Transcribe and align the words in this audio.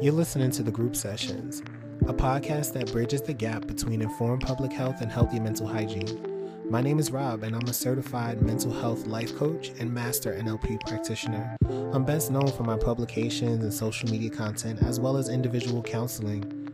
You're 0.00 0.12
listening 0.12 0.50
to 0.52 0.62
The 0.62 0.70
Group 0.70 0.94
Sessions, 0.94 1.62
a 2.06 2.12
podcast 2.12 2.72
that 2.74 2.92
bridges 2.92 3.22
the 3.22 3.32
gap 3.32 3.66
between 3.66 4.02
informed 4.02 4.42
public 4.42 4.72
health 4.72 5.00
and 5.00 5.10
healthy 5.10 5.40
mental 5.40 5.66
hygiene. 5.66 6.62
My 6.68 6.80
name 6.80 6.98
is 6.98 7.10
Rob, 7.10 7.42
and 7.42 7.56
I'm 7.56 7.68
a 7.68 7.72
certified 7.72 8.42
mental 8.42 8.72
health 8.72 9.06
life 9.06 9.36
coach 9.36 9.72
and 9.78 9.92
master 9.92 10.34
NLP 10.34 10.80
practitioner. 10.86 11.56
I'm 11.92 12.04
best 12.04 12.30
known 12.30 12.48
for 12.48 12.64
my 12.64 12.76
publications 12.76 13.64
and 13.64 13.72
social 13.72 14.08
media 14.10 14.30
content, 14.30 14.82
as 14.82 15.00
well 15.00 15.16
as 15.16 15.28
individual 15.28 15.82
counseling. 15.82 16.70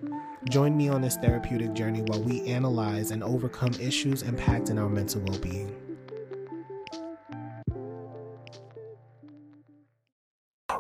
Join 0.51 0.77
me 0.77 0.89
on 0.89 1.01
this 1.01 1.17
therapeutic 1.17 1.75
journey 1.75 2.03
while 2.03 2.23
we 2.23 2.43
analyze 2.47 3.11
and 3.11 3.23
overcome 3.23 3.73
issues 3.81 4.23
impacting 4.23 4.81
our 4.81 4.89
mental 4.89 5.23
well 5.23 5.39
being. 5.39 5.92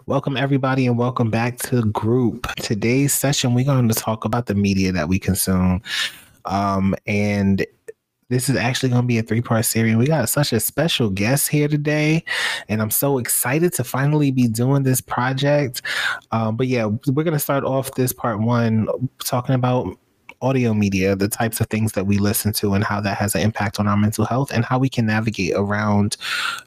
Welcome, 0.06 0.36
everybody, 0.36 0.88
and 0.88 0.98
welcome 0.98 1.30
back 1.30 1.58
to 1.60 1.84
Group. 1.84 2.52
Today's 2.56 3.12
session, 3.12 3.54
we're 3.54 3.64
going 3.64 3.88
to 3.88 3.94
talk 3.94 4.24
about 4.24 4.46
the 4.46 4.54
media 4.54 4.90
that 4.90 5.08
we 5.08 5.20
consume. 5.20 5.80
Um, 6.44 6.96
and 7.06 7.64
this 8.28 8.48
is 8.48 8.56
actually 8.56 8.88
going 8.88 9.02
to 9.02 9.06
be 9.06 9.18
a 9.18 9.22
three 9.22 9.42
part 9.42 9.64
series. 9.64 9.94
We 9.94 10.06
got 10.06 10.28
such 10.28 10.52
a 10.52 10.58
special 10.58 11.08
guest 11.08 11.48
here 11.48 11.68
today, 11.68 12.24
and 12.68 12.82
I'm 12.82 12.90
so 12.90 13.18
excited 13.18 13.74
to 13.74 13.84
finally 13.84 14.32
be 14.32 14.48
doing 14.48 14.82
this 14.82 15.00
project. 15.00 15.82
Um, 16.32 16.56
but 16.56 16.66
yeah, 16.66 16.86
we're 16.86 17.22
going 17.22 17.32
to 17.32 17.38
start 17.38 17.62
off 17.62 17.94
this 17.94 18.12
part 18.12 18.40
one 18.40 18.88
talking 19.22 19.54
about 19.54 19.96
audio 20.42 20.74
media, 20.74 21.16
the 21.16 21.28
types 21.28 21.60
of 21.60 21.68
things 21.68 21.92
that 21.92 22.06
we 22.06 22.18
listen 22.18 22.52
to, 22.54 22.74
and 22.74 22.84
how 22.84 23.00
that 23.00 23.16
has 23.16 23.34
an 23.34 23.40
impact 23.40 23.80
on 23.80 23.86
our 23.88 23.96
mental 23.96 24.24
health, 24.24 24.50
and 24.52 24.64
how 24.64 24.78
we 24.78 24.88
can 24.88 25.06
navigate 25.06 25.54
around 25.54 26.16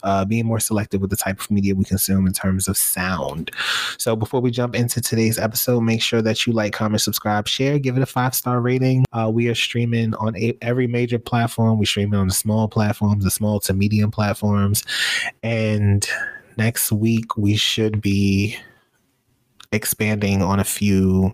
uh, 0.03 0.25
being 0.25 0.45
more 0.45 0.59
selective 0.59 1.01
with 1.01 1.09
the 1.09 1.15
type 1.15 1.39
of 1.39 1.51
media 1.51 1.75
we 1.75 1.83
consume 1.83 2.25
in 2.25 2.33
terms 2.33 2.67
of 2.67 2.77
sound. 2.77 3.51
So, 3.97 4.15
before 4.15 4.41
we 4.41 4.49
jump 4.51 4.75
into 4.75 5.01
today's 5.01 5.37
episode, 5.37 5.81
make 5.81 6.01
sure 6.01 6.21
that 6.21 6.47
you 6.47 6.53
like, 6.53 6.73
comment, 6.73 7.01
subscribe, 7.01 7.47
share, 7.47 7.77
give 7.77 7.97
it 7.97 8.03
a 8.03 8.07
five 8.07 8.33
star 8.33 8.61
rating. 8.61 9.05
Uh, 9.11 9.29
we 9.31 9.47
are 9.49 9.55
streaming 9.55 10.15
on 10.15 10.35
a- 10.37 10.57
every 10.61 10.87
major 10.87 11.19
platform. 11.19 11.77
We 11.77 11.85
streaming 11.85 12.19
on 12.19 12.27
the 12.27 12.33
small 12.33 12.67
platforms, 12.67 13.23
the 13.23 13.31
small 13.31 13.59
to 13.61 13.73
medium 13.73 14.11
platforms, 14.11 14.83
and 15.43 16.07
next 16.57 16.91
week 16.91 17.35
we 17.37 17.55
should 17.55 18.01
be 18.01 18.57
expanding 19.71 20.41
on 20.41 20.59
a 20.59 20.63
few 20.63 21.33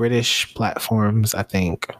British 0.00 0.54
platforms, 0.54 1.34
I 1.34 1.42
think. 1.42 1.94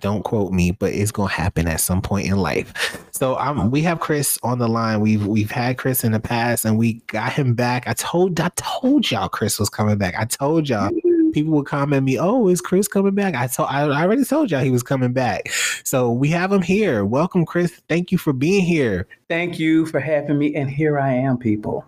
Don't 0.00 0.24
quote 0.24 0.50
me, 0.50 0.72
but 0.72 0.92
it's 0.92 1.12
gonna 1.12 1.30
happen 1.30 1.68
at 1.68 1.80
some 1.80 2.02
point 2.02 2.26
in 2.26 2.36
life. 2.36 3.00
So 3.14 3.38
um, 3.38 3.70
we 3.70 3.80
have 3.82 4.00
Chris 4.00 4.36
on 4.42 4.58
the 4.58 4.66
line. 4.66 4.98
We've 4.98 5.24
we've 5.24 5.52
had 5.52 5.78
Chris 5.78 6.02
in 6.02 6.10
the 6.10 6.18
past, 6.18 6.64
and 6.64 6.76
we 6.76 6.94
got 7.06 7.32
him 7.32 7.54
back. 7.54 7.86
I 7.86 7.92
told 7.92 8.40
I 8.40 8.50
told 8.56 9.08
y'all 9.08 9.28
Chris 9.28 9.60
was 9.60 9.70
coming 9.70 9.98
back. 9.98 10.16
I 10.18 10.24
told 10.24 10.68
y'all. 10.68 10.90
People 11.32 11.52
would 11.52 11.66
comment 11.66 12.02
me, 12.02 12.18
"Oh, 12.18 12.48
is 12.48 12.60
Chris 12.60 12.88
coming 12.88 13.14
back?" 13.14 13.36
I 13.36 13.46
told 13.46 13.68
I, 13.70 13.82
I 13.82 14.02
already 14.02 14.24
told 14.24 14.50
y'all 14.50 14.64
he 14.64 14.72
was 14.72 14.82
coming 14.82 15.12
back. 15.12 15.48
So 15.84 16.10
we 16.10 16.28
have 16.30 16.50
him 16.50 16.60
here. 16.60 17.04
Welcome, 17.04 17.46
Chris. 17.46 17.80
Thank 17.88 18.10
you 18.10 18.18
for 18.18 18.32
being 18.32 18.64
here. 18.64 19.06
Thank 19.28 19.60
you 19.60 19.86
for 19.86 20.00
having 20.00 20.38
me, 20.38 20.56
and 20.56 20.68
here 20.68 20.98
I 20.98 21.12
am, 21.12 21.38
people. 21.38 21.84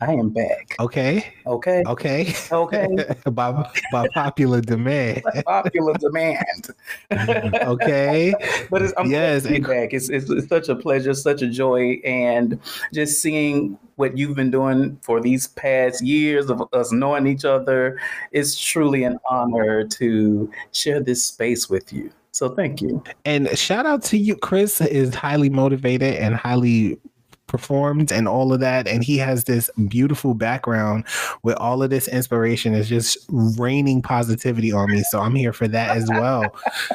I 0.00 0.12
am 0.12 0.28
back. 0.28 0.76
Okay. 0.78 1.34
Okay. 1.44 1.82
Okay. 1.84 2.32
Okay. 2.52 2.88
by 3.32 3.68
by 3.90 4.06
popular 4.14 4.60
demand. 4.60 5.22
Popular 5.44 5.94
demand. 5.94 6.68
okay. 7.10 8.32
But 8.70 8.82
it's, 8.82 8.92
I'm 8.96 9.10
Yes, 9.10 9.44
yes, 9.44 9.56
and- 9.56 9.66
back. 9.66 9.92
It's, 9.92 10.08
it's 10.08 10.30
it's 10.30 10.48
such 10.48 10.68
a 10.68 10.76
pleasure, 10.76 11.14
such 11.14 11.42
a 11.42 11.48
joy, 11.48 12.00
and 12.04 12.60
just 12.92 13.20
seeing 13.20 13.76
what 13.96 14.16
you've 14.16 14.36
been 14.36 14.52
doing 14.52 14.96
for 15.02 15.20
these 15.20 15.48
past 15.48 16.00
years 16.04 16.48
of 16.48 16.62
us 16.72 16.92
knowing 16.92 17.26
each 17.26 17.44
other. 17.44 17.98
It's 18.30 18.56
truly 18.56 19.02
an 19.02 19.18
honor 19.28 19.82
to 19.84 20.48
share 20.70 21.00
this 21.00 21.24
space 21.24 21.68
with 21.68 21.92
you. 21.92 22.12
So 22.30 22.50
thank 22.50 22.80
you. 22.80 23.02
And 23.24 23.48
shout 23.58 23.84
out 23.84 24.04
to 24.04 24.16
you, 24.16 24.36
Chris 24.36 24.80
is 24.80 25.12
highly 25.12 25.50
motivated 25.50 26.14
and 26.14 26.36
highly 26.36 27.00
performed 27.48 28.12
and 28.12 28.28
all 28.28 28.52
of 28.52 28.60
that. 28.60 28.86
And 28.86 29.02
he 29.02 29.18
has 29.18 29.44
this 29.44 29.68
beautiful 29.88 30.34
background 30.34 31.04
with 31.42 31.56
all 31.56 31.82
of 31.82 31.90
this 31.90 32.06
inspiration 32.06 32.74
is 32.74 32.88
just 32.88 33.18
raining 33.28 34.02
positivity 34.02 34.70
on 34.70 34.92
me. 34.92 35.02
So 35.10 35.20
I'm 35.20 35.34
here 35.34 35.52
for 35.52 35.66
that 35.66 35.96
as 35.96 36.08
well. 36.08 36.44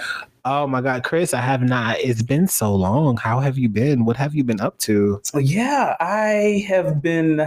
oh 0.45 0.67
my 0.67 0.81
God, 0.81 1.03
Chris, 1.03 1.33
I 1.33 1.41
have 1.41 1.61
not. 1.61 1.99
It's 1.99 2.21
been 2.21 2.47
so 2.47 2.73
long. 2.73 3.17
How 3.17 3.39
have 3.39 3.57
you 3.57 3.69
been? 3.69 4.05
What 4.05 4.15
have 4.15 4.35
you 4.35 4.43
been 4.43 4.61
up 4.61 4.77
to? 4.79 5.19
So 5.23 5.39
yeah, 5.39 5.95
I 5.99 6.65
have 6.67 7.01
been 7.01 7.45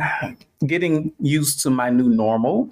getting 0.67 1.13
used 1.21 1.63
to 1.63 1.71
my 1.71 1.91
new 1.91 2.09
normal. 2.09 2.71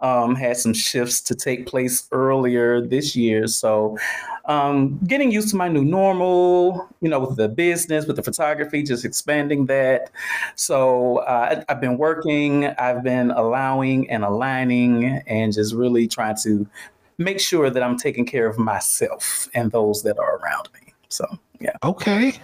Um, 0.00 0.34
had 0.34 0.56
some 0.56 0.74
shifts 0.74 1.20
to 1.22 1.34
take 1.34 1.66
place 1.66 2.06
earlier 2.12 2.80
this 2.80 3.16
year, 3.16 3.46
so 3.46 3.96
um, 4.44 4.98
getting 5.06 5.32
used 5.32 5.48
to 5.50 5.56
my 5.56 5.68
new 5.68 5.84
normal. 5.84 6.88
You 7.00 7.08
know, 7.08 7.20
with 7.20 7.36
the 7.36 7.48
business, 7.48 8.06
with 8.06 8.16
the 8.16 8.22
photography, 8.22 8.82
just 8.82 9.04
expanding 9.04 9.66
that. 9.66 10.10
So 10.54 11.18
uh, 11.18 11.62
I've 11.68 11.80
been 11.80 11.98
working. 11.98 12.66
I've 12.66 13.02
been 13.02 13.30
allowing 13.30 14.10
and 14.10 14.24
aligning, 14.24 15.22
and 15.26 15.52
just 15.52 15.74
really 15.74 16.06
trying 16.06 16.36
to 16.42 16.66
make 17.18 17.40
sure 17.40 17.70
that 17.70 17.82
I'm 17.82 17.96
taking 17.96 18.26
care 18.26 18.46
of 18.46 18.58
myself 18.58 19.48
and 19.54 19.72
those 19.72 20.02
that 20.02 20.18
are 20.18 20.36
around 20.36 20.68
me. 20.74 20.92
So 21.08 21.26
yeah. 21.60 21.76
Okay. 21.82 22.34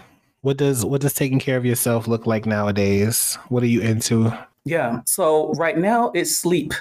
What 0.43 0.57
does 0.57 0.85
what 0.85 1.01
does 1.01 1.15
taking 1.15 1.39
care 1.39 1.57
of 1.57 1.65
yourself 1.65 2.09
look 2.09 2.27
like 2.27 2.47
nowadays? 2.47 3.39
What 3.49 3.63
are 3.63 3.67
you 3.67 3.81
into? 3.81 4.37
Yeah. 4.65 5.01
So 5.07 5.53
right 5.53 5.79
now 5.79 6.11
it's 6.15 6.37
sleep. 6.37 6.73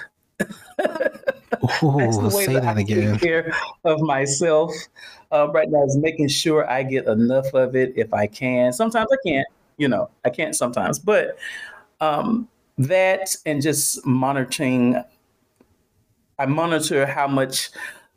That's 0.78 1.80
the 1.80 2.32
way 2.34 2.46
say 2.46 2.54
that 2.54 2.76
I 2.76 2.80
again. 2.80 3.12
take 3.12 3.20
care 3.20 3.54
of 3.84 4.00
myself. 4.00 4.72
Uh, 5.30 5.48
right 5.52 5.70
now 5.70 5.84
is 5.84 5.96
making 5.96 6.28
sure 6.28 6.68
I 6.70 6.82
get 6.82 7.06
enough 7.06 7.52
of 7.54 7.74
it 7.74 7.92
if 7.96 8.12
I 8.12 8.26
can. 8.26 8.72
Sometimes 8.72 9.08
I 9.12 9.28
can't. 9.28 9.46
You 9.78 9.88
know, 9.88 10.10
I 10.24 10.30
can't 10.30 10.54
sometimes, 10.54 10.98
but 10.98 11.38
um, 12.00 12.48
that 12.78 13.34
and 13.46 13.62
just 13.62 14.04
monitoring. 14.06 15.02
I 16.38 16.46
monitor 16.46 17.06
how 17.06 17.28
much 17.28 17.70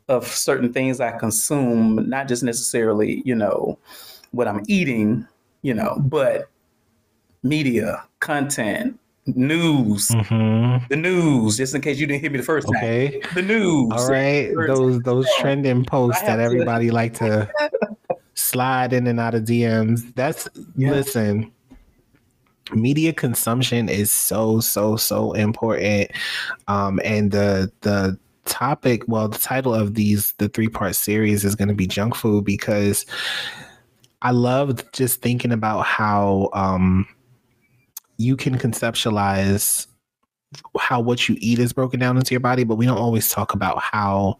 of 0.08 0.26
certain 0.26 0.72
things 0.72 1.00
I 1.00 1.16
consume, 1.16 2.08
not 2.08 2.28
just 2.28 2.42
necessarily, 2.42 3.22
you 3.24 3.34
know, 3.34 3.78
what 4.30 4.48
I'm 4.48 4.62
eating, 4.68 5.26
you 5.62 5.74
know, 5.74 5.96
but 5.98 6.48
media, 7.42 8.04
content, 8.20 8.98
news, 9.34 10.08
hmm 10.12 10.76
the 10.88 10.96
news, 10.96 11.56
just 11.56 11.74
in 11.74 11.80
case 11.80 11.98
you 11.98 12.06
didn't 12.06 12.20
hear 12.20 12.30
me 12.30 12.36
the 12.38 12.44
first 12.44 12.66
time. 12.68 12.76
Okay. 12.76 13.20
The 13.34 13.42
news. 13.42 13.90
All 13.92 14.08
right, 14.08 14.52
those 14.66 15.00
those 15.02 15.26
trending 15.38 15.84
posts 15.84 16.22
that 16.22 16.36
to- 16.36 16.42
everybody 16.42 16.90
like 16.90 17.14
to 17.14 17.50
slide 18.34 18.92
in 18.92 19.06
and 19.06 19.18
out 19.18 19.34
of 19.34 19.42
DMs. 19.44 20.14
That's 20.14 20.48
Yeah. 20.76 20.90
listen. 20.90 21.50
Media 22.72 23.12
consumption 23.12 23.88
is 23.88 24.10
so 24.10 24.58
so 24.60 24.96
so 24.96 25.32
important, 25.32 26.10
um, 26.66 27.00
and 27.04 27.30
the 27.30 27.70
the 27.82 28.18
topic, 28.44 29.02
well, 29.06 29.28
the 29.28 29.38
title 29.38 29.72
of 29.74 29.94
these 29.94 30.34
the 30.38 30.48
three 30.48 30.68
part 30.68 30.96
series 30.96 31.44
is 31.44 31.54
going 31.54 31.68
to 31.68 31.74
be 31.74 31.86
junk 31.86 32.14
food 32.16 32.44
because 32.44 33.06
I 34.22 34.32
love 34.32 34.82
just 34.92 35.20
thinking 35.22 35.52
about 35.52 35.82
how 35.86 36.48
um, 36.54 37.06
you 38.18 38.36
can 38.36 38.58
conceptualize 38.58 39.86
how 40.78 41.00
what 41.00 41.28
you 41.28 41.36
eat 41.40 41.58
is 41.58 41.72
broken 41.72 42.00
down 42.00 42.16
into 42.16 42.32
your 42.32 42.40
body, 42.40 42.64
but 42.64 42.76
we 42.76 42.86
don't 42.86 42.98
always 42.98 43.30
talk 43.30 43.52
about 43.54 43.80
how 43.80 44.38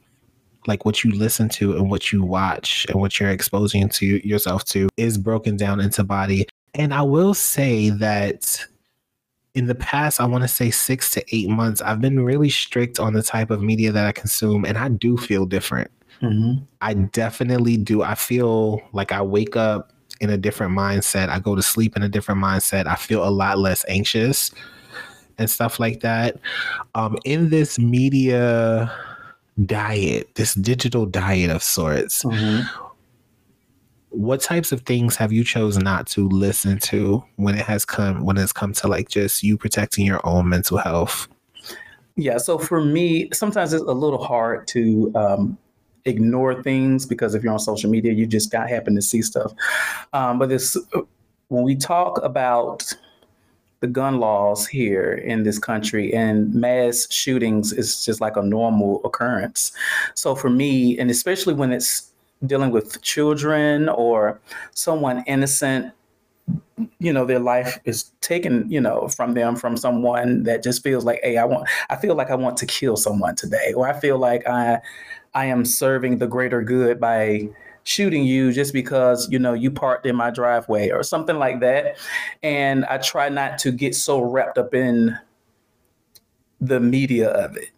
like 0.66 0.84
what 0.84 1.04
you 1.04 1.12
listen 1.12 1.48
to 1.48 1.76
and 1.76 1.90
what 1.90 2.12
you 2.12 2.22
watch 2.22 2.86
and 2.88 3.00
what 3.00 3.18
you're 3.20 3.30
exposing 3.30 3.88
to 3.88 4.26
yourself 4.26 4.64
to 4.64 4.88
is 4.96 5.16
broken 5.18 5.56
down 5.56 5.80
into 5.80 6.02
body. 6.02 6.46
And 6.74 6.92
I 6.92 7.02
will 7.02 7.34
say 7.34 7.90
that 7.90 8.64
in 9.54 9.66
the 9.66 9.74
past, 9.74 10.20
I 10.20 10.26
want 10.26 10.42
to 10.42 10.48
say 10.48 10.70
six 10.70 11.10
to 11.12 11.24
eight 11.34 11.48
months, 11.48 11.80
I've 11.80 12.00
been 12.00 12.20
really 12.20 12.50
strict 12.50 12.98
on 12.98 13.14
the 13.14 13.22
type 13.22 13.50
of 13.50 13.62
media 13.62 13.90
that 13.92 14.06
I 14.06 14.12
consume, 14.12 14.64
and 14.64 14.76
I 14.76 14.88
do 14.88 15.16
feel 15.16 15.46
different. 15.46 15.90
Mhm. 16.20 16.66
I 16.80 16.94
definitely 16.94 17.76
do. 17.76 18.02
I 18.02 18.14
feel 18.14 18.82
like 18.92 19.12
I 19.12 19.22
wake 19.22 19.56
up 19.56 19.92
in 20.20 20.30
a 20.30 20.36
different 20.36 20.76
mindset. 20.76 21.28
I 21.28 21.38
go 21.38 21.54
to 21.54 21.62
sleep 21.62 21.96
in 21.96 22.02
a 22.02 22.08
different 22.08 22.40
mindset. 22.40 22.86
I 22.86 22.96
feel 22.96 23.26
a 23.26 23.30
lot 23.30 23.58
less 23.58 23.84
anxious 23.88 24.50
and 25.38 25.50
stuff 25.50 25.78
like 25.78 26.00
that. 26.00 26.36
Um, 26.94 27.16
in 27.24 27.50
this 27.50 27.78
media 27.78 28.90
diet, 29.64 30.34
this 30.34 30.54
digital 30.54 31.06
diet 31.06 31.50
of 31.50 31.62
sorts, 31.62 32.22
Mhm. 32.24 32.64
what 34.10 34.40
types 34.40 34.72
of 34.72 34.80
things 34.82 35.16
have 35.16 35.32
you 35.32 35.44
chosen 35.44 35.84
not 35.84 36.06
to 36.06 36.28
listen 36.28 36.78
to 36.78 37.22
when 37.36 37.54
it 37.54 37.64
has 37.66 37.84
come 37.84 38.24
when 38.24 38.38
it's 38.38 38.52
come 38.52 38.72
to 38.72 38.88
like 38.88 39.08
just 39.08 39.42
you 39.42 39.58
protecting 39.58 40.06
your 40.06 40.20
own 40.26 40.48
mental 40.48 40.78
health? 40.78 41.28
Yeah. 42.16 42.38
So 42.38 42.56
for 42.56 42.82
me, 42.82 43.28
sometimes 43.34 43.74
it's 43.74 43.84
a 43.84 43.92
little 43.92 44.22
hard 44.24 44.66
to 44.68 45.12
um, 45.14 45.58
ignore 46.06 46.62
things 46.62 47.06
because 47.06 47.34
if 47.34 47.42
you're 47.42 47.52
on 47.52 47.58
social 47.58 47.90
media, 47.90 48.12
you 48.12 48.26
just 48.26 48.50
got 48.50 48.68
happen 48.68 48.94
to 48.94 49.02
see 49.02 49.22
stuff. 49.22 49.52
Um, 50.12 50.38
but 50.38 50.48
this, 50.48 50.76
when 51.48 51.62
we 51.62 51.76
talk 51.76 52.22
about 52.22 52.94
the 53.80 53.86
gun 53.86 54.18
laws 54.18 54.66
here 54.66 55.12
in 55.12 55.42
this 55.42 55.58
country, 55.58 56.12
and 56.14 56.52
mass 56.54 57.06
shootings 57.10 57.72
is 57.72 58.04
just 58.04 58.20
like 58.20 58.36
a 58.36 58.42
normal 58.42 59.00
occurrence. 59.04 59.72
So 60.14 60.34
for 60.34 60.48
me, 60.48 60.98
and 60.98 61.10
especially 61.10 61.54
when 61.54 61.72
it's 61.72 62.10
dealing 62.46 62.70
with 62.70 63.00
children 63.02 63.88
or 63.88 64.40
someone 64.72 65.24
innocent 65.26 65.92
you 66.98 67.12
know 67.12 67.24
their 67.24 67.38
life 67.38 67.78
is 67.84 68.04
taken 68.20 68.70
you 68.70 68.80
know 68.80 69.08
from 69.08 69.34
them 69.34 69.56
from 69.56 69.76
someone 69.76 70.42
that 70.44 70.62
just 70.62 70.82
feels 70.82 71.04
like 71.04 71.18
hey 71.22 71.38
i 71.38 71.44
want 71.44 71.66
i 71.90 71.96
feel 71.96 72.14
like 72.14 72.30
i 72.30 72.34
want 72.34 72.56
to 72.56 72.66
kill 72.66 72.96
someone 72.96 73.34
today 73.34 73.72
or 73.74 73.88
i 73.88 73.98
feel 73.98 74.18
like 74.18 74.46
i 74.46 74.78
i 75.36 75.44
am 75.44 75.64
serving 75.64 76.18
the 76.18 76.26
greater 76.26 76.62
good 76.62 77.00
by 77.00 77.48
shooting 77.84 78.24
you 78.24 78.52
just 78.52 78.72
because 78.72 79.30
you 79.30 79.38
know 79.38 79.52
you 79.52 79.70
parked 79.70 80.06
in 80.06 80.16
my 80.16 80.30
driveway 80.30 80.90
or 80.90 81.04
something 81.04 81.38
like 81.38 81.60
that 81.60 81.96
and 82.42 82.84
i 82.86 82.98
try 82.98 83.28
not 83.28 83.58
to 83.58 83.70
get 83.70 83.94
so 83.94 84.20
wrapped 84.20 84.58
up 84.58 84.74
in 84.74 85.16
the 86.60 86.80
media 86.80 87.30
of 87.30 87.56
it 87.56 87.70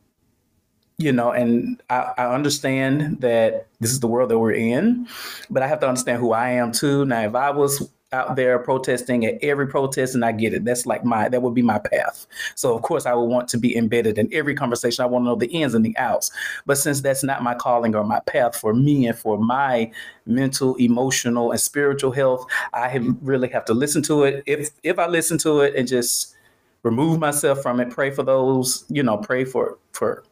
you 0.99 1.13
know, 1.13 1.31
and 1.31 1.81
I, 1.89 2.13
I, 2.19 2.35
understand 2.35 3.21
that 3.21 3.69
this 3.79 3.93
is 3.93 4.01
the 4.01 4.09
world 4.09 4.31
that 4.31 4.39
we're 4.39 4.51
in, 4.51 5.07
but 5.49 5.63
I 5.63 5.69
have 5.69 5.79
to 5.81 5.89
understand 5.89 6.21
who 6.21 6.33
I 6.33 6.51
am 6.51 6.73
too. 6.73 7.05
Now, 7.05 7.21
if 7.21 7.37
I 7.37 7.51
was 7.51 7.89
out 8.13 8.37
there 8.37 8.59
protesting 8.59 9.27
at 9.27 9.39
every 9.43 9.67
protest 9.67 10.15
and 10.15 10.25
I 10.25 10.33
get 10.33 10.55
it. 10.55 10.65
That's 10.65 10.87
like 10.87 11.05
my 11.05 11.29
that 11.29 11.43
would 11.43 11.55
be 11.55 11.63
my 11.63 11.79
path. 11.79 12.27
So 12.55 12.75
of 12.75 12.83
course 12.83 13.05
I 13.05 13.15
would 13.15 13.25
want 13.25 13.49
to 13.49 13.59
be 13.59 13.77
embedded 13.77 14.19
in 14.19 14.29
every 14.33 14.55
conversation. 14.55 15.03
I 15.03 15.07
want 15.07 15.25
to 15.25 15.27
know 15.27 15.35
the 15.37 15.49
ins 15.49 15.75
and 15.75 15.85
the 15.85 15.97
outs. 15.99 16.31
But 16.65 16.79
since 16.79 17.01
that's 17.01 17.23
not 17.23 17.43
my 17.43 17.55
calling 17.55 17.95
or 17.95 18.05
my 18.05 18.21
path 18.21 18.57
for 18.57 18.73
me 18.73 19.07
and 19.07 19.19
for 19.19 19.39
my 19.39 19.91
mental, 20.25 20.75
emotional, 20.77 21.51
and 21.51 21.61
spiritual 21.61 22.13
health, 22.13 22.47
I 22.73 22.99
really 23.21 23.49
have 23.49 23.65
to 23.67 23.75
listen 23.75 24.03
to 24.05 24.25
it. 24.25 24.43
If 24.47 24.71
if 24.83 24.99
I 24.99 25.07
listen 25.07 25.37
to 25.39 25.61
it 25.61 25.75
and 25.77 25.87
just 25.87 26.35
remove 26.83 27.19
myself 27.19 27.61
from 27.61 27.81
it, 27.81 27.91
pray 27.91 28.11
for 28.11 28.23
those, 28.23 28.85
you 28.89 29.03
know, 29.03 29.19
pray 29.19 29.45
for 29.45 29.79
for 29.93 30.25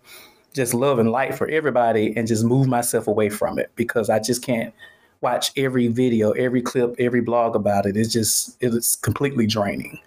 just 0.54 0.72
love 0.72 0.98
and 0.98 1.10
light 1.10 1.34
for 1.34 1.46
everybody 1.48 2.16
and 2.16 2.26
just 2.26 2.42
move 2.42 2.66
myself 2.66 3.06
away 3.06 3.28
from 3.28 3.58
it 3.58 3.70
because 3.76 4.08
I 4.08 4.18
just 4.18 4.42
can't 4.42 4.72
watch 5.20 5.52
every 5.56 5.88
video, 5.88 6.32
every 6.32 6.62
clip, 6.62 6.94
every 6.98 7.20
blog 7.20 7.56
about 7.56 7.86
it. 7.86 7.96
It's 7.96 8.12
just 8.12 8.56
it's 8.60 8.96
completely 8.96 9.46
draining. 9.46 9.98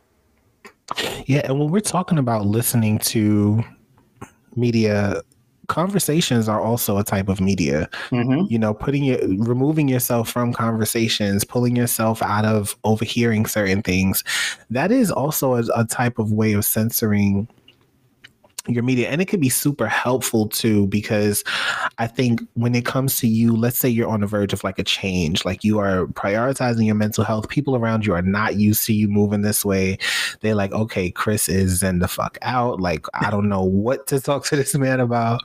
Yeah, 1.26 1.42
and 1.44 1.60
when 1.60 1.70
we're 1.70 1.82
talking 1.82 2.18
about 2.18 2.46
listening 2.46 3.00
to 3.00 3.64
media 4.56 5.22
conversations 5.70 6.50
are 6.50 6.60
also 6.60 6.98
a 6.98 7.04
type 7.04 7.30
of 7.30 7.40
media. 7.40 7.88
Mm-hmm. 8.10 8.52
You 8.52 8.60
know, 8.60 8.74
putting 8.74 9.06
it, 9.06 9.22
removing 9.24 9.88
yourself 9.88 10.30
from 10.30 10.52
conversations, 10.52 11.46
pulling 11.46 11.76
yourself 11.76 12.22
out 12.22 12.44
of 12.44 12.76
overhearing 12.84 13.46
certain 13.46 13.82
things. 13.82 14.24
That 14.70 14.92
is 14.92 15.10
also 15.10 15.56
a, 15.56 15.64
a 15.76 15.86
type 15.86 16.20
of 16.20 16.34
way 16.34 16.54
of 16.54 16.66
censoring 16.66 17.48
your 18.74 18.84
media 18.84 19.10
and 19.10 19.22
it 19.22 19.28
can 19.28 19.40
be 19.40 19.50
super 19.50 19.88
helpful 19.88 20.48
too 20.48 20.88
because 20.88 21.44
i 21.98 22.08
think 22.08 22.42
when 22.54 22.76
it 22.76 22.86
comes 22.86 23.18
to 23.18 23.28
you 23.28 23.56
let's 23.56 23.78
say 23.78 23.90
you're 23.90 24.10
on 24.10 24.22
the 24.22 24.28
verge 24.28 24.54
of 24.54 24.64
like 24.64 24.80
a 24.80 24.84
change 24.84 25.46
like 25.46 25.64
you 25.64 25.80
are 25.80 26.06
prioritizing 26.08 26.86
your 26.86 26.96
mental 26.96 27.24
health 27.24 27.50
people 27.50 27.76
around 27.76 28.06
you 28.06 28.14
are 28.14 28.22
not 28.22 28.56
used 28.58 28.86
to 28.86 28.94
you 28.94 29.08
moving 29.08 29.42
this 29.42 29.66
way. 29.66 29.98
They're 30.42 30.56
like 30.56 30.72
okay 30.72 31.12
chris 31.12 31.50
is 31.50 31.84
in 31.84 32.00
the 32.00 32.08
fuck 32.08 32.38
out. 32.42 32.80
Like 32.80 33.06
i 33.14 33.30
don't 33.30 33.50
know 33.50 33.64
what 33.64 34.08
to 34.08 34.20
talk 34.20 34.46
to 34.46 34.56
this 34.56 34.76
man 34.76 35.00
about. 35.00 35.42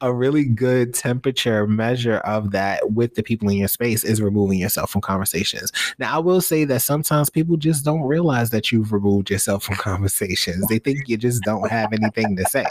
A 0.00 0.12
really 0.12 0.44
good 0.44 0.94
temperature 0.94 1.66
measure 1.66 2.18
of 2.18 2.50
that 2.52 2.92
with 2.92 3.14
the 3.14 3.22
people 3.22 3.48
in 3.48 3.56
your 3.56 3.68
space 3.68 4.04
is 4.04 4.20
removing 4.20 4.58
yourself 4.58 4.90
from 4.90 5.00
conversations. 5.00 5.72
Now 5.98 6.16
i 6.16 6.18
will 6.18 6.40
say 6.40 6.64
that 6.64 6.82
sometimes 6.82 7.30
people 7.30 7.56
just 7.56 7.84
don't 7.84 8.02
realize 8.02 8.50
that 8.50 8.72
you've 8.72 8.92
removed 8.92 9.30
yourself 9.30 9.64
from 9.64 9.76
conversations. 9.90 10.66
They 10.68 10.78
think 10.78 11.08
you 11.08 11.16
just 11.16 11.42
don't 11.42 11.70
have 11.70 11.92
anything 11.92 12.36
to 12.36 12.44
say, 12.46 12.61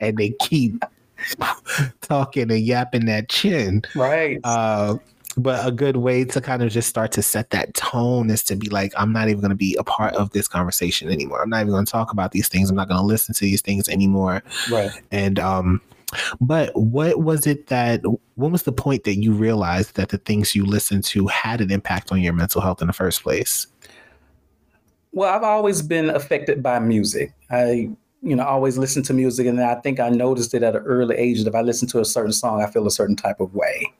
and 0.00 0.16
they 0.16 0.30
keep 0.40 0.82
talking 2.00 2.50
and 2.50 2.60
yapping 2.60 3.06
that 3.06 3.28
chin. 3.28 3.82
Right. 3.94 4.40
Uh, 4.44 4.98
but 5.36 5.66
a 5.66 5.72
good 5.72 5.96
way 5.96 6.24
to 6.24 6.40
kind 6.40 6.62
of 6.62 6.70
just 6.70 6.88
start 6.88 7.10
to 7.12 7.22
set 7.22 7.50
that 7.50 7.74
tone 7.74 8.30
is 8.30 8.44
to 8.44 8.56
be 8.56 8.68
like, 8.68 8.92
I'm 8.96 9.12
not 9.12 9.28
even 9.28 9.40
going 9.40 9.50
to 9.50 9.56
be 9.56 9.76
a 9.78 9.84
part 9.84 10.14
of 10.14 10.30
this 10.30 10.46
conversation 10.46 11.10
anymore. 11.10 11.42
I'm 11.42 11.50
not 11.50 11.62
even 11.62 11.72
going 11.72 11.86
to 11.86 11.90
talk 11.90 12.12
about 12.12 12.32
these 12.32 12.48
things. 12.48 12.70
I'm 12.70 12.76
not 12.76 12.88
going 12.88 13.00
to 13.00 13.06
listen 13.06 13.34
to 13.34 13.40
these 13.40 13.60
things 13.60 13.88
anymore. 13.88 14.42
Right. 14.70 14.90
And 15.10 15.38
um, 15.40 15.80
but 16.40 16.70
what 16.76 17.20
was 17.20 17.46
it 17.46 17.66
that? 17.66 18.02
What 18.36 18.52
was 18.52 18.62
the 18.62 18.72
point 18.72 19.04
that 19.04 19.16
you 19.16 19.32
realized 19.32 19.96
that 19.96 20.10
the 20.10 20.18
things 20.18 20.54
you 20.54 20.64
listened 20.64 21.04
to 21.04 21.26
had 21.26 21.60
an 21.60 21.72
impact 21.72 22.12
on 22.12 22.20
your 22.20 22.32
mental 22.32 22.60
health 22.60 22.80
in 22.80 22.86
the 22.86 22.92
first 22.92 23.22
place? 23.22 23.66
Well, 25.12 25.32
I've 25.32 25.44
always 25.44 25.82
been 25.82 26.10
affected 26.10 26.62
by 26.62 26.78
music. 26.78 27.32
I 27.50 27.90
you 28.24 28.34
know, 28.34 28.44
always 28.44 28.78
listen 28.78 29.02
to 29.04 29.12
music, 29.12 29.46
and 29.46 29.60
I 29.60 29.74
think 29.76 30.00
I 30.00 30.08
noticed 30.08 30.54
it 30.54 30.62
at 30.62 30.74
an 30.74 30.82
early 30.82 31.16
age 31.16 31.38
that 31.44 31.48
if 31.48 31.54
I 31.54 31.60
listen 31.60 31.86
to 31.88 32.00
a 32.00 32.04
certain 32.04 32.32
song, 32.32 32.62
I 32.62 32.70
feel 32.70 32.86
a 32.86 32.90
certain 32.90 33.16
type 33.16 33.38
of 33.38 33.54
way. 33.54 33.92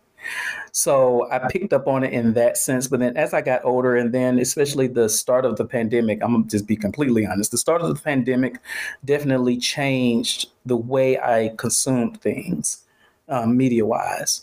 So 0.72 1.30
I 1.30 1.38
picked 1.50 1.72
up 1.72 1.86
on 1.86 2.02
it 2.02 2.12
in 2.12 2.32
that 2.34 2.56
sense. 2.56 2.88
But 2.88 3.00
then 3.00 3.16
as 3.16 3.34
I 3.34 3.42
got 3.42 3.64
older, 3.64 3.96
and 3.96 4.12
then 4.12 4.38
especially 4.38 4.86
the 4.86 5.08
start 5.08 5.44
of 5.44 5.56
the 5.56 5.64
pandemic, 5.64 6.20
I'm 6.22 6.32
gonna 6.32 6.46
just 6.46 6.66
be 6.66 6.76
completely 6.76 7.26
honest. 7.26 7.50
The 7.50 7.58
start 7.58 7.82
of 7.82 7.94
the 7.94 8.02
pandemic 8.02 8.58
definitely 9.04 9.58
changed 9.58 10.48
the 10.64 10.76
way 10.76 11.18
I 11.18 11.52
consumed 11.58 12.20
things, 12.22 12.84
um, 13.28 13.56
media 13.56 13.84
wise. 13.84 14.42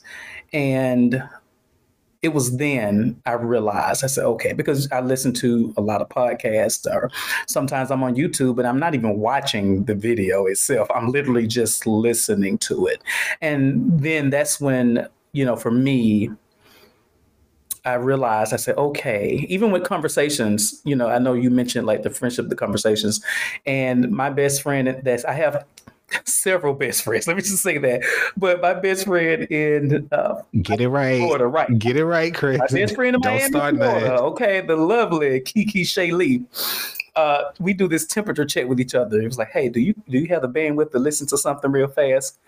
And 0.54 1.24
it 2.22 2.30
was 2.30 2.58
then 2.58 3.20
I 3.26 3.34
realized 3.34 4.04
I 4.04 4.08
said, 4.08 4.26
okay, 4.26 4.54
because 4.54 4.92
I 4.92 5.02
listen 5.02 5.34
to 5.36 5.74
a 5.76 5.82
lot 5.82 6.02
of 6.02 6.10
podcasts 6.10 6.86
or 6.86 7.10
sometimes 7.48 7.90
I'm 7.90 8.04
on 8.04 8.16
YouTube 8.16 8.60
and 8.60 8.68
I'm 8.68 8.80
not 8.80 8.94
even 8.94 9.18
watching 9.18 9.86
the 9.86 9.96
video 9.96 10.46
itself. 10.46 10.88
I'm 10.94 11.10
literally 11.10 11.48
just 11.48 11.88
listening 11.88 12.60
to 12.60 12.86
it. 12.86 13.02
And 13.42 14.00
then 14.00 14.30
that's 14.30 14.62
when, 14.62 15.08
you 15.32 15.46
know, 15.46 15.56
for 15.56 15.72
me, 15.72 16.30
I 17.84 17.96
realized 17.96 18.54
I 18.54 18.58
said, 18.58 18.78
okay, 18.78 19.44
even 19.50 19.72
with 19.72 19.84
conversations, 19.84 20.80
you 20.86 20.96
know, 20.96 21.08
I 21.08 21.18
know 21.18 21.34
you 21.34 21.50
mentioned 21.50 21.88
like 21.88 22.04
the 22.04 22.12
friendship, 22.12 22.50
the 22.50 22.56
conversations, 22.56 23.26
and 23.66 24.12
my 24.12 24.30
best 24.30 24.62
friend 24.62 25.02
that's 25.04 25.26
I 25.26 25.34
have 25.34 25.66
several 26.26 26.74
best 26.74 27.04
friends. 27.04 27.28
Let 27.28 27.36
me 27.36 27.42
just 27.42 27.64
say 27.64 27.78
that. 27.78 28.02
But 28.38 28.62
my 28.62 28.74
best 28.74 29.06
friend 29.06 29.44
in 29.44 30.08
uh, 30.12 30.42
get 30.62 30.82
it 30.82 30.90
right, 30.90 31.20
Florida, 31.20 31.48
right? 31.48 31.80
Get 31.80 31.98
it 31.98 32.06
right, 32.06 32.34
Chris. 32.34 32.60
My 32.60 32.68
best 32.68 32.96
friend 32.96 33.16
in 33.16 33.22
Don't 33.22 33.34
Miami, 33.34 33.50
start 33.50 33.76
Florida. 33.76 34.06
That. 34.06 34.20
Okay, 34.20 34.62
the 34.62 34.76
lovely 34.76 35.40
Kiki 35.42 35.84
Shaylee. 35.84 36.46
Uh, 37.16 37.52
we 37.60 37.74
do 37.74 37.90
this 37.90 38.06
temperature 38.06 38.46
check 38.46 38.68
with 38.68 38.80
each 38.80 38.96
other. 38.96 39.20
It 39.20 39.26
was 39.26 39.38
like, 39.38 39.52
hey, 39.52 39.68
do 39.68 39.82
you 39.82 39.94
do 40.10 40.18
you 40.18 40.28
have 40.28 40.42
the 40.42 40.50
bandwidth 40.50 40.92
to 40.92 41.00
listen 41.00 41.28
to 41.28 41.38
something 41.38 41.72
real 41.72 41.90
fast? 41.90 42.40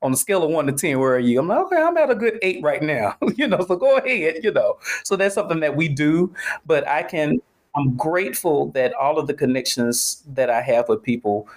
On 0.00 0.12
a 0.12 0.16
scale 0.16 0.44
of 0.44 0.50
one 0.50 0.66
to 0.66 0.72
ten, 0.72 0.98
where 0.98 1.14
are 1.14 1.18
you? 1.18 1.40
I'm 1.40 1.48
like, 1.48 1.58
okay, 1.66 1.82
I'm 1.82 1.96
at 1.96 2.10
a 2.10 2.14
good 2.14 2.38
eight 2.42 2.62
right 2.62 2.82
now. 2.82 3.16
you 3.36 3.48
know, 3.48 3.64
so 3.66 3.76
go 3.76 3.96
ahead. 3.96 4.36
You 4.42 4.52
know, 4.52 4.78
so 5.04 5.16
that's 5.16 5.34
something 5.34 5.60
that 5.60 5.76
we 5.76 5.88
do. 5.88 6.32
But 6.66 6.86
I 6.86 7.02
can. 7.02 7.40
I'm 7.74 7.96
grateful 7.96 8.66
that 8.72 8.92
all 8.92 9.18
of 9.18 9.26
the 9.26 9.32
connections 9.32 10.22
that 10.34 10.50
I 10.50 10.60
have 10.60 10.90
with 10.90 11.02
people 11.02 11.48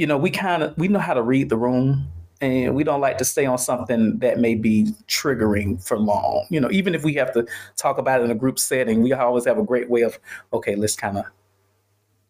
you 0.00 0.06
know, 0.06 0.16
we 0.16 0.30
kind 0.30 0.62
of 0.62 0.78
we 0.78 0.88
know 0.88 0.98
how 0.98 1.12
to 1.12 1.20
read 1.20 1.50
the 1.50 1.58
room 1.58 2.10
and 2.40 2.74
we 2.74 2.84
don't 2.84 3.02
like 3.02 3.18
to 3.18 3.24
stay 3.24 3.44
on 3.44 3.58
something 3.58 4.18
that 4.20 4.38
may 4.38 4.54
be 4.54 4.94
triggering 5.08 5.86
for 5.86 5.98
long. 5.98 6.46
You 6.48 6.58
know, 6.58 6.70
even 6.70 6.94
if 6.94 7.04
we 7.04 7.12
have 7.16 7.34
to 7.34 7.46
talk 7.76 7.98
about 7.98 8.22
it 8.22 8.24
in 8.24 8.30
a 8.30 8.34
group 8.34 8.58
setting, 8.58 9.02
we 9.02 9.12
always 9.12 9.44
have 9.44 9.58
a 9.58 9.62
great 9.62 9.90
way 9.90 10.00
of, 10.00 10.18
okay, 10.54 10.74
let's 10.74 10.96
kind 10.96 11.18
of 11.18 11.26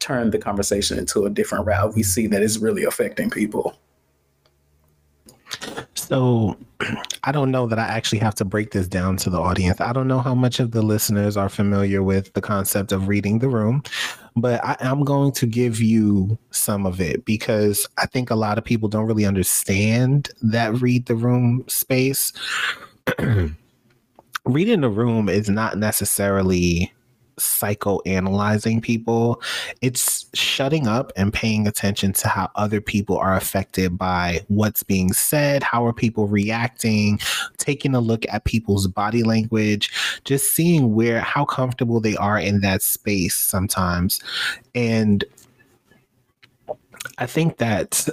turn 0.00 0.33
the 0.33 0.39
conversation 0.39 0.99
into 0.99 1.27
a 1.27 1.31
different 1.31 1.65
route. 1.65 1.95
We 1.95 2.03
see 2.03 2.27
that 2.27 2.43
it's 2.43 2.59
really 2.59 2.83
affecting 2.83 3.31
people. 3.31 3.79
So 5.95 6.57
I 7.25 7.33
don't 7.33 7.50
know 7.50 7.66
that 7.66 7.78
I 7.78 7.85
actually 7.85 8.19
have 8.19 8.35
to 8.37 8.45
break 8.45 8.73
this 8.73 8.88
down 8.88 9.16
to 9.19 9.30
the 9.30 9.40
audience. 9.40 9.80
I 9.80 9.92
don't 9.92 10.09
know 10.09 10.21
how 10.21 10.35
much 10.35 10.61
of 10.61 10.73
the 10.73 10.83
listeners 10.83 11.37
are 11.37 11.49
familiar 11.49 12.02
with 12.02 12.33
the 12.33 12.40
concept 12.40 12.92
of 12.92 13.09
reading 13.09 13.38
the 13.38 13.49
room, 13.49 13.83
but 14.37 14.64
I, 14.64 14.76
am 14.80 15.04
going 15.04 15.33
to 15.33 15.47
give 15.47 15.80
you 15.80 16.38
some 16.50 16.87
of 16.87 17.00
it 17.00 17.25
because 17.25 17.87
I 17.99 18.07
think 18.07 18.30
a 18.30 18.35
lot 18.35 18.59
of 18.59 18.64
people 18.64 18.88
don't 18.88 19.07
really 19.07 19.26
understand 19.26 20.30
that 20.42 20.75
read 20.80 21.07
the 21.07 21.16
room 21.16 21.64
space. 21.69 22.33
Reading 24.47 24.80
the 24.80 24.88
room 24.88 25.28
is 25.28 25.50
not 25.50 25.76
necessarily 25.76 26.92
psychoanalyzing 27.39 28.83
people. 28.83 29.41
It's 29.81 30.27
shutting 30.35 30.87
up 30.87 31.13
and 31.17 31.33
paying 31.33 31.67
attention 31.67 32.13
to 32.15 32.29
how 32.29 32.51
other 32.55 32.81
people 32.81 33.19
are 33.19 33.35
affected 33.35 33.97
by 33.99 34.41
what's 34.49 34.83
being 34.83 35.13
said, 35.13 35.63
how 35.63 35.87
are 35.87 35.93
people 35.93 36.27
reacting, 36.27 37.19
taking 37.59 37.95
a 37.95 38.01
look 38.01 38.25
at 38.29 38.45
people's 38.45 38.87
body 38.87 39.23
language, 39.23 39.93
just 40.25 40.53
seeing 40.53 40.95
where 40.95 41.21
how 41.21 41.45
comfortable 41.45 42.01
they 42.01 42.17
are 42.17 42.39
in 42.39 42.61
that 42.61 42.83
space 42.83 43.37
sometimes. 43.37 44.21
And 44.75 45.25
I 47.19 47.27
think 47.27 47.59
that 47.59 48.09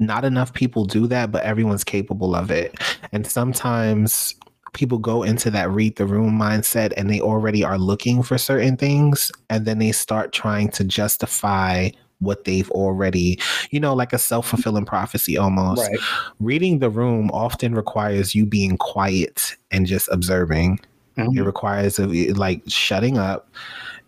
not 0.00 0.24
enough 0.24 0.52
people 0.52 0.84
do 0.84 1.06
that, 1.06 1.30
but 1.30 1.44
everyone's 1.44 1.84
capable 1.84 2.34
of 2.34 2.50
it. 2.50 2.74
And 3.12 3.26
sometimes 3.26 4.34
people 4.74 4.98
go 4.98 5.22
into 5.22 5.50
that 5.50 5.70
read 5.70 5.96
the 5.96 6.06
room 6.06 6.38
mindset 6.38 6.92
and 6.96 7.08
they 7.08 7.20
already 7.20 7.64
are 7.64 7.78
looking 7.78 8.22
for 8.22 8.36
certain 8.36 8.76
things 8.76 9.32
and 9.48 9.64
then 9.64 9.78
they 9.78 9.92
start 9.92 10.32
trying 10.32 10.68
to 10.68 10.84
justify 10.84 11.88
what 12.18 12.44
they've 12.44 12.70
already, 12.70 13.38
you 13.70 13.80
know, 13.80 13.94
like 13.94 14.12
a 14.12 14.18
self 14.18 14.48
fulfilling 14.48 14.84
prophecy 14.84 15.36
almost. 15.36 15.82
Right. 15.82 15.98
Reading 16.40 16.78
the 16.78 16.90
room 16.90 17.30
often 17.32 17.74
requires 17.74 18.34
you 18.34 18.46
being 18.46 18.76
quiet 18.76 19.56
and 19.70 19.86
just 19.86 20.08
observing. 20.10 20.80
Mhm. 21.16 21.36
It 21.36 21.42
requires 21.42 21.98
of 21.98 22.12
like 22.36 22.62
shutting 22.66 23.18
up 23.18 23.48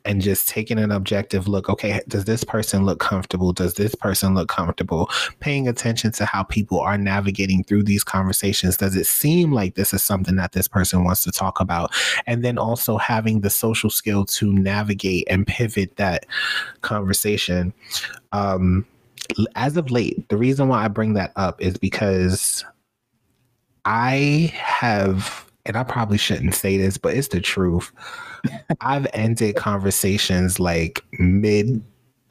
and 0.06 0.22
just 0.22 0.48
taking 0.48 0.78
an 0.78 0.92
objective 0.92 1.48
look. 1.48 1.68
Okay, 1.68 2.00
does 2.08 2.24
this 2.24 2.44
person 2.44 2.84
look 2.84 3.00
comfortable? 3.00 3.52
Does 3.52 3.74
this 3.74 3.94
person 3.94 4.34
look 4.34 4.48
comfortable? 4.48 5.10
Paying 5.40 5.68
attention 5.68 6.12
to 6.12 6.24
how 6.24 6.44
people 6.44 6.80
are 6.80 6.96
navigating 6.96 7.64
through 7.64 7.82
these 7.82 8.04
conversations. 8.04 8.76
Does 8.76 8.96
it 8.96 9.06
seem 9.06 9.52
like 9.52 9.74
this 9.74 9.92
is 9.92 10.02
something 10.02 10.36
that 10.36 10.52
this 10.52 10.68
person 10.68 11.04
wants 11.04 11.24
to 11.24 11.32
talk 11.32 11.60
about? 11.60 11.92
And 12.26 12.44
then 12.44 12.58
also 12.58 12.96
having 12.96 13.40
the 13.40 13.50
social 13.50 13.90
skill 13.90 14.24
to 14.26 14.52
navigate 14.52 15.26
and 15.28 15.46
pivot 15.46 15.96
that 15.96 16.26
conversation. 16.82 17.74
Um, 18.32 18.86
as 19.56 19.76
of 19.76 19.90
late, 19.90 20.28
the 20.28 20.36
reason 20.36 20.68
why 20.68 20.84
I 20.84 20.88
bring 20.88 21.14
that 21.14 21.32
up 21.36 21.60
is 21.60 21.76
because 21.76 22.64
I 23.84 24.52
have, 24.54 25.45
and 25.66 25.76
I 25.76 25.84
probably 25.84 26.18
shouldn't 26.18 26.54
say 26.54 26.78
this, 26.78 26.96
but 26.96 27.14
it's 27.14 27.28
the 27.28 27.40
truth. 27.40 27.92
I've 28.80 29.06
ended 29.12 29.56
conversations 29.56 30.58
like 30.58 31.04
mid 31.18 31.82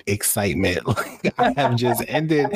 excitement. 0.07 0.79
Like 0.87 1.33
I 1.37 1.53
have 1.57 1.75
just 1.75 2.03
ended. 2.07 2.47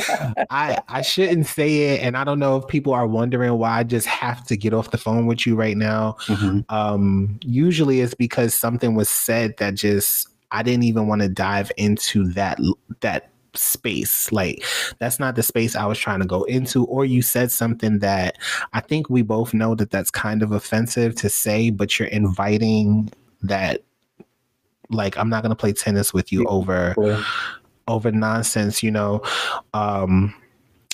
I 0.50 0.80
I 0.88 1.02
shouldn't 1.02 1.48
say 1.48 1.96
it, 1.96 2.02
and 2.04 2.16
I 2.16 2.24
don't 2.24 2.40
know 2.40 2.58
if 2.58 2.68
people 2.68 2.94
are 2.94 3.08
wondering 3.08 3.58
why 3.58 3.80
I 3.80 3.84
just 3.84 4.08
have 4.08 4.46
to 4.48 4.56
get 4.56 4.74
off 4.74 4.92
the 4.92 4.98
phone 4.98 5.26
with 5.26 5.46
you 5.46 5.56
right 5.56 5.76
now. 5.76 6.16
Mhm. 6.28 6.64
Um, 6.70 7.40
usually 7.44 8.02
it's 8.02 8.14
because 8.14 8.54
something 8.54 8.96
was 8.96 9.10
said 9.10 9.58
that 9.58 9.76
just 9.76 10.28
I 10.52 10.64
didn't 10.64 10.84
even 10.84 11.08
want 11.08 11.22
to 11.22 11.30
dive 11.30 11.72
into 11.78 12.28
that 12.34 12.60
that 13.02 13.30
space. 13.56 14.32
Like 14.32 14.64
that's 15.00 15.20
not 15.20 15.36
the 15.36 15.44
space 15.44 15.76
I 15.76 15.86
was 15.86 15.98
trying 15.98 16.20
to 16.20 16.26
go 16.26 16.44
into. 16.44 16.86
Or 16.86 17.06
you 17.06 17.22
said 17.22 17.52
something 17.52 18.00
that 18.00 18.38
I 18.74 18.82
think 18.82 19.10
we 19.10 19.22
both 19.22 19.54
know 19.54 19.76
that 19.76 19.92
that's 19.92 20.12
kind 20.12 20.44
of 20.44 20.52
offensive 20.52 21.16
to 21.16 21.30
say, 21.30 21.70
but 21.70 22.00
you're 22.00 22.10
inviting 22.10 23.12
that. 23.42 23.82
Like 24.92 25.18
I'm 25.18 25.30
not 25.30 25.44
gonna 25.44 25.56
play 25.56 25.74
tennis 25.74 26.14
with 26.14 26.32
you 26.32 26.46
over 26.46 26.96
Well, 26.98 27.24
over 27.88 28.12
nonsense, 28.12 28.82
you 28.82 28.92
know. 28.92 29.22
Um, 29.74 30.34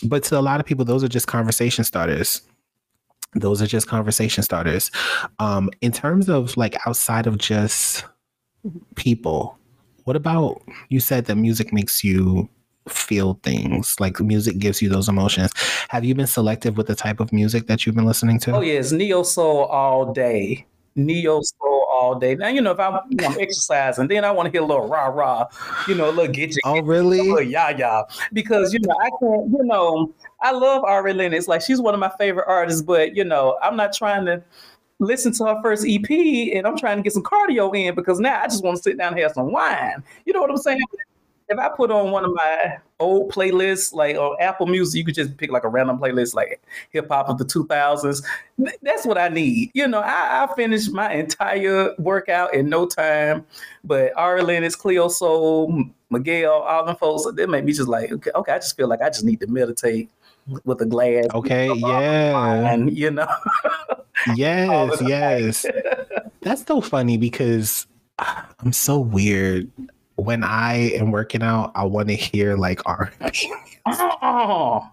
but 0.03 0.23
to 0.25 0.39
a 0.39 0.41
lot 0.41 0.59
of 0.59 0.65
people, 0.65 0.85
those 0.85 1.03
are 1.03 1.07
just 1.07 1.27
conversation 1.27 1.83
starters. 1.83 2.41
Those 3.35 3.61
are 3.61 3.67
just 3.67 3.87
conversation 3.87 4.43
starters. 4.43 4.91
Um, 5.39 5.69
in 5.81 5.91
terms 5.91 6.29
of 6.29 6.55
like 6.57 6.75
outside 6.87 7.27
of 7.27 7.37
just 7.37 8.05
people, 8.95 9.57
what 10.05 10.15
about 10.15 10.61
you 10.89 10.99
said 10.99 11.25
that 11.25 11.35
music 11.35 11.71
makes 11.71 12.03
you 12.03 12.49
feel 12.87 13.39
things 13.43 13.99
like 13.99 14.19
music 14.19 14.59
gives 14.59 14.79
you 14.81 14.87
those 14.87 15.09
emotions 15.09 15.51
have 15.89 16.05
you 16.05 16.13
been 16.13 16.27
selective 16.27 16.77
with 16.77 16.87
the 16.87 16.95
type 16.95 17.19
of 17.19 17.33
music 17.33 17.65
that 17.67 17.85
you've 17.85 17.95
been 17.95 18.05
listening 18.05 18.39
to 18.39 18.55
Oh 18.55 18.61
yes, 18.61 18.91
neo 18.91 19.23
soul 19.23 19.65
all 19.65 20.13
day. 20.13 20.65
Neo 20.95 21.41
soul 21.41 21.87
all 21.91 22.15
day. 22.15 22.35
Now 22.35 22.47
you 22.47 22.61
know 22.61 22.71
if 22.71 22.79
I 22.79 22.89
want 22.89 23.17
to 23.17 23.25
exercise 23.41 23.97
and 23.97 24.09
then 24.09 24.23
I 24.23 24.31
want 24.31 24.47
to 24.47 24.51
hear 24.51 24.61
a 24.61 24.65
little 24.65 24.87
rah 24.87 25.07
rah, 25.07 25.47
you 25.87 25.95
know, 25.95 26.09
a 26.09 26.11
little 26.11 26.31
get 26.31 26.51
you, 26.51 26.61
oh 26.63 26.75
a 26.75 26.83
really 26.83 27.19
little 27.19 27.41
yah 27.41 27.69
yah, 27.69 28.03
because 28.31 28.73
you 28.73 28.79
know 28.79 28.95
I 29.01 29.09
can't. 29.09 29.51
You 29.51 29.63
know, 29.63 30.13
I 30.41 30.51
love 30.51 30.83
Ari 30.83 31.13
Lennox. 31.13 31.47
Like 31.47 31.61
she's 31.61 31.81
one 31.81 31.93
of 31.93 31.99
my 31.99 32.11
favorite 32.17 32.45
artists, 32.47 32.81
but 32.81 33.15
you 33.15 33.23
know 33.23 33.57
I'm 33.61 33.75
not 33.75 33.93
trying 33.93 34.25
to 34.25 34.43
listen 34.99 35.31
to 35.33 35.45
her 35.45 35.61
first 35.61 35.85
EP 35.87 36.09
and 36.55 36.65
I'm 36.65 36.77
trying 36.77 36.97
to 36.97 37.03
get 37.03 37.13
some 37.13 37.23
cardio 37.23 37.75
in 37.75 37.95
because 37.95 38.19
now 38.19 38.41
I 38.41 38.45
just 38.45 38.63
want 38.63 38.77
to 38.77 38.83
sit 38.83 38.97
down 38.97 39.13
and 39.13 39.21
have 39.21 39.33
some 39.33 39.51
wine. 39.51 40.03
You 40.25 40.33
know 40.33 40.41
what 40.41 40.49
I'm 40.49 40.57
saying? 40.57 40.81
If 41.47 41.59
I 41.59 41.69
put 41.69 41.91
on 41.91 42.09
one 42.09 42.25
of 42.25 42.33
my 42.33 42.77
old 42.99 43.31
playlists, 43.31 43.93
like 43.93 44.15
on 44.15 44.35
Apple 44.39 44.65
Music, 44.65 44.97
you 44.97 45.05
could 45.05 45.13
just 45.13 45.37
pick 45.37 45.51
like 45.51 45.63
a 45.63 45.69
random 45.69 45.99
playlist, 45.99 46.33
like 46.33 46.59
hip 46.89 47.07
hop 47.07 47.29
of 47.29 47.37
the 47.37 47.45
2000s. 47.45 48.23
That's 48.81 49.05
what 49.05 49.19
I 49.19 49.27
need. 49.27 49.69
You 49.75 49.87
know, 49.87 49.99
I, 49.99 50.43
I 50.43 50.55
finished 50.55 50.91
my 50.91 51.13
entire 51.13 51.93
workout 51.99 52.55
in 52.55 52.67
no 52.67 52.87
time. 52.87 53.45
But 53.83 54.17
Ari 54.17 54.41
Lennox, 54.41 54.75
Cleo 54.75 55.07
Sol, 55.07 55.83
Miguel, 56.09 56.51
all 56.51 56.85
them 56.85 56.95
folks, 56.95 57.31
they 57.35 57.45
make 57.45 57.63
me 57.63 57.73
just 57.73 57.89
like, 57.89 58.11
okay, 58.11 58.31
okay, 58.33 58.51
I 58.53 58.57
just 58.57 58.75
feel 58.75 58.87
like 58.87 59.01
I 59.01 59.09
just 59.09 59.25
need 59.25 59.39
to 59.41 59.47
meditate 59.47 60.09
with 60.63 60.81
a 60.81 60.85
glass. 60.85 61.25
okay 61.33 61.71
yeah. 61.73 62.71
And, 62.71 62.95
you 62.95 63.11
know, 63.11 63.27
yes 64.35 65.01
yes. 65.01 65.65
That's 66.41 66.65
so 66.65 66.81
funny 66.81 67.17
because 67.17 67.87
i'm 68.19 68.71
so 68.73 68.99
weird. 68.99 69.69
When 70.15 70.43
i 70.43 70.91
am 70.93 71.11
working 71.11 71.43
out 71.43 71.71
i 71.75 71.83
want 71.83 72.07
to 72.09 72.15
hear 72.15 72.55
like 72.55 72.79
r&b 72.85 73.51
oh, 73.87 74.89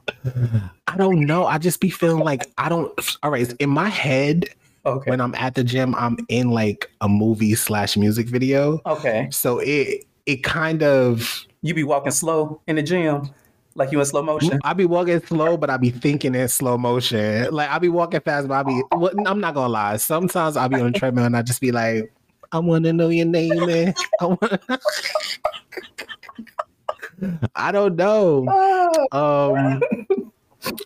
i 0.89 0.97
don't 0.97 1.21
know. 1.27 1.47
I 1.47 1.59
just 1.59 1.81
be 1.81 1.91
feeling 1.91 2.25
like 2.25 2.51
i 2.59 2.69
don't 2.69 2.93
all 3.23 3.31
right 3.31 3.53
in 3.61 3.71
my 3.71 3.89
head 3.89 4.47
okay, 4.85 5.11
when 5.11 5.21
i'm 5.21 5.35
at 5.37 5.55
the 5.55 5.63
gym 5.65 5.95
i'm 5.95 6.19
in 6.29 6.51
like 6.51 6.91
a 7.01 7.09
movie 7.09 7.55
slash 7.55 7.97
music 7.97 8.27
video. 8.29 8.81
Okay. 8.85 9.29
so 9.31 9.61
it 9.61 10.05
it 10.27 10.43
kind 10.43 10.83
of 10.83 11.47
You 11.63 11.75
be 11.75 11.85
walking 11.85 12.13
slow 12.13 12.61
in 12.67 12.77
the 12.77 12.83
gym, 12.83 13.31
like 13.75 13.93
you 13.93 14.01
in 14.01 14.07
slow 14.07 14.23
motion. 14.23 14.59
I 14.65 14.73
be 14.73 14.85
walking 14.85 15.21
slow, 15.21 15.57
but 15.57 15.71
I 15.71 15.77
be 15.77 15.91
thinking 15.91 16.35
in 16.35 16.49
slow 16.49 16.79
motion. 16.79 17.53
Like 17.53 17.71
I 17.71 17.79
be 17.79 17.89
walking 17.89 18.21
fast, 18.21 18.49
but 18.49 18.55
I 18.55 18.63
be. 18.63 18.83
Well, 18.93 19.13
I'm 19.27 19.41
not 19.41 19.55
gonna 19.55 19.69
lie. 19.69 19.97
Sometimes 19.97 20.57
I 20.57 20.69
be 20.69 20.77
on 20.77 20.93
the 20.93 20.99
treadmill 20.99 21.25
and 21.25 21.37
I 21.37 21.43
just 21.43 21.61
be 21.61 21.73
like, 21.73 22.13
I 22.53 22.59
want 22.59 22.85
to 22.85 22.93
know 22.93 23.09
your 23.09 23.27
name, 23.27 23.67
man. 23.67 23.95
I, 24.21 24.27
wanna... 24.27 24.61
I 27.55 27.73
don't 27.73 27.97
know. 27.97 28.47
Oh, 29.13 29.57
Um, 29.57 29.83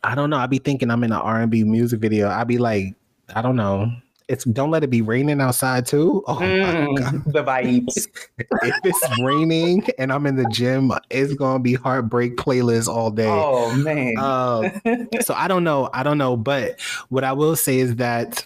I 0.03 0.15
don't 0.15 0.31
know. 0.31 0.37
I 0.37 0.47
be 0.47 0.59
thinking 0.59 0.91
I'm 0.91 1.05
in 1.05 1.13
an 1.13 1.19
R&B 1.19 1.65
music 1.65 2.01
video. 2.01 2.29
I 2.29 2.45
be 2.45 2.59
like, 2.59 2.95
I 3.35 3.43
don't 3.43 3.57
know. 3.57 3.91
It's 4.29 4.45
don't 4.45 4.73
let 4.73 4.83
it 4.83 4.91
be 4.91 5.03
raining 5.03 5.41
outside 5.41 5.87
too. 5.87 6.25
Oh 6.27 6.41
my 6.41 6.47
mm, 6.47 6.99
god. 6.99 7.25
the 7.27 7.45
vibes. 7.45 8.09
If 8.39 8.75
it's 8.85 9.21
raining 9.21 9.87
and 9.99 10.13
I'm 10.13 10.27
in 10.27 10.35
the 10.35 10.47
gym, 10.51 10.91
it's 11.11 11.35
gonna 11.35 11.61
be 11.61 11.75
heartbreak 11.75 12.37
playlist 12.37 12.89
all 12.89 13.11
day. 13.11 13.29
Oh 13.29 13.75
man. 13.77 14.15
Uh, 14.19 14.71
so 15.21 15.35
I 15.35 15.47
don't 15.47 15.63
know. 15.63 15.89
I 15.93 16.03
don't 16.03 16.19
know. 16.19 16.37
But 16.37 16.81
what 17.09 17.23
I 17.23 17.33
will 17.33 17.55
say 17.55 17.79
is 17.79 17.97
that 17.97 18.45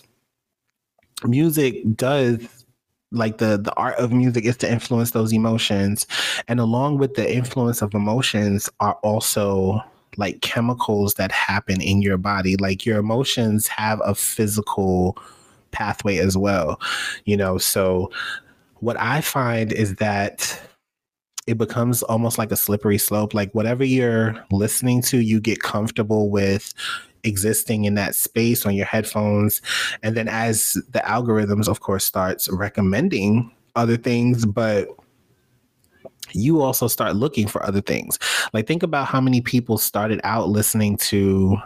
music 1.24 1.96
does 1.96 2.46
like 3.12 3.38
the 3.38 3.56
the 3.56 3.72
art 3.74 3.96
of 3.96 4.12
music 4.12 4.44
is 4.44 4.56
to 4.58 4.70
influence 4.70 5.10
those 5.10 5.32
emotions 5.32 6.06
and 6.46 6.60
along 6.60 6.98
with 6.98 7.14
the 7.14 7.34
influence 7.34 7.82
of 7.82 7.94
emotions 7.94 8.70
are 8.80 8.94
also 9.02 9.82
like 10.16 10.40
chemicals 10.42 11.14
that 11.14 11.32
happen 11.32 11.80
in 11.80 12.02
your 12.02 12.16
body 12.16 12.56
like 12.56 12.86
your 12.86 12.98
emotions 12.98 13.66
have 13.66 14.00
a 14.04 14.14
physical 14.14 15.18
pathway 15.72 16.18
as 16.18 16.36
well 16.36 16.80
you 17.24 17.36
know? 17.36 17.58
So 17.58 18.10
what 18.80 18.98
i 18.98 19.20
find 19.20 19.72
is 19.72 19.96
that 19.96 20.60
it 21.46 21.58
becomes 21.58 22.02
almost 22.04 22.38
like 22.38 22.50
a 22.52 22.56
slippery 22.56 22.98
slope 22.98 23.34
like 23.34 23.52
whatever 23.54 23.84
you're 23.84 24.34
listening 24.50 25.02
to 25.02 25.18
you 25.18 25.40
get 25.40 25.60
comfortable 25.60 26.30
with 26.30 26.72
existing 27.24 27.84
in 27.84 27.94
that 27.94 28.14
space 28.14 28.64
on 28.64 28.74
your 28.74 28.86
headphones. 28.86 29.60
And 30.02 30.16
then 30.16 30.28
as 30.28 30.74
the 30.90 31.00
algorithms 31.00 31.68
of 31.68 31.80
course 31.80 32.04
starts 32.04 32.48
recommending 32.50 33.50
other 33.76 33.96
things 33.96 34.46
but 34.46 34.88
you 36.32 36.62
also 36.62 36.86
start 36.86 37.16
looking 37.16 37.48
for 37.48 37.64
other 37.66 37.80
things. 37.80 38.18
Like 38.52 38.66
think 38.66 38.82
about 38.82 39.08
how 39.08 39.20
many 39.20 39.40
people 39.40 39.78
started 39.78 40.20
out 40.24 40.48
listening 40.48 40.96
to 40.98 41.56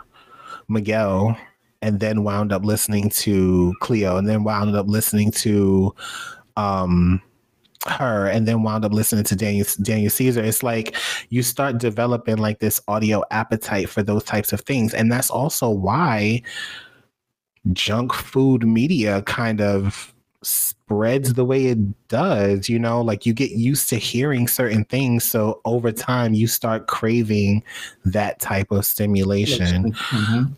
miguel 0.68 1.36
and 1.84 2.00
then 2.00 2.24
wound 2.24 2.50
up 2.50 2.64
listening 2.64 3.10
to 3.10 3.74
cleo 3.80 4.16
and 4.16 4.26
then 4.26 4.42
wound 4.42 4.74
up 4.74 4.88
listening 4.88 5.30
to 5.30 5.94
um 6.56 7.20
her 7.86 8.26
and 8.26 8.48
then 8.48 8.62
wound 8.62 8.86
up 8.86 8.92
listening 8.92 9.22
to 9.24 9.36
Daniel 9.36 9.66
Daniel 9.82 10.08
Caesar. 10.08 10.42
It's 10.42 10.62
like 10.62 10.96
you 11.28 11.42
start 11.42 11.76
developing 11.76 12.38
like 12.38 12.58
this 12.58 12.80
audio 12.88 13.22
appetite 13.30 13.90
for 13.90 14.02
those 14.02 14.24
types 14.24 14.54
of 14.54 14.62
things. 14.62 14.94
And 14.94 15.12
that's 15.12 15.30
also 15.30 15.68
why 15.68 16.42
junk 17.74 18.14
food 18.14 18.66
media 18.66 19.20
kind 19.22 19.60
of 19.60 20.14
spreads 20.88 21.32
the 21.32 21.44
way 21.44 21.66
it 21.66 22.08
does, 22.08 22.68
you 22.68 22.78
know, 22.78 23.00
like 23.00 23.24
you 23.24 23.32
get 23.32 23.52
used 23.52 23.88
to 23.88 23.96
hearing 23.96 24.46
certain 24.46 24.84
things. 24.84 25.24
So 25.24 25.60
over 25.64 25.90
time 25.90 26.34
you 26.34 26.46
start 26.46 26.86
craving 26.88 27.64
that 28.04 28.38
type 28.40 28.70
of 28.70 28.84
stimulation 28.84 29.92
Mhm. 29.94 30.54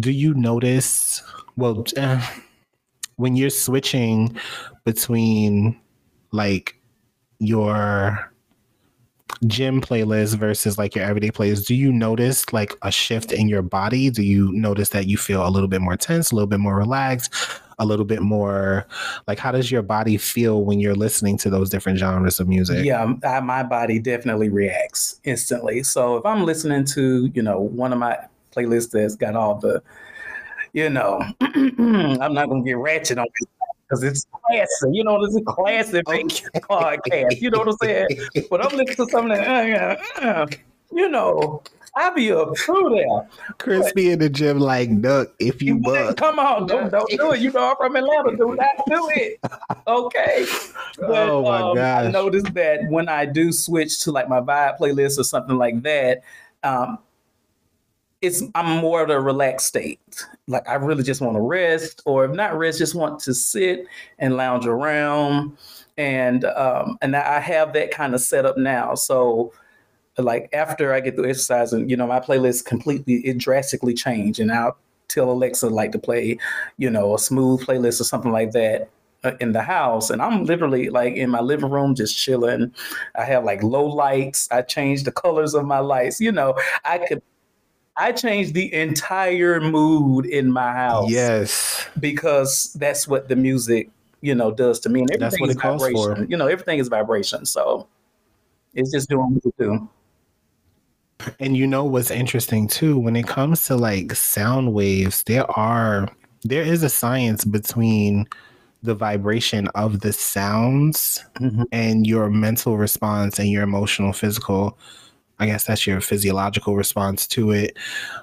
do 0.00 0.10
you 0.10 0.32
notice 0.34 1.22
well 1.56 1.84
uh, 1.96 2.24
when 3.16 3.34
you're 3.36 3.50
switching 3.50 4.36
between 4.84 5.78
like 6.32 6.80
your 7.40 8.32
gym 9.46 9.80
playlist 9.80 10.36
versus 10.36 10.78
like 10.78 10.94
your 10.94 11.04
everyday 11.04 11.30
playlist 11.30 11.66
do 11.66 11.74
you 11.74 11.92
notice 11.92 12.50
like 12.52 12.74
a 12.82 12.90
shift 12.90 13.32
in 13.32 13.48
your 13.48 13.62
body 13.62 14.10
do 14.10 14.22
you 14.22 14.50
notice 14.52 14.90
that 14.90 15.06
you 15.06 15.16
feel 15.16 15.46
a 15.46 15.50
little 15.50 15.68
bit 15.68 15.80
more 15.80 15.96
tense 15.96 16.30
a 16.30 16.34
little 16.34 16.46
bit 16.48 16.60
more 16.60 16.76
relaxed 16.76 17.34
a 17.78 17.86
little 17.86 18.04
bit 18.04 18.22
more 18.22 18.86
like 19.26 19.38
how 19.38 19.52
does 19.52 19.70
your 19.70 19.82
body 19.82 20.16
feel 20.16 20.64
when 20.64 20.80
you're 20.80 20.94
listening 20.94 21.38
to 21.38 21.50
those 21.50 21.70
different 21.70 21.98
genres 21.98 22.40
of 22.40 22.48
music? 22.48 22.84
Yeah, 22.84 23.14
I, 23.24 23.40
my 23.40 23.62
body 23.62 23.98
definitely 23.98 24.48
reacts 24.48 25.20
instantly. 25.24 25.82
So 25.82 26.16
if 26.16 26.26
I'm 26.26 26.44
listening 26.44 26.84
to, 26.86 27.30
you 27.34 27.42
know, 27.42 27.60
one 27.60 27.92
of 27.92 27.98
my 27.98 28.18
playlists 28.54 28.90
that's 28.90 29.16
got 29.16 29.36
all 29.36 29.56
the, 29.56 29.82
you 30.72 30.90
know, 30.90 31.22
I'm 31.40 32.34
not 32.34 32.48
gonna 32.48 32.64
get 32.64 32.78
ratchet 32.78 33.18
on 33.18 33.26
because 33.88 34.02
it's 34.02 34.26
classic. 34.32 34.90
You 34.92 35.04
know, 35.04 35.24
this 35.24 35.34
is 35.34 35.42
classic 35.46 36.04
podcast. 36.06 37.40
You 37.40 37.50
know 37.50 37.58
what 37.58 37.68
I'm 37.68 37.76
saying? 37.82 38.08
But 38.50 38.64
I'm 38.64 38.76
listening 38.76 39.06
to 39.06 39.10
something 39.10 39.28
that, 39.28 40.18
uh, 40.18 40.20
uh, 40.20 40.46
you 40.92 41.08
know, 41.08 41.62
I 41.96 42.10
be 42.10 42.32
up 42.32 42.56
through 42.56 42.90
there. 42.96 43.28
Crispy 43.58 44.10
in 44.10 44.18
the 44.18 44.28
gym 44.28 44.58
like 44.58 44.88
knuck 44.88 45.28
if 45.38 45.62
you 45.62 45.78
buck. 45.78 46.16
Come 46.16 46.38
on, 46.38 46.66
don't, 46.66 46.90
don't 46.90 47.10
do 47.10 47.32
it. 47.32 47.40
You 47.40 47.50
know 47.52 47.70
I'm 47.70 47.76
from 47.76 47.96
Atlanta. 47.96 48.36
Do 48.36 48.54
not 48.54 48.86
do 48.86 49.10
it. 49.14 49.40
Okay. 49.86 50.46
But, 50.98 51.30
oh 51.30 51.42
my 51.42 51.62
um, 51.62 51.76
gosh. 51.76 52.06
I 52.06 52.10
noticed 52.10 52.52
that 52.52 52.80
when 52.90 53.08
I 53.08 53.24
do 53.24 53.52
switch 53.52 54.00
to 54.00 54.12
like 54.12 54.28
my 54.28 54.40
vibe 54.40 54.78
playlist 54.78 55.18
or 55.18 55.24
something 55.24 55.56
like 55.56 55.82
that, 55.82 56.22
um, 56.62 56.98
it's 58.20 58.42
I'm 58.54 58.78
more 58.78 59.02
of 59.02 59.10
a 59.10 59.20
relaxed 59.20 59.68
state. 59.68 60.00
Like 60.46 60.68
I 60.68 60.74
really 60.74 61.04
just 61.04 61.20
want 61.20 61.36
to 61.36 61.40
rest, 61.40 62.02
or 62.04 62.24
if 62.24 62.32
not 62.32 62.58
rest, 62.58 62.78
just 62.78 62.94
want 62.94 63.20
to 63.20 63.34
sit 63.34 63.86
and 64.18 64.36
lounge 64.36 64.66
around. 64.66 65.56
And 65.96 66.44
um, 66.44 66.98
and 67.00 67.16
I 67.16 67.40
have 67.40 67.72
that 67.72 67.90
kind 67.90 68.14
of 68.14 68.20
setup 68.20 68.58
now. 68.58 68.94
So 68.94 69.52
like 70.22 70.48
after 70.52 70.92
I 70.92 71.00
get 71.00 71.14
through 71.16 71.28
exercising, 71.30 71.88
you 71.88 71.96
know, 71.96 72.06
my 72.06 72.20
playlist 72.20 72.64
completely 72.64 73.16
it 73.26 73.38
drastically 73.38 73.94
changed, 73.94 74.40
and 74.40 74.52
I'll 74.52 74.76
tell 75.08 75.30
Alexa 75.30 75.68
like 75.68 75.92
to 75.92 75.98
play, 75.98 76.38
you 76.76 76.90
know, 76.90 77.14
a 77.14 77.18
smooth 77.18 77.64
playlist 77.64 78.00
or 78.00 78.04
something 78.04 78.32
like 78.32 78.52
that 78.52 78.90
uh, 79.24 79.32
in 79.40 79.52
the 79.52 79.62
house 79.62 80.10
and 80.10 80.22
I'm 80.22 80.44
literally 80.44 80.90
like 80.90 81.14
in 81.14 81.30
my 81.30 81.40
living 81.40 81.70
room 81.70 81.94
just 81.94 82.16
chilling. 82.16 82.72
I 83.16 83.24
have 83.24 83.44
like 83.44 83.62
low 83.62 83.84
lights. 83.84 84.48
I 84.50 84.62
change 84.62 85.04
the 85.04 85.12
colors 85.12 85.54
of 85.54 85.64
my 85.64 85.78
lights. 85.78 86.20
You 86.20 86.32
know, 86.32 86.54
I 86.84 86.98
could 86.98 87.22
I 87.96 88.12
changed 88.12 88.54
the 88.54 88.72
entire 88.72 89.60
mood 89.60 90.24
in 90.26 90.52
my 90.52 90.72
house. 90.72 91.10
Yes. 91.10 91.84
Because 91.98 92.72
that's 92.74 93.08
what 93.08 93.28
the 93.28 93.34
music, 93.34 93.90
you 94.20 94.36
know, 94.36 94.52
does 94.52 94.78
to 94.80 94.88
me. 94.88 95.00
And 95.00 95.10
everything 95.10 95.20
that's 95.20 95.40
what 95.40 95.50
is 95.50 95.56
it 95.56 95.60
calls 95.60 95.82
vibration. 95.82 96.24
For. 96.24 96.30
You 96.30 96.36
know, 96.36 96.46
everything 96.46 96.78
is 96.78 96.86
vibration. 96.86 97.44
So 97.44 97.88
it's 98.74 98.92
just 98.92 99.08
doing 99.08 99.34
what 99.34 99.44
it 99.44 99.54
do. 99.58 99.88
And 101.40 101.56
you 101.56 101.66
know 101.66 101.84
what's 101.84 102.10
interesting 102.10 102.68
too, 102.68 102.98
when 102.98 103.16
it 103.16 103.26
comes 103.26 103.66
to 103.66 103.76
like 103.76 104.14
sound 104.14 104.72
waves, 104.72 105.22
there 105.24 105.50
are 105.58 106.08
there 106.44 106.62
is 106.62 106.82
a 106.82 106.88
science 106.88 107.44
between 107.44 108.26
the 108.82 108.94
vibration 108.94 109.66
of 109.74 110.00
the 110.00 110.12
sounds 110.12 111.24
mm-hmm. 111.40 111.64
and 111.72 112.06
your 112.06 112.30
mental 112.30 112.76
response 112.78 113.40
and 113.40 113.50
your 113.50 113.64
emotional 113.64 114.12
physical 114.12 114.78
I 115.40 115.46
guess 115.46 115.64
that's 115.64 115.86
your 115.86 116.00
physiological 116.00 116.74
response 116.74 117.26
to 117.28 117.52
it. 117.52 117.76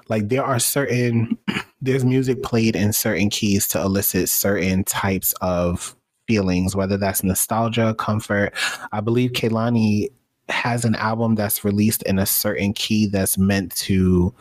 Like 0.08 0.28
there 0.28 0.44
are 0.44 0.58
certain 0.58 1.38
there's 1.80 2.04
music 2.04 2.42
played 2.42 2.76
in 2.76 2.92
certain 2.92 3.30
keys 3.30 3.66
to 3.68 3.80
elicit 3.80 4.28
certain 4.28 4.84
types 4.84 5.32
of 5.40 5.96
feelings, 6.26 6.76
whether 6.76 6.96
that's 6.96 7.22
nostalgia, 7.22 7.94
comfort. 7.94 8.52
I 8.92 9.00
believe 9.00 9.32
Kehlani 9.32 10.08
has 10.48 10.84
an 10.84 10.94
album 10.96 11.34
that's 11.34 11.64
released 11.64 12.02
in 12.04 12.18
a 12.18 12.26
certain 12.26 12.72
key 12.72 13.06
that's 13.06 13.36
meant 13.36 13.74
to 13.76 14.32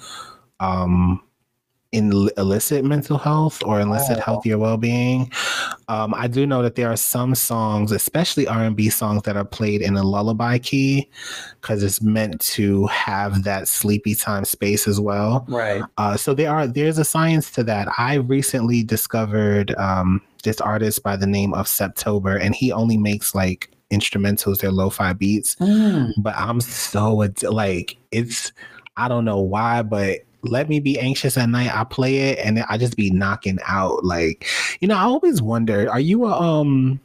um 0.59 1.21
in 1.95 2.12
illicit 2.35 2.83
mental 2.83 3.17
health 3.17 3.63
or 3.63 3.79
illicit 3.79 4.17
oh. 4.17 4.21
healthier 4.21 4.57
well-being. 4.57 5.31
Um, 5.88 6.13
I 6.13 6.27
do 6.27 6.45
know 6.45 6.62
that 6.62 6.75
there 6.75 6.91
are 6.91 6.97
some 6.97 7.35
songs, 7.35 7.93
especially 7.93 8.47
R&B 8.47 8.89
songs, 8.89 9.21
that 9.24 9.38
are 9.38 9.45
played 9.45 9.81
in 9.81 9.95
a 9.95 10.03
lullaby 10.03 10.57
key 10.57 11.09
because 11.62 11.83
it's 11.83 12.01
meant 12.01 12.41
to 12.41 12.85
have 12.88 13.43
that 13.43 13.69
sleepy 13.69 14.13
time 14.13 14.43
space 14.43 14.89
as 14.89 15.00
well. 15.00 15.45
Right. 15.47 15.83
Uh, 15.97 16.17
so 16.17 16.33
there 16.33 16.51
are 16.51 16.67
there's 16.67 16.97
a 16.97 17.05
science 17.05 17.50
to 17.51 17.63
that. 17.63 17.88
I 17.97 18.15
recently 18.15 18.83
discovered 18.83 19.74
um, 19.77 20.22
this 20.44 20.59
artist 20.59 21.01
by 21.01 21.18
the 21.18 21.27
name 21.27 21.53
of 21.53 21.68
september 21.68 22.37
and 22.37 22.55
he 22.55 22.72
only 22.72 22.98
makes 22.98 23.35
like 23.35 23.72
instrumentals, 23.96 24.60
they're 24.60 24.72
lo-fi 24.72 25.14
beats. 25.14 25.55
Mm. 25.55 26.12
But 26.18 26.36
I'm 26.36 26.62
so 26.62 27.14
like 27.44 27.98
it's 28.12 28.51
I 28.98 29.08
don't 29.08 29.25
know 29.25 29.40
why, 29.40 29.81
but 29.81 30.20
let 30.44 30.70
me 30.70 30.79
be 30.79 31.00
anxious 31.00 31.38
at 31.38 31.50
night. 31.50 31.75
I 31.75 31.84
play 31.84 32.29
it 32.29 32.40
and 32.40 32.64
I 32.70 32.77
just 32.77 32.96
be 32.96 33.10
knocking 33.10 33.60
out. 33.68 34.05
Like, 34.05 34.48
you 34.79 34.88
know, 34.88 34.96
I 34.96 35.01
always 35.01 35.42
wonder, 35.42 35.90
are 35.90 36.00
you 36.00 36.25
a 36.25 36.31
um 36.31 37.00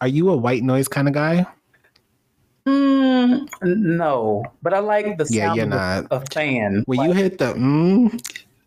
are 0.00 0.08
you 0.08 0.30
a 0.30 0.36
white 0.36 0.62
noise 0.62 0.88
kind 0.88 1.08
of 1.08 1.14
guy? 1.14 1.46
Mm, 2.66 3.48
no, 3.62 4.44
but 4.62 4.74
I 4.74 4.80
like 4.80 5.18
the 5.18 5.26
sound 5.26 5.34
yeah, 5.34 5.54
you're 5.54 5.66
not. 5.66 6.06
a 6.10 6.20
fan. 6.32 6.82
When 6.86 6.98
like, 6.98 7.08
you 7.08 7.14
hit 7.14 7.38
the 7.38 7.54
mm, 7.54 8.20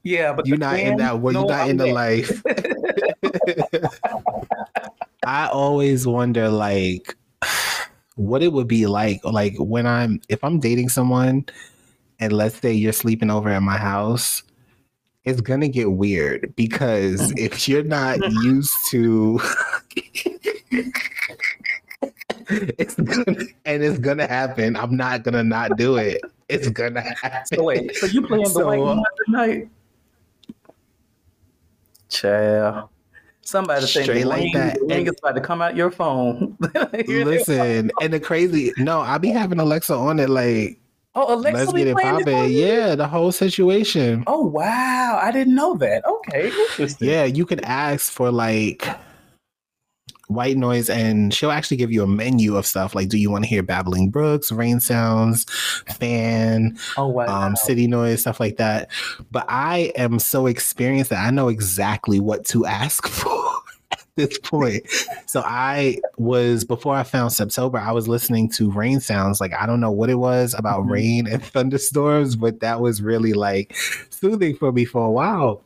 yeah, 0.04 0.32
but 0.32 0.48
you're 0.48 0.58
not 0.58 0.76
fan, 0.76 0.94
in 0.94 0.98
that. 1.00 1.20
Well, 1.20 1.34
no, 1.34 1.42
you're 1.42 1.50
not 1.50 1.62
I'm 1.62 1.70
in 1.72 1.78
the 1.78 1.92
life. 1.92 2.42
I 5.26 5.48
always 5.48 6.08
wonder, 6.08 6.50
like, 6.50 7.16
what 8.16 8.44
it 8.44 8.52
would 8.52 8.68
be 8.68 8.86
like, 8.86 9.24
like 9.24 9.56
when 9.58 9.88
I'm 9.88 10.22
if 10.30 10.44
I'm 10.44 10.60
dating 10.60 10.90
someone 10.90 11.46
and 12.20 12.34
let's 12.34 12.60
say 12.60 12.74
you're 12.74 12.94
sleeping 12.94 13.32
over 13.32 13.50
at 13.50 13.62
my 13.62 13.78
house, 13.78 14.44
it's 15.24 15.42
gonna 15.42 15.68
get 15.70 15.92
weird 15.92 16.54
because 16.56 17.32
if 17.38 17.68
you're 17.68 17.84
not 17.84 18.20
used 18.44 18.76
to 18.90 19.40
it's 22.50 22.96
gonna, 22.96 23.46
and 23.66 23.84
it's 23.84 24.00
gonna 24.00 24.28
happen. 24.28 24.76
I'm 24.76 24.96
not 24.96 25.24
gonna 25.24 25.44
not 25.44 25.78
do 25.78 25.98
it. 25.98 26.22
It's 26.48 26.70
gonna 26.70 27.02
happen. 27.02 27.58
So 27.58 27.64
wait, 27.64 27.96
so 27.96 28.08
you 28.08 28.26
playing 28.26 28.46
the 28.46 28.50
so, 28.50 28.66
white 28.66 28.80
one 28.80 29.04
tonight? 29.26 29.70
Child. 32.10 32.90
Somebody 33.50 33.88
straight 33.88 34.28
like 34.28 34.54
that. 34.54 34.80
And 34.80 35.08
it's 35.08 35.20
about 35.20 35.34
to 35.34 35.42
come 35.42 35.62
out 35.62 35.76
your 35.76 35.90
phone. 35.90 36.56
listen, 37.08 37.92
and 38.00 38.14
the 38.14 38.20
crazy 38.20 38.72
no, 38.78 39.00
I 39.00 39.18
be 39.18 39.30
having 39.30 39.60
Alexa 39.60 39.94
on 39.94 40.20
it 40.20 40.30
like 40.30 40.80
Oh, 41.16 41.34
Alexa 41.34 41.58
let's 41.58 41.74
get 41.74 41.88
it 41.88 41.98
popping. 41.98 42.52
Yeah, 42.52 42.94
the 42.94 43.08
whole 43.08 43.32
situation. 43.32 44.24
Oh 44.28 44.46
wow, 44.46 45.20
I 45.22 45.32
didn't 45.32 45.56
know 45.56 45.76
that. 45.78 46.06
Okay, 46.06 46.50
interesting. 46.50 47.10
Yeah, 47.10 47.24
you 47.24 47.46
can 47.48 47.60
ask 47.66 48.12
for 48.12 48.32
like 48.32 48.88
white 50.30 50.58
noise 50.58 50.92
and 50.92 51.34
she'll 51.34 51.50
actually 51.50 51.76
give 51.76 51.92
you 51.92 52.04
a 52.04 52.08
menu 52.08 52.56
of 52.56 52.64
stuff 52.64 52.94
like 52.94 53.10
do 53.10 53.18
you 53.18 53.32
want 53.32 53.44
to 53.44 53.50
hear 53.50 53.64
babbling 53.64 54.12
brooks 54.12 54.52
rain 54.52 54.80
sounds 54.80 55.44
fan 55.98 56.78
oh 56.98 57.08
wow. 57.08 57.26
um, 57.26 57.56
city 57.56 57.88
noise 57.88 58.22
stuff 58.22 58.40
like 58.40 58.58
that 58.58 58.92
but 59.32 59.44
i 59.50 59.92
am 59.96 60.20
so 60.20 60.46
experienced 60.46 61.10
that 61.10 61.26
i 61.26 61.32
know 61.32 61.48
exactly 61.48 62.20
what 62.20 62.46
to 62.46 62.64
ask 62.68 63.08
for 63.08 63.39
this 64.20 64.38
point. 64.40 64.84
So 65.26 65.42
I 65.46 66.00
was 66.18 66.64
before 66.64 66.96
I 66.96 67.04
found 67.04 67.32
September, 67.32 67.78
I 67.78 67.92
was 67.92 68.08
listening 68.08 68.50
to 68.52 68.72
rain 68.72 69.00
sounds. 69.00 69.42
Like 69.42 69.54
I 69.54 69.66
don't 69.66 69.80
know 69.80 69.92
what 69.92 70.10
it 70.10 70.16
was 70.16 70.54
about 70.54 70.82
mm-hmm. 70.82 70.92
rain 70.92 71.28
and 71.28 71.44
thunderstorms, 71.44 72.36
but 72.36 72.60
that 72.60 72.82
was 72.82 73.02
really 73.02 73.34
like 73.34 73.76
soothing 74.10 74.56
for 74.56 74.72
me 74.72 74.86
for 74.86 75.06
a 75.06 75.12
while. 75.12 75.64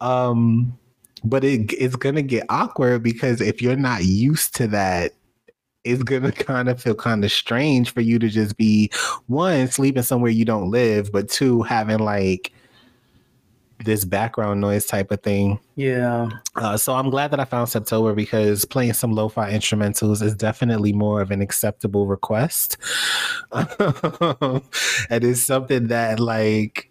Um, 0.00 0.76
but 1.22 1.44
it, 1.44 1.72
it's 1.72 1.96
gonna 1.96 2.22
get 2.22 2.46
awkward 2.48 3.02
because 3.02 3.40
if 3.40 3.62
you're 3.62 3.76
not 3.76 4.04
used 4.04 4.54
to 4.56 4.66
that, 4.68 5.12
it's 5.84 6.02
gonna 6.02 6.32
kind 6.32 6.68
of 6.68 6.82
feel 6.82 6.94
kind 6.94 7.24
of 7.24 7.32
strange 7.32 7.92
for 7.92 8.00
you 8.00 8.18
to 8.18 8.28
just 8.28 8.56
be 8.56 8.90
one 9.26 9.68
sleeping 9.68 10.02
somewhere 10.02 10.30
you 10.30 10.44
don't 10.44 10.70
live, 10.70 11.12
but 11.12 11.28
two 11.28 11.62
having 11.62 11.98
like 11.98 12.52
this 13.84 14.04
background 14.04 14.60
noise 14.60 14.86
type 14.86 15.10
of 15.10 15.22
thing. 15.22 15.58
Yeah. 15.76 16.28
Uh, 16.56 16.76
so 16.76 16.94
I'm 16.94 17.10
glad 17.10 17.30
that 17.32 17.40
I 17.40 17.44
found 17.44 17.68
September 17.68 18.14
because 18.14 18.64
playing 18.64 18.92
some 18.92 19.12
lo-fi 19.12 19.52
instrumentals 19.52 20.22
is 20.22 20.34
definitely 20.34 20.92
more 20.92 21.20
of 21.20 21.30
an 21.30 21.40
acceptable 21.40 22.06
request. 22.06 22.76
and 23.52 24.62
it's 25.10 25.42
something 25.42 25.88
that 25.88 26.20
like 26.20 26.90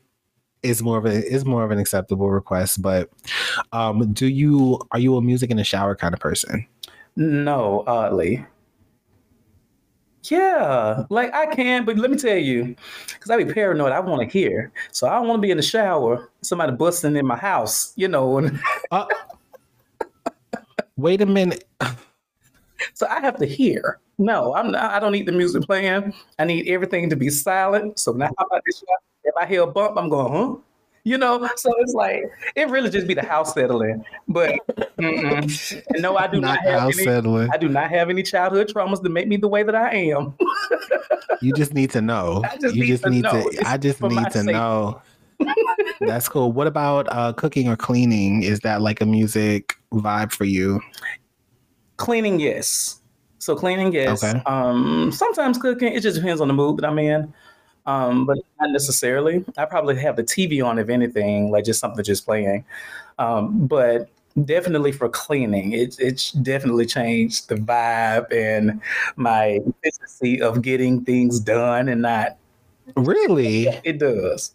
is 0.62 0.82
more 0.82 0.98
of 0.98 1.06
a 1.06 1.26
is 1.26 1.46
more 1.46 1.63
of 1.63 1.72
an 1.72 1.80
acceptable 1.80 2.32
request. 2.32 2.82
But 2.82 3.10
um, 3.72 4.13
do 4.13 4.28
you 4.28 4.80
are 4.91 5.00
you 5.00 5.15
a 5.17 5.22
music 5.22 5.52
in 5.52 5.58
the 5.58 5.63
shower 5.63 5.96
kind 5.96 6.13
of 6.13 6.19
person? 6.19 6.65
No, 7.15 7.84
oddly. 7.86 8.46
Yeah, 10.30 11.04
like 11.10 11.34
I 11.34 11.48
can, 11.48 11.84
but 11.84 11.98
let 11.98 12.10
me 12.10 12.18
tell 12.18 12.38
you, 12.38 12.76
because 13.08 13.30
I 13.30 13.44
be 13.44 13.52
paranoid. 13.52 13.92
I 13.92 14.00
want 14.00 14.22
to 14.22 14.28
hear, 14.28 14.72
so 14.92 15.08
I 15.08 15.16
don't 15.16 15.28
want 15.28 15.40
to 15.40 15.42
be 15.42 15.52
in 15.52 15.58
the 15.58 15.64
shower. 15.64 16.30
Somebody 16.42 16.72
busting 16.74 17.16
in 17.18 17.26
my 17.26 17.36
house, 17.36 17.92
you 17.98 18.08
know. 18.08 18.38
And 18.38 18.58
uh, 18.92 19.06
wait 20.96 21.22
a 21.22 21.26
minute. 21.26 21.66
so 22.94 23.06
I 23.08 23.20
have 23.20 23.38
to 23.38 23.46
hear. 23.46 24.00
No, 24.18 24.56
I'm 24.56 24.72
not, 24.72 24.92
I 24.92 25.00
don't 25.00 25.12
need 25.12 25.26
the 25.26 25.34
music 25.34 25.64
playing. 25.64 26.14
I 26.40 26.46
need 26.46 26.70
everything 26.70 27.10
to 27.10 27.18
be 27.18 27.30
silent. 27.30 28.00
So 28.00 28.14
now, 28.14 28.30
how 28.38 28.46
about 28.46 28.62
this? 28.66 28.82
If 29.26 29.34
I 29.40 29.46
hear 29.46 29.64
a 29.64 29.68
bump, 29.68 29.98
I'm 29.98 30.08
going, 30.08 30.34
huh? 30.34 30.56
You 31.06 31.18
know, 31.18 31.50
so 31.58 31.72
it's 31.80 31.94
like 31.94 32.24
it 32.56 32.70
really 32.70 32.89
just 32.89 33.08
be 33.08 33.13
the 33.13 33.26
house 33.26 33.54
settling. 33.54 34.04
But 34.28 34.56
no, 34.98 36.18
I 36.18 36.28
do 36.28 36.39
not, 36.39 36.60
Not 36.60 36.60
have 36.63 36.84
any. 36.84 36.94
settling. 36.94 37.50
I 37.52 37.58
do 37.58 37.68
not 37.70 37.89
have 37.89 38.10
any 38.10 38.24
childhood 38.24 38.72
traumas 38.74 39.04
to 39.04 39.10
make 39.10 39.28
me 39.28 39.38
the 39.38 39.48
way 39.48 39.63
that 39.63 39.76
I 39.76 39.94
am. 39.96 40.34
You 41.42 41.52
just 41.54 41.74
need 41.74 41.89
to 41.92 42.02
know. 42.02 42.42
Just 42.62 42.74
you 42.74 42.84
need 42.84 42.88
just 42.89 43.04
to 43.04 43.10
need 43.10 43.24
know. 43.24 43.32
to. 43.32 43.39
It's 43.50 43.63
I 43.66 43.76
just 43.76 44.02
need 44.02 44.16
to 44.16 44.32
safety. 44.32 44.54
know. 44.54 45.02
That's 46.00 46.30
cool. 46.30 46.54
What 46.54 46.68
about 46.68 47.06
uh, 47.12 47.34
cooking 47.34 47.68
or 47.68 47.76
cleaning? 47.76 48.44
Is 48.44 48.62
that 48.62 48.82
like 48.82 49.02
a 49.02 49.06
music 49.06 49.76
vibe 49.92 50.32
for 50.32 50.46
you? 50.46 50.80
Cleaning, 51.98 52.39
yes. 52.39 53.02
So 53.39 53.58
cleaning, 53.58 53.92
yes. 53.92 54.24
Okay. 54.24 54.42
Um, 54.46 55.12
sometimes 55.12 55.58
cooking, 55.58 55.92
it 55.92 56.00
just 56.00 56.16
depends 56.16 56.39
on 56.39 56.48
the 56.48 56.54
mood 56.54 56.78
that 56.78 56.86
I'm 56.86 56.98
in. 56.98 57.34
Um, 57.86 58.26
but 58.26 58.38
not 58.62 58.72
necessarily. 58.72 59.43
I 59.58 59.65
probably 59.65 59.98
have 59.98 60.15
the 60.15 60.24
TV 60.24 60.65
on, 60.65 60.80
if 60.80 60.89
anything, 60.89 61.52
like 61.52 61.65
just 61.65 61.80
something 61.80 62.04
just 62.04 62.26
playing. 62.26 62.63
Um, 63.19 63.67
but 63.67 64.10
definitely 64.46 64.91
for 64.91 65.10
cleaning, 65.10 65.74
it 65.74 65.98
it's 66.00 66.32
definitely 66.32 66.86
changed 66.86 67.50
the 67.50 67.56
vibe 67.56 68.32
and 68.32 68.82
my 69.15 69.60
efficiency 69.65 70.41
of 70.41 70.62
getting 70.62 71.04
things 71.04 71.39
done 71.39 71.89
and 71.89 72.02
not. 72.02 72.38
Really? 72.96 73.67
It 73.84 74.00
does. 74.00 74.54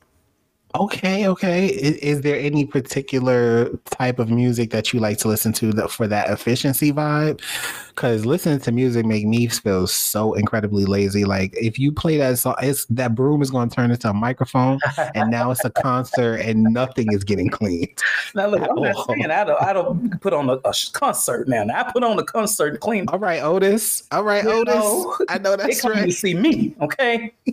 Okay, 0.79 1.27
okay. 1.27 1.67
Is, 1.67 1.97
is 1.97 2.21
there 2.21 2.39
any 2.39 2.65
particular 2.65 3.69
type 3.87 4.19
of 4.19 4.31
music 4.31 4.71
that 4.71 4.93
you 4.93 5.01
like 5.01 5.19
to 5.19 5.29
listen 5.29 5.53
to 5.55 5.73
that, 5.73 5.91
for 5.91 6.07
that 6.07 6.31
efficiency 6.31 6.93
vibe? 6.93 7.41
Because 7.89 8.25
listening 8.25 8.61
to 8.61 8.71
music 8.71 9.05
make 9.05 9.27
me 9.27 9.49
feel 9.49 9.89
so 9.89 10.35
incredibly 10.35 10.85
lazy. 10.85 11.25
Like 11.25 11.53
if 11.57 11.79
you 11.79 11.91
play 11.91 12.17
that 12.19 12.39
song, 12.39 12.55
it's 12.63 12.85
that 12.87 13.15
broom 13.17 13.43
is 13.43 13.51
going 13.51 13.69
to 13.69 13.75
turn 13.75 13.91
into 13.91 14.09
a 14.09 14.15
microphone, 14.15 14.79
and 15.15 15.31
now 15.31 15.51
it's 15.51 15.65
a 15.65 15.71
concert, 15.71 16.37
and 16.37 16.63
nothing 16.73 17.13
is 17.13 17.25
getting 17.25 17.49
cleaned. 17.51 17.99
Now 18.35 18.47
look, 18.47 18.63
I'm 18.63 18.77
not 18.77 19.07
saying 19.07 19.31
I 19.31 19.45
don't. 19.45 19.61
I 19.63 19.73
don't 19.73 20.21
put 20.21 20.33
on 20.33 20.49
a, 20.49 20.55
a 20.65 20.73
concert 20.93 21.49
now. 21.49 21.65
Now 21.65 21.81
I 21.81 21.93
put 21.93 22.05
on 22.05 22.19
a 22.19 22.25
concert 22.25 22.69
and 22.69 22.81
clean. 22.81 23.07
All 23.09 23.19
right, 23.19 23.43
Otis. 23.43 24.05
All 24.13 24.23
right, 24.23 24.45
You 24.45 24.51
Otis. 24.51 24.75
know, 24.75 25.17
I 25.29 25.39
know 25.39 25.57
They 25.57 25.65
that's 25.65 25.81
coming 25.81 26.05
to 26.05 26.13
see 26.13 26.35
me, 26.35 26.77
okay? 26.81 27.33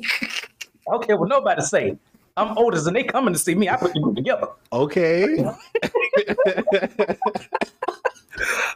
I 0.87 0.91
don't 0.91 1.07
care 1.07 1.17
what 1.17 1.29
nobody 1.29 1.63
say. 1.63 1.97
I'm 2.37 2.57
Otis, 2.57 2.85
and 2.85 2.95
they 2.95 3.03
coming 3.03 3.33
to 3.33 3.39
see 3.39 3.55
me. 3.55 3.69
I 3.69 3.77
put 3.77 3.93
the 3.93 3.99
group 3.99 4.15
together. 4.15 4.47
Okay. 4.73 5.45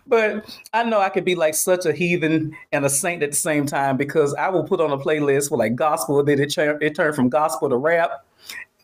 But 0.10 0.58
I 0.74 0.84
know 0.84 1.00
I 1.00 1.10
could 1.10 1.24
be 1.24 1.36
like 1.36 1.54
such 1.54 1.86
a 1.86 1.94
heathen 1.94 2.58
and 2.72 2.84
a 2.84 2.90
saint 2.90 3.22
at 3.22 3.30
the 3.30 3.38
same 3.38 3.68
time 3.68 3.96
because 3.96 4.34
I 4.34 4.50
will 4.50 4.64
put 4.64 4.82
on 4.82 4.92
a 4.92 4.98
playlist 4.98 5.50
for 5.50 5.58
like 5.58 5.76
gospel, 5.76 6.24
then 6.24 6.40
it, 6.40 6.48
turn, 6.48 6.80
it 6.82 6.96
turned 6.96 7.16
from 7.16 7.30
gospel 7.30 7.70
to 7.70 7.78
rap. 7.78 8.26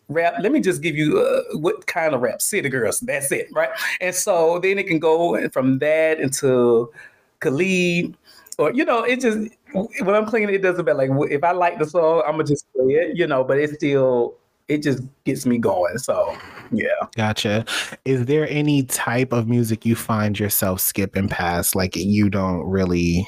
Rap. 0.07 0.35
Let 0.39 0.51
me 0.51 0.59
just 0.59 0.83
give 0.83 0.95
you 0.95 1.19
uh, 1.19 1.57
what 1.57 1.87
kind 1.87 2.13
of 2.13 2.21
rap? 2.21 2.39
City 2.43 2.69
Girls. 2.69 2.99
That's 2.99 3.31
it, 3.31 3.47
right? 3.53 3.69
And 3.99 4.13
so 4.13 4.59
then 4.59 4.77
it 4.77 4.85
can 4.85 4.99
go 4.99 5.49
from 5.49 5.79
that 5.79 6.19
into 6.19 6.91
Khalid, 7.39 8.15
or 8.59 8.71
you 8.71 8.85
know, 8.85 9.01
it 9.03 9.19
just 9.19 9.49
when 9.73 10.15
I'm 10.15 10.27
cleaning, 10.27 10.53
it 10.53 10.61
doesn't 10.61 10.85
matter. 10.85 11.07
Like 11.07 11.31
if 11.31 11.43
I 11.43 11.53
like 11.53 11.79
the 11.79 11.87
song, 11.87 12.21
I'm 12.27 12.33
gonna 12.33 12.43
just 12.43 12.71
play 12.73 12.93
it, 12.93 13.17
you 13.17 13.25
know. 13.25 13.43
But 13.43 13.57
it 13.57 13.71
still, 13.71 14.35
it 14.67 14.81
just 14.81 15.03
gets 15.23 15.45
me 15.45 15.57
going. 15.57 15.97
So 15.97 16.35
yeah. 16.71 16.87
Gotcha. 17.15 17.65
Is 18.05 18.25
there 18.25 18.47
any 18.49 18.83
type 18.83 19.31
of 19.31 19.47
music 19.47 19.85
you 19.85 19.95
find 19.95 20.39
yourself 20.39 20.81
skipping 20.81 21.29
past? 21.29 21.75
Like 21.75 21.95
you 21.95 22.29
don't 22.29 22.63
really, 22.65 23.27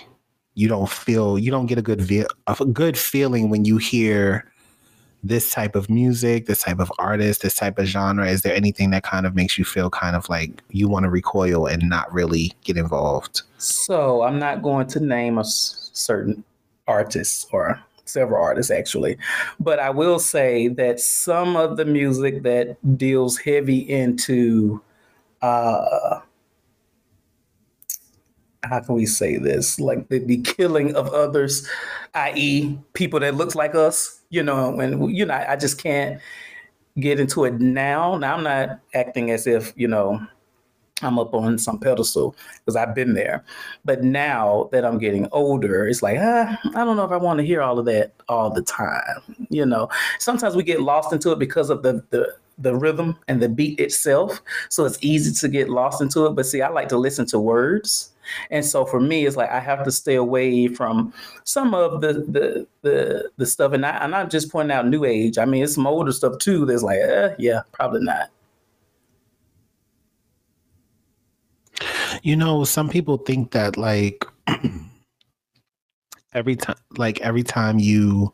you 0.55 0.67
don't 0.67 0.89
feel, 0.89 1.37
you 1.37 1.51
don't 1.51 1.67
get 1.67 1.77
a 1.77 1.83
good 1.83 2.01
ve- 2.01 2.25
a 2.47 2.65
good 2.65 2.97
feeling 2.97 3.49
when 3.49 3.65
you 3.65 3.77
hear 3.77 4.51
this 5.23 5.51
type 5.51 5.75
of 5.75 5.89
music, 5.89 6.45
this 6.45 6.61
type 6.61 6.79
of 6.79 6.91
artist, 6.99 7.41
this 7.41 7.55
type 7.55 7.77
of 7.79 7.85
genre. 7.85 8.27
Is 8.29 8.41
there 8.41 8.55
anything 8.55 8.91
that 8.91 9.03
kind 9.03 9.25
of 9.25 9.35
makes 9.35 9.57
you 9.57 9.65
feel 9.65 9.89
kind 9.89 10.15
of 10.15 10.29
like 10.29 10.61
you 10.69 10.87
want 10.87 11.03
to 11.03 11.09
recoil 11.09 11.65
and 11.67 11.89
not 11.89 12.11
really 12.13 12.53
get 12.63 12.77
involved? 12.77 13.41
So 13.57 14.23
I'm 14.23 14.39
not 14.39 14.61
going 14.61 14.87
to 14.87 14.99
name 14.99 15.37
a 15.37 15.41
s- 15.41 15.89
certain 15.93 16.43
artist 16.87 17.47
or 17.51 17.79
several 18.07 18.41
artists 18.41 18.71
actually, 18.71 19.17
but 19.59 19.79
I 19.79 19.89
will 19.89 20.19
say 20.19 20.67
that 20.69 20.99
some 20.99 21.55
of 21.55 21.77
the 21.77 21.85
music 21.85 22.43
that 22.43 22.77
deals 22.97 23.37
heavy 23.37 23.79
into 23.79 24.81
uh 25.41 26.21
how 28.63 28.79
can 28.81 28.95
we 28.95 29.05
say 29.05 29.37
this? 29.37 29.79
Like 29.79 30.09
the, 30.09 30.19
the 30.19 30.41
killing 30.41 30.95
of 30.95 31.07
others 31.13 31.67
i.e 32.15 32.77
people 32.93 33.19
that 33.19 33.35
looks 33.35 33.55
like 33.55 33.75
us 33.75 34.21
you 34.29 34.41
know 34.41 34.79
and 34.79 35.15
you 35.15 35.25
know 35.25 35.33
i 35.47 35.55
just 35.55 35.81
can't 35.81 36.19
get 36.99 37.19
into 37.19 37.45
it 37.45 37.59
now. 37.59 38.17
Now 38.17 38.35
i'm 38.35 38.43
not 38.43 38.79
acting 38.93 39.29
as 39.31 39.45
if 39.47 39.73
you 39.75 39.87
know 39.87 40.25
I'm 41.03 41.19
up 41.19 41.33
on 41.33 41.57
some 41.57 41.79
pedestal 41.79 42.35
because 42.59 42.75
I've 42.75 42.95
been 42.95 43.13
there. 43.13 43.43
But 43.85 44.03
now 44.03 44.69
that 44.71 44.83
I'm 44.83 44.97
getting 44.97 45.27
older, 45.31 45.87
it's 45.87 46.01
like, 46.01 46.17
ah, 46.19 46.57
I 46.75 46.83
don't 46.83 46.97
know 46.97 47.05
if 47.05 47.11
I 47.11 47.17
want 47.17 47.39
to 47.39 47.45
hear 47.45 47.61
all 47.61 47.77
of 47.79 47.85
that 47.85 48.13
all 48.27 48.49
the 48.49 48.63
time. 48.63 49.21
You 49.49 49.65
know, 49.65 49.89
sometimes 50.19 50.55
we 50.55 50.63
get 50.63 50.81
lost 50.81 51.13
into 51.13 51.31
it 51.31 51.39
because 51.39 51.69
of 51.69 51.83
the 51.83 52.03
the 52.09 52.35
the 52.59 52.75
rhythm 52.75 53.15
and 53.27 53.41
the 53.41 53.49
beat 53.49 53.79
itself. 53.79 54.41
So 54.69 54.85
it's 54.85 54.97
easy 55.01 55.33
to 55.33 55.47
get 55.47 55.69
lost 55.69 56.01
into 56.01 56.25
it. 56.25 56.31
But 56.31 56.45
see, 56.47 56.61
I 56.61 56.69
like 56.69 56.89
to 56.89 56.97
listen 56.97 57.25
to 57.27 57.39
words. 57.39 58.11
And 58.49 58.65
so 58.65 58.83
for 58.85 58.99
me, 58.99 59.25
it's 59.25 59.37
like 59.37 59.49
I 59.51 59.59
have 59.59 59.83
to 59.85 59.91
stay 59.91 60.15
away 60.15 60.67
from 60.67 61.13
some 61.43 61.73
of 61.73 62.01
the 62.01 62.13
the 62.13 62.67
the, 62.81 63.31
the 63.37 63.45
stuff. 63.45 63.73
And 63.73 63.85
I, 63.85 63.97
I'm 63.99 64.11
not 64.11 64.29
just 64.31 64.51
pointing 64.51 64.75
out 64.75 64.87
new 64.87 65.05
age. 65.05 65.37
I 65.37 65.45
mean, 65.45 65.63
it's 65.63 65.75
some 65.75 65.87
older 65.87 66.11
stuff 66.11 66.39
too. 66.39 66.65
That's 66.65 66.83
like, 66.83 66.99
eh, 66.99 67.35
yeah, 67.37 67.61
probably 67.71 68.01
not. 68.01 68.29
You 72.27 72.35
know, 72.35 72.65
some 72.65 72.89
people 72.89 73.19
think 73.19 73.51
that 73.51 73.77
like 73.77 74.25
every 76.33 76.57
time 76.57 76.75
like 76.97 77.21
every 77.21 77.41
time 77.41 77.79
you 77.79 78.33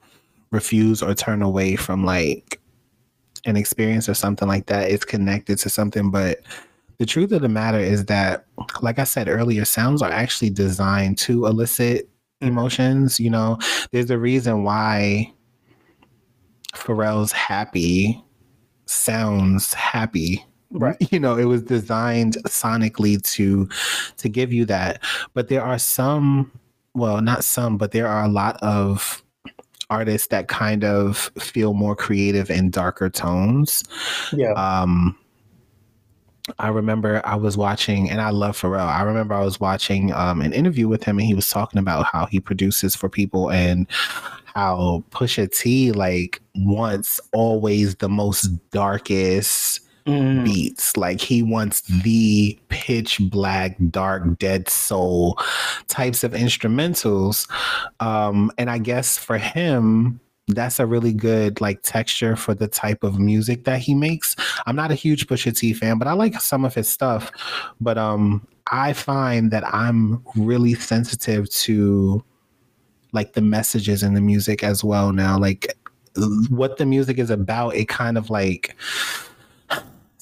refuse 0.49 1.03
or 1.03 1.13
turn 1.13 1.43
away 1.43 1.75
from 1.75 2.03
like 2.03 2.59
an 3.45 3.55
experience 3.55 4.09
or 4.09 4.15
something 4.15 4.47
like 4.47 4.65
that, 4.65 4.89
it's 4.89 5.05
connected 5.05 5.59
to 5.59 5.69
something. 5.69 6.09
But 6.09 6.39
the 6.97 7.05
truth 7.05 7.31
of 7.33 7.43
the 7.43 7.49
matter 7.49 7.77
is 7.77 8.05
that, 8.05 8.47
like 8.81 8.97
I 8.97 9.03
said 9.03 9.29
earlier, 9.29 9.63
sounds 9.63 10.01
are 10.01 10.09
actually 10.09 10.49
designed 10.49 11.19
to 11.19 11.45
elicit 11.45 12.09
emotions. 12.41 13.19
You 13.19 13.29
know, 13.29 13.59
there's 13.91 14.09
a 14.09 14.17
reason 14.17 14.63
why 14.63 15.31
Pharrell's 16.73 17.31
happy 17.31 18.19
sounds 18.87 19.71
happy 19.75 20.43
Right. 20.73 20.97
you 21.11 21.19
know 21.19 21.37
it 21.37 21.45
was 21.45 21.61
designed 21.61 22.37
sonically 22.47 23.21
to 23.33 23.69
to 24.17 24.29
give 24.29 24.51
you 24.51 24.65
that 24.65 25.01
but 25.33 25.47
there 25.47 25.61
are 25.63 25.77
some 25.79 26.51
well 26.95 27.21
not 27.21 27.43
some 27.43 27.77
but 27.77 27.91
there 27.91 28.07
are 28.07 28.23
a 28.23 28.27
lot 28.29 28.57
of 28.63 29.23
artists 29.89 30.27
that 30.29 30.47
kind 30.47 30.83
of 30.83 31.29
feel 31.39 31.73
more 31.73 31.95
creative 31.95 32.49
in 32.49 32.71
darker 32.71 33.09
tones 33.09 33.83
Yeah. 34.31 34.53
um 34.53 35.15
I 36.59 36.67
remember 36.67 37.21
I 37.23 37.35
was 37.35 37.55
watching, 37.55 38.09
and 38.09 38.19
I 38.19 38.29
love 38.31 38.59
Pharrell. 38.59 38.85
I 38.85 39.01
remember 39.03 39.33
I 39.33 39.45
was 39.45 39.61
watching 39.61 40.11
um, 40.11 40.41
an 40.41 40.51
interview 40.51 40.89
with 40.89 41.01
him, 41.03 41.17
and 41.17 41.25
he 41.25 41.33
was 41.33 41.49
talking 41.49 41.79
about 41.79 42.05
how 42.05 42.25
he 42.25 42.41
produces 42.41 42.97
for 42.97 43.07
people 43.07 43.49
and 43.49 43.87
how 44.53 45.05
Pusha 45.11 45.49
T 45.49 45.93
like 45.93 46.41
wants 46.55 47.21
always 47.31 47.95
the 47.95 48.09
most 48.09 48.47
darkest 48.71 49.79
Mm. 50.05 50.43
beats. 50.43 50.97
Like 50.97 51.21
he 51.21 51.41
wants 51.41 51.81
the 51.81 52.59
pitch 52.67 53.19
black, 53.21 53.77
dark, 53.89 54.37
dead 54.37 54.67
soul 54.67 55.37
types 55.87 56.23
of 56.23 56.33
instrumentals. 56.33 57.49
Um, 58.01 58.51
and 58.57 58.69
I 58.69 58.79
guess 58.79 59.17
for 59.17 59.37
him, 59.37 60.19
that's 60.49 60.79
a 60.79 60.85
really 60.85 61.13
good 61.13 61.61
like 61.61 61.81
texture 61.83 62.35
for 62.35 62.53
the 62.53 62.67
type 62.67 63.03
of 63.03 63.17
music 63.17 63.63
that 63.63 63.79
he 63.79 63.95
makes. 63.95 64.35
I'm 64.65 64.75
not 64.75 64.91
a 64.91 64.95
huge 64.95 65.27
Pusha 65.27 65.55
T 65.55 65.73
fan, 65.73 65.97
but 65.97 66.07
I 66.07 66.13
like 66.13 66.39
some 66.41 66.65
of 66.65 66.75
his 66.75 66.89
stuff. 66.89 67.31
But 67.79 67.97
um, 67.97 68.45
I 68.71 68.93
find 68.93 69.51
that 69.51 69.63
I'm 69.65 70.21
really 70.35 70.73
sensitive 70.73 71.49
to 71.51 72.23
like 73.13 73.33
the 73.33 73.41
messages 73.41 74.03
in 74.03 74.15
the 74.15 74.21
music 74.21 74.63
as 74.63 74.83
well 74.83 75.13
now. 75.13 75.37
Like 75.37 75.77
what 76.49 76.77
the 76.77 76.85
music 76.85 77.19
is 77.19 77.29
about, 77.29 77.75
it 77.75 77.87
kind 77.87 78.17
of 78.17 78.29
like 78.29 78.75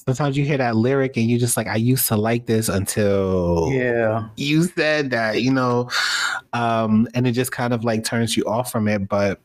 sometimes 0.06 0.36
you 0.36 0.44
hear 0.44 0.58
that 0.58 0.76
lyric 0.76 1.16
and 1.16 1.26
you 1.30 1.38
just 1.38 1.56
like, 1.56 1.66
I 1.68 1.76
used 1.76 2.08
to 2.08 2.16
like 2.16 2.46
this 2.46 2.68
until 2.68 3.68
Yeah. 3.72 4.28
you 4.36 4.64
said 4.64 5.10
that, 5.10 5.42
you 5.42 5.52
know, 5.52 5.88
um, 6.52 7.06
and 7.14 7.26
it 7.26 7.32
just 7.32 7.52
kind 7.52 7.72
of 7.72 7.84
like 7.84 8.04
turns 8.04 8.36
you 8.36 8.44
off 8.44 8.70
from 8.72 8.88
it. 8.88 9.08
But 9.08 9.40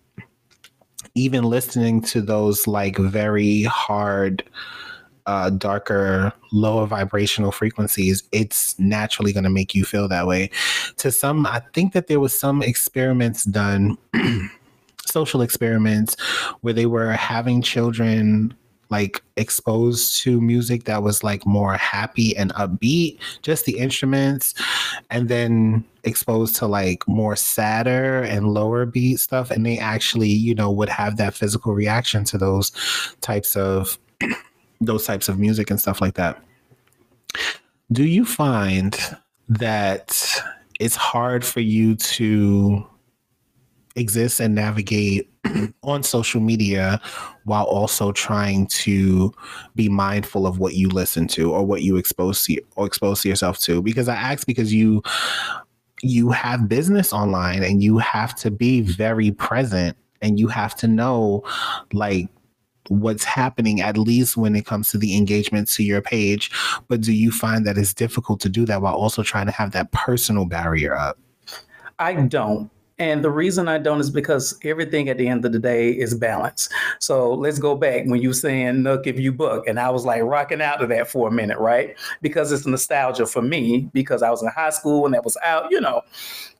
even 1.16 1.44
listening 1.44 2.02
to 2.02 2.22
those 2.22 2.68
like 2.68 2.98
very 2.98 3.64
hard, 3.64 4.44
uh, 5.26 5.50
darker, 5.50 6.32
lower 6.52 6.86
vibrational 6.88 7.52
frequencies, 7.52 8.24
it's 8.32 8.78
naturally 8.80 9.34
going 9.34 9.44
to 9.44 9.50
make 9.50 9.76
you 9.76 9.84
feel 9.84 10.08
that 10.08 10.26
way. 10.26 10.50
To 10.98 11.12
some, 11.12 11.46
I 11.46 11.62
think 11.74 11.94
that 11.94 12.08
there 12.08 12.20
was 12.20 12.38
some 12.38 12.62
experiments 12.64 13.44
done, 13.44 13.98
social 15.06 15.42
experiments, 15.42 16.16
where 16.62 16.74
they 16.74 16.86
were 16.86 17.12
having 17.12 17.62
children 17.62 18.54
like 18.90 19.22
exposed 19.36 20.18
to 20.22 20.40
music 20.42 20.86
that 20.86 21.04
was 21.04 21.24
like 21.24 21.46
more 21.46 21.76
happy 21.76 22.36
and 22.38 22.54
upbeat, 22.54 23.20
just 23.42 23.66
the 23.66 23.78
instruments, 23.78 24.54
and 25.10 25.30
then 25.30 25.84
exposed 26.04 26.56
to 26.58 26.68
like 26.68 27.08
more 27.08 27.36
sadder 27.36 28.22
and 28.24 28.48
lower 28.48 28.86
beat 28.86 29.20
stuff. 29.20 29.52
And 29.52 29.66
they 29.66 29.78
actually, 29.78 30.30
you 30.30 30.56
know, 30.56 30.72
would 30.72 30.90
have 30.90 31.18
that 31.18 31.34
physical 31.34 31.74
reaction 31.74 32.24
to 32.26 32.38
those 32.38 32.72
types 33.22 33.56
of 33.56 33.98
those 34.82 35.06
types 35.06 35.28
of 35.30 35.40
music 35.40 35.70
and 35.70 35.80
stuff 35.80 36.02
like 36.02 36.16
that. 36.16 36.42
Do 37.92 38.04
you 38.04 38.26
find 38.26 38.98
that 39.50 40.42
it's 40.80 40.96
hard 40.96 41.46
for 41.46 41.62
you 41.62 41.96
to 41.96 42.86
exist 43.96 44.40
and 44.40 44.54
navigate 44.54 45.30
on 45.84 46.04
social 46.04 46.42
media 46.42 47.00
while 47.46 47.66
also 47.66 48.12
trying 48.12 48.68
to 48.68 49.34
be 49.76 49.90
mindful 49.90 50.46
of 50.46 50.60
what 50.60 50.74
you 50.74 50.90
listen 50.90 51.28
to 51.28 51.52
or 51.54 51.66
what 51.66 51.82
you 51.82 51.98
expose 51.98 52.44
to 52.44 52.60
or 52.76 52.86
expose 52.86 53.22
to 53.22 53.30
yourself 53.30 53.60
to. 53.60 53.82
Because 53.82 54.08
i 54.08 54.16
ask 54.16 54.46
because 54.48 54.74
you 54.74 55.02
you 56.02 56.30
have 56.30 56.70
business 56.70 57.12
online 57.12 57.64
and 57.64 57.82
you 57.82 57.98
have 57.98 58.36
to 58.36 58.52
be 58.52 58.82
very 58.82 59.32
present 59.32 59.98
and 60.22 60.40
you 60.40 60.48
have 60.48 60.76
to 60.76 60.88
know 60.88 61.44
like 61.94 62.28
what's 62.90 63.24
happening 63.24 63.82
at 63.82 63.98
least 63.98 64.38
when 64.38 64.56
it 64.56 64.66
comes 64.66 64.90
to 64.90 64.98
the 64.98 65.16
engagement 65.18 65.68
to 65.70 65.84
your 65.84 66.02
page. 66.02 66.52
But 66.88 67.02
do 67.02 67.14
you 67.14 67.32
find 67.32 67.66
that 67.66 67.78
it's 67.78 67.94
difficult 67.94 68.40
to 68.42 68.50
do 68.50 68.66
that 68.66 68.82
while 68.82 68.96
also 68.96 69.24
trying 69.24 69.48
to 69.48 69.52
have 69.52 69.72
that 69.72 69.92
personal 69.92 70.46
barrier 70.46 70.96
up? 70.96 71.18
I 72.00 72.14
don't 72.14 72.70
and 73.00 73.24
the 73.24 73.30
reason 73.30 73.68
I 73.68 73.78
don't 73.78 74.00
is 74.00 74.10
because 74.10 74.58
everything 74.64 75.08
at 75.08 75.18
the 75.18 75.28
end 75.28 75.46
of 75.46 75.52
the 75.52 75.60
day 75.60 75.92
is 75.92 76.16
balance. 76.16 76.68
So 77.00 77.32
let's 77.34 77.60
go 77.60 77.76
back 77.76 78.06
when 78.06 78.22
you 78.22 78.30
were 78.30 78.34
saying 78.34 78.78
Knuck 78.78 79.06
if 79.06 79.20
you 79.20 79.32
buck, 79.32 79.68
and 79.68 79.80
I 79.80 79.92
was 79.92 80.04
like 80.04 80.24
rocking 80.24 80.62
out 80.62 80.78
to 80.78 80.88
that 80.88 81.08
for 81.08 81.28
a 81.28 81.32
minute, 81.32 81.60
right? 81.60 81.96
Because 82.22 82.52
it's 82.52 82.66
nostalgia 82.66 83.28
for 83.28 83.44
me 83.44 83.90
because 83.94 84.24
I 84.24 84.32
was 84.32 84.42
in 84.42 84.50
high 84.50 84.72
school 84.72 85.06
and 85.06 85.14
that 85.14 85.24
was 85.24 85.38
out, 85.44 85.70
you 85.70 85.80
know. 85.80 86.02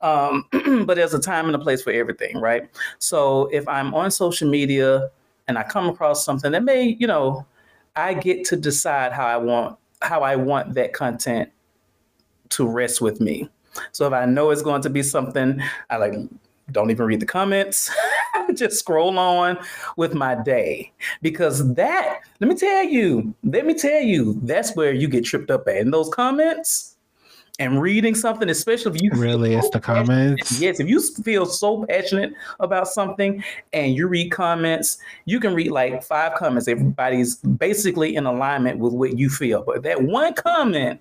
Um, 0.02 0.46
but 0.86 0.96
there's 0.96 1.16
a 1.16 1.20
time 1.20 1.48
and 1.48 1.56
a 1.56 1.60
place 1.60 1.82
for 1.82 1.92
everything, 1.92 2.38
right? 2.38 2.70
So 3.00 3.48
if 3.48 3.68
I'm 3.68 3.96
on 3.96 4.12
social 4.12 4.48
media 4.48 5.10
and 5.48 5.58
I 5.58 5.64
come 5.64 5.90
across 5.90 6.24
something 6.24 6.52
that 6.52 6.64
may, 6.64 6.96
you 7.00 7.08
know, 7.08 7.48
I 7.96 8.14
get 8.14 8.46
to 8.46 8.56
decide 8.56 9.12
how 9.12 9.26
I 9.26 9.38
want 9.38 9.78
how 10.04 10.22
I 10.22 10.36
want 10.36 10.76
that 10.76 10.94
content 10.94 11.50
to 12.50 12.68
rest 12.68 13.02
with 13.02 13.20
me. 13.20 13.50
So 13.92 14.08
if 14.08 14.14
I 14.14 14.26
know 14.26 14.52
it's 14.52 14.62
going 14.62 14.82
to 14.82 14.90
be 14.90 15.04
something, 15.04 15.62
I 15.90 15.98
like 15.98 16.14
don't 16.72 16.92
even 16.92 17.06
read 17.06 17.20
the 17.20 17.26
comments. 17.26 17.90
just 18.54 18.80
scroll 18.80 19.18
on 19.18 19.58
with 19.96 20.14
my 20.14 20.36
day. 20.36 20.92
Because 21.22 21.74
that 21.76 22.20
let 22.40 22.50
me 22.50 22.56
tell 22.56 22.84
you 22.84 23.34
let 23.44 23.66
me 23.66 23.74
tell 23.74 24.02
you 24.02 24.40
that's 24.44 24.76
where 24.76 24.94
you 24.94 25.08
get 25.08 25.26
tripped 25.26 25.52
up 25.52 25.68
at. 25.68 25.78
In 25.78 25.92
those 25.92 26.10
comments 26.10 26.96
and 27.60 27.82
reading 27.82 28.14
something 28.14 28.50
especially 28.50 28.96
if 28.96 29.02
you 29.02 29.12
really? 29.16 29.56
It's 29.56 29.70
the 29.70 29.80
comments? 29.80 30.60
Yes 30.60 30.80
if 30.80 30.88
you 30.88 31.02
feel 31.02 31.46
so 31.46 31.86
passionate 31.86 32.34
about 32.60 32.88
something 32.88 33.44
and 33.74 33.96
you 33.96 34.08
read 34.08 34.32
comments 34.32 34.98
you 35.26 35.40
can 35.40 35.54
read 35.54 35.72
like 35.72 36.04
five 36.04 36.36
comments. 36.36 36.68
Everybody's 36.68 37.36
basically 37.36 38.16
in 38.16 38.26
alignment 38.26 38.80
with 38.80 38.94
what 38.94 39.18
you 39.18 39.30
feel. 39.30 39.64
But 39.64 39.84
that 39.84 40.04
one 40.04 40.34
comment 40.34 41.00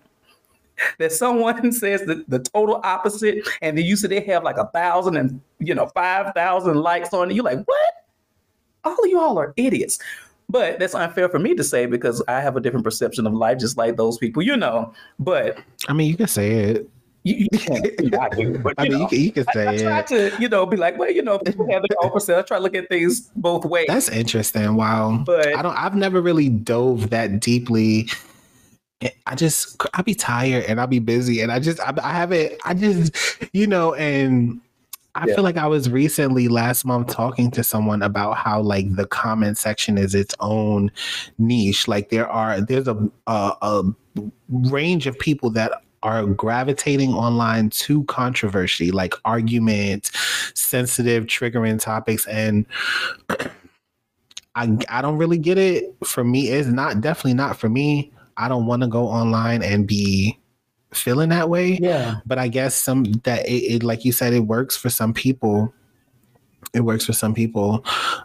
that 0.99 1.13
someone 1.13 1.73
says 1.73 2.03
the, 2.03 2.25
the 2.29 2.39
total 2.41 2.81
opposite, 2.85 3.47
and 3.63 3.77
then 3.77 3.85
you 3.85 3.97
say 3.97 4.09
they 4.09 4.21
have 4.21 4.45
like 4.45 4.59
a 4.59 4.67
thousand 4.69 5.17
and 5.17 5.41
you 5.59 5.75
know 5.75 5.87
five 5.89 6.33
thousand 6.35 6.77
likes 6.77 7.13
on 7.13 7.31
it. 7.31 7.35
You're 7.35 7.45
like, 7.45 7.59
what? 7.67 7.93
All 8.85 8.93
of 8.93 9.11
y'all 9.11 9.39
are 9.39 9.53
idiots. 9.57 9.99
But 10.49 10.79
that's 10.79 10.95
unfair 10.95 11.29
for 11.29 11.41
me 11.41 11.57
to 11.57 11.65
say 11.65 11.87
because 11.87 12.23
I 12.29 12.41
have 12.41 12.57
a 12.57 12.61
different 12.61 12.85
perception 12.85 13.27
of 13.27 13.33
life, 13.33 13.59
just 13.59 13.77
like 13.77 13.97
those 13.97 14.17
people, 14.17 14.43
you 14.45 14.57
know. 14.57 14.95
But 15.19 15.59
I 15.89 15.93
mean, 15.93 16.09
you 16.09 16.17
can 16.17 16.29
say 16.29 16.53
it. 16.53 16.89
You, 17.25 17.49
you 17.51 17.59
can't. 17.59 17.85
I 18.15 18.29
do, 18.29 18.57
but 18.61 18.75
I 18.79 18.85
mean, 18.85 18.93
know, 18.93 18.99
you 19.01 19.09
can, 19.09 19.21
you 19.21 19.33
can 19.33 19.45
say 19.53 19.67
I, 19.67 19.73
I 19.73 19.77
try 19.77 19.99
it. 19.99 20.07
to, 20.07 20.41
you 20.41 20.49
know, 20.49 20.65
be 20.65 20.77
like, 20.77 20.97
well, 20.97 21.11
you 21.11 21.23
know, 21.23 21.41
people 21.41 21.69
have 21.73 21.83
their 21.83 21.97
own. 22.01 22.13
I 22.15 22.43
try 22.43 22.59
to 22.59 22.63
look 22.63 22.77
at 22.77 22.89
things 22.89 23.23
both 23.35 23.65
ways. 23.65 23.87
That's 23.89 24.09
interesting. 24.09 24.77
Wow. 24.77 25.25
But- 25.27 25.57
I 25.57 25.63
don't. 25.63 25.77
I've 25.77 25.97
never 25.97 26.21
really 26.21 26.49
dove 26.49 27.11
that 27.11 27.41
deeply. 27.41 28.09
I 29.27 29.35
just 29.35 29.77
I'll 29.95 30.05
be 30.05 30.15
tired 30.15 30.65
and 30.65 30.81
I'll 30.81 30.87
be 30.87 31.01
busy 31.01 31.41
and 31.41 31.53
I 31.53 31.59
just 31.61 31.81
I, 31.81 31.93
I 32.03 32.13
haven't 32.13 32.55
I 32.65 32.73
just 32.75 33.15
you 33.53 33.67
know 33.67 33.95
and 33.95 34.61
I 35.15 35.27
Yeah. 35.27 35.35
feel 35.37 35.45
like 35.45 35.57
I 35.57 35.67
was 35.67 35.91
recently 35.91 36.49
last 36.49 36.85
month 36.85 37.09
talking 37.09 37.51
to 37.53 37.65
someone 37.65 38.03
about 38.03 38.37
how 38.39 38.61
like 38.63 38.95
the 38.97 39.07
comment 39.07 39.59
section 39.59 39.99
is 39.99 40.15
its 40.15 40.35
own 40.41 40.91
niche. 41.39 41.89
Like 41.89 42.11
there 42.11 42.29
are 42.29 42.61
there's 42.61 42.89
a 42.89 42.97
a, 43.27 43.53
a 43.63 43.83
range 44.49 45.07
of 45.07 45.19
people 45.19 45.51
that 45.51 45.73
are 46.03 46.25
gravitating 46.27 47.13
online 47.13 47.71
to 47.71 48.05
controversy, 48.05 48.91
like 48.93 49.15
argument, 49.25 50.11
sensitive, 50.55 51.25
triggering 51.27 51.81
topics, 51.81 52.27
and 52.27 52.67
I 54.55 54.77
I 54.89 55.03
don't 55.03 55.19
really 55.19 55.39
get 55.39 55.59
it. 55.59 55.95
For 56.05 56.25
me, 56.25 56.49
it's 56.49 56.69
not 56.69 57.01
definitely 57.01 57.35
not 57.35 57.57
for 57.59 57.69
me. 57.69 58.13
I 58.37 58.49
don't 58.49 58.67
want 58.67 58.83
to 58.83 58.89
go 58.89 59.07
online 59.07 59.63
and 59.63 59.87
be 59.87 60.39
feeling 60.93 61.29
that 61.29 61.51
way 61.51 61.79
yeah. 61.83 62.21
but 62.25 62.39
I 62.39 62.49
guess 62.49 62.75
some 62.75 63.05
that 63.25 63.47
it, 63.47 63.75
it 63.75 63.83
like 63.83 64.05
you 64.05 64.13
said, 64.13 64.33
it 64.33 64.41
works 64.41 64.77
for 64.77 64.89
some 64.89 65.13
people. 65.13 65.75
It 66.73 66.81
works 66.81 67.05
for 67.05 67.13
some 67.13 67.35
people. 67.35 67.85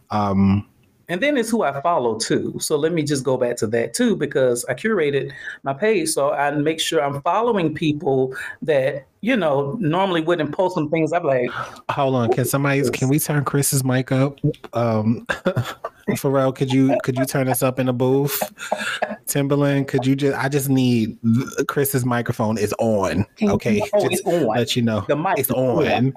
Um, 0.09 0.67
And 1.09 1.21
then 1.21 1.35
it's 1.35 1.49
who 1.49 1.63
I 1.63 1.81
follow 1.81 2.17
too. 2.17 2.57
So 2.59 2.77
let 2.77 2.93
me 2.93 3.03
just 3.03 3.25
go 3.25 3.35
back 3.35 3.57
to 3.57 3.67
that 3.67 3.93
too, 3.93 4.15
because 4.15 4.63
I 4.69 4.73
curated 4.73 5.31
my 5.63 5.73
page. 5.73 6.09
So 6.09 6.31
I 6.31 6.51
make 6.51 6.79
sure 6.79 7.03
I'm 7.03 7.21
following 7.21 7.73
people 7.73 8.33
that, 8.61 9.07
you 9.21 9.37
know, 9.37 9.77
normally 9.79 10.21
wouldn't 10.21 10.51
post 10.51 10.75
some 10.75 10.89
things. 10.89 11.13
I'm 11.13 11.23
like, 11.23 11.49
hold 11.89 12.15
on, 12.15 12.31
can 12.31 12.45
somebody 12.45 12.87
can 12.89 13.07
we 13.07 13.19
turn 13.19 13.43
Chris's 13.45 13.83
mic 13.83 14.11
up? 14.11 14.39
Um, 14.73 15.25
Pharrell, 16.11 16.53
could 16.53 16.71
you 16.73 16.97
could 17.03 17.17
you 17.17 17.25
turn 17.25 17.47
us 17.47 17.61
up 17.63 17.79
in 17.79 17.85
the 17.85 17.93
booth? 17.93 18.39
Timbaland, 19.27 19.87
could 19.87 20.05
you 20.05 20.15
just? 20.15 20.37
I 20.37 20.49
just 20.49 20.67
need 20.69 21.17
Chris's 21.67 22.03
microphone 22.05 22.57
is 22.57 22.73
on. 22.79 23.25
Okay, 23.41 23.81
Oh, 23.93 24.09
just 24.09 24.25
on. 24.25 24.47
let 24.47 24.75
you 24.75 24.81
know 24.81 25.05
The 25.07 25.15
mic 25.15 25.37
is 25.39 25.51
on. 25.51 26.13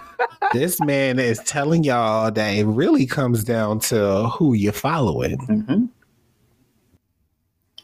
this 0.52 0.80
man 0.80 1.18
is 1.18 1.38
telling 1.40 1.84
y'all 1.84 2.30
that 2.30 2.50
it 2.50 2.64
really 2.64 3.06
comes 3.06 3.44
down 3.44 3.78
to 3.80 4.28
who 4.30 4.52
you're 4.54 4.72
following. 4.72 5.38
Mhm. 5.46 5.88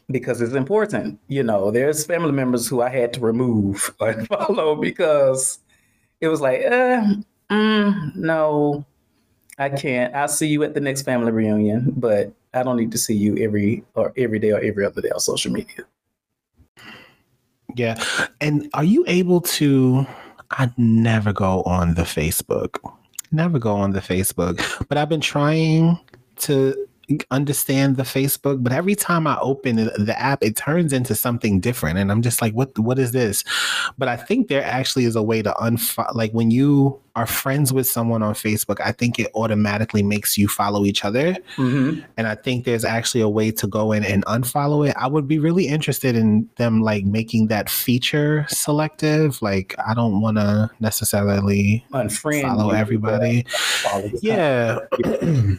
Because 0.09 0.41
it's 0.41 0.53
important. 0.53 1.19
You 1.27 1.43
know, 1.43 1.71
there's 1.71 2.05
family 2.05 2.31
members 2.31 2.67
who 2.67 2.81
I 2.81 2.89
had 2.89 3.13
to 3.13 3.19
remove 3.19 3.93
or 3.99 4.13
follow 4.25 4.75
because 4.75 5.59
it 6.21 6.27
was 6.27 6.41
like, 6.41 6.61
uh, 6.65 7.05
mm, 7.49 8.15
no, 8.15 8.85
I 9.57 9.69
can't. 9.69 10.13
I'll 10.13 10.27
see 10.27 10.47
you 10.47 10.63
at 10.63 10.73
the 10.73 10.79
next 10.79 11.03
family 11.03 11.31
reunion, 11.31 11.93
but 11.95 12.33
I 12.53 12.63
don't 12.63 12.77
need 12.77 12.91
to 12.91 12.97
see 12.97 13.15
you 13.15 13.37
every 13.37 13.83
or 13.95 14.13
every 14.17 14.39
day 14.39 14.51
or 14.51 14.59
every 14.59 14.85
other 14.85 15.01
day 15.01 15.09
on 15.09 15.19
social 15.19 15.51
media. 15.51 15.85
Yeah. 17.75 18.01
And 18.41 18.69
are 18.73 18.83
you 18.83 19.03
able 19.07 19.41
to? 19.41 20.05
I 20.51 20.71
never 20.77 21.33
go 21.33 21.63
on 21.63 21.95
the 21.95 22.03
Facebook. 22.03 22.77
Never 23.31 23.59
go 23.59 23.75
on 23.75 23.91
the 23.91 23.99
Facebook. 23.99 24.61
But 24.87 24.97
I've 24.97 25.09
been 25.09 25.21
trying 25.21 25.99
to 26.37 26.87
understand 27.31 27.97
the 27.97 28.03
Facebook, 28.03 28.63
but 28.63 28.71
every 28.71 28.95
time 28.95 29.27
I 29.27 29.37
open 29.39 29.75
the 29.75 30.15
app, 30.17 30.43
it 30.43 30.55
turns 30.55 30.93
into 30.93 31.15
something 31.15 31.59
different. 31.59 31.97
And 31.97 32.11
I'm 32.11 32.21
just 32.21 32.41
like, 32.41 32.53
what 32.53 32.77
what 32.79 32.99
is 32.99 33.11
this? 33.11 33.43
But 33.97 34.07
I 34.07 34.17
think 34.17 34.47
there 34.47 34.63
actually 34.63 35.05
is 35.05 35.15
a 35.15 35.23
way 35.23 35.41
to 35.41 35.51
unfollow 35.53 36.13
like 36.13 36.31
when 36.31 36.51
you 36.51 36.99
are 37.15 37.25
friends 37.25 37.71
with 37.71 37.87
someone 37.87 38.21
on 38.21 38.33
Facebook, 38.33 38.81
I 38.83 38.91
think 38.91 39.19
it 39.19 39.31
automatically 39.35 40.03
makes 40.03 40.37
you 40.37 40.49
follow 40.49 40.83
each 40.83 41.05
other. 41.05 41.33
Mm-hmm. 41.55 42.01
And 42.17 42.27
I 42.27 42.35
think 42.35 42.65
there's 42.65 42.83
actually 42.83 43.21
a 43.21 43.29
way 43.29 43.51
to 43.51 43.67
go 43.67 43.93
in 43.93 44.03
and 44.03 44.25
unfollow 44.25 44.87
it. 44.87 44.95
I 44.97 45.07
would 45.07 45.27
be 45.27 45.39
really 45.39 45.67
interested 45.67 46.15
in 46.15 46.49
them 46.57 46.81
like 46.81 47.05
making 47.05 47.47
that 47.47 47.69
feature 47.69 48.45
selective. 48.49 49.41
Like 49.41 49.75
I 49.85 49.93
don't 49.93 50.21
want 50.21 50.37
to 50.37 50.69
necessarily 50.79 51.85
Unfriend 51.93 52.41
follow 52.41 52.71
everybody. 52.71 53.45
follow 53.47 54.09
Yeah. 54.21 54.79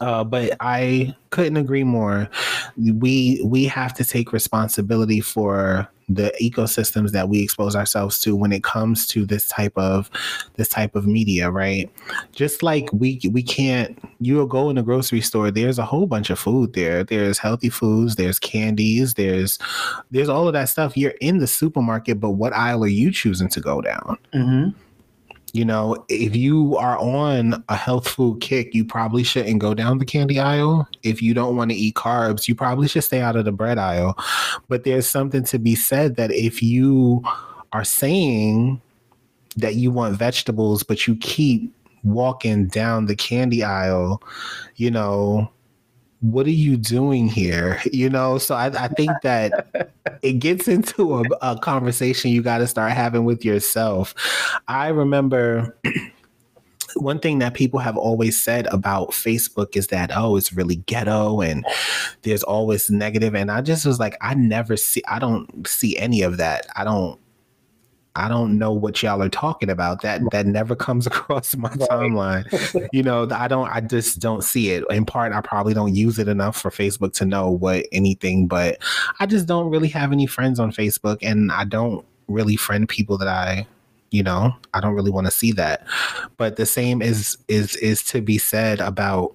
Uh, 0.00 0.24
but 0.24 0.56
I 0.60 1.14
couldn't 1.30 1.56
agree 1.56 1.84
more. 1.84 2.28
We 2.76 3.40
we 3.44 3.64
have 3.64 3.94
to 3.94 4.04
take 4.04 4.32
responsibility 4.32 5.20
for 5.20 5.88
the 6.10 6.32
ecosystems 6.40 7.10
that 7.10 7.28
we 7.28 7.42
expose 7.42 7.76
ourselves 7.76 8.18
to 8.20 8.34
when 8.34 8.50
it 8.50 8.64
comes 8.64 9.06
to 9.08 9.26
this 9.26 9.46
type 9.48 9.76
of 9.76 10.10
this 10.56 10.68
type 10.68 10.96
of 10.96 11.06
media, 11.06 11.50
right? 11.50 11.90
Just 12.32 12.62
like 12.62 12.88
we 12.92 13.20
we 13.30 13.42
can't 13.42 13.98
you'll 14.20 14.46
go 14.46 14.70
in 14.70 14.78
a 14.78 14.82
grocery 14.82 15.20
store, 15.20 15.50
there's 15.50 15.78
a 15.78 15.84
whole 15.84 16.06
bunch 16.06 16.30
of 16.30 16.38
food 16.38 16.72
there. 16.72 17.04
There's 17.04 17.38
healthy 17.38 17.68
foods, 17.68 18.16
there's 18.16 18.38
candies, 18.38 19.14
there's 19.14 19.58
there's 20.10 20.30
all 20.30 20.46
of 20.46 20.54
that 20.54 20.70
stuff. 20.70 20.96
You're 20.96 21.14
in 21.20 21.38
the 21.38 21.46
supermarket, 21.46 22.20
but 22.20 22.30
what 22.30 22.54
aisle 22.54 22.84
are 22.84 22.88
you 22.88 23.10
choosing 23.10 23.48
to 23.50 23.60
go 23.60 23.82
down? 23.82 24.16
Mhm. 24.34 24.74
You 25.52 25.64
know, 25.64 26.04
if 26.08 26.36
you 26.36 26.76
are 26.76 26.98
on 26.98 27.64
a 27.68 27.76
health 27.76 28.06
food 28.06 28.40
kick, 28.40 28.74
you 28.74 28.84
probably 28.84 29.24
shouldn't 29.24 29.60
go 29.60 29.72
down 29.72 29.98
the 29.98 30.04
candy 30.04 30.38
aisle. 30.38 30.86
If 31.02 31.22
you 31.22 31.32
don't 31.32 31.56
want 31.56 31.70
to 31.70 31.76
eat 31.76 31.94
carbs, 31.94 32.48
you 32.48 32.54
probably 32.54 32.86
should 32.86 33.04
stay 33.04 33.20
out 33.20 33.36
of 33.36 33.44
the 33.44 33.52
bread 33.52 33.78
aisle. 33.78 34.18
But 34.68 34.84
there's 34.84 35.08
something 35.08 35.44
to 35.44 35.58
be 35.58 35.74
said 35.74 36.16
that 36.16 36.30
if 36.30 36.62
you 36.62 37.22
are 37.72 37.84
saying 37.84 38.80
that 39.56 39.76
you 39.76 39.90
want 39.90 40.16
vegetables, 40.16 40.82
but 40.82 41.06
you 41.06 41.16
keep 41.16 41.74
walking 42.04 42.66
down 42.66 43.06
the 43.06 43.16
candy 43.16 43.64
aisle, 43.64 44.22
you 44.76 44.90
know, 44.90 45.50
what 46.20 46.46
are 46.46 46.50
you 46.50 46.76
doing 46.76 47.28
here? 47.28 47.80
You 47.92 48.10
know, 48.10 48.38
so 48.38 48.54
I, 48.54 48.66
I 48.66 48.88
think 48.88 49.10
that 49.22 49.90
it 50.22 50.34
gets 50.34 50.68
into 50.68 51.18
a, 51.18 51.22
a 51.42 51.58
conversation 51.58 52.30
you 52.30 52.42
got 52.42 52.58
to 52.58 52.66
start 52.66 52.92
having 52.92 53.24
with 53.24 53.44
yourself. 53.44 54.14
I 54.68 54.88
remember. 54.88 55.76
one 56.94 57.18
thing 57.18 57.38
that 57.38 57.54
people 57.54 57.78
have 57.78 57.96
always 57.96 58.40
said 58.40 58.66
about 58.68 59.10
Facebook 59.10 59.76
is 59.76 59.88
that 59.88 60.10
oh 60.16 60.36
it's 60.36 60.54
really 60.54 60.76
ghetto 60.76 61.40
and 61.40 61.64
there's 62.22 62.42
always 62.42 62.90
negative. 62.90 63.32
negative 63.32 63.34
and 63.34 63.50
I 63.50 63.60
just 63.60 63.84
was 63.84 64.00
like 64.00 64.16
I 64.20 64.34
never 64.34 64.76
see 64.76 65.02
I 65.06 65.18
don't 65.18 65.66
see 65.66 65.96
any 65.98 66.22
of 66.22 66.38
that. 66.38 66.66
I 66.76 66.84
don't 66.84 67.20
I 68.18 68.28
don't 68.28 68.58
know 68.58 68.72
what 68.72 69.02
y'all 69.02 69.22
are 69.22 69.28
talking 69.28 69.70
about. 69.70 70.02
That 70.02 70.20
that 70.32 70.46
never 70.46 70.74
comes 70.74 71.06
across 71.12 71.56
my 71.56 71.68
right. 71.70 71.78
timeline. 71.88 72.88
you 72.92 73.02
know, 73.02 73.28
I 73.30 73.48
don't 73.48 73.68
I 73.68 73.80
just 73.80 74.18
don't 74.18 74.42
see 74.42 74.70
it. 74.70 74.84
In 74.90 75.06
part, 75.06 75.32
I 75.32 75.40
probably 75.40 75.74
don't 75.74 75.94
use 75.94 76.18
it 76.18 76.28
enough 76.28 76.60
for 76.60 76.70
Facebook 76.70 77.12
to 77.14 77.24
know 77.24 77.50
what 77.50 77.86
anything, 77.92 78.46
but 78.46 78.78
I 79.20 79.26
just 79.26 79.46
don't 79.46 79.70
really 79.70 79.88
have 79.88 80.12
any 80.12 80.26
friends 80.26 80.58
on 80.60 80.72
Facebook 80.72 81.18
and 81.22 81.52
I 81.52 81.64
don't 81.64 82.04
really 82.26 82.56
friend 82.56 82.88
people 82.88 83.16
that 83.18 83.28
I 83.28 83.66
you 84.10 84.22
know 84.22 84.54
i 84.72 84.80
don't 84.80 84.94
really 84.94 85.10
want 85.10 85.26
to 85.26 85.30
see 85.30 85.52
that 85.52 85.86
but 86.38 86.56
the 86.56 86.64
same 86.64 87.02
is 87.02 87.36
is 87.48 87.76
is 87.76 88.02
to 88.02 88.22
be 88.22 88.38
said 88.38 88.80
about 88.80 89.34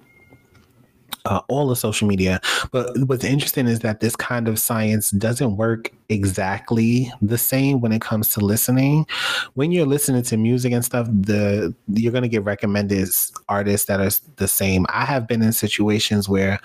uh, 1.24 1.40
all 1.48 1.70
of 1.70 1.78
social 1.78 2.06
media. 2.06 2.40
But 2.70 2.90
what's 3.06 3.24
interesting 3.24 3.66
is 3.66 3.80
that 3.80 4.00
this 4.00 4.16
kind 4.16 4.48
of 4.48 4.58
science 4.58 5.10
doesn't 5.10 5.56
work 5.56 5.90
exactly 6.10 7.10
the 7.22 7.38
same 7.38 7.80
when 7.80 7.92
it 7.92 8.02
comes 8.02 8.28
to 8.30 8.40
listening. 8.40 9.06
When 9.54 9.72
you're 9.72 9.86
listening 9.86 10.22
to 10.24 10.36
music 10.36 10.72
and 10.72 10.84
stuff, 10.84 11.08
the 11.10 11.74
you're 11.88 12.12
gonna 12.12 12.28
get 12.28 12.44
recommended 12.44 13.08
artists 13.48 13.86
that 13.86 14.00
are 14.00 14.10
the 14.36 14.48
same. 14.48 14.84
I 14.90 15.04
have 15.04 15.26
been 15.26 15.42
in 15.42 15.52
situations 15.52 16.28
where 16.28 16.60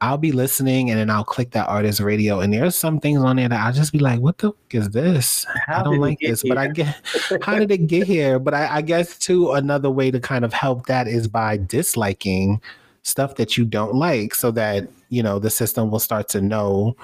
I'll 0.00 0.18
be 0.18 0.32
listening 0.32 0.90
and 0.90 0.98
then 0.98 1.10
I'll 1.10 1.24
click 1.24 1.52
that 1.52 1.68
artist 1.68 2.00
radio, 2.00 2.40
and 2.40 2.52
there's 2.52 2.76
some 2.76 2.98
things 2.98 3.20
on 3.20 3.36
there 3.36 3.48
that 3.48 3.60
I'll 3.60 3.72
just 3.72 3.92
be 3.92 4.00
like, 4.00 4.20
"What 4.20 4.38
the 4.38 4.52
is 4.72 4.90
this? 4.90 5.46
How 5.66 5.80
I 5.80 5.82
don't 5.84 5.98
like 5.98 6.18
this." 6.20 6.42
Here? 6.42 6.54
But 6.54 6.58
I 6.58 6.68
get 6.68 7.00
how 7.42 7.58
did 7.58 7.70
it 7.70 7.86
get 7.86 8.06
here? 8.06 8.38
But 8.38 8.54
I, 8.54 8.76
I 8.76 8.82
guess 8.82 9.18
too 9.18 9.52
another 9.52 9.90
way 9.90 10.10
to 10.10 10.18
kind 10.18 10.44
of 10.44 10.52
help 10.52 10.86
that 10.86 11.06
is 11.06 11.28
by 11.28 11.58
disliking 11.58 12.60
stuff 13.02 13.36
that 13.36 13.56
you 13.56 13.64
don't 13.64 13.94
like 13.94 14.34
so 14.34 14.50
that 14.50 14.88
you 15.08 15.22
know 15.22 15.38
the 15.38 15.50
system 15.50 15.90
will 15.90 15.98
start 15.98 16.28
to 16.28 16.40
know 16.40 16.96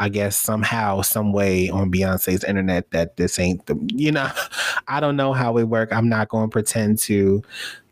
I 0.00 0.08
guess 0.08 0.34
somehow, 0.34 1.02
some 1.02 1.30
way 1.34 1.68
on 1.68 1.92
Beyonce's 1.92 2.42
internet 2.42 2.90
that 2.90 3.18
this 3.18 3.38
ain't 3.38 3.66
the 3.66 3.78
you 3.94 4.10
know, 4.10 4.30
I 4.88 4.98
don't 4.98 5.14
know 5.14 5.34
how 5.34 5.58
it 5.58 5.64
work. 5.64 5.92
I'm 5.92 6.08
not 6.08 6.30
going 6.30 6.48
to 6.48 6.52
pretend 6.52 6.98
to 7.00 7.42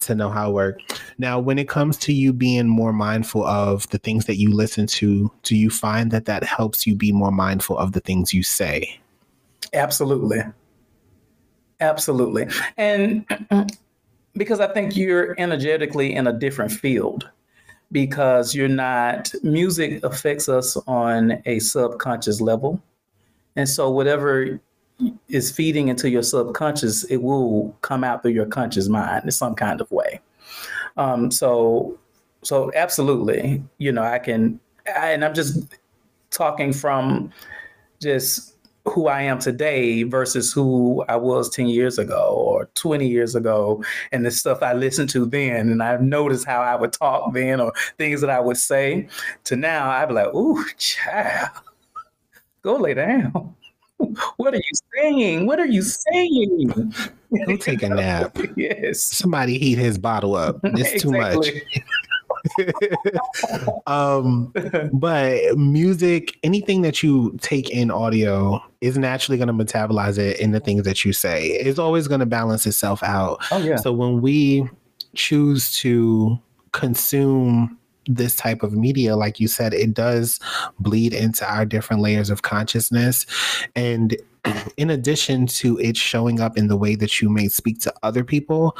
to 0.00 0.14
know 0.14 0.30
how 0.30 0.50
it 0.50 0.54
work. 0.54 0.80
Now, 1.18 1.38
when 1.38 1.58
it 1.58 1.68
comes 1.68 1.98
to 1.98 2.14
you 2.14 2.32
being 2.32 2.66
more 2.66 2.94
mindful 2.94 3.44
of 3.44 3.86
the 3.90 3.98
things 3.98 4.24
that 4.24 4.36
you 4.36 4.54
listen 4.54 4.86
to, 4.86 5.30
do 5.42 5.54
you 5.54 5.68
find 5.68 6.10
that 6.10 6.24
that 6.24 6.44
helps 6.44 6.86
you 6.86 6.96
be 6.96 7.12
more 7.12 7.30
mindful 7.30 7.76
of 7.76 7.92
the 7.92 8.00
things 8.00 8.32
you 8.32 8.42
say? 8.42 8.98
Absolutely. 9.74 10.40
Absolutely. 11.80 12.46
And 12.78 13.26
because 14.32 14.60
I 14.60 14.72
think 14.72 14.96
you're 14.96 15.34
energetically 15.38 16.14
in 16.14 16.26
a 16.26 16.32
different 16.32 16.72
field 16.72 17.28
because 17.90 18.54
you're 18.54 18.68
not, 18.68 19.32
music 19.42 20.02
affects 20.04 20.48
us 20.48 20.76
on 20.86 21.42
a 21.46 21.58
subconscious 21.58 22.40
level. 22.40 22.80
And 23.56 23.68
so, 23.68 23.90
whatever 23.90 24.60
is 25.28 25.50
feeding 25.50 25.88
into 25.88 26.10
your 26.10 26.22
subconscious, 26.22 27.04
it 27.04 27.18
will 27.18 27.76
come 27.82 28.04
out 28.04 28.22
through 28.22 28.32
your 28.32 28.46
conscious 28.46 28.88
mind 28.88 29.24
in 29.24 29.30
some 29.30 29.54
kind 29.54 29.80
of 29.80 29.90
way. 29.90 30.20
Um, 30.96 31.30
so, 31.30 31.98
so 32.42 32.72
absolutely, 32.74 33.62
you 33.78 33.92
know, 33.92 34.02
I 34.02 34.18
can, 34.18 34.60
I, 34.96 35.10
and 35.12 35.24
I'm 35.24 35.34
just 35.34 35.76
talking 36.30 36.72
from 36.72 37.32
just 38.00 38.56
who 38.90 39.08
I 39.08 39.22
am 39.22 39.38
today 39.38 40.02
versus 40.02 40.52
who 40.52 41.04
I 41.08 41.16
was 41.16 41.50
10 41.50 41.68
years 41.68 41.98
ago 41.98 42.34
or 42.36 42.66
20 42.74 43.06
years 43.06 43.34
ago 43.34 43.84
and 44.12 44.24
the 44.24 44.30
stuff 44.30 44.62
I 44.62 44.72
listened 44.72 45.10
to 45.10 45.26
then. 45.26 45.68
And 45.70 45.82
I've 45.82 46.02
noticed 46.02 46.46
how 46.46 46.60
I 46.60 46.76
would 46.76 46.92
talk 46.92 47.32
then 47.32 47.60
or 47.60 47.72
things 47.96 48.20
that 48.20 48.30
I 48.30 48.40
would 48.40 48.56
say 48.56 49.08
to 49.44 49.56
now 49.56 49.90
I'd 49.90 50.08
be 50.08 50.14
like, 50.14 50.34
ooh, 50.34 50.64
child, 50.76 51.50
go 52.62 52.76
lay 52.76 52.94
down. 52.94 53.54
What 54.36 54.54
are 54.54 54.58
you 54.58 54.72
saying? 54.94 55.46
What 55.46 55.58
are 55.58 55.66
you 55.66 55.82
saying? 55.82 56.92
Go 57.46 57.56
take 57.56 57.82
a 57.82 57.88
nap. 57.88 58.36
yes. 58.56 59.02
Somebody 59.02 59.58
heat 59.58 59.76
his 59.76 59.98
bottle 59.98 60.36
up. 60.36 60.60
It's 60.62 61.02
too 61.02 61.10
much. 61.10 61.48
um, 63.86 64.52
but 64.92 65.56
music, 65.56 66.38
anything 66.42 66.82
that 66.82 67.02
you 67.02 67.36
take 67.40 67.70
in 67.70 67.90
audio 67.90 68.62
is 68.80 68.98
naturally 68.98 69.38
going 69.38 69.48
to 69.48 69.64
metabolize 69.64 70.18
it 70.18 70.38
in 70.38 70.52
the 70.52 70.60
things 70.60 70.84
that 70.84 71.04
you 71.04 71.12
say. 71.12 71.46
It's 71.48 71.78
always 71.78 72.08
going 72.08 72.20
to 72.20 72.26
balance 72.26 72.66
itself 72.66 73.02
out. 73.02 73.38
Oh, 73.50 73.58
yeah. 73.58 73.76
So 73.76 73.92
when 73.92 74.20
we 74.20 74.68
choose 75.14 75.72
to 75.74 76.38
consume 76.72 77.78
this 78.06 78.36
type 78.36 78.62
of 78.62 78.72
media, 78.72 79.16
like 79.16 79.38
you 79.38 79.48
said, 79.48 79.74
it 79.74 79.92
does 79.94 80.40
bleed 80.78 81.12
into 81.12 81.48
our 81.50 81.64
different 81.64 82.02
layers 82.02 82.30
of 82.30 82.42
consciousness. 82.42 83.26
And 83.76 84.16
in 84.76 84.90
addition 84.90 85.46
to 85.46 85.78
it 85.78 85.96
showing 85.96 86.40
up 86.40 86.56
in 86.56 86.68
the 86.68 86.76
way 86.76 86.94
that 86.96 87.20
you 87.20 87.28
may 87.28 87.48
speak 87.48 87.80
to 87.80 87.94
other 88.02 88.24
people, 88.24 88.76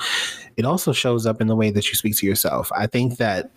it 0.57 0.65
also 0.65 0.93
shows 0.93 1.27
up 1.27 1.41
in 1.41 1.47
the 1.47 1.57
way 1.57 1.71
that 1.71 1.89
you 1.89 1.95
speak 1.95 2.17
to 2.19 2.27
yourself. 2.27 2.71
I 2.77 2.87
think 2.87 3.17
that 3.19 3.51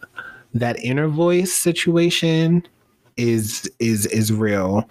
that 0.54 0.80
inner 0.84 1.08
voice 1.08 1.54
situation 1.54 2.64
is 3.18 3.70
is 3.80 4.06
is 4.08 4.32
real 4.32 4.90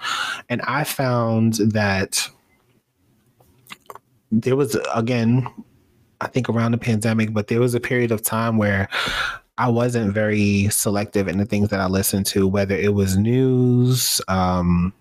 and 0.48 0.60
i 0.62 0.84
found 0.84 1.54
that 1.54 2.28
there 4.30 4.56
was 4.56 4.78
again 4.94 5.46
i 6.20 6.26
think 6.26 6.48
around 6.48 6.72
the 6.72 6.78
pandemic 6.78 7.32
but 7.32 7.48
there 7.48 7.60
was 7.60 7.74
a 7.74 7.80
period 7.80 8.12
of 8.12 8.22
time 8.22 8.56
where 8.56 8.88
i 9.58 9.68
wasn't 9.68 10.12
very 10.12 10.68
selective 10.68 11.28
in 11.28 11.38
the 11.38 11.44
things 11.44 11.68
that 11.70 11.80
i 11.80 11.86
listened 11.86 12.26
to 12.26 12.46
whether 12.46 12.74
it 12.74 12.94
was 12.94 13.16
news 13.16 14.20
um 14.28 14.92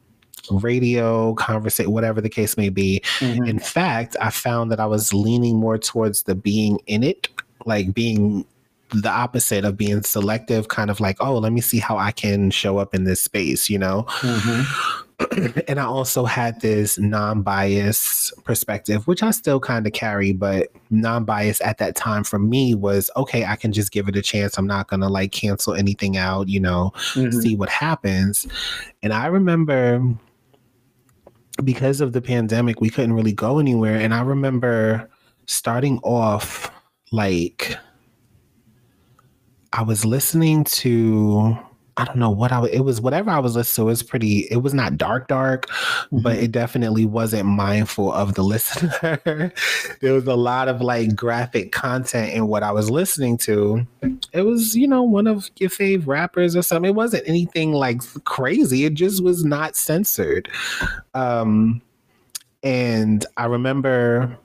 radio, 0.51 1.33
conversation, 1.35 1.91
whatever 1.91 2.21
the 2.21 2.29
case 2.29 2.57
may 2.57 2.69
be. 2.69 3.01
Mm-hmm. 3.19 3.45
In 3.45 3.59
fact, 3.59 4.15
I 4.21 4.29
found 4.29 4.71
that 4.71 4.79
I 4.79 4.85
was 4.85 5.13
leaning 5.13 5.57
more 5.57 5.77
towards 5.77 6.23
the 6.23 6.35
being 6.35 6.79
in 6.87 7.03
it, 7.03 7.27
like 7.65 7.93
being 7.93 8.45
the 8.91 9.09
opposite 9.09 9.65
of 9.65 9.77
being 9.77 10.03
selective, 10.03 10.67
kind 10.67 10.89
of 10.89 10.99
like, 10.99 11.17
oh, 11.19 11.37
let 11.37 11.53
me 11.53 11.61
see 11.61 11.79
how 11.79 11.97
I 11.97 12.11
can 12.11 12.49
show 12.49 12.77
up 12.77 12.95
in 12.95 13.03
this 13.03 13.21
space, 13.21 13.69
you 13.69 13.77
know? 13.77 14.03
Mm-hmm. 14.21 15.05
and 15.67 15.79
I 15.79 15.83
also 15.83 16.25
had 16.25 16.61
this 16.61 16.97
non 16.97 17.41
bias 17.41 18.31
perspective, 18.45 19.05
which 19.05 19.21
I 19.21 19.31
still 19.31 19.59
kind 19.59 19.85
of 19.85 19.93
carry, 19.93 20.31
but 20.31 20.69
non 20.89 21.25
bias 21.25 21.61
at 21.61 21.77
that 21.79 21.95
time 21.95 22.23
for 22.23 22.39
me 22.39 22.73
was 22.73 23.11
okay, 23.17 23.45
I 23.45 23.55
can 23.55 23.71
just 23.71 23.91
give 23.91 24.07
it 24.07 24.15
a 24.15 24.21
chance. 24.21 24.57
I'm 24.57 24.67
not 24.67 24.87
going 24.87 25.01
to 25.01 25.09
like 25.09 25.31
cancel 25.31 25.73
anything 25.73 26.17
out, 26.17 26.47
you 26.47 26.59
know, 26.59 26.91
mm-hmm. 27.13 27.37
see 27.39 27.55
what 27.55 27.69
happens. 27.69 28.47
And 29.03 29.13
I 29.13 29.27
remember 29.27 30.01
because 31.63 32.01
of 32.01 32.13
the 32.13 32.21
pandemic, 32.21 32.81
we 32.81 32.89
couldn't 32.89 33.13
really 33.13 33.33
go 33.33 33.59
anywhere. 33.59 33.95
And 33.95 34.13
I 34.13 34.21
remember 34.21 35.09
starting 35.45 35.99
off 35.99 36.71
like 37.11 37.75
I 39.73 39.81
was 39.83 40.05
listening 40.05 40.63
to 40.65 41.57
I 41.99 42.05
don't 42.05 42.15
know 42.15 42.29
what 42.29 42.53
I 42.53 42.59
was. 42.59 42.71
it 42.71 42.79
was 42.79 43.01
whatever 43.01 43.29
I 43.29 43.39
was 43.39 43.55
listening 43.57 43.85
to. 43.85 43.89
It 43.89 43.91
was 43.91 44.03
pretty. 44.03 44.47
It 44.49 44.63
was 44.63 44.73
not 44.73 44.97
dark, 44.97 45.27
dark, 45.27 45.67
mm-hmm. 45.67 46.21
but 46.21 46.37
it 46.37 46.51
definitely 46.51 47.05
wasn't 47.05 47.45
mindful 47.45 48.13
of 48.13 48.35
the 48.35 48.41
listener. 48.43 49.51
there 49.99 50.13
was 50.13 50.25
a 50.25 50.35
lot 50.35 50.69
of 50.69 50.79
like 50.79 51.13
graphic 51.13 51.73
content 51.73 52.33
in 52.33 52.47
what 52.47 52.63
I 52.63 52.71
was 52.71 52.89
listening 52.89 53.37
to. 53.39 53.85
It 54.31 54.43
was 54.43 54.75
you 54.77 54.87
know 54.87 55.03
one 55.03 55.27
of 55.27 55.49
your 55.57 55.69
fave 55.69 56.07
rappers 56.07 56.55
or 56.55 56.61
something. 56.61 56.89
It 56.89 56.95
wasn't 56.95 57.27
anything 57.27 57.73
like 57.73 58.01
crazy. 58.23 58.85
It 58.85 58.93
just 58.93 59.21
was 59.21 59.43
not 59.43 59.75
censored. 59.75 60.47
Um, 61.13 61.81
and 62.63 63.25
I 63.35 63.45
remember 63.45 64.37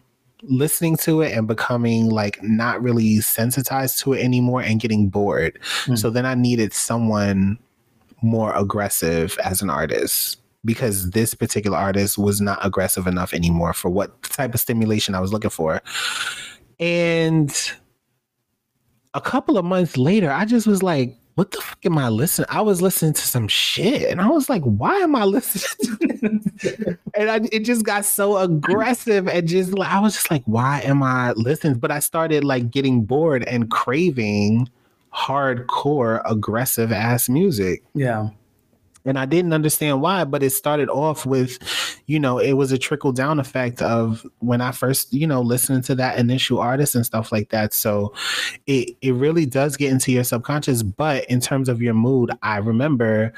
listening 0.48 0.96
to 0.98 1.22
it 1.22 1.36
and 1.36 1.46
becoming 1.46 2.10
like 2.10 2.42
not 2.42 2.82
really 2.82 3.20
sensitized 3.20 3.98
to 4.00 4.12
it 4.12 4.22
anymore 4.22 4.60
and 4.60 4.80
getting 4.80 5.08
bored. 5.08 5.58
Mm. 5.84 5.98
So 5.98 6.10
then 6.10 6.26
I 6.26 6.34
needed 6.34 6.72
someone 6.72 7.58
more 8.22 8.54
aggressive 8.54 9.38
as 9.44 9.62
an 9.62 9.70
artist 9.70 10.38
because 10.64 11.10
this 11.10 11.34
particular 11.34 11.76
artist 11.76 12.16
was 12.16 12.40
not 12.40 12.64
aggressive 12.64 13.06
enough 13.06 13.34
anymore 13.34 13.72
for 13.72 13.90
what 13.90 14.22
type 14.22 14.54
of 14.54 14.60
stimulation 14.60 15.14
I 15.14 15.20
was 15.20 15.32
looking 15.32 15.50
for. 15.50 15.82
And 16.80 17.54
a 19.12 19.20
couple 19.20 19.58
of 19.58 19.64
months 19.64 19.96
later, 19.96 20.30
I 20.30 20.44
just 20.44 20.66
was 20.66 20.82
like, 20.82 21.16
what 21.34 21.50
the 21.50 21.60
fuck 21.60 21.84
am 21.84 21.98
I 21.98 22.08
listening? 22.08 22.46
I 22.50 22.60
was 22.60 22.80
listening 22.80 23.12
to 23.14 23.20
some 23.20 23.48
shit, 23.48 24.10
and 24.10 24.20
I 24.20 24.28
was 24.28 24.48
like, 24.48 24.62
why 24.62 24.94
am 24.96 25.16
I 25.16 25.24
listening? 25.24 26.40
to 26.60 26.98
and 27.14 27.30
I, 27.30 27.40
it 27.50 27.60
just 27.60 27.84
got 27.84 28.04
so 28.04 28.38
aggressive, 28.38 29.26
and 29.28 29.48
just 29.48 29.76
I 29.78 30.00
was 30.00 30.14
just 30.14 30.30
like, 30.30 30.44
why 30.46 30.80
am 30.82 31.02
I 31.02 31.32
listening? 31.32 31.78
But 31.78 31.90
I 31.90 31.98
started 31.98 32.44
like 32.44 32.70
getting 32.70 33.04
bored 33.04 33.44
and 33.44 33.70
craving 33.70 34.68
hardcore, 35.12 36.22
aggressive 36.24 36.92
ass 36.92 37.28
music. 37.28 37.82
Yeah 37.94 38.30
and 39.04 39.18
I 39.18 39.26
didn't 39.26 39.52
understand 39.52 40.00
why, 40.00 40.24
but 40.24 40.42
it 40.42 40.50
started 40.50 40.88
off 40.88 41.26
with, 41.26 41.58
you 42.06 42.18
know, 42.18 42.38
it 42.38 42.54
was 42.54 42.72
a 42.72 42.78
trickle 42.78 43.12
down 43.12 43.38
effect 43.38 43.82
of 43.82 44.26
when 44.38 44.60
I 44.60 44.72
first, 44.72 45.12
you 45.12 45.26
know, 45.26 45.42
listening 45.42 45.82
to 45.82 45.94
that 45.96 46.18
initial 46.18 46.58
artist 46.58 46.94
and 46.94 47.04
stuff 47.04 47.30
like 47.30 47.50
that. 47.50 47.74
So 47.74 48.14
it 48.66 48.96
it 49.02 49.12
really 49.12 49.46
does 49.46 49.76
get 49.76 49.92
into 49.92 50.12
your 50.12 50.24
subconscious. 50.24 50.82
But 50.82 51.24
in 51.26 51.40
terms 51.40 51.68
of 51.68 51.82
your 51.82 51.94
mood, 51.94 52.30
I 52.42 52.58
remember 52.58 53.32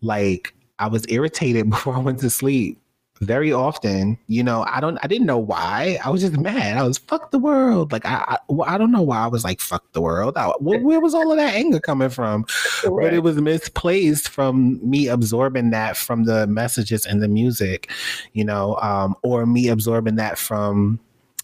like 0.00 0.52
I 0.78 0.88
was 0.88 1.04
irritated 1.08 1.70
before 1.70 1.94
I 1.94 2.00
went 2.00 2.18
to 2.20 2.30
sleep 2.30 2.78
very 3.20 3.52
often. 3.52 4.18
You 4.26 4.42
know, 4.42 4.64
I 4.68 4.80
don't, 4.80 4.98
I 5.02 5.06
didn't 5.06 5.26
know 5.26 5.38
why. 5.38 5.98
I 6.04 6.10
was 6.10 6.22
just 6.22 6.36
mad. 6.36 6.76
I 6.76 6.82
was 6.82 6.98
fuck 6.98 7.30
the 7.30 7.38
world. 7.38 7.92
Like 7.92 8.04
I, 8.06 8.38
I, 8.48 8.54
I 8.66 8.78
don't 8.78 8.90
know 8.90 9.02
why 9.02 9.18
I 9.18 9.26
was 9.26 9.44
like 9.44 9.60
fuck 9.60 9.84
the 9.92 10.00
world. 10.00 10.36
I, 10.36 10.48
where, 10.58 10.80
where, 10.80 11.00
was 11.00 11.14
all 11.14 11.30
of 11.30 11.38
that 11.38 11.54
anger 11.54 11.80
coming 11.80 12.08
from? 12.08 12.46
Right. 12.84 13.04
But 13.04 13.14
it 13.14 13.22
was 13.22 13.36
misplaced 13.36 14.28
from 14.28 14.80
me 14.88 15.08
absorbing 15.08 15.70
that 15.70 15.96
from 15.96 16.24
the 16.24 16.46
messages 16.46 17.06
and 17.06 17.22
the 17.22 17.28
music, 17.28 17.90
you 18.32 18.44
know, 18.44 18.76
um, 18.76 19.14
or 19.22 19.46
me 19.46 19.68
absorbing 19.68 20.16
that 20.16 20.38
from 20.38 20.98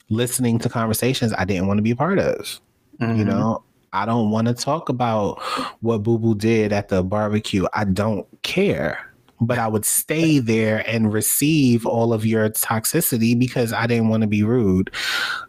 listening 0.09 0.59
to 0.59 0.69
conversations 0.69 1.33
I 1.39 1.45
didn't 1.45 1.69
want 1.69 1.79
to 1.79 1.83
be 1.83 1.95
part 1.95 2.19
of. 2.19 2.61
Mm-hmm. 3.01 3.19
You 3.19 3.25
know, 3.25 3.63
I 3.93 4.07
don't 4.07 4.31
want 4.31 4.49
to 4.49 4.55
talk 4.55 4.89
about 4.89 5.41
what 5.81 6.03
Boo 6.03 6.19
Boo 6.19 6.35
did 6.35 6.73
at 6.73 6.89
the 6.89 7.03
barbecue. 7.03 7.67
I 7.73 7.85
don't 7.85 8.27
care 8.43 9.10
but 9.41 9.59
I 9.59 9.69
would 9.69 9.85
stay 9.85 10.39
there 10.39 10.85
and 10.87 11.13
receive 11.13 11.87
all 11.87 12.13
of 12.13 12.27
your 12.27 12.49
toxicity 12.51 13.39
because 13.39 13.73
I 13.73 13.87
didn't 13.87 14.09
want 14.09 14.23
to 14.23 14.27
be 14.27 14.43
rude. 14.43 14.91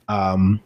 Um, 0.08 0.62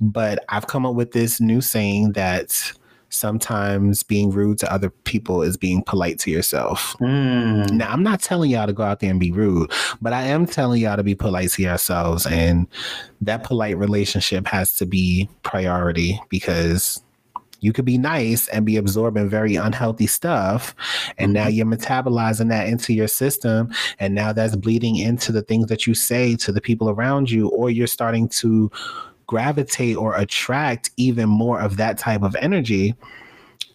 but 0.00 0.44
I've 0.48 0.66
come 0.66 0.86
up 0.86 0.94
with 0.94 1.12
this 1.12 1.40
new 1.40 1.60
saying 1.60 2.12
that 2.12 2.72
sometimes 3.10 4.02
being 4.02 4.30
rude 4.30 4.58
to 4.58 4.72
other 4.72 4.90
people 4.90 5.42
is 5.42 5.56
being 5.56 5.82
polite 5.82 6.18
to 6.20 6.30
yourself. 6.30 6.96
Mm. 7.00 7.70
Now, 7.72 7.90
I'm 7.90 8.02
not 8.02 8.20
telling 8.20 8.50
y'all 8.50 8.66
to 8.66 8.72
go 8.72 8.84
out 8.84 9.00
there 9.00 9.10
and 9.10 9.20
be 9.20 9.32
rude, 9.32 9.72
but 10.00 10.12
I 10.12 10.22
am 10.22 10.46
telling 10.46 10.80
y'all 10.80 10.96
to 10.96 11.02
be 11.02 11.14
polite 11.14 11.50
to 11.50 11.62
yourselves. 11.62 12.24
And 12.26 12.66
that 13.20 13.42
polite 13.42 13.76
relationship 13.76 14.46
has 14.46 14.74
to 14.76 14.86
be 14.86 15.28
priority 15.42 16.20
because 16.28 17.02
you 17.60 17.72
could 17.72 17.84
be 17.84 17.98
nice 17.98 18.48
and 18.48 18.66
be 18.66 18.76
absorbing 18.76 19.28
very 19.28 19.54
unhealthy 19.56 20.06
stuff. 20.06 20.74
And 21.18 21.32
now 21.32 21.46
mm-hmm. 21.46 21.54
you're 21.54 21.66
metabolizing 21.66 22.48
that 22.48 22.68
into 22.68 22.92
your 22.92 23.08
system. 23.08 23.72
And 23.98 24.14
now 24.14 24.32
that's 24.32 24.56
bleeding 24.56 24.96
into 24.96 25.32
the 25.32 25.42
things 25.42 25.66
that 25.66 25.86
you 25.86 25.94
say 25.94 26.36
to 26.36 26.52
the 26.52 26.60
people 26.60 26.90
around 26.90 27.30
you, 27.30 27.48
or 27.50 27.70
you're 27.70 27.86
starting 27.86 28.28
to 28.30 28.70
gravitate 29.26 29.96
or 29.96 30.16
attract 30.16 30.90
even 30.96 31.28
more 31.28 31.60
of 31.60 31.76
that 31.76 31.98
type 31.98 32.22
of 32.22 32.34
energy. 32.36 32.94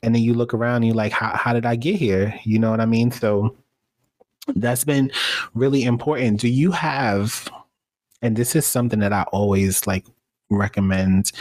And 0.04 0.14
then 0.14 0.22
you 0.22 0.34
look 0.34 0.54
around 0.54 0.78
and 0.78 0.88
you're 0.88 0.96
like, 0.96 1.14
how, 1.14 1.36
how 1.36 1.54
did 1.54 1.66
I 1.66 1.76
get 1.76 1.96
here? 1.96 2.38
You 2.44 2.60
know 2.60 2.72
what 2.72 2.82
I 2.82 2.86
mean? 2.86 3.12
So 3.12 3.56
that's 4.56 4.84
been 4.84 5.12
really 5.54 5.84
important. 5.84 6.42
Do 6.42 6.50
you 6.50 6.72
have, 6.72 7.50
and 8.22 8.36
this 8.36 8.56
is 8.56 8.66
something 8.66 9.00
that 9.00 9.14
I 9.14 9.24
always 9.32 9.88
like 9.88 10.06
recommend 10.50 11.32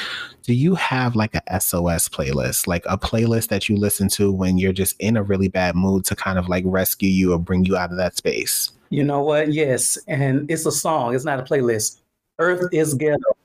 do 0.43 0.55
you 0.55 0.75
have 0.75 1.15
like 1.17 1.35
a 1.35 1.61
sos 1.61 2.09
playlist? 2.09 2.67
Like 2.67 2.85
a 2.87 2.99
playlist 2.99 3.49
that 3.49 3.69
you 3.69 3.77
listen 3.77 4.09
to 4.11 4.33
when 4.33 4.59
you're 4.59 4.73
just 4.73 4.97
in 5.01 5.17
a 5.17 5.23
really 5.23 5.49
bad 5.49 5.75
mood 5.75 6.05
to 6.07 6.17
kind 6.17 6.39
of 6.39 6.49
like 6.49 6.65
rescue 6.67 7.09
you 7.09 7.33
or 7.33 7.39
bring 7.39 7.65
you 7.65 7.77
out 7.77 7.91
of 7.91 7.97
that 7.97 8.17
space? 8.17 8.73
You 8.91 9.05
know 9.05 9.23
what? 9.23 9.53
Yes 9.53 9.99
and 10.07 10.51
it's 10.51 10.67
a 10.67 10.73
song. 10.73 11.15
It's 11.15 11.25
not 11.25 11.41
a 11.41 11.43
playlist. 11.43 12.01
Earth 12.39 12.69
is 12.73 12.95
ghetto. 12.95 13.37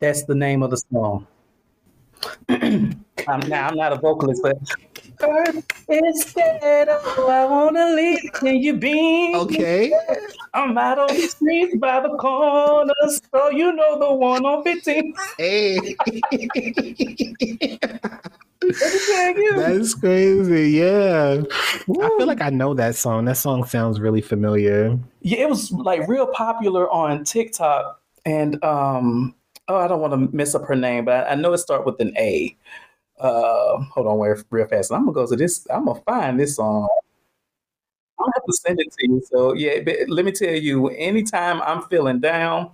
That's 0.00 0.24
the 0.24 0.34
name 0.34 0.62
of 0.62 0.70
the 0.70 0.82
song. 0.92 1.26
I'm, 2.48 3.48
now 3.48 3.68
I'm 3.68 3.76
not 3.76 3.92
a 3.92 3.96
vocalist, 3.96 4.42
but 4.42 4.56
instead 5.88 6.88
of 6.88 7.18
I 7.18 7.44
wanna 7.44 7.92
leave, 7.94 8.32
can 8.34 8.56
you 8.56 8.74
be? 8.74 9.32
Okay. 9.34 9.92
I'm 10.54 10.76
out 10.78 10.98
on 10.98 11.08
the 11.08 11.26
streets 11.26 11.76
by 11.76 12.00
the 12.00 12.16
corner, 12.16 12.94
so 13.32 13.50
you 13.50 13.72
know 13.72 13.98
the 13.98 14.14
one 14.14 14.44
on 14.44 14.62
15. 14.64 15.14
Hey. 15.38 15.96
That's 19.56 19.94
crazy. 19.94 20.70
Yeah. 20.70 21.42
Ooh. 21.88 22.02
I 22.02 22.08
feel 22.16 22.26
like 22.26 22.40
I 22.40 22.50
know 22.50 22.74
that 22.74 22.96
song. 22.96 23.26
That 23.26 23.36
song 23.36 23.64
sounds 23.64 24.00
really 24.00 24.20
familiar. 24.20 24.98
Yeah, 25.20 25.38
it 25.38 25.48
was 25.48 25.70
like 25.72 26.08
real 26.08 26.26
popular 26.28 26.90
on 26.90 27.24
TikTok. 27.24 28.00
And 28.24 28.62
um, 28.64 29.34
oh, 29.68 29.76
I 29.76 29.88
don't 29.88 30.00
want 30.00 30.12
to 30.12 30.36
mess 30.36 30.54
up 30.54 30.64
her 30.64 30.76
name, 30.76 31.04
but 31.04 31.30
I 31.30 31.34
know 31.34 31.52
it 31.52 31.58
starts 31.58 31.86
with 31.86 32.00
an 32.00 32.16
A. 32.16 32.56
Uh, 33.18 33.78
hold 33.92 34.06
on, 34.06 34.18
where 34.18 34.38
real 34.50 34.66
fast. 34.66 34.92
I'm 34.92 35.02
gonna 35.04 35.12
go 35.12 35.26
to 35.26 35.36
this. 35.36 35.66
I'm 35.70 35.86
gonna 35.86 36.00
find 36.00 36.38
this 36.38 36.56
song. 36.56 36.88
I'll 38.18 38.30
have 38.34 38.44
to 38.44 38.52
send 38.52 38.80
it 38.80 38.92
to 38.92 39.08
you. 39.08 39.22
So 39.30 39.54
yeah, 39.54 39.80
but 39.80 40.08
let 40.08 40.24
me 40.24 40.32
tell 40.32 40.54
you, 40.54 40.88
anytime 40.88 41.62
I'm 41.62 41.82
feeling 41.82 42.20
down, 42.20 42.70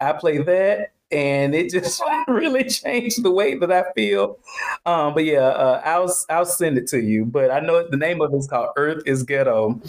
I 0.00 0.12
play 0.12 0.38
that, 0.38 0.92
and 1.10 1.54
it 1.54 1.70
just 1.70 2.02
really 2.28 2.64
changed 2.64 3.22
the 3.22 3.30
way 3.30 3.54
that 3.56 3.70
I 3.70 3.84
feel. 3.94 4.38
Um, 4.86 5.14
but 5.14 5.24
yeah, 5.24 5.40
uh, 5.40 5.82
I'll 5.84 6.14
I'll 6.30 6.46
send 6.46 6.78
it 6.78 6.86
to 6.88 7.00
you. 7.00 7.24
But 7.24 7.50
I 7.50 7.60
know 7.60 7.86
the 7.86 7.96
name 7.96 8.20
of 8.20 8.32
it 8.32 8.36
is 8.36 8.48
called 8.48 8.70
Earth 8.76 9.02
is 9.06 9.22
Ghetto. 9.22 9.80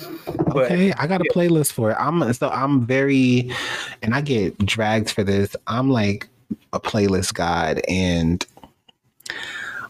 But, 0.47 0.65
okay, 0.65 0.91
I 0.93 1.07
got 1.07 1.21
a 1.21 1.25
yeah. 1.25 1.33
playlist 1.33 1.71
for 1.71 1.91
it. 1.91 1.97
I'm 1.99 2.33
so 2.33 2.49
I'm 2.49 2.85
very, 2.85 3.51
and 4.01 4.13
I 4.13 4.21
get 4.21 4.57
dragged 4.59 5.09
for 5.09 5.23
this. 5.23 5.55
I'm 5.67 5.89
like 5.89 6.27
a 6.73 6.79
playlist 6.79 7.33
god, 7.33 7.81
and 7.87 8.45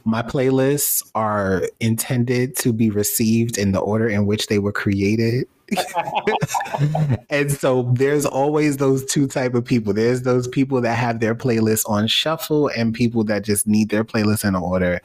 my 0.06 0.22
playlists 0.22 1.04
are 1.16 1.64
intended 1.80 2.56
to 2.58 2.74
be 2.74 2.90
received 2.90 3.58
in 3.58 3.72
the 3.72 3.80
order 3.80 4.08
in 4.08 4.26
which 4.26 4.48
they 4.48 4.60
were 4.60 4.72
created. 4.72 5.48
and 7.30 7.52
so 7.52 7.84
there's 7.94 8.26
always 8.26 8.78
those 8.78 9.06
two 9.06 9.28
type 9.28 9.56
of 9.56 9.64
people. 9.64 9.94
There's 9.94 10.24
those 10.24 10.48
people 10.48 10.82
that 10.82 10.96
have 10.96 11.20
their 11.20 11.34
playlists 11.34 11.90
on 11.90 12.08
shuffle 12.08 12.68
and 12.68 12.94
people 12.94 13.24
that 13.26 13.44
just 13.44 13.66
need 13.66 13.90
their 13.90 14.04
playlist 14.04 14.48
in 14.48 14.56
order 14.56 15.02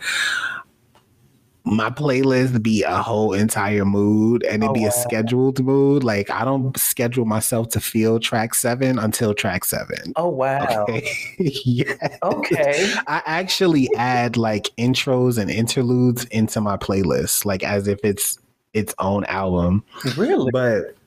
my 1.70 1.90
playlist 1.90 2.62
be 2.62 2.82
a 2.82 2.96
whole 2.96 3.32
entire 3.32 3.84
mood 3.84 4.42
and 4.44 4.64
it 4.64 4.70
oh, 4.70 4.72
be 4.72 4.84
a 4.84 4.90
scheduled 4.90 5.62
mood. 5.62 6.02
Like 6.02 6.30
I 6.30 6.44
don't 6.44 6.76
schedule 6.78 7.24
myself 7.24 7.68
to 7.70 7.80
feel 7.80 8.18
track 8.18 8.54
seven 8.54 8.98
until 8.98 9.34
track 9.34 9.64
seven. 9.64 10.12
Oh 10.16 10.28
wow. 10.28 10.84
Okay. 10.88 11.08
yeah. 11.38 12.16
Okay. 12.22 12.92
I 13.06 13.22
actually 13.26 13.88
add 13.96 14.36
like 14.36 14.70
intros 14.78 15.38
and 15.38 15.50
interludes 15.50 16.24
into 16.26 16.60
my 16.60 16.76
playlist, 16.76 17.44
like 17.44 17.62
as 17.62 17.86
if 17.86 18.00
it's 18.02 18.38
its 18.72 18.94
own 18.98 19.24
album. 19.24 19.84
Really? 20.16 20.50
But 20.50 20.97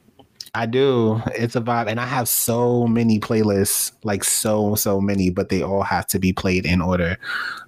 I 0.53 0.65
do. 0.65 1.21
It's 1.33 1.55
a 1.55 1.61
vibe. 1.61 1.87
And 1.87 1.99
I 1.99 2.05
have 2.05 2.27
so 2.27 2.85
many 2.85 3.19
playlists, 3.19 3.93
like 4.03 4.23
so, 4.23 4.75
so 4.75 4.99
many, 4.99 5.29
but 5.29 5.47
they 5.47 5.61
all 5.61 5.83
have 5.83 6.07
to 6.07 6.19
be 6.19 6.33
played 6.33 6.65
in 6.65 6.81
order. 6.81 7.17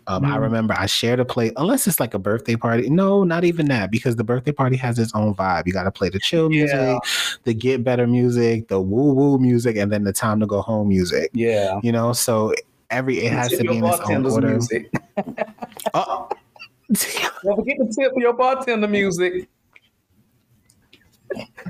Um, 0.08 0.24
mm. 0.24 0.34
I 0.34 0.36
remember 0.36 0.76
I 0.78 0.86
shared 0.86 1.22
a 1.22 1.26
play, 1.26 1.54
unless 1.56 1.88
it's 1.88 2.02
like 2.02 2.14
a 2.14 2.20
birthday 2.20 2.58
party. 2.58 2.90
No, 2.90 3.24
not 3.24 3.46
even 3.46 3.68
that, 3.68 3.90
because 3.90 4.18
the 4.18 4.24
birthday 4.26 4.52
party 4.52 4.76
has 4.76 5.00
its 5.00 5.16
own 5.16 5.34
vibe. 5.34 5.66
You 5.66 5.72
got 5.72 5.84
to 5.84 5.92
play 5.92 6.10
the 6.10 6.20
chill 6.20 6.50
music, 6.50 6.76
yeah. 6.76 7.00
the 7.44 7.54
get 7.54 7.86
better 7.86 8.06
music, 8.06 8.68
the 8.68 8.82
woo 8.82 9.14
woo 9.14 9.38
music, 9.38 9.78
and 9.78 9.90
then 9.90 10.04
the 10.04 10.14
time 10.14 10.42
to 10.42 10.46
go 10.46 10.62
home 10.62 10.90
music. 10.90 11.32
Yeah. 11.34 11.80
You 11.84 11.94
know, 11.94 12.12
so 12.12 12.54
every, 12.90 13.20
it 13.20 13.32
has 13.32 13.50
to 13.52 13.64
be 13.64 13.78
in 13.78 13.86
its 13.86 14.00
own 14.02 14.26
order. 14.26 14.50
Music. 14.50 14.92
oh. 15.94 16.28
Don't 17.44 17.56
forget 17.56 17.78
to 17.78 17.90
tip 17.98 18.14
for 18.14 18.20
your 18.20 18.34
bartender 18.34 18.90
music. 18.90 19.48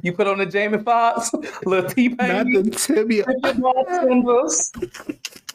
You 0.02 0.14
put 0.14 0.28
on 0.28 0.38
the 0.38 0.46
Jamie 0.46 0.80
Foxx, 0.80 1.32
little 1.66 1.90
T 1.90 2.10
Pain. 2.10 2.54
Not 2.54 2.64
the 2.64 2.70
tibia. 2.72 3.26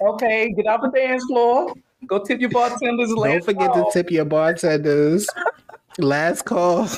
Okay, 0.01 0.53
get 0.53 0.67
off 0.67 0.81
the 0.83 0.91
dance 0.95 1.25
floor. 1.25 1.75
Go 2.07 2.23
tip 2.25 2.41
your 2.41 2.51
bartenders. 2.51 3.13
Don't 3.13 3.45
forget 3.45 3.73
call. 3.73 3.91
to 3.91 3.93
tip 3.93 4.11
your 4.11 4.25
bartenders. 4.25 5.29
last 5.99 6.45
call. 6.45 6.89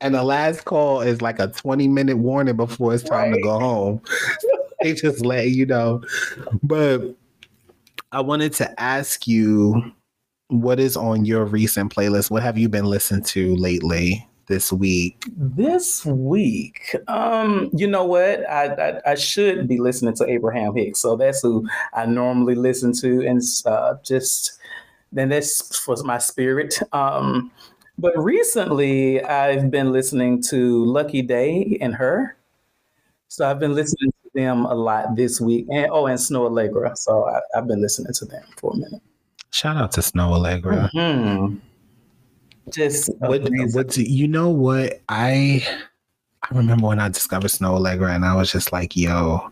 And 0.00 0.14
the 0.14 0.24
last 0.24 0.64
call 0.64 1.00
is 1.00 1.22
like 1.22 1.38
a 1.38 1.48
20 1.48 1.88
minute 1.88 2.18
warning 2.18 2.56
before 2.56 2.94
it's 2.94 3.04
time 3.04 3.30
right. 3.30 3.36
to 3.36 3.42
go 3.42 3.58
home. 3.58 4.02
they 4.82 4.94
just 4.94 5.24
let 5.24 5.50
you 5.50 5.66
know. 5.66 6.02
But 6.62 7.14
I 8.10 8.20
wanted 8.20 8.52
to 8.54 8.80
ask 8.80 9.26
you 9.26 9.92
what 10.48 10.78
is 10.78 10.96
on 10.96 11.24
your 11.24 11.44
recent 11.44 11.94
playlist? 11.94 12.30
What 12.30 12.42
have 12.42 12.58
you 12.58 12.68
been 12.68 12.84
listening 12.84 13.24
to 13.24 13.56
lately? 13.56 14.28
This 14.46 14.72
week? 14.72 15.24
This 15.36 16.04
week, 16.04 16.96
um, 17.08 17.70
you 17.72 17.86
know 17.86 18.04
what? 18.04 18.48
I, 18.50 18.66
I, 18.74 19.00
I 19.12 19.14
should 19.14 19.68
be 19.68 19.78
listening 19.78 20.14
to 20.16 20.28
Abraham 20.28 20.74
Hicks, 20.74 21.00
so 21.00 21.16
that's 21.16 21.42
who 21.42 21.66
I 21.94 22.06
normally 22.06 22.54
listen 22.54 22.92
to, 22.94 23.26
and 23.26 23.40
uh, 23.66 23.94
just 24.04 24.58
then 25.12 25.28
that's 25.28 25.78
for 25.78 25.96
my 26.04 26.18
spirit. 26.18 26.80
Um, 26.92 27.52
but 27.98 28.16
recently, 28.18 29.22
I've 29.22 29.70
been 29.70 29.92
listening 29.92 30.42
to 30.44 30.84
Lucky 30.86 31.22
Daye 31.22 31.78
and 31.80 31.94
her. 31.94 32.36
So 33.28 33.48
I've 33.48 33.60
been 33.60 33.74
listening 33.74 34.10
to 34.10 34.30
them 34.34 34.64
a 34.66 34.74
lot 34.74 35.14
this 35.16 35.40
week, 35.40 35.66
and 35.70 35.88
oh, 35.90 36.06
and 36.06 36.18
Snoh 36.18 36.50
Aalegra. 36.50 36.96
So 36.96 37.26
I, 37.26 37.40
have 37.54 37.66
been 37.66 37.80
listening 37.80 38.12
to 38.14 38.24
them 38.24 38.42
for 38.56 38.72
a 38.72 38.76
minute. 38.76 39.02
Shout 39.50 39.76
out 39.76 39.92
to 39.92 40.00
Snoh 40.00 40.36
Aalegra. 40.36 40.90
Mm-hmm. 40.92 41.56
Just 42.70 43.10
what, 43.18 43.42
what 43.72 43.96
you 43.96 44.28
know 44.28 44.48
what 44.48 45.00
I 45.08 45.66
I 46.42 46.56
remember 46.56 46.88
when 46.88 47.00
I 47.00 47.08
discovered 47.08 47.50
Snoh 47.50 47.78
Aalegra 47.78 48.14
and 48.14 48.24
I 48.24 48.34
was 48.34 48.50
just 48.50 48.72
like, 48.72 48.96
yo, 48.96 49.50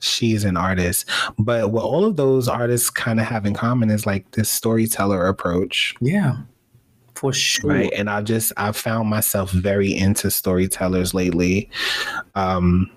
she's 0.00 0.44
an 0.44 0.56
artist. 0.56 1.08
But 1.38 1.70
what 1.70 1.84
all 1.84 2.04
of 2.04 2.16
those 2.16 2.48
artists 2.48 2.90
kind 2.90 3.20
of 3.20 3.26
have 3.26 3.46
in 3.46 3.54
common 3.54 3.90
is 3.90 4.06
like 4.06 4.30
this 4.32 4.48
storyteller 4.48 5.26
approach. 5.26 5.94
Yeah. 6.00 6.36
For 7.14 7.32
sure. 7.32 7.70
Right. 7.70 7.92
And 7.94 8.08
I 8.08 8.22
just 8.22 8.52
I've 8.56 8.76
found 8.76 9.10
myself 9.10 9.50
very 9.50 9.94
into 9.94 10.30
storytellers 10.30 11.12
lately. 11.12 11.70
Um 12.34 12.90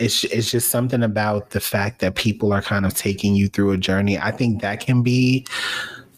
it's 0.00 0.24
it's 0.24 0.50
just 0.50 0.70
something 0.70 1.02
about 1.02 1.50
the 1.50 1.60
fact 1.60 2.00
that 2.00 2.14
people 2.14 2.52
are 2.52 2.62
kind 2.62 2.86
of 2.86 2.94
taking 2.94 3.34
you 3.34 3.48
through 3.48 3.72
a 3.72 3.76
journey. 3.76 4.18
I 4.18 4.30
think 4.30 4.62
that 4.62 4.80
can 4.80 5.02
be 5.02 5.46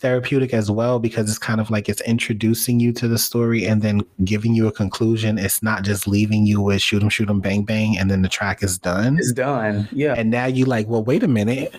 therapeutic 0.03 0.53
as 0.53 0.71
well 0.71 0.99
because 0.99 1.31
it's 1.31 1.39
kind 1.39 1.61
of 1.61 1.71
like 1.71 1.89
it's 1.89 2.03
introducing 2.03 2.81
you 2.81 2.93
to 2.93 3.07
the 3.07 3.17
story 3.17 3.65
and 3.65 3.81
then 3.81 4.03
giving 4.25 4.53
you 4.55 4.67
a 4.67 4.73
conclusion. 4.73 5.39
It's 5.39 5.63
not 5.63 5.85
just 5.85 6.09
leaving 6.09 6.45
you 6.45 6.61
with 6.61 6.83
shoot 6.83 7.03
'em, 7.03 7.09
shoot 7.09 7.31
'em, 7.31 7.41
bang, 7.41 7.65
bang, 7.65 7.97
and 7.97 8.11
then 8.11 8.21
the 8.21 8.29
track 8.29 8.63
is 8.63 8.79
done. 8.79 9.17
It's 9.17 9.33
done. 9.33 9.89
Yeah. 9.93 10.15
And 10.17 10.31
now 10.31 10.47
you 10.47 10.65
like, 10.65 10.89
well, 10.89 11.05
wait 11.05 11.23
a 11.23 11.29
minute. 11.29 11.75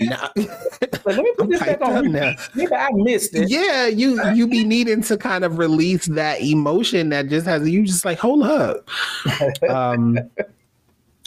Nah. 0.00 0.28
let 0.36 1.16
me 1.16 1.32
put 1.38 1.48
this 1.48 1.60
back 1.60 1.80
on. 1.80 2.12
Now. 2.12 2.34
Maybe 2.54 2.74
I 2.74 2.88
missed 2.92 3.34
it. 3.34 3.48
Yeah, 3.48 3.86
you 3.86 4.22
you 4.32 4.46
be 4.46 4.64
needing 4.64 5.02
to 5.02 5.16
kind 5.16 5.44
of 5.44 5.58
release 5.58 6.06
that 6.06 6.40
emotion 6.40 7.08
that 7.10 7.28
just 7.28 7.46
has 7.46 7.68
you 7.68 7.84
just 7.84 8.04
like 8.04 8.18
hold 8.18 8.42
up. 8.42 8.88
Um, 9.68 10.18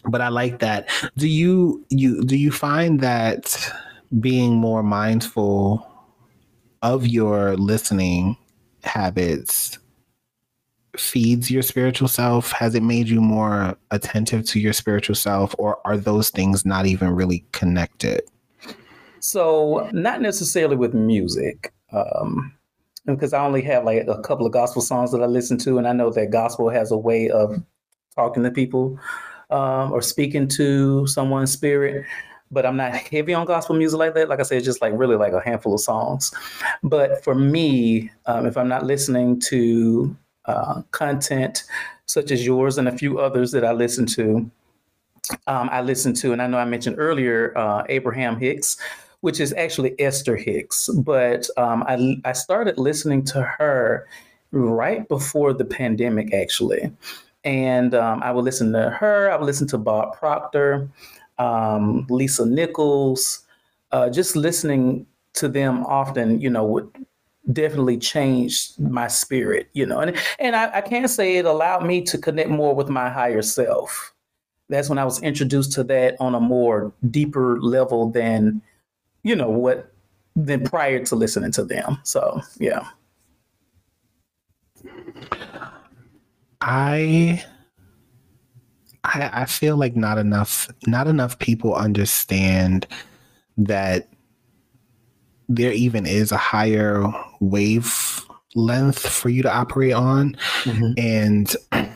but 0.06 0.20
I 0.22 0.30
like 0.30 0.60
that. 0.60 0.90
Do 1.18 1.28
you 1.28 1.86
you 1.90 2.24
do 2.24 2.36
you 2.36 2.52
find 2.52 3.00
that 3.02 3.72
being 4.20 4.56
more 4.56 4.84
mindful 4.84 5.88
of 6.82 7.08
your 7.08 7.56
listening 7.56 8.36
habits 8.84 9.78
feeds 10.98 11.50
your 11.50 11.62
spiritual 11.62 12.08
self? 12.08 12.52
Has 12.52 12.76
it 12.76 12.84
made 12.84 13.08
you 13.08 13.22
more 13.22 13.78
attentive 13.92 14.46
to 14.48 14.60
your 14.60 14.74
spiritual 14.74 15.16
self, 15.16 15.56
or 15.58 15.80
are 15.86 15.98
those 15.98 16.30
things 16.30 16.66
not 16.66 16.86
even 16.86 17.12
really 17.12 17.46
connected? 17.52 18.22
So, 19.20 19.90
not 19.94 20.22
necessarily 20.22 20.76
with 20.76 20.94
music, 20.94 21.74
um, 21.94 22.54
because 23.06 23.34
I 23.34 23.44
only 23.46 23.62
have 23.64 23.84
like 23.84 24.08
a 24.08 24.22
couple 24.22 24.46
of 24.46 24.52
gospel 24.52 24.82
songs 24.82 25.12
that 25.12 25.22
I 25.22 25.28
listen 25.28 25.58
to, 25.60 25.78
and 25.78 25.88
I 25.88 25.94
know 25.94 26.10
that 26.12 26.32
gospel 26.32 26.70
has 26.70 26.92
a 26.92 26.98
way 26.98 27.30
of 27.30 27.56
talking 28.16 28.44
to 28.44 28.52
people 28.52 29.00
um, 29.50 29.92
or 29.92 30.02
speaking 30.02 30.48
to 30.50 31.08
someone's 31.08 31.52
spirit 31.52 32.06
but 32.52 32.66
I'm 32.66 32.78
not 32.78 32.94
heavy 32.94 33.34
on 33.34 33.46
gospel 33.46 33.76
music 33.76 33.98
like 33.98 34.14
that. 34.16 34.30
Like 34.30 34.40
I 34.40 34.44
said, 34.44 34.64
just 34.64 34.82
like 34.82 34.94
really 34.96 35.16
like 35.16 35.34
a 35.34 35.42
handful 35.42 35.74
of 35.74 35.80
songs. 35.80 36.34
But 36.84 37.24
for 37.24 37.34
me, 37.34 38.12
um, 38.26 38.46
if 38.46 38.58
I'm 38.58 38.68
not 38.68 38.86
listening 38.86 39.40
to 39.42 40.16
uh, 40.46 40.82
content 40.92 41.64
such 42.06 42.32
as 42.32 42.46
yours 42.46 42.78
and 42.78 42.88
a 42.88 42.98
few 42.98 43.20
others 43.20 43.52
that 43.52 43.64
I 43.64 43.72
listen 43.72 44.06
to, 44.08 44.52
um, 45.48 45.70
I 45.72 45.82
listen 45.82 46.14
to, 46.16 46.34
and 46.34 46.42
I 46.42 46.48
know 46.48 46.58
I 46.58 46.66
mentioned 46.66 46.98
earlier 47.00 47.58
uh, 47.58 47.84
Abraham 47.88 48.38
Hicks, 48.38 48.78
which 49.22 49.40
is 49.40 49.54
actually 49.54 49.96
Esther 50.00 50.36
Hicks. 50.36 50.90
But 50.90 51.48
um, 51.58 51.84
I, 51.88 52.18
I 52.26 52.34
started 52.34 52.78
listening 52.78 53.24
to 53.26 53.42
her 53.42 54.08
right 54.52 55.08
before 55.08 55.54
the 55.54 55.64
pandemic, 55.64 56.34
actually. 56.34 56.92
And 57.44 57.96
um, 57.96 58.22
I 58.22 58.32
would 58.32 58.46
listen 58.46 58.74
to 58.74 58.90
her, 58.90 59.32
I 59.32 59.38
would 59.38 59.46
listen 59.46 59.68
to 59.70 59.78
Bob 59.78 60.18
Proctor 60.18 60.90
um, 61.42 62.06
Lisa 62.10 62.46
Nichols, 62.46 63.46
uh, 63.92 64.10
just 64.10 64.36
listening 64.36 65.08
to 65.34 65.48
them 65.48 65.84
often, 65.86 66.40
you 66.40 66.50
know, 66.50 66.64
would 66.66 66.90
definitely 67.52 67.98
change 67.98 68.70
my 68.78 69.08
spirit, 69.08 69.68
you 69.74 69.86
know. 69.86 70.00
And 70.00 70.16
and 70.40 70.56
I, 70.56 70.72
I 70.78 70.82
can't 70.82 71.10
say 71.10 71.38
it 71.38 71.46
allowed 71.46 71.84
me 71.86 72.02
to 72.04 72.18
connect 72.18 72.50
more 72.50 72.76
with 72.76 72.90
my 72.90 73.10
higher 73.10 73.42
self. 73.42 74.14
That's 74.70 74.88
when 74.88 75.00
I 75.00 75.06
was 75.06 75.22
introduced 75.24 75.72
to 75.74 75.84
that 75.86 76.16
on 76.20 76.36
a 76.36 76.40
more 76.40 76.94
deeper 77.10 77.60
level 77.60 78.10
than, 78.10 78.62
you 79.24 79.36
know, 79.36 79.50
what 79.50 79.92
than 80.36 80.64
prior 80.64 81.04
to 81.06 81.16
listening 81.16 81.52
to 81.54 81.64
them. 81.64 81.98
So 82.04 82.42
yeah. 82.60 82.88
I 86.62 87.44
I, 89.04 89.30
I 89.34 89.46
feel 89.46 89.78
like 89.78 89.96
not 89.96 90.18
enough 90.18 90.70
not 90.86 91.08
enough 91.08 91.40
people 91.40 91.74
understand 91.76 92.88
that 93.58 94.08
there 95.50 95.72
even 95.74 96.06
is 96.06 96.32
a 96.32 96.38
higher 96.38 97.04
wave 97.40 98.26
length 98.56 99.08
for 99.08 99.30
you 99.30 99.42
to 99.44 99.54
operate 99.54 99.94
on. 99.94 100.36
Mm-hmm. 100.64 100.94
And 100.98 101.56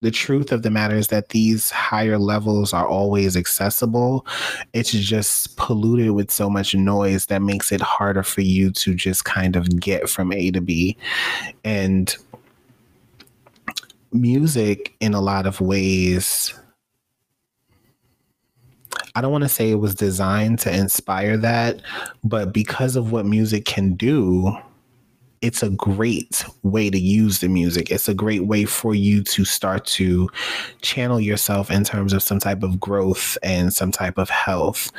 the 0.00 0.10
truth 0.10 0.52
of 0.52 0.62
the 0.62 0.70
matter 0.70 0.96
is 0.96 1.08
that 1.08 1.30
these 1.30 1.70
higher 1.70 2.18
levels 2.18 2.72
are 2.72 2.86
always 2.86 3.36
accessible. 3.36 4.26
It's 4.72 4.90
just 4.90 5.56
polluted 5.56 6.12
with 6.12 6.30
so 6.30 6.48
much 6.48 6.74
noise 6.74 7.26
that 7.26 7.42
makes 7.42 7.72
it 7.72 7.80
harder 7.80 8.22
for 8.22 8.42
you 8.42 8.70
to 8.72 8.94
just 8.94 9.24
kind 9.24 9.56
of 9.56 9.80
get 9.80 10.08
from 10.08 10.32
A 10.32 10.50
to 10.52 10.60
B. 10.60 10.96
And 11.64 12.14
music 14.12 14.94
in 15.00 15.14
a 15.14 15.20
lot 15.20 15.46
of 15.46 15.60
ways 15.60 16.54
I 19.14 19.20
don't 19.20 19.32
want 19.32 19.42
to 19.42 19.48
say 19.48 19.70
it 19.70 19.80
was 19.80 19.96
designed 19.96 20.60
to 20.60 20.72
inspire 20.72 21.36
that, 21.38 21.82
but 22.22 22.52
because 22.52 22.94
of 22.94 23.10
what 23.10 23.26
music 23.26 23.64
can 23.64 23.94
do, 23.94 24.56
it's 25.40 25.62
a 25.62 25.70
great 25.70 26.44
way 26.62 26.88
to 26.88 26.98
use 26.98 27.40
the 27.40 27.48
music. 27.48 27.90
It's 27.90 28.08
a 28.08 28.14
great 28.14 28.46
way 28.46 28.64
for 28.64 28.94
you 28.94 29.22
to 29.24 29.44
start 29.44 29.86
to 29.86 30.28
channel 30.82 31.20
yourself 31.20 31.70
in 31.70 31.82
terms 31.82 32.12
of 32.12 32.22
some 32.22 32.38
type 32.38 32.62
of 32.62 32.78
growth 32.78 33.36
and 33.42 33.72
some 33.72 33.90
type 33.90 34.18
of 34.18 34.30
health. 34.30 34.90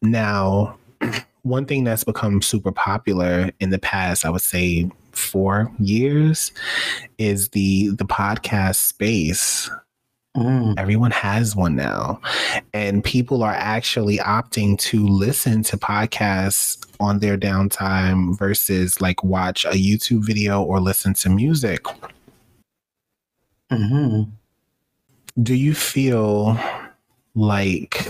Now, 0.00 0.76
one 1.42 1.66
thing 1.66 1.84
that's 1.84 2.04
become 2.04 2.42
super 2.42 2.72
popular 2.72 3.50
in 3.60 3.70
the 3.70 3.78
past, 3.78 4.24
I 4.24 4.30
would 4.30 4.42
say 4.42 4.90
four 5.12 5.70
years 5.78 6.52
is 7.18 7.50
the 7.50 7.88
the 7.90 8.04
podcast 8.04 8.76
space. 8.76 9.70
Mm. 10.36 10.78
Everyone 10.78 11.10
has 11.10 11.56
one 11.56 11.74
now. 11.74 12.20
And 12.72 13.02
people 13.02 13.42
are 13.42 13.52
actually 13.52 14.18
opting 14.18 14.78
to 14.78 15.06
listen 15.06 15.62
to 15.64 15.76
podcasts 15.76 16.86
on 17.00 17.18
their 17.18 17.36
downtime 17.36 18.38
versus 18.38 19.00
like 19.00 19.24
watch 19.24 19.64
a 19.64 19.70
YouTube 19.70 20.24
video 20.24 20.62
or 20.62 20.78
listen 20.78 21.14
to 21.14 21.30
music. 21.30 21.84
Mm-hmm. 23.72 24.30
Do 25.42 25.54
you 25.54 25.74
feel 25.74 26.58
like 27.34 28.06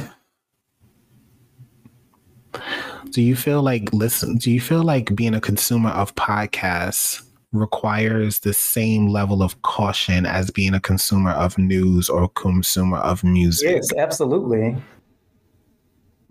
do 3.13 3.23
you 3.23 3.37
feel 3.37 3.63
like 3.63 3.93
listen 3.93 4.37
do 4.37 4.51
you 4.51 4.61
feel 4.61 4.83
like 4.83 5.15
being 5.15 5.35
a 5.35 5.41
consumer 5.41 5.91
of 5.91 6.15
podcasts 6.15 7.23
requires 7.53 8.41
the 8.41 8.53
same 8.53 9.09
level 9.09 9.43
of 9.43 9.61
caution 9.63 10.25
as 10.25 10.51
being 10.51 10.75
a 10.75 10.81
consumer 10.81 11.31
of 11.33 11.59
news 11.59 12.09
or 12.09 12.29
consumer 12.29 12.99
of 12.99 13.25
music? 13.25 13.77
Yes 13.77 13.93
absolutely. 13.97 14.77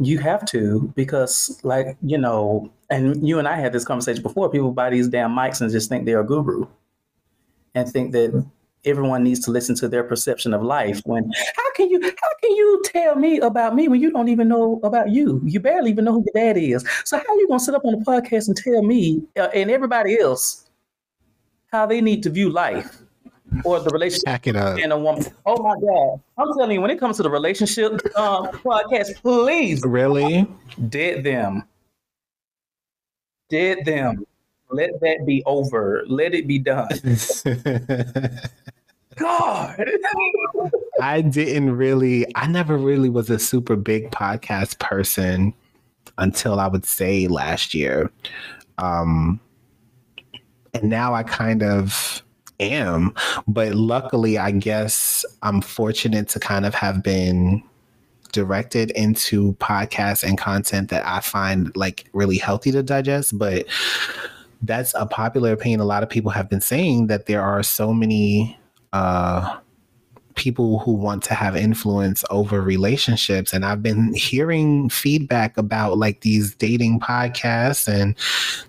You 0.02 0.20
have 0.20 0.46
to 0.46 0.94
because 0.96 1.60
like 1.64 1.98
you 2.02 2.18
know 2.18 2.72
and 2.90 3.28
you 3.28 3.38
and 3.38 3.50
i 3.50 3.58
had 3.58 3.74
this 3.74 3.84
conversation 3.84 4.24
before 4.24 4.50
people 4.50 4.72
buy 4.72 4.90
these 4.90 5.10
damn 5.10 5.32
mics 5.32 5.60
and 5.60 5.70
just 5.70 5.90
think 5.90 6.06
they're 6.06 6.22
a 6.22 6.26
guru 6.26 6.66
and 7.76 7.90
think 7.90 8.14
that 8.14 8.46
everyone 8.86 9.24
needs 9.24 9.40
to 9.42 9.52
listen 9.52 9.76
to 9.76 9.88
their 9.88 10.04
perception 10.04 10.54
of 10.54 10.64
life 10.64 11.02
when 11.06 11.30
how 11.56 11.72
can 11.74 11.90
you 11.90 12.02
how 12.02 12.30
can 12.42 12.52
you 12.52 12.82
tell 12.86 13.16
me 13.16 13.40
about 13.40 13.76
me 13.76 13.88
when 13.88 14.02
you 14.02 14.12
don't 14.12 14.30
even 14.30 14.48
know 14.48 14.80
about 14.84 15.10
you? 15.10 15.42
You 15.46 15.60
barely 15.60 15.92
even 15.92 16.06
know 16.06 16.14
who 16.14 16.26
your 16.34 16.54
dad 16.54 16.58
is. 16.58 16.88
So 17.06 17.18
how 17.18 17.24
are 17.24 17.40
you 17.40 17.48
going 17.48 17.60
to 17.60 17.66
sit 17.66 17.76
up 17.76 17.86
on 17.86 17.94
a 17.94 17.98
podcast 17.98 18.48
and 18.48 18.56
tell 18.56 18.82
me 18.84 19.24
uh, 19.38 19.50
and 19.54 19.70
everybody 19.70 20.20
else 20.20 20.70
how 21.72 21.86
they 21.86 22.02
need 22.02 22.24
to 22.24 22.30
view 22.30 22.50
life 22.50 23.02
or 23.66 23.80
the 23.80 23.90
relationship 23.90 24.26
Pack 24.26 24.48
it 24.48 24.56
up. 24.56 24.78
and 24.80 24.92
a 24.92 24.98
woman? 24.98 25.26
Oh 25.46 25.62
my 25.62 25.76
god. 25.80 26.22
I'm 26.38 26.54
telling 26.58 26.72
you 26.72 26.82
when 26.82 26.92
it 26.92 27.00
comes 27.00 27.18
to 27.18 27.24
the 27.24 27.30
relationship 27.30 27.94
um, 28.18 28.48
podcast 28.48 29.16
please 29.22 29.84
really? 29.84 30.48
dead 30.90 31.24
them. 31.24 31.64
Dead 33.50 33.80
them 33.84 34.26
Let 34.70 35.00
that 35.02 35.26
be 35.26 35.44
over. 35.46 36.04
Let 36.08 36.34
it 36.34 36.48
be 36.48 36.60
done. 36.60 36.90
God. 39.16 39.90
I 41.02 41.22
didn't 41.22 41.76
really, 41.76 42.26
I 42.36 42.48
never 42.48 42.78
really 42.78 43.10
was 43.10 43.30
a 43.30 43.40
super 43.40 43.76
big 43.76 44.12
podcast 44.12 44.80
person 44.80 45.54
until 46.18 46.60
I 46.60 46.68
would 46.68 46.86
say 46.86 47.28
last 47.28 47.74
year. 47.74 48.12
Um, 48.78 49.40
and 50.74 50.84
now 50.84 51.14
I 51.14 51.24
kind 51.24 51.64
of 51.64 52.22
am. 52.60 53.14
But 53.48 53.76
luckily, 53.76 54.38
I 54.38 54.52
guess 54.52 55.26
I'm 55.42 55.62
fortunate 55.62 56.30
to 56.30 56.40
kind 56.40 56.66
of 56.66 56.74
have 56.76 57.04
been 57.04 57.64
directed 58.32 58.92
into 58.92 59.54
podcasts 59.56 60.24
and 60.24 60.38
content 60.38 60.90
that 60.90 61.06
I 61.06 61.20
find 61.20 61.76
like 61.76 62.08
really 62.14 62.38
healthy 62.38 62.72
to 62.72 62.84
digest. 62.84 63.38
But 63.38 63.66
that's 64.62 64.94
a 64.96 65.06
popular 65.06 65.54
opinion. 65.54 65.80
A 65.80 65.86
lot 65.86 66.04
of 66.04 66.10
people 66.10 66.32
have 66.32 66.50
been 66.50 66.62
saying 66.62 67.08
that 67.08 67.26
there 67.26 67.42
are 67.42 67.64
so 67.64 67.94
many 67.94 68.58
uh, 68.94 69.58
people 70.40 70.80
who 70.80 70.94
want 70.94 71.22
to 71.24 71.34
have 71.34 71.56
influence 71.56 72.24
over 72.30 72.62
relationships. 72.62 73.52
And 73.52 73.66
I've 73.66 73.84
been 73.84 74.14
hearing 74.14 74.90
feedback 74.90 75.58
about 75.58 75.98
like 75.98 76.22
these 76.22 76.56
dating 76.56 77.02
podcasts 77.02 77.88
and 77.88 78.16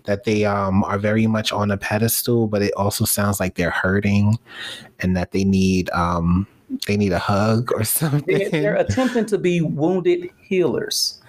that 0.04 0.24
they 0.24 0.44
um, 0.44 0.82
are 0.84 0.98
very 0.98 1.28
much 1.28 1.52
on 1.52 1.70
a 1.70 1.76
pedestal, 1.76 2.48
but 2.48 2.60
it 2.60 2.72
also 2.76 3.04
sounds 3.04 3.38
like 3.38 3.54
they're 3.54 3.70
hurting 3.70 4.36
and 4.98 5.16
that 5.16 5.30
they 5.30 5.44
need 5.44 5.90
um, 5.90 6.46
they 6.86 6.96
need 6.96 7.12
a 7.12 7.18
hug 7.18 7.72
or 7.72 7.84
something. 7.84 8.22
They're, 8.26 8.50
they're 8.50 8.76
attempting 8.76 9.26
to 9.26 9.38
be 9.38 9.60
wounded 9.60 10.30
healers. 10.42 11.20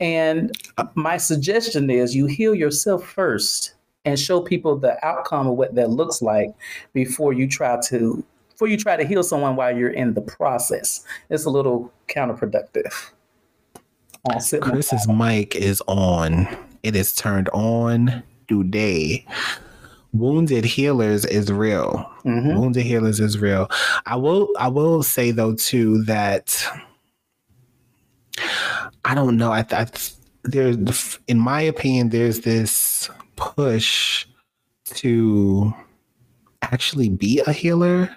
And 0.00 0.56
my 0.94 1.16
suggestion 1.16 1.90
is 1.90 2.14
you 2.14 2.26
heal 2.26 2.54
yourself 2.54 3.04
first 3.04 3.74
and 4.08 4.18
show 4.18 4.40
people 4.40 4.76
the 4.76 5.04
outcome 5.06 5.46
of 5.46 5.54
what 5.56 5.74
that 5.74 5.90
looks 5.90 6.22
like 6.22 6.54
before 6.92 7.32
you 7.32 7.46
try 7.46 7.78
to 7.88 8.24
before 8.50 8.68
you 8.68 8.76
try 8.76 8.96
to 8.96 9.06
heal 9.06 9.22
someone 9.22 9.54
while 9.54 9.76
you're 9.76 9.90
in 9.90 10.14
the 10.14 10.20
process. 10.20 11.04
It's 11.30 11.44
a 11.44 11.50
little 11.50 11.92
counterproductive. 12.08 12.92
Chris's 14.60 15.06
mic 15.06 15.54
is 15.54 15.80
on. 15.86 16.48
It 16.82 16.96
is 16.96 17.14
turned 17.14 17.48
on 17.50 18.22
today. 18.48 19.24
Wounded 20.12 20.64
healers 20.64 21.24
is 21.24 21.52
real. 21.52 22.10
Mm-hmm. 22.24 22.58
Wounded 22.58 22.84
healers 22.84 23.20
is 23.20 23.38
real. 23.38 23.68
I 24.06 24.16
will 24.16 24.48
I 24.58 24.68
will 24.68 25.02
say 25.02 25.30
though 25.30 25.54
too 25.54 26.02
that 26.04 26.66
I 29.04 29.14
don't 29.14 29.36
know. 29.36 29.52
I, 29.52 29.64
I 29.70 29.86
there's 30.44 31.18
in 31.28 31.38
my 31.38 31.60
opinion 31.60 32.08
there's 32.08 32.40
this 32.40 33.10
push 33.38 34.26
to 34.86 35.72
actually 36.62 37.08
be 37.08 37.40
a 37.46 37.52
healer 37.52 38.14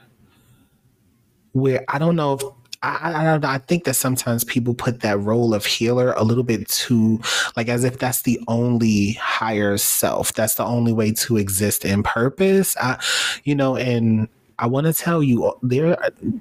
where 1.54 1.86
I 1.88 2.00
don't 2.00 2.16
know 2.16 2.34
if 2.34 2.42
I, 2.84 3.38
I. 3.44 3.54
I 3.56 3.58
think 3.60 3.84
that 3.84 3.94
sometimes 3.94 4.44
people 4.44 4.74
put 4.74 5.02
that 5.02 5.20
role 5.20 5.54
of 5.54 5.66
healer 5.66 6.14
a 6.14 6.24
little 6.24 6.44
bit 6.44 6.68
too, 6.68 7.20
like 7.56 7.70
as 7.70 7.84
if 7.84 8.00
that's 8.00 8.24
the 8.24 8.40
only 8.48 9.14
higher 9.14 9.78
self. 9.78 10.34
That's 10.34 10.56
the 10.56 10.66
only 10.66 10.92
way 10.92 11.12
to 11.14 11.38
exist 11.38 11.86
in 11.86 12.02
purpose. 12.02 12.76
I, 12.82 13.00
you 13.44 13.54
know, 13.54 13.76
and 13.76 14.28
I 14.58 14.66
want 14.68 14.88
to 14.88 14.94
tell 14.94 15.22
you, 15.22 15.54
there, 15.62 15.98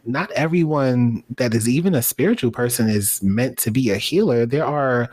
not 0.06 0.30
everyone 0.32 1.24
that 1.36 1.54
is 1.54 1.68
even 1.68 1.94
a 1.94 2.02
spiritual 2.02 2.50
person 2.50 2.88
is 2.88 3.22
meant 3.22 3.58
to 3.58 3.70
be 3.70 3.90
a 3.90 3.96
healer. 3.96 4.46
There 4.46 4.64
are 4.64 5.10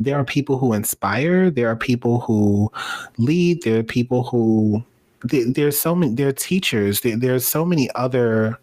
there 0.00 0.18
are 0.18 0.24
people 0.24 0.58
who 0.58 0.72
inspire 0.72 1.50
there 1.50 1.68
are 1.68 1.76
people 1.76 2.20
who 2.20 2.70
lead 3.18 3.62
there 3.62 3.78
are 3.78 3.84
people 3.84 4.24
who 4.24 4.82
there, 5.24 5.44
there's 5.46 5.78
so 5.78 5.94
many 5.94 6.14
there 6.14 6.28
are 6.28 6.32
teachers 6.32 7.00
there, 7.00 7.16
there's 7.16 7.46
so 7.46 7.64
many 7.64 7.90
other 7.94 8.58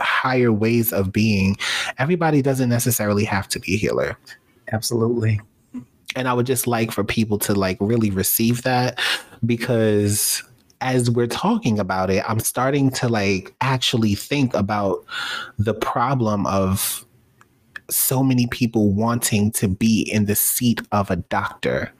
higher 0.00 0.52
ways 0.52 0.92
of 0.92 1.12
being. 1.12 1.56
Everybody 1.98 2.42
doesn't 2.42 2.68
necessarily 2.68 3.24
have 3.24 3.48
to 3.48 3.60
be 3.60 3.74
a 3.74 3.78
healer. 3.78 4.18
Absolutely. 4.72 5.40
And 6.14 6.28
i 6.28 6.32
would 6.32 6.46
just 6.46 6.66
like 6.66 6.90
for 6.92 7.04
people 7.04 7.38
to 7.40 7.54
like 7.54 7.76
really 7.80 8.10
receive 8.10 8.62
that 8.62 8.98
because 9.44 10.42
as 10.80 11.10
we're 11.10 11.26
talking 11.26 11.78
about 11.78 12.10
it 12.10 12.22
i'm 12.28 12.40
starting 12.40 12.90
to 12.90 13.08
like 13.08 13.54
actually 13.60 14.14
think 14.14 14.54
about 14.54 15.04
the 15.58 15.74
problem 15.74 16.46
of 16.46 17.05
so 17.90 18.22
many 18.22 18.46
people 18.48 18.92
wanting 18.92 19.50
to 19.52 19.68
be 19.68 20.02
in 20.12 20.26
the 20.26 20.34
seat 20.34 20.80
of 20.92 21.10
a 21.10 21.16
doctor, 21.16 21.92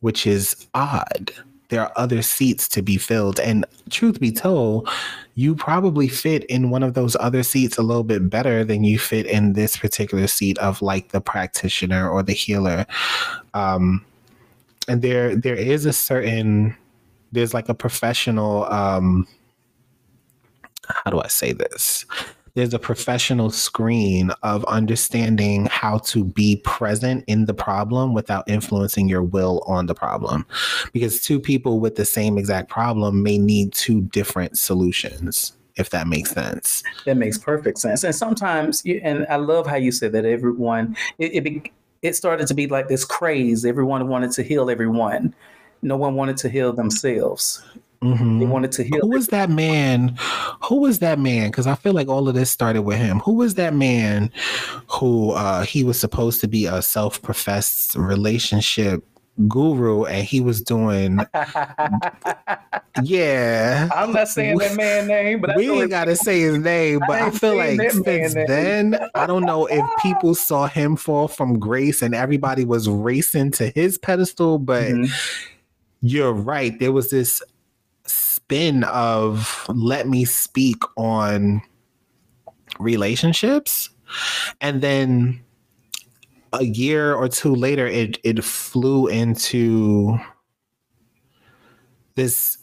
which 0.00 0.26
is 0.26 0.66
odd. 0.74 1.32
There 1.70 1.82
are 1.82 1.92
other 1.96 2.22
seats 2.22 2.66
to 2.68 2.82
be 2.82 2.96
filled. 2.96 3.38
And 3.38 3.66
truth 3.90 4.20
be 4.20 4.32
told, 4.32 4.88
you 5.34 5.54
probably 5.54 6.08
fit 6.08 6.44
in 6.44 6.70
one 6.70 6.82
of 6.82 6.94
those 6.94 7.14
other 7.16 7.42
seats 7.42 7.76
a 7.76 7.82
little 7.82 8.04
bit 8.04 8.30
better 8.30 8.64
than 8.64 8.84
you 8.84 8.98
fit 8.98 9.26
in 9.26 9.52
this 9.52 9.76
particular 9.76 10.26
seat 10.26 10.56
of 10.58 10.80
like 10.80 11.10
the 11.10 11.20
practitioner 11.20 12.08
or 12.08 12.22
the 12.22 12.32
healer. 12.32 12.86
Um, 13.52 14.04
and 14.88 15.02
there 15.02 15.36
there 15.36 15.54
is 15.54 15.84
a 15.84 15.92
certain 15.92 16.74
there's 17.32 17.52
like 17.52 17.68
a 17.68 17.74
professional 17.74 18.64
um 18.72 19.28
how 20.88 21.10
do 21.10 21.20
I 21.20 21.28
say 21.28 21.52
this? 21.52 22.06
There's 22.58 22.74
a 22.74 22.78
professional 22.78 23.50
screen 23.50 24.32
of 24.42 24.64
understanding 24.64 25.66
how 25.66 25.98
to 25.98 26.24
be 26.24 26.56
present 26.64 27.22
in 27.28 27.44
the 27.44 27.54
problem 27.54 28.14
without 28.14 28.42
influencing 28.48 29.08
your 29.08 29.22
will 29.22 29.62
on 29.68 29.86
the 29.86 29.94
problem. 29.94 30.44
Because 30.92 31.20
two 31.20 31.38
people 31.38 31.78
with 31.78 31.94
the 31.94 32.04
same 32.04 32.36
exact 32.36 32.68
problem 32.68 33.22
may 33.22 33.38
need 33.38 33.72
two 33.72 34.00
different 34.00 34.58
solutions 34.58 35.52
if 35.76 35.90
that 35.90 36.08
makes 36.08 36.32
sense. 36.32 36.82
That 37.06 37.16
makes 37.16 37.38
perfect 37.38 37.78
sense. 37.78 38.02
And 38.02 38.12
sometimes, 38.12 38.82
and 38.84 39.24
I 39.30 39.36
love 39.36 39.64
how 39.64 39.76
you 39.76 39.92
said 39.92 40.10
that 40.10 40.24
everyone, 40.24 40.96
it, 41.20 41.46
it, 41.46 41.70
it 42.02 42.16
started 42.16 42.48
to 42.48 42.54
be 42.54 42.66
like 42.66 42.88
this 42.88 43.04
craze. 43.04 43.64
Everyone 43.64 44.08
wanted 44.08 44.32
to 44.32 44.42
heal 44.42 44.68
everyone. 44.70 45.32
No 45.82 45.96
one 45.96 46.16
wanted 46.16 46.36
to 46.38 46.48
heal 46.48 46.72
themselves. 46.72 47.62
Mm-hmm. 48.02 48.38
They 48.38 48.46
wanted 48.46 48.72
to 48.72 48.84
heal. 48.84 49.00
Who 49.00 49.08
was 49.08 49.28
that 49.28 49.50
man? 49.50 50.16
Who 50.64 50.80
was 50.80 51.00
that 51.00 51.18
man? 51.18 51.50
Because 51.50 51.66
I 51.66 51.74
feel 51.74 51.92
like 51.92 52.08
all 52.08 52.28
of 52.28 52.34
this 52.34 52.50
started 52.50 52.82
with 52.82 52.98
him. 52.98 53.18
Who 53.20 53.34
was 53.34 53.54
that 53.54 53.74
man 53.74 54.30
who 54.88 55.32
uh, 55.32 55.64
he 55.64 55.82
was 55.82 55.98
supposed 55.98 56.40
to 56.42 56.48
be 56.48 56.66
a 56.66 56.80
self 56.80 57.20
professed 57.22 57.96
relationship 57.96 59.04
guru 59.46 60.04
and 60.04 60.26
he 60.26 60.40
was 60.40 60.60
doing 60.60 61.20
yeah 63.04 63.88
i'm 63.94 64.12
not 64.12 64.26
saying 64.26 64.58
that 64.58 64.76
man 64.76 65.06
name 65.06 65.40
but 65.40 65.54
we 65.54 65.70
ain't 65.70 65.90
gotta 65.90 66.16
say 66.16 66.40
his 66.40 66.58
name 66.58 66.98
but 67.06 67.22
i, 67.22 67.26
I 67.26 67.30
feel 67.30 67.56
like 67.56 67.80
since 67.92 68.34
then 68.34 68.98
i 69.14 69.26
don't 69.26 69.44
know 69.44 69.66
if 69.66 69.84
people 70.02 70.34
saw 70.34 70.66
him 70.66 70.96
fall 70.96 71.28
from 71.28 71.60
grace 71.60 72.02
and 72.02 72.16
everybody 72.16 72.64
was 72.64 72.88
racing 72.88 73.52
to 73.52 73.70
his 73.70 73.96
pedestal 73.96 74.58
but 74.58 74.88
mm-hmm. 74.88 75.12
you're 76.00 76.32
right 76.32 76.76
there 76.80 76.90
was 76.90 77.10
this 77.10 77.40
spin 78.48 78.82
of 78.84 79.66
let 79.68 80.08
me 80.08 80.24
speak 80.24 80.82
on 80.96 81.60
relationships. 82.80 83.90
And 84.62 84.80
then 84.80 85.44
a 86.54 86.64
year 86.64 87.14
or 87.14 87.28
two 87.28 87.54
later 87.54 87.86
it 87.86 88.18
it 88.24 88.42
flew 88.42 89.06
into 89.06 90.18
this 92.14 92.56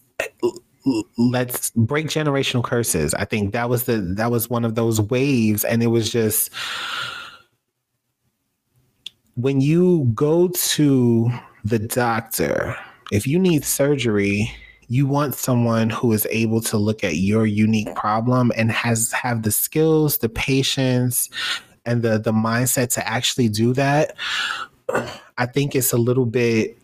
let's 1.20 1.70
break 1.76 2.08
generational 2.08 2.64
curses. 2.64 3.14
I 3.14 3.26
think 3.26 3.54
that 3.54 3.70
was 3.70 3.84
the 3.84 3.98
that 4.18 4.32
was 4.32 4.50
one 4.50 4.66
of 4.66 4.74
those 4.74 5.00
waves. 5.00 5.64
And 5.64 5.84
it 5.84 5.88
was 5.88 6.10
just 6.10 6.52
when 9.36 9.62
you 9.62 10.12
go 10.16 10.48
to 10.48 11.30
the 11.64 11.78
doctor 11.78 12.76
if 13.12 13.28
you 13.28 13.38
need 13.38 13.64
surgery 13.64 14.52
you 14.88 15.08
want 15.08 15.36
someone 15.36 15.90
who 15.90 16.12
is 16.14 16.28
able 16.30 16.62
to 16.62 16.78
look 16.78 17.04
at 17.04 17.16
your 17.16 17.46
unique 17.46 17.94
problem 17.96 18.52
and 18.56 18.72
has 18.72 19.12
have 19.12 19.44
the 19.44 19.52
skills, 19.52 20.20
the 20.20 20.30
patience, 20.30 21.30
and 21.86 22.02
the 22.02 22.18
the 22.18 22.32
mindset 22.32 22.94
to 22.94 23.08
actually 23.08 23.50
do 23.50 23.74
that. 23.74 24.16
I 25.38 25.46
think 25.46 25.76
it's 25.76 25.94
a 25.94 25.98
little 25.98 26.26
bit 26.26 26.78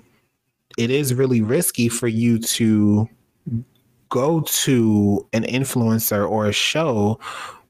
it 0.77 0.89
is 0.89 1.13
really 1.13 1.41
risky 1.41 1.89
for 1.89 2.07
you 2.07 2.39
to 2.39 3.07
go 4.09 4.41
to 4.41 5.27
an 5.33 5.43
influencer 5.43 6.29
or 6.29 6.47
a 6.47 6.53
show 6.53 7.19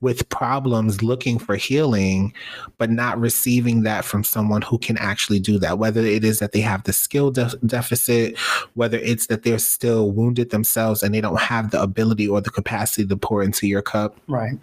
with 0.02 0.28
problems 0.30 1.02
looking 1.02 1.40
for 1.40 1.56
healing, 1.56 2.34
but 2.78 2.90
not 2.90 3.20
receiving 3.20 3.84
that 3.84 4.04
from 4.04 4.24
someone 4.24 4.62
who 4.62 4.78
can 4.78 4.98
actually 4.98 5.40
do 5.40 5.58
that. 5.60 5.78
Whether 5.78 6.02
it 6.02 6.24
is 6.24 6.40
that 6.40 6.52
they 6.52 6.62
have 6.62 6.84
the 6.84 6.94
skill 6.94 7.32
de- 7.32 7.58
deficit, 7.66 8.38
whether 8.74 8.98
it's 8.98 9.28
that 9.28 9.44
they're 9.44 9.60
still 9.60 10.12
wounded 10.12 10.50
themselves 10.50 11.04
and 11.04 11.14
they 11.14 11.22
don't 11.22 11.40
have 11.40 11.72
the 11.72 11.82
ability 11.82 12.28
or 12.28 12.42
the 12.42 12.50
capacity 12.50 13.06
to 13.08 13.16
pour 13.16 13.44
into 13.44 13.68
your 13.68 13.82
cup. 13.82 14.18
Right. 14.28 14.58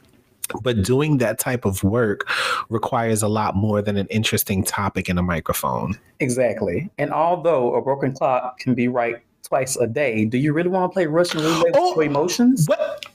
But 0.62 0.82
doing 0.82 1.18
that 1.18 1.39
type 1.39 1.64
of 1.64 1.84
work 1.84 2.26
requires 2.70 3.22
a 3.22 3.28
lot 3.28 3.55
more 3.55 3.82
than 3.82 3.99
an 3.99 4.07
interesting 4.07 4.64
topic 4.64 5.09
in 5.09 5.18
a 5.18 5.22
microphone. 5.22 5.99
Exactly. 6.20 6.91
And 6.99 7.12
although 7.12 7.74
a 7.74 7.82
broken 7.82 8.12
clock 8.12 8.59
can 8.59 8.74
be 8.74 8.89
right 8.89 9.16
twice 9.49 9.76
a 9.76 9.86
day. 9.86 10.24
Do 10.24 10.39
you 10.39 10.53
really 10.53 10.68
want 10.68 10.91
to 10.91 10.95
play 10.95 11.07
Russian 11.07 11.41
roulette 11.41 11.74
oh, 11.74 11.97
with 11.97 12.07
emotions? 12.07 12.66
What? 12.66 13.07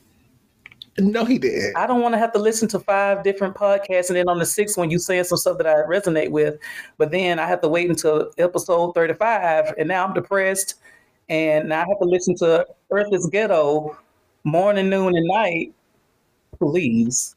No, 1.00 1.26
he 1.26 1.40
did. 1.40 1.74
I 1.76 1.88
don't 1.88 2.02
want 2.02 2.14
to 2.14 2.20
have 2.20 2.34
to 2.34 2.40
listen 2.40 2.68
to 2.70 2.80
five 2.80 3.24
different 3.24 3.56
podcasts, 3.56 4.10
and 4.10 4.16
then 4.16 4.30
on 4.30 4.38
the 4.38 4.46
sixth 4.46 4.78
one, 4.78 4.92
you 4.92 5.00
saying 5.00 5.24
some 5.24 5.40
stuff 5.40 5.58
that 5.58 5.66
I 5.66 5.82
resonate 5.88 6.30
with, 6.30 6.60
but 6.98 7.10
then 7.10 7.40
I 7.40 7.48
have 7.48 7.62
to 7.62 7.68
wait 7.68 7.90
until 7.90 8.32
episode 8.38 8.94
thirty-five, 8.94 9.74
and 9.78 9.88
now 9.88 10.06
I'm 10.06 10.14
depressed, 10.14 10.76
and 11.30 11.70
now 11.70 11.84
I 11.84 11.86
have 11.88 12.00
to 12.00 12.06
listen 12.06 12.36
to 12.38 12.68
Earth 12.92 13.12
is 13.12 13.26
Ghetto 13.28 13.98
morning, 14.44 14.90
noon, 14.90 15.16
and 15.16 15.28
night. 15.28 15.74
Please. 16.60 17.36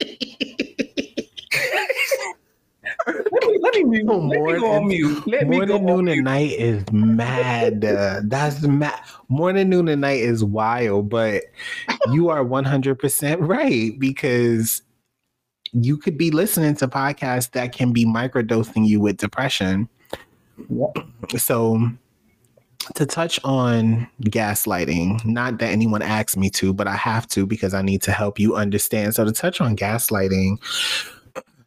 let 3.06 3.74
me 3.74 3.84
mute. 3.84 4.06
Let 4.06 4.16
morning, 4.16 4.44
me 4.44 4.60
go 4.60 4.70
on 4.70 4.88
mute. 4.88 5.26
Let 5.26 5.46
morning, 5.46 5.60
me 5.60 5.66
go 5.66 5.96
noon, 5.96 6.08
and 6.08 6.24
night 6.24 6.52
is 6.52 6.84
mad. 6.92 7.84
Uh, 7.84 8.20
that's 8.24 8.62
mad. 8.62 9.00
Morning, 9.28 9.68
noon, 9.68 9.88
and 9.88 10.00
night 10.00 10.20
is 10.20 10.44
wild, 10.44 11.08
but 11.08 11.44
you 12.12 12.28
are 12.28 12.44
one 12.44 12.64
hundred 12.64 12.98
percent 12.98 13.40
right 13.40 13.98
because 13.98 14.82
you 15.72 15.96
could 15.96 16.18
be 16.18 16.30
listening 16.30 16.74
to 16.76 16.88
podcasts 16.88 17.52
that 17.52 17.72
can 17.72 17.92
be 17.92 18.04
microdosing 18.04 18.86
you 18.86 19.00
with 19.00 19.16
depression. 19.16 19.88
So 21.36 21.80
to 22.96 23.06
touch 23.06 23.38
on 23.44 24.08
gaslighting, 24.24 25.24
not 25.24 25.58
that 25.58 25.70
anyone 25.70 26.02
asked 26.02 26.36
me 26.36 26.50
to, 26.50 26.72
but 26.74 26.88
I 26.88 26.96
have 26.96 27.28
to 27.28 27.46
because 27.46 27.72
I 27.72 27.82
need 27.82 28.02
to 28.02 28.10
help 28.10 28.40
you 28.40 28.56
understand. 28.56 29.14
So 29.14 29.24
to 29.24 29.32
touch 29.32 29.60
on 29.60 29.76
gaslighting, 29.76 30.58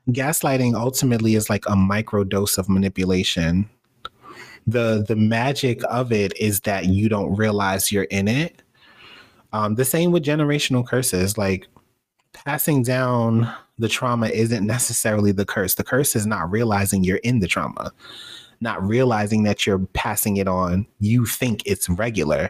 gaslighting 0.10 0.76
ultimately 0.76 1.36
is 1.36 1.50
like 1.50 1.66
a 1.68 1.76
micro 1.76 2.24
dose 2.24 2.58
of 2.58 2.70
manipulation. 2.70 3.70
The 4.66 5.04
the 5.08 5.16
magic 5.16 5.82
of 5.90 6.12
it 6.12 6.38
is 6.40 6.62
that 6.62 6.86
you 6.86 7.10
don't 7.10 7.36
realize 7.36 7.92
you're 7.92 8.04
in 8.04 8.28
it. 8.28 8.62
Um, 9.52 9.76
the 9.76 9.86
same 9.86 10.12
with 10.12 10.24
generational 10.24 10.88
curses, 10.88 11.38
like 11.38 11.68
passing 12.34 12.84
down 12.84 13.54
the 13.78 13.88
trauma 13.88 14.28
isn't 14.28 14.66
necessarily 14.66 15.32
the 15.32 15.46
curse. 15.46 15.76
The 15.76 15.84
curse 15.84 16.16
is 16.16 16.26
not 16.26 16.50
realizing 16.50 17.04
you're 17.04 17.18
in 17.18 17.40
the 17.40 17.48
trauma 17.48 17.92
not 18.64 18.82
realizing 18.82 19.44
that 19.44 19.68
you're 19.68 19.80
passing 19.94 20.38
it 20.38 20.48
on. 20.48 20.88
You 21.00 21.26
think 21.26 21.62
it's 21.66 21.88
regular. 21.90 22.50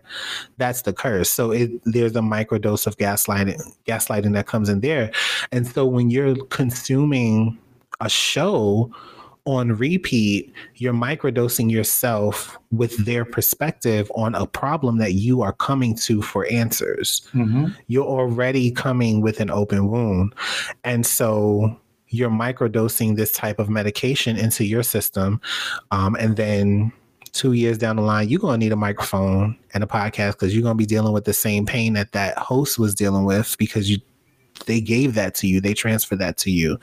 That's 0.58 0.84
the 0.84 0.94
curse. 0.94 1.30
So 1.30 1.52
it, 1.52 1.72
there's 1.84 2.16
a 2.16 2.22
microdose 2.22 2.88
of 2.88 2.98
gaslighting, 2.98 3.62
gaslighting 3.86 4.34
that 4.34 4.48
comes 4.48 4.70
in 4.70 4.80
there. 4.80 5.12
And 5.52 5.68
so 5.68 5.86
when 5.86 6.10
you're 6.10 6.36
consuming 6.46 7.58
a 8.00 8.10
show 8.10 8.92
on 9.46 9.74
repeat, 9.74 10.54
you're 10.76 10.94
microdosing 10.94 11.70
yourself 11.70 12.58
with 12.72 12.96
their 13.06 13.26
perspective 13.26 14.10
on 14.16 14.36
a 14.36 14.46
problem 14.46 15.00
that 15.00 15.14
you 15.14 15.42
are 15.42 15.52
coming 15.54 15.96
to 15.98 16.22
for 16.22 16.46
answers. 16.50 17.28
Mm-hmm. 17.34 17.68
You're 17.88 18.06
already 18.06 18.72
coming 18.72 19.20
with 19.20 19.42
an 19.42 19.50
open 19.50 19.90
wound. 19.90 20.34
And 20.86 21.06
so 21.06 21.78
you're 22.14 22.30
microdosing 22.30 23.16
this 23.16 23.34
type 23.34 23.58
of 23.58 23.70
medication 23.70 24.38
into 24.38 24.64
your 24.64 24.84
system. 24.84 25.42
Um, 25.90 26.16
and 26.20 26.38
then 26.38 26.92
two 27.32 27.54
years 27.54 27.80
down 27.80 27.96
the 27.96 28.04
line, 28.04 28.30
you're 28.30 28.40
going 28.40 28.60
to 28.60 28.64
need 28.64 28.72
a 28.72 28.78
microphone 28.78 29.58
and 29.74 29.84
a 29.84 29.88
podcast 29.88 30.34
because 30.34 30.54
you're 30.54 30.62
going 30.62 30.76
to 30.76 30.82
be 30.82 30.86
dealing 30.86 31.12
with 31.12 31.26
the 31.26 31.34
same 31.34 31.66
pain 31.66 31.94
that 31.94 32.12
that 32.12 32.38
host 32.38 32.78
was 32.78 32.94
dealing 32.94 33.26
with 33.26 33.58
because 33.58 33.90
you 33.90 33.98
they 34.68 34.80
gave 34.80 35.16
that 35.16 35.34
to 35.34 35.48
you, 35.48 35.60
they 35.60 35.74
transferred 35.74 36.20
that 36.20 36.38
to 36.38 36.52
you. 36.52 36.80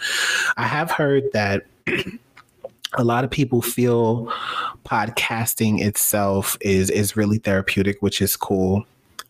I 0.57 0.65
have 0.65 0.91
heard 0.91 1.25
that 1.33 1.67
a 2.95 3.05
lot 3.05 3.23
of 3.23 3.31
people 3.31 3.63
feel 3.63 4.27
podcasting 4.85 5.81
itself 5.81 6.59
is 6.61 6.91
is 6.91 7.17
really 7.17 7.39
therapeutic, 7.39 8.03
which 8.03 8.21
is 8.21 8.37
cool. 8.37 8.85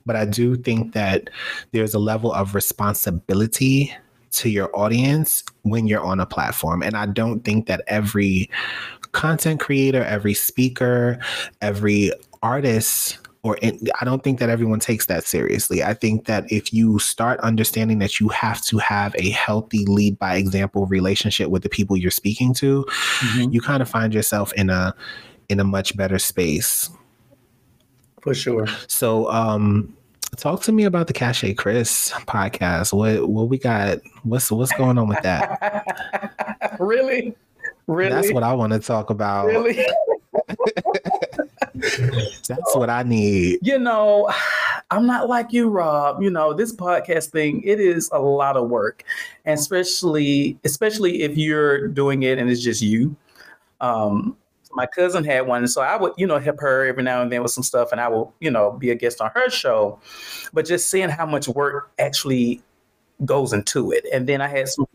But 0.06 0.16
I 0.16 0.24
do 0.24 0.56
think 0.56 0.94
that 0.94 1.28
there's 1.72 1.92
a 1.92 1.98
level 1.98 2.32
of 2.32 2.54
responsibility 2.54 3.94
to 4.32 4.48
your 4.48 4.74
audience 4.76 5.42
when 5.62 5.86
you're 5.86 6.04
on 6.04 6.20
a 6.20 6.26
platform. 6.26 6.82
And 6.82 6.96
I 6.96 7.06
don't 7.06 7.44
think 7.44 7.66
that 7.66 7.82
every 7.86 8.48
content 9.12 9.60
creator, 9.60 10.04
every 10.04 10.34
speaker, 10.34 11.18
every 11.60 12.12
artist, 12.42 13.18
or 13.42 13.56
in, 13.58 13.78
I 14.00 14.04
don't 14.04 14.22
think 14.22 14.38
that 14.38 14.50
everyone 14.50 14.80
takes 14.80 15.06
that 15.06 15.24
seriously. 15.24 15.82
I 15.82 15.94
think 15.94 16.26
that 16.26 16.50
if 16.52 16.74
you 16.74 16.98
start 16.98 17.40
understanding 17.40 17.98
that 18.00 18.20
you 18.20 18.28
have 18.28 18.60
to 18.66 18.78
have 18.78 19.14
a 19.16 19.30
healthy 19.30 19.86
lead 19.86 20.18
by 20.18 20.36
example 20.36 20.86
relationship 20.86 21.48
with 21.48 21.62
the 21.62 21.68
people 21.68 21.96
you're 21.96 22.10
speaking 22.10 22.52
to, 22.54 22.84
mm-hmm. 22.84 23.50
you 23.50 23.60
kind 23.60 23.82
of 23.82 23.88
find 23.88 24.12
yourself 24.12 24.52
in 24.54 24.68
a 24.68 24.94
in 25.48 25.58
a 25.58 25.64
much 25.64 25.96
better 25.96 26.18
space. 26.18 26.90
For 28.20 28.34
sure. 28.34 28.66
So 28.86 29.30
um 29.30 29.96
Talk 30.40 30.62
to 30.62 30.72
me 30.72 30.84
about 30.84 31.06
the 31.06 31.12
Cache 31.12 31.54
Chris 31.58 32.12
podcast. 32.26 32.94
What 32.94 33.28
what 33.28 33.50
we 33.50 33.58
got? 33.58 33.98
What's 34.22 34.50
what's 34.50 34.72
going 34.72 34.96
on 34.96 35.06
with 35.06 35.20
that? 35.20 36.76
really? 36.80 37.36
Really? 37.86 38.10
That's 38.10 38.32
what 38.32 38.42
I 38.42 38.54
want 38.54 38.72
to 38.72 38.78
talk 38.78 39.10
about. 39.10 39.48
Really? 39.48 39.76
That's 41.74 42.74
what 42.74 42.88
I 42.88 43.02
need. 43.02 43.58
You 43.60 43.78
know, 43.78 44.30
I'm 44.90 45.04
not 45.06 45.28
like 45.28 45.52
you, 45.52 45.68
Rob. 45.68 46.22
You 46.22 46.30
know, 46.30 46.54
this 46.54 46.74
podcast 46.74 47.26
thing, 47.26 47.62
it 47.62 47.78
is 47.78 48.08
a 48.10 48.18
lot 48.18 48.56
of 48.56 48.70
work. 48.70 49.04
And 49.44 49.58
especially, 49.60 50.58
especially 50.64 51.20
if 51.20 51.36
you're 51.36 51.86
doing 51.86 52.22
it 52.22 52.38
and 52.38 52.48
it's 52.48 52.62
just 52.62 52.80
you. 52.80 53.14
Um, 53.82 54.38
my 54.72 54.86
cousin 54.86 55.24
had 55.24 55.46
one, 55.46 55.66
so 55.68 55.82
I 55.82 55.96
would, 55.96 56.12
you 56.16 56.26
know, 56.26 56.38
help 56.38 56.60
her 56.60 56.86
every 56.86 57.02
now 57.02 57.22
and 57.22 57.30
then 57.30 57.42
with 57.42 57.52
some 57.52 57.64
stuff, 57.64 57.92
and 57.92 58.00
I 58.00 58.08
will, 58.08 58.34
you 58.40 58.50
know, 58.50 58.72
be 58.72 58.90
a 58.90 58.94
guest 58.94 59.20
on 59.20 59.30
her 59.34 59.50
show. 59.50 59.98
But 60.52 60.66
just 60.66 60.90
seeing 60.90 61.08
how 61.08 61.26
much 61.26 61.48
work 61.48 61.90
actually 61.98 62.62
goes 63.24 63.52
into 63.52 63.90
it, 63.92 64.04
and 64.12 64.28
then 64.28 64.40
I 64.40 64.48
had 64.48 64.68
some 64.68 64.86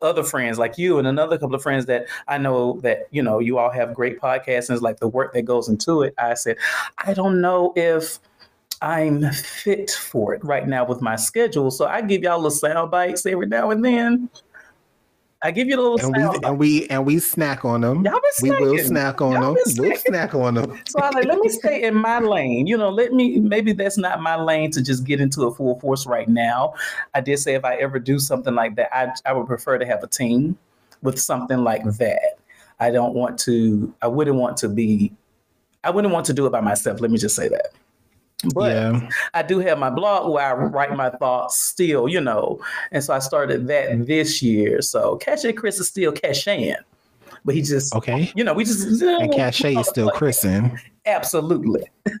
other 0.00 0.22
friends 0.22 0.58
like 0.58 0.78
you 0.78 0.98
and 0.98 1.08
another 1.08 1.38
couple 1.38 1.56
of 1.56 1.62
friends 1.62 1.86
that 1.86 2.06
I 2.28 2.38
know 2.38 2.78
that 2.82 3.08
you 3.10 3.22
know 3.22 3.40
you 3.40 3.58
all 3.58 3.70
have 3.70 3.94
great 3.94 4.20
podcasts 4.20 4.68
and 4.68 4.76
it's 4.76 4.82
like 4.82 5.00
the 5.00 5.08
work 5.08 5.32
that 5.34 5.42
goes 5.42 5.68
into 5.68 6.02
it. 6.02 6.14
I 6.18 6.34
said, 6.34 6.56
I 6.98 7.14
don't 7.14 7.40
know 7.40 7.72
if 7.74 8.20
I'm 8.80 9.28
fit 9.32 9.90
for 9.90 10.34
it 10.34 10.44
right 10.44 10.66
now 10.66 10.84
with 10.84 11.02
my 11.02 11.16
schedule, 11.16 11.70
so 11.70 11.86
I 11.86 12.00
give 12.02 12.22
y'all 12.22 12.36
little 12.38 12.50
sound 12.50 12.90
bites 12.90 13.26
every 13.26 13.46
now 13.46 13.70
and 13.70 13.84
then. 13.84 14.30
I 15.40 15.52
give 15.52 15.68
you 15.68 15.78
a 15.78 15.80
little 15.80 16.00
and 16.00 16.16
we, 16.16 16.38
and 16.42 16.58
we 16.58 16.88
and 16.88 17.06
we 17.06 17.18
snack 17.20 17.64
on 17.64 17.82
them. 17.82 18.04
Y'all 18.04 18.20
been 18.40 18.50
we 18.50 18.58
will 18.58 18.78
snack 18.78 19.20
on 19.20 19.34
Y'all 19.34 19.54
them. 19.54 19.64
We'll 19.76 19.96
snack 19.96 20.34
on 20.34 20.54
them. 20.54 20.80
So 20.88 20.98
I 21.00 21.10
like, 21.10 21.26
let 21.26 21.38
me 21.38 21.48
stay 21.48 21.84
in 21.84 21.94
my 21.94 22.18
lane. 22.18 22.66
You 22.66 22.76
know, 22.76 22.88
let 22.88 23.12
me 23.12 23.38
maybe 23.38 23.72
that's 23.72 23.96
not 23.96 24.20
my 24.20 24.34
lane 24.34 24.72
to 24.72 24.82
just 24.82 25.04
get 25.04 25.20
into 25.20 25.42
a 25.42 25.54
full 25.54 25.78
force 25.78 26.06
right 26.06 26.28
now. 26.28 26.74
I 27.14 27.20
did 27.20 27.38
say 27.38 27.54
if 27.54 27.64
I 27.64 27.76
ever 27.76 28.00
do 28.00 28.18
something 28.18 28.54
like 28.54 28.74
that, 28.76 28.92
I 28.92 29.12
I 29.26 29.32
would 29.32 29.46
prefer 29.46 29.78
to 29.78 29.86
have 29.86 30.02
a 30.02 30.08
team 30.08 30.58
with 31.02 31.20
something 31.20 31.58
like 31.58 31.82
mm-hmm. 31.82 32.02
that. 32.02 32.40
I 32.80 32.90
don't 32.90 33.14
want 33.14 33.38
to. 33.40 33.94
I 34.02 34.08
wouldn't 34.08 34.36
want 34.36 34.56
to 34.58 34.68
be. 34.68 35.12
I 35.84 35.90
wouldn't 35.90 36.12
want 36.12 36.26
to 36.26 36.32
do 36.32 36.46
it 36.46 36.50
by 36.50 36.60
myself. 36.60 37.00
Let 37.00 37.12
me 37.12 37.18
just 37.18 37.36
say 37.36 37.48
that. 37.48 37.72
But 38.54 38.72
yeah. 38.72 39.08
I 39.34 39.42
do 39.42 39.58
have 39.58 39.78
my 39.78 39.90
blog 39.90 40.32
where 40.32 40.46
I 40.46 40.52
write 40.52 40.96
my 40.96 41.10
thoughts 41.10 41.60
still, 41.60 42.08
you 42.08 42.20
know. 42.20 42.60
And 42.92 43.02
so 43.02 43.12
I 43.12 43.18
started 43.18 43.66
that 43.66 44.06
this 44.06 44.40
year. 44.42 44.80
So 44.80 45.16
Cache 45.16 45.52
Chris 45.56 45.80
is 45.80 45.88
still 45.88 46.12
cashing. 46.12 46.76
But 47.44 47.54
he 47.54 47.62
just 47.62 47.94
okay, 47.94 48.30
you 48.36 48.44
know, 48.44 48.52
we 48.52 48.64
just 48.64 49.02
and 49.02 49.32
Cache 49.32 49.64
is 49.64 49.88
still 49.88 50.10
Chrising. 50.10 50.78
Absolutely. 51.06 51.84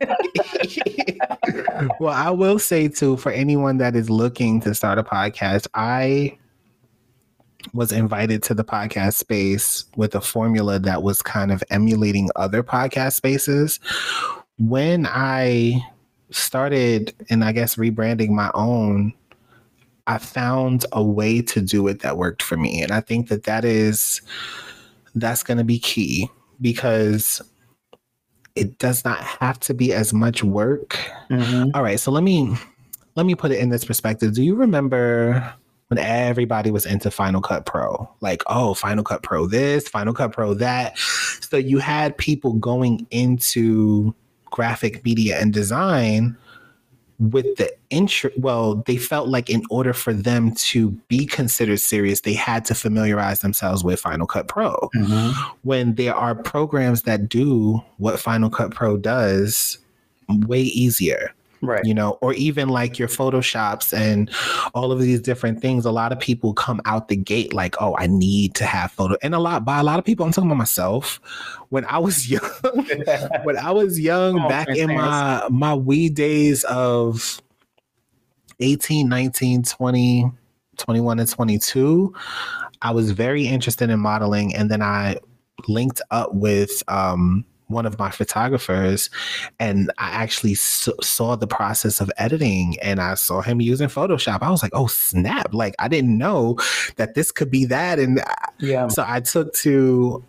well, 2.00 2.14
I 2.14 2.30
will 2.30 2.58
say 2.58 2.88
too, 2.88 3.16
for 3.16 3.30
anyone 3.30 3.78
that 3.78 3.94
is 3.94 4.08
looking 4.08 4.60
to 4.62 4.74
start 4.74 4.98
a 4.98 5.04
podcast, 5.04 5.66
I 5.74 6.38
was 7.74 7.92
invited 7.92 8.42
to 8.44 8.54
the 8.54 8.64
podcast 8.64 9.14
space 9.14 9.84
with 9.96 10.14
a 10.14 10.20
formula 10.20 10.78
that 10.78 11.02
was 11.02 11.20
kind 11.20 11.52
of 11.52 11.62
emulating 11.70 12.30
other 12.36 12.62
podcast 12.62 13.12
spaces. 13.14 13.78
When 14.58 15.06
I 15.06 15.84
started 16.30 17.14
and 17.30 17.44
I 17.44 17.52
guess 17.52 17.76
rebranding 17.76 18.30
my 18.30 18.50
own, 18.54 19.12
I 20.06 20.18
found 20.18 20.86
a 20.92 21.02
way 21.02 21.42
to 21.42 21.60
do 21.60 21.86
it 21.88 22.00
that 22.00 22.16
worked 22.16 22.42
for 22.42 22.56
me. 22.56 22.82
And 22.82 22.92
I 22.92 23.00
think 23.00 23.28
that 23.28 23.44
that 23.44 23.64
is, 23.64 24.22
that's 25.14 25.42
going 25.42 25.58
to 25.58 25.64
be 25.64 25.78
key 25.78 26.28
because 26.60 27.42
it 28.54 28.78
does 28.78 29.04
not 29.04 29.18
have 29.18 29.60
to 29.60 29.74
be 29.74 29.92
as 29.92 30.12
much 30.12 30.42
work. 30.42 30.98
Mm-hmm. 31.30 31.70
All 31.74 31.82
right. 31.82 32.00
So 32.00 32.10
let 32.10 32.22
me, 32.22 32.56
let 33.14 33.26
me 33.26 33.34
put 33.34 33.50
it 33.50 33.58
in 33.58 33.68
this 33.68 33.84
perspective. 33.84 34.34
Do 34.34 34.42
you 34.42 34.54
remember 34.54 35.54
when 35.88 35.98
everybody 35.98 36.70
was 36.70 36.86
into 36.86 37.10
Final 37.10 37.40
Cut 37.40 37.66
Pro. 37.66 38.08
Like, 38.20 38.42
oh, 38.46 38.74
Final 38.74 39.04
Cut 39.04 39.22
Pro 39.22 39.46
this, 39.46 39.88
Final 39.88 40.14
Cut 40.14 40.32
Pro 40.32 40.54
that. 40.54 40.98
So 40.98 41.56
you 41.56 41.78
had 41.78 42.16
people 42.16 42.52
going 42.54 43.06
into 43.10 44.14
graphic 44.50 45.04
media 45.04 45.38
and 45.38 45.52
design 45.52 46.36
with 47.18 47.56
the 47.56 47.68
intro 47.90 48.30
well 48.36 48.76
they 48.86 48.96
felt 48.96 49.28
like 49.28 49.50
in 49.50 49.62
order 49.70 49.92
for 49.92 50.12
them 50.12 50.54
to 50.54 50.90
be 51.08 51.26
considered 51.26 51.80
serious 51.80 52.20
they 52.20 52.32
had 52.32 52.64
to 52.64 52.74
familiarize 52.74 53.40
themselves 53.40 53.82
with 53.82 53.98
final 53.98 54.26
cut 54.26 54.46
pro 54.46 54.72
mm-hmm. 54.94 55.30
when 55.62 55.96
there 55.96 56.14
are 56.14 56.34
programs 56.34 57.02
that 57.02 57.28
do 57.28 57.82
what 57.96 58.20
final 58.20 58.48
cut 58.48 58.72
pro 58.72 58.96
does 58.96 59.78
way 60.46 60.60
easier 60.60 61.34
Right. 61.60 61.84
you 61.84 61.92
know, 61.92 62.18
or 62.20 62.34
even 62.34 62.68
like 62.68 62.98
your 62.98 63.08
photoshops 63.08 63.92
and 63.92 64.30
all 64.74 64.92
of 64.92 65.00
these 65.00 65.20
different 65.20 65.60
things. 65.60 65.84
A 65.84 65.90
lot 65.90 66.12
of 66.12 66.20
people 66.20 66.54
come 66.54 66.80
out 66.84 67.08
the 67.08 67.16
gate 67.16 67.52
like, 67.52 67.74
oh, 67.80 67.96
I 67.98 68.06
need 68.06 68.54
to 68.56 68.64
have 68.64 68.92
photo. 68.92 69.16
And 69.22 69.34
a 69.34 69.38
lot 69.38 69.64
by 69.64 69.80
a 69.80 69.82
lot 69.82 69.98
of 69.98 70.04
people, 70.04 70.24
I'm 70.24 70.32
talking 70.32 70.48
about 70.48 70.58
myself. 70.58 71.20
When 71.70 71.84
I 71.86 71.98
was 71.98 72.30
young, 72.30 72.42
when 73.42 73.56
I 73.56 73.72
was 73.72 73.98
young, 73.98 74.38
on, 74.38 74.48
back 74.48 74.68
in 74.68 74.94
my 74.94 75.48
my 75.50 75.74
wee 75.74 76.08
days 76.08 76.64
of 76.64 77.42
18, 78.60 79.08
19, 79.08 79.62
20, 79.62 80.30
21, 80.76 81.18
and 81.18 81.28
22, 81.28 82.14
I 82.82 82.90
was 82.92 83.10
very 83.10 83.46
interested 83.46 83.90
in 83.90 84.00
modeling. 84.00 84.54
And 84.54 84.70
then 84.70 84.82
I 84.82 85.16
linked 85.66 86.00
up 86.10 86.32
with 86.34 86.82
um 86.88 87.44
one 87.68 87.86
of 87.86 87.98
my 87.98 88.10
photographers 88.10 89.08
and 89.60 89.90
I 89.98 90.08
actually 90.10 90.52
s- 90.52 90.88
saw 91.02 91.36
the 91.36 91.46
process 91.46 92.00
of 92.00 92.10
editing 92.18 92.76
and 92.82 93.00
I 93.00 93.14
saw 93.14 93.40
him 93.42 93.60
using 93.60 93.88
Photoshop. 93.88 94.42
I 94.42 94.50
was 94.50 94.62
like, 94.62 94.72
oh, 94.74 94.86
snap. 94.88 95.54
Like, 95.54 95.74
I 95.78 95.86
didn't 95.88 96.18
know 96.18 96.58
that 96.96 97.14
this 97.14 97.30
could 97.30 97.50
be 97.50 97.64
that. 97.66 97.98
And 97.98 98.20
Yeah. 98.58 98.88
so 98.88 99.04
I 99.06 99.20
took 99.20 99.52
to, 99.54 100.24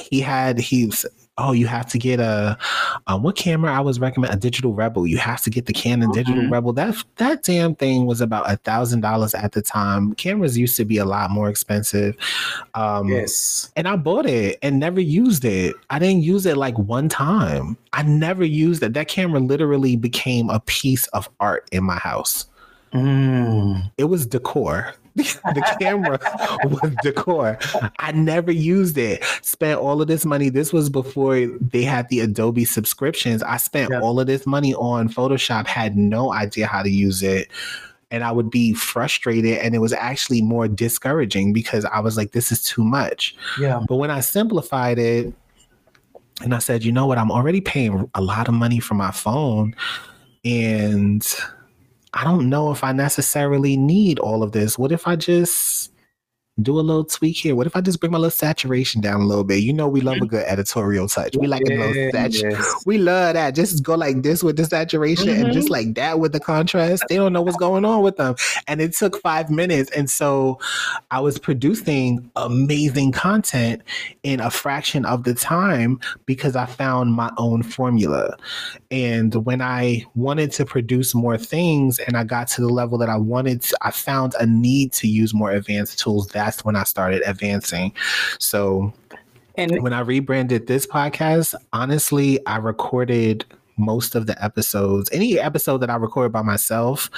he 0.00 0.20
had, 0.20 0.58
he 0.58 0.86
was, 0.86 1.04
oh, 1.38 1.52
you 1.52 1.66
have 1.66 1.86
to 1.86 1.98
get 1.98 2.20
a, 2.20 2.58
um, 3.06 3.22
what 3.22 3.36
camera 3.36 3.72
I 3.72 3.80
was 3.80 4.00
recommend? 4.00 4.34
A 4.34 4.36
digital 4.36 4.74
rebel. 4.74 5.06
You 5.06 5.18
have 5.18 5.40
to 5.42 5.50
get 5.50 5.66
the 5.66 5.72
Canon 5.72 6.10
digital 6.10 6.42
Mhm. 6.42 6.50
rebel. 6.50 6.72
That, 6.72 6.96
that 7.16 7.44
damn 7.44 7.74
thing 7.76 8.06
was 8.06 8.20
about 8.20 8.50
a 8.50 8.56
thousand 8.56 9.00
dollars 9.02 9.34
at 9.34 9.52
the 9.52 9.62
time. 9.62 10.14
Cameras 10.16 10.58
used 10.58 10.76
to 10.78 10.84
be 10.84 10.98
a 10.98 11.04
lot 11.04 11.30
more 11.30 11.48
expensive. 11.48 12.16
Um, 12.74 13.08
Yes. 13.08 13.70
and 13.76 13.86
I 13.88 13.96
bought 13.96 14.26
it 14.26 14.58
and 14.62 14.78
never 14.80 15.00
used 15.00 15.44
it. 15.44 15.74
I 15.90 15.98
didn't 15.98 16.22
use 16.22 16.44
it 16.44 16.56
like 16.56 16.76
one 16.78 17.08
time. 17.08 17.76
I 17.92 18.02
never 18.02 18.44
used 18.44 18.82
it. 18.82 18.94
That 18.94 19.08
camera 19.08 19.40
literally 19.40 19.96
became 19.96 20.50
a 20.50 20.60
piece 20.60 21.06
of 21.08 21.28
art 21.40 21.68
in 21.72 21.84
my 21.84 21.96
house. 21.96 22.46
Mm. 22.92 23.90
It 23.98 24.04
was 24.04 24.26
decor. 24.26 24.94
the 25.54 25.76
camera 25.80 26.18
with 26.82 26.96
decor. 27.02 27.58
I 27.98 28.12
never 28.12 28.50
used 28.50 28.96
it. 28.98 29.22
Spent 29.42 29.80
all 29.80 30.00
of 30.00 30.08
this 30.08 30.24
money. 30.24 30.48
This 30.48 30.72
was 30.72 30.88
before 30.88 31.46
they 31.60 31.82
had 31.82 32.08
the 32.08 32.20
Adobe 32.20 32.64
subscriptions. 32.64 33.42
I 33.42 33.56
spent 33.56 33.90
Yeah. 33.90 34.00
all 34.00 34.18
of 34.20 34.26
this 34.26 34.46
money 34.46 34.74
on 34.74 35.08
Photoshop, 35.08 35.66
had 35.66 35.96
no 35.96 36.32
idea 36.32 36.66
how 36.66 36.82
to 36.82 36.90
use 36.90 37.22
it. 37.22 37.48
And 38.10 38.24
I 38.24 38.32
would 38.32 38.50
be 38.50 38.72
frustrated. 38.72 39.58
And 39.58 39.74
it 39.74 39.78
was 39.80 39.92
actually 39.92 40.40
more 40.40 40.66
discouraging 40.66 41.52
because 41.52 41.84
I 41.84 42.00
was 42.00 42.16
like, 42.16 42.32
this 42.32 42.50
is 42.50 42.62
too 42.64 42.82
much. 42.82 43.36
Yeah. 43.60 43.80
But 43.86 43.96
when 43.96 44.10
I 44.10 44.20
simplified 44.20 44.98
it 44.98 45.32
and 46.42 46.54
I 46.54 46.58
said, 46.58 46.84
you 46.84 46.92
know 46.92 47.06
what, 47.06 47.18
I'm 47.18 47.30
already 47.30 47.60
paying 47.60 48.10
a 48.14 48.20
lot 48.22 48.48
of 48.48 48.54
money 48.54 48.80
for 48.80 48.94
my 48.94 49.10
phone. 49.10 49.74
And 50.44 51.26
I 52.14 52.24
don't 52.24 52.48
know 52.48 52.70
if 52.70 52.82
I 52.82 52.92
necessarily 52.92 53.76
need 53.76 54.18
all 54.18 54.42
of 54.42 54.52
this. 54.52 54.78
What 54.78 54.92
if 54.92 55.06
I 55.06 55.16
just 55.16 55.92
do 56.60 56.78
a 56.78 56.82
little 56.82 57.04
tweak 57.04 57.36
here? 57.36 57.54
What 57.54 57.66
if 57.66 57.76
I 57.76 57.80
just 57.80 58.00
bring 58.00 58.12
my 58.12 58.18
little 58.18 58.30
saturation 58.30 59.00
down 59.00 59.20
a 59.20 59.26
little 59.26 59.44
bit? 59.44 59.62
You 59.62 59.72
know, 59.72 59.88
we 59.88 60.00
love 60.00 60.16
a 60.16 60.20
mm. 60.20 60.28
good 60.28 60.44
editorial 60.44 61.08
touch. 61.08 61.36
We 61.36 61.46
like 61.46 61.62
a 61.68 61.76
little 61.76 62.10
saturation. 62.10 62.50
yes. 62.50 62.74
We 62.86 62.98
love 62.98 63.34
that. 63.34 63.54
Just 63.54 63.82
go 63.82 63.94
like 63.94 64.22
this 64.22 64.42
with 64.42 64.56
the 64.56 64.64
saturation 64.64 65.28
and 65.28 65.52
just 65.52 65.66
mm-hmm. 65.66 65.72
like 65.72 65.94
that 65.94 66.20
with 66.20 66.32
the 66.32 66.40
contrast. 66.40 67.04
They 67.08 67.16
don't 67.16 67.32
know 67.32 67.42
what's 67.42 67.56
going 67.56 67.84
on 67.84 68.02
with 68.02 68.16
them. 68.16 68.34
And 68.66 68.80
it 68.80 68.94
took 68.94 69.20
five 69.20 69.50
minutes. 69.50 69.90
And 69.90 70.08
so 70.08 70.58
I 71.10 71.20
was 71.20 71.38
producing 71.38 72.30
amazing 72.36 73.12
content 73.12 73.82
in 74.22 74.40
a 74.40 74.50
fraction 74.50 75.04
of 75.04 75.24
the 75.24 75.34
time 75.34 76.00
because 76.26 76.56
I 76.56 76.66
found 76.66 77.12
my 77.12 77.30
own 77.36 77.62
formula. 77.62 78.36
And 78.90 79.34
when 79.44 79.60
I 79.60 80.04
wanted 80.14 80.52
to 80.52 80.64
produce 80.64 81.14
more 81.14 81.36
things 81.36 81.98
and 81.98 82.16
I 82.16 82.24
got 82.24 82.48
to 82.48 82.62
the 82.62 82.68
level 82.68 82.98
that 82.98 83.08
I 83.08 83.16
wanted, 83.16 83.62
to, 83.62 83.78
I 83.82 83.90
found 83.90 84.34
a 84.40 84.46
need 84.46 84.92
to 84.94 85.08
use 85.08 85.34
more 85.34 85.50
advanced 85.50 85.98
tools. 85.98 86.28
That's 86.48 86.64
when 86.64 86.76
I 86.76 86.84
started 86.84 87.22
advancing. 87.26 87.92
So 88.38 88.90
And 89.56 89.82
when 89.82 89.92
I 89.92 90.00
rebranded 90.00 90.66
this 90.66 90.86
podcast, 90.86 91.54
honestly, 91.74 92.44
I 92.46 92.56
recorded 92.56 93.44
most 93.76 94.14
of 94.14 94.26
the 94.26 94.42
episodes. 94.42 95.10
Any 95.12 95.38
episode 95.38 95.78
that 95.78 95.90
I 95.90 95.96
record 95.96 96.32
by 96.32 96.40
myself, 96.40 97.10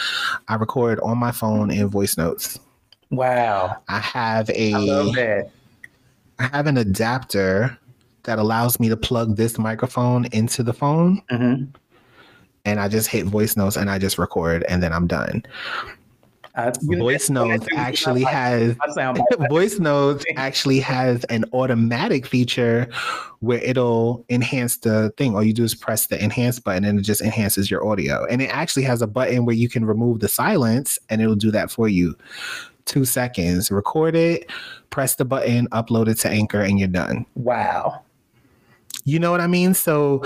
I 0.48 0.56
record 0.56 0.98
on 1.00 1.16
my 1.18 1.30
phone 1.30 1.70
in 1.70 1.86
voice 1.86 2.18
notes. 2.18 2.58
wow. 3.10 3.76
I 3.88 4.00
have 4.00 4.50
a 4.50 4.72
I 4.74 4.78
love 4.78 5.14
that. 5.14 5.50
I 6.40 6.48
have 6.48 6.66
an 6.66 6.76
adapter 6.76 7.78
that 8.24 8.40
allows 8.40 8.80
me 8.80 8.88
to 8.88 8.96
plug 8.96 9.36
this 9.36 9.58
microphone 9.58 10.24
into 10.32 10.64
the 10.64 10.72
phone 10.72 11.22
hmm 11.30 11.64
and 12.64 12.78
I 12.78 12.88
just 12.88 13.08
hit 13.08 13.24
voice 13.24 13.56
notes 13.56 13.76
and 13.76 13.88
I 13.88 13.98
just 13.98 14.18
record 14.18 14.64
and 14.68 14.82
then 14.82 14.92
I'm 14.92 15.06
done. 15.06 15.42
Know, 16.56 16.72
Voice 16.98 17.30
notes 17.30 17.66
actually 17.76 18.22
has 18.24 18.76
voice 19.48 19.78
notes 19.78 20.24
actually 20.36 20.80
has 20.80 21.24
an 21.24 21.44
automatic 21.52 22.26
feature 22.26 22.88
where 23.38 23.62
it'll 23.62 24.24
enhance 24.28 24.78
the 24.78 25.12
thing. 25.16 25.34
All 25.34 25.42
you 25.42 25.52
do 25.52 25.64
is 25.64 25.74
press 25.74 26.06
the 26.08 26.22
enhance 26.22 26.58
button 26.58 26.84
and 26.84 26.98
it 26.98 27.02
just 27.02 27.22
enhances 27.22 27.70
your 27.70 27.86
audio. 27.86 28.26
And 28.26 28.42
it 28.42 28.50
actually 28.50 28.82
has 28.84 29.00
a 29.00 29.06
button 29.06 29.46
where 29.46 29.54
you 29.54 29.68
can 29.68 29.84
remove 29.84 30.20
the 30.20 30.28
silence 30.28 30.98
and 31.08 31.22
it'll 31.22 31.36
do 31.36 31.50
that 31.52 31.70
for 31.70 31.88
you. 31.88 32.16
Two 32.84 33.04
seconds 33.04 33.70
record 33.70 34.16
it 34.16 34.50
press 34.90 35.14
the 35.14 35.24
button 35.24 35.68
upload 35.68 36.08
it 36.08 36.16
to 36.16 36.28
anchor 36.28 36.60
and 36.60 36.78
you're 36.78 36.88
done. 36.88 37.24
Wow. 37.36 38.02
you 39.04 39.18
know 39.18 39.30
what 39.30 39.40
i 39.40 39.46
mean? 39.46 39.74
So 39.74 40.24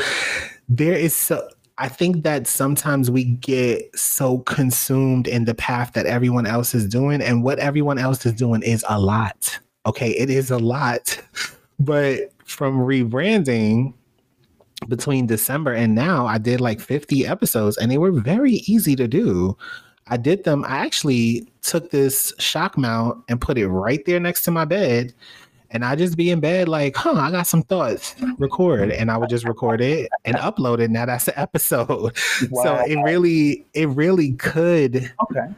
there 0.68 0.95
is 0.95 1.14
so 1.14 1.47
I 1.79 1.89
think 1.89 2.22
that 2.22 2.47
sometimes 2.47 3.11
we 3.11 3.25
get 3.25 3.99
so 3.99 4.39
consumed 4.41 5.27
in 5.27 5.45
the 5.45 5.55
path 5.55 5.93
that 5.95 6.07
everyone 6.07 6.47
else 6.47 6.75
is 6.75 6.87
doing, 6.87 7.20
and 7.20 7.43
what 7.43 7.59
everyone 7.59 7.99
else 7.99 8.25
is 8.25 8.33
doing 8.33 8.62
is 8.62 8.85
a 8.89 9.01
lot. 9.01 9.59
Okay, 9.87 10.11
it 10.11 10.31
is 10.31 10.51
a 10.51 10.59
lot. 10.59 11.20
But 11.81 12.33
from 12.45 12.79
rebranding 12.79 13.95
between 14.89 15.27
December 15.27 15.72
and 15.72 15.93
now, 15.93 16.25
I 16.25 16.39
did 16.39 16.61
like 16.61 16.81
50 16.81 17.27
episodes, 17.27 17.77
and 17.77 17.91
they 17.91 17.99
were 17.99 18.12
very 18.12 18.62
easy 18.66 18.95
to 18.95 19.09
do. 19.09 19.57
I 20.07 20.16
did 20.16 20.45
them. 20.45 20.64
I 20.66 20.79
actually 20.79 21.49
took 21.62 21.91
this 21.91 22.33
shock 22.39 22.79
mount 22.79 23.25
and 23.29 23.41
put 23.41 23.59
it 23.59 23.68
right 23.68 24.05
there 24.05 24.20
next 24.20 24.43
to 24.45 24.51
my 24.51 24.64
bed. 24.64 25.14
And 25.71 25.85
I 25.85 25.97
just 25.97 26.17
be 26.17 26.31
in 26.31 26.41
bed 26.41 26.69
like, 26.69 26.95
huh, 26.95 27.15
I 27.15 27.31
got 27.31 27.47
some 27.47 27.62
thoughts. 27.62 28.15
Record. 28.39 28.93
And 28.93 29.11
I 29.11 29.17
would 29.17 29.29
just 29.29 29.45
record 29.45 29.81
it 29.81 30.09
and 30.25 30.37
upload 30.37 30.79
it. 30.79 30.91
Now 30.91 31.07
that's 31.07 31.25
the 31.25 31.39
episode. 31.39 32.17
So 32.62 32.77
it 32.87 32.97
really, 33.03 33.67
it 33.75 33.89
really 33.89 34.33
could. 34.33 35.12
Okay. 35.25 35.55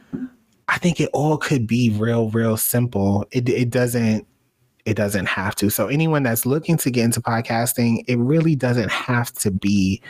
I 0.69 0.77
think 0.79 0.99
it 0.99 1.09
all 1.13 1.37
could 1.37 1.67
be 1.67 1.91
real, 1.91 2.29
real 2.31 2.57
simple. 2.57 3.25
It 3.31 3.47
it 3.47 3.69
doesn't 3.69 4.27
it 4.85 4.95
doesn't 4.95 5.25
have 5.27 5.55
to. 5.55 5.69
So 5.69 5.87
anyone 5.87 6.23
that's 6.23 6.45
looking 6.45 6.77
to 6.77 6.89
get 6.89 7.05
into 7.05 7.21
podcasting, 7.21 8.03
it 8.07 8.17
really 8.17 8.55
doesn't 8.55 8.91
have 8.91 9.31
to 9.33 9.51
be 9.51 10.01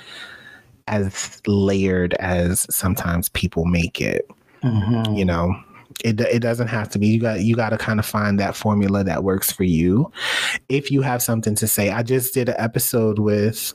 as 0.87 1.41
layered 1.47 2.13
as 2.15 2.65
sometimes 2.73 3.29
people 3.29 3.65
make 3.65 3.99
it. 3.99 4.27
Mhm. 4.63 5.17
You 5.17 5.25
know, 5.25 5.55
it 6.03 6.19
it 6.21 6.39
doesn't 6.39 6.67
have 6.67 6.89
to 6.89 6.99
be. 6.99 7.07
You 7.07 7.19
got 7.19 7.41
you 7.41 7.55
got 7.55 7.69
to 7.69 7.77
kind 7.77 7.99
of 7.99 8.05
find 8.05 8.39
that 8.39 8.55
formula 8.55 9.03
that 9.03 9.23
works 9.23 9.51
for 9.51 9.63
you. 9.63 10.11
If 10.69 10.91
you 10.91 11.01
have 11.01 11.21
something 11.21 11.55
to 11.55 11.67
say, 11.67 11.89
I 11.89 12.03
just 12.03 12.33
did 12.33 12.49
an 12.49 12.55
episode 12.57 13.19
with 13.19 13.73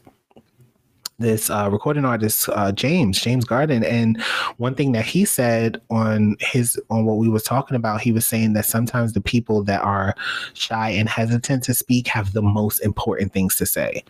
this 1.18 1.50
uh, 1.50 1.68
recording 1.70 2.04
artist 2.04 2.48
uh, 2.50 2.72
James 2.72 3.20
James 3.20 3.44
Garden, 3.44 3.84
and 3.84 4.20
one 4.58 4.74
thing 4.74 4.92
that 4.92 5.04
he 5.04 5.24
said 5.24 5.80
on 5.90 6.36
his 6.40 6.80
on 6.90 7.04
what 7.04 7.16
we 7.16 7.28
was 7.28 7.42
talking 7.42 7.76
about, 7.76 8.00
he 8.00 8.12
was 8.12 8.26
saying 8.26 8.52
that 8.52 8.66
sometimes 8.66 9.12
the 9.12 9.20
people 9.20 9.62
that 9.64 9.82
are 9.82 10.14
shy 10.54 10.90
and 10.90 11.08
hesitant 11.08 11.64
to 11.64 11.74
speak 11.74 12.06
have 12.08 12.32
the 12.32 12.42
most 12.42 12.80
important 12.80 13.32
things 13.32 13.56
to 13.56 13.66
say. 13.66 14.04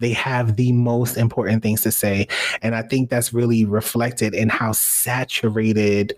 They 0.00 0.12
have 0.12 0.56
the 0.56 0.72
most 0.72 1.16
important 1.16 1.62
things 1.62 1.80
to 1.82 1.90
say, 1.90 2.28
and 2.62 2.74
I 2.74 2.82
think 2.82 3.10
that's 3.10 3.32
really 3.32 3.64
reflected 3.64 4.34
in 4.34 4.48
how 4.48 4.72
saturated 4.72 6.14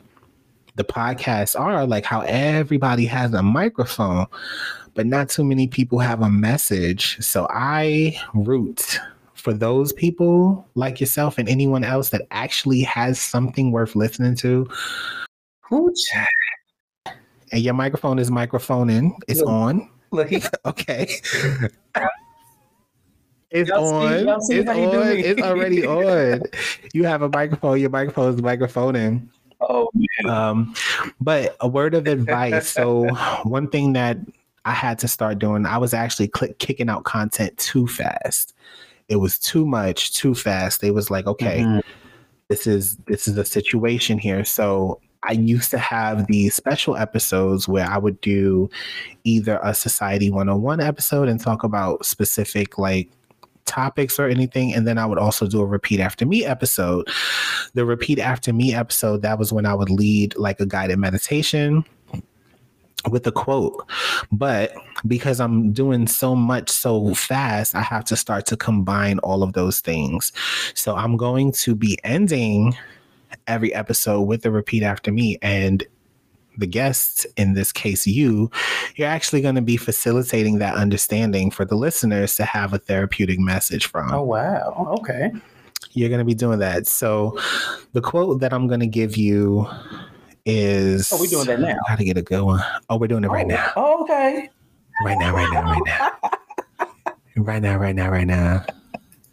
the 0.76 0.84
podcasts 0.84 1.58
are. 1.58 1.86
Like 1.86 2.04
how 2.04 2.20
everybody 2.22 3.04
has 3.06 3.32
a 3.34 3.42
microphone, 3.42 4.26
but 4.94 5.06
not 5.06 5.28
too 5.28 5.44
many 5.44 5.66
people 5.66 5.98
have 5.98 6.22
a 6.22 6.30
message. 6.30 7.18
So 7.24 7.46
I 7.50 8.16
root 8.34 8.98
for 9.34 9.52
those 9.52 9.92
people 9.92 10.66
like 10.74 11.00
yourself 11.00 11.38
and 11.38 11.48
anyone 11.48 11.84
else 11.84 12.10
that 12.10 12.22
actually 12.30 12.82
has 12.82 13.20
something 13.20 13.70
worth 13.72 13.94
listening 13.96 14.34
to. 14.36 14.68
And 17.52 17.62
your 17.62 17.74
microphone 17.74 18.18
is 18.18 18.30
microphoning. 18.30 19.16
It's 19.28 19.40
Look. 19.40 19.48
on. 19.48 19.90
Look, 20.10 20.30
Okay. 20.66 21.08
It's 23.52 23.70
Y'all 23.70 23.94
on. 23.94 24.26
y'all 24.26 24.40
see 24.40 24.56
it's 24.56 24.68
how 24.68 24.74
he 24.74 24.82
do 24.90 25.00
on. 25.00 25.08
It's 25.16 25.40
already 25.40 25.86
on. 25.86 26.42
You 26.92 27.04
have 27.04 27.22
a 27.22 27.28
microphone. 27.28 27.80
Your 27.80 27.90
microphone 27.90 28.34
is 28.34 28.42
microphoning. 28.42 29.30
Oh 29.60 29.90
man. 29.94 30.34
Um, 30.34 30.74
but 31.20 31.56
a 31.60 31.68
word 31.68 31.94
of 31.94 32.06
advice. 32.06 32.68
So 32.68 33.12
one 33.44 33.68
thing 33.68 33.92
that 33.94 34.18
I 34.64 34.72
had 34.72 34.98
to 35.00 35.08
start 35.08 35.38
doing, 35.38 35.66
I 35.66 35.78
was 35.78 35.94
actually 35.94 36.28
click, 36.28 36.58
kicking 36.58 36.88
out 36.88 37.04
content 37.04 37.56
too 37.56 37.86
fast. 37.86 38.54
it 39.08 39.16
was 39.16 39.38
too 39.38 39.64
much, 39.64 40.12
too 40.12 40.34
fast. 40.34 40.80
They 40.80 40.90
was 40.90 41.10
like, 41.10 41.26
okay, 41.26 41.60
mm-hmm. 41.60 41.80
this 42.48 42.66
is 42.66 42.96
this 43.06 43.28
is 43.28 43.36
a 43.38 43.44
situation 43.44 44.18
here. 44.18 44.44
So 44.44 45.00
I 45.22 45.32
used 45.32 45.70
to 45.72 45.78
have 45.78 46.26
these 46.26 46.54
special 46.54 46.96
episodes 46.96 47.68
where 47.68 47.86
I 47.86 47.98
would 47.98 48.20
do 48.20 48.70
either 49.24 49.58
a 49.62 49.74
Society 49.74 50.30
101 50.30 50.80
episode 50.80 51.28
and 51.28 51.40
talk 51.40 51.64
about 51.64 52.06
specific 52.06 52.78
like 52.78 53.08
topics 53.66 54.18
or 54.18 54.28
anything. 54.28 54.72
And 54.74 54.86
then 54.86 54.98
I 54.98 55.06
would 55.06 55.18
also 55.18 55.46
do 55.46 55.60
a 55.60 55.66
repeat 55.66 56.00
after 56.00 56.24
me 56.24 56.44
episode. 56.44 57.08
The 57.74 57.84
repeat 57.84 58.18
after 58.18 58.52
me 58.52 58.74
episode, 58.74 59.22
that 59.22 59.38
was 59.38 59.52
when 59.52 59.66
I 59.66 59.74
would 59.74 59.90
lead 59.90 60.36
like 60.36 60.60
a 60.60 60.66
guided 60.66 60.98
meditation 60.98 61.84
with 63.10 63.26
a 63.26 63.32
quote. 63.32 63.86
But 64.32 64.72
because 65.06 65.40
I'm 65.40 65.72
doing 65.72 66.06
so 66.06 66.34
much 66.34 66.70
so 66.70 67.14
fast, 67.14 67.74
I 67.74 67.82
have 67.82 68.04
to 68.06 68.16
start 68.16 68.46
to 68.46 68.56
combine 68.56 69.18
all 69.20 69.42
of 69.42 69.52
those 69.52 69.80
things. 69.80 70.32
So 70.74 70.96
I'm 70.96 71.16
going 71.16 71.52
to 71.52 71.74
be 71.74 71.98
ending 72.04 72.76
every 73.46 73.74
episode 73.74 74.22
with 74.22 74.44
a 74.46 74.50
repeat 74.50 74.82
after 74.82 75.12
me. 75.12 75.38
And 75.42 75.84
the 76.58 76.66
guests, 76.66 77.26
in 77.36 77.54
this 77.54 77.72
case, 77.72 78.06
you, 78.06 78.50
you're 78.96 79.08
actually 79.08 79.40
going 79.40 79.54
to 79.54 79.62
be 79.62 79.76
facilitating 79.76 80.58
that 80.58 80.74
understanding 80.74 81.50
for 81.50 81.64
the 81.64 81.74
listeners 81.74 82.36
to 82.36 82.44
have 82.44 82.72
a 82.72 82.78
therapeutic 82.78 83.38
message 83.38 83.86
from. 83.86 84.12
Oh, 84.12 84.22
wow. 84.22 84.94
Okay. 85.00 85.32
You're 85.92 86.08
going 86.08 86.18
to 86.20 86.24
be 86.24 86.34
doing 86.34 86.58
that. 86.58 86.86
So, 86.86 87.38
the 87.92 88.00
quote 88.00 88.40
that 88.40 88.52
I'm 88.52 88.66
going 88.66 88.80
to 88.80 88.86
give 88.86 89.16
you 89.16 89.66
is. 90.44 91.12
Oh, 91.12 91.18
we're 91.20 91.26
doing 91.26 91.46
that 91.46 91.60
now. 91.60 91.76
How 91.86 91.96
to 91.96 92.04
get 92.04 92.16
a 92.16 92.22
good 92.22 92.42
one. 92.42 92.62
Oh, 92.88 92.96
we're 92.96 93.08
doing 93.08 93.24
it 93.24 93.28
oh, 93.28 93.32
right 93.32 93.46
now. 93.46 93.72
Oh, 93.76 94.02
okay. 94.02 94.50
Right 95.04 95.18
now, 95.18 95.34
right 95.34 95.52
now, 95.52 95.62
right 95.62 95.82
now. 95.84 97.12
right 97.36 97.62
now, 97.62 97.76
right 97.76 97.94
now, 97.94 98.10
right 98.10 98.26
now. 98.26 98.64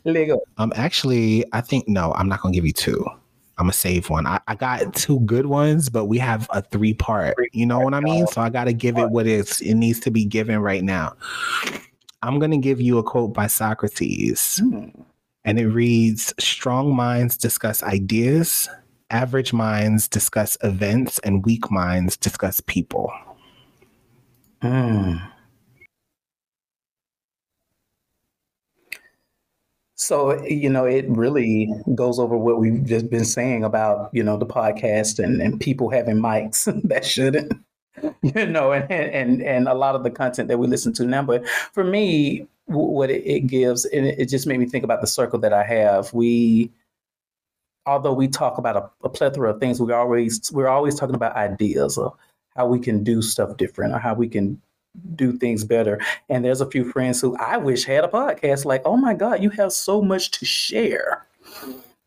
Lego. 0.05 0.39
Um, 0.57 0.73
actually, 0.75 1.45
I 1.53 1.61
think 1.61 1.87
no, 1.87 2.11
I'm 2.13 2.27
not 2.27 2.41
gonna 2.41 2.53
give 2.53 2.65
you 2.65 2.73
two. 2.73 3.05
I'm 3.57 3.65
gonna 3.65 3.73
save 3.73 4.09
one. 4.09 4.25
I, 4.25 4.39
I 4.47 4.55
got 4.55 4.95
two 4.95 5.19
good 5.21 5.45
ones, 5.45 5.89
but 5.89 6.05
we 6.05 6.17
have 6.17 6.47
a 6.51 6.61
three 6.61 6.93
part. 6.93 7.35
You 7.51 7.65
know 7.67 7.79
what 7.79 7.93
I 7.93 7.99
mean? 7.99 8.25
So 8.27 8.41
I 8.41 8.49
gotta 8.49 8.73
give 8.73 8.97
it 8.97 9.09
what 9.11 9.27
it's 9.27 9.61
it 9.61 9.75
needs 9.75 9.99
to 10.01 10.11
be 10.11 10.25
given 10.25 10.59
right 10.59 10.83
now. 10.83 11.15
I'm 12.23 12.39
gonna 12.39 12.57
give 12.57 12.81
you 12.81 12.97
a 12.97 13.03
quote 13.03 13.33
by 13.33 13.47
Socrates, 13.47 14.59
hmm. 14.59 14.87
and 15.45 15.59
it 15.59 15.67
reads: 15.67 16.33
"Strong 16.39 16.95
minds 16.95 17.37
discuss 17.37 17.83
ideas, 17.83 18.67
average 19.11 19.53
minds 19.53 20.07
discuss 20.07 20.57
events, 20.63 21.19
and 21.19 21.45
weak 21.45 21.69
minds 21.69 22.17
discuss 22.17 22.59
people." 22.59 23.13
Hmm. 24.63 25.17
So, 30.03 30.43
you 30.43 30.69
know, 30.69 30.83
it 30.83 31.05
really 31.07 31.73
goes 31.95 32.19
over 32.19 32.37
what 32.37 32.59
we've 32.59 32.83
just 32.83 33.09
been 33.09 33.23
saying 33.23 33.63
about, 33.63 34.09
you 34.11 34.21
know, 34.21 34.35
the 34.35 34.45
podcast 34.45 35.23
and, 35.23 35.41
and 35.41 35.61
people 35.61 35.89
having 35.89 36.17
mics 36.17 36.65
that 36.89 37.05
shouldn't, 37.05 37.53
you 38.21 38.45
know, 38.45 38.73
and, 38.73 38.91
and, 38.91 39.41
and 39.41 39.67
a 39.69 39.73
lot 39.73 39.95
of 39.95 40.03
the 40.03 40.11
content 40.11 40.49
that 40.49 40.57
we 40.57 40.67
listen 40.67 40.91
to 40.93 41.05
now. 41.05 41.23
But 41.23 41.47
for 41.47 41.85
me, 41.85 42.45
what 42.65 43.09
it, 43.09 43.23
it 43.25 43.47
gives, 43.47 43.85
and 43.85 44.05
it 44.05 44.27
just 44.27 44.45
made 44.45 44.59
me 44.59 44.65
think 44.65 44.83
about 44.83 44.99
the 44.99 45.07
circle 45.07 45.39
that 45.39 45.53
I 45.53 45.63
have. 45.63 46.13
We, 46.13 46.69
although 47.85 48.13
we 48.13 48.27
talk 48.27 48.57
about 48.57 48.75
a, 48.75 48.89
a 49.05 49.09
plethora 49.09 49.51
of 49.51 49.61
things, 49.61 49.79
we 49.79 49.93
always, 49.93 50.51
we're 50.51 50.67
always 50.67 50.95
talking 50.95 51.15
about 51.15 51.37
ideas 51.37 51.97
of 51.97 52.13
how 52.57 52.67
we 52.67 52.79
can 52.79 53.05
do 53.05 53.21
stuff 53.21 53.55
different 53.55 53.93
or 53.93 53.99
how 53.99 54.13
we 54.13 54.27
can 54.27 54.61
do 55.15 55.37
things 55.37 55.63
better. 55.63 55.99
And 56.29 56.43
there's 56.43 56.61
a 56.61 56.69
few 56.69 56.91
friends 56.91 57.19
who 57.21 57.35
I 57.37 57.57
wish 57.57 57.83
had 57.85 58.03
a 58.03 58.07
podcast 58.07 58.65
like, 58.65 58.81
oh 58.85 58.97
my 58.97 59.13
God, 59.13 59.41
you 59.41 59.49
have 59.51 59.71
so 59.71 60.01
much 60.01 60.31
to 60.31 60.45
share. 60.45 61.25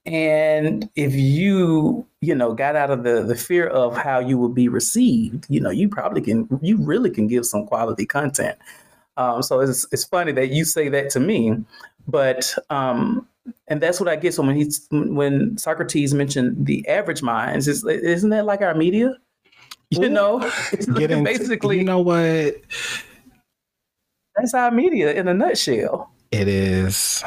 And 0.04 0.88
if 0.94 1.14
you, 1.14 2.06
you 2.20 2.34
know, 2.34 2.54
got 2.54 2.76
out 2.76 2.90
of 2.90 3.02
the 3.02 3.24
the 3.24 3.34
fear 3.34 3.66
of 3.66 3.96
how 3.96 4.20
you 4.20 4.38
would 4.38 4.54
be 4.54 4.68
received, 4.68 5.46
you 5.48 5.60
know, 5.60 5.70
you 5.70 5.88
probably 5.88 6.20
can, 6.20 6.48
you 6.62 6.76
really 6.76 7.10
can 7.10 7.26
give 7.26 7.44
some 7.44 7.66
quality 7.66 8.06
content. 8.06 8.56
Um, 9.16 9.42
so 9.42 9.60
it's 9.60 9.86
it's 9.90 10.04
funny 10.04 10.30
that 10.32 10.50
you 10.50 10.64
say 10.64 10.88
that 10.90 11.10
to 11.10 11.20
me, 11.20 11.56
but 12.06 12.54
um, 12.70 13.26
and 13.68 13.80
that's 13.80 13.98
what 13.98 14.08
I 14.08 14.16
get. 14.16 14.34
So 14.34 14.42
when 14.42 14.54
he's 14.54 14.86
when 14.90 15.58
Socrates 15.58 16.14
mentioned 16.14 16.66
the 16.66 16.86
average 16.86 17.22
minds, 17.22 17.66
is 17.66 17.84
isn't 17.84 18.30
that 18.30 18.44
like 18.44 18.60
our 18.60 18.74
media? 18.74 19.16
You 19.90 20.08
know, 20.08 20.40
it's 20.72 20.86
into, 20.88 21.22
basically, 21.22 21.78
you 21.78 21.84
know 21.84 22.00
what? 22.00 22.56
That's 24.36 24.52
our 24.54 24.70
media 24.70 25.14
in 25.14 25.28
a 25.28 25.34
nutshell. 25.34 26.10
It 26.32 26.48
is. 26.48 27.22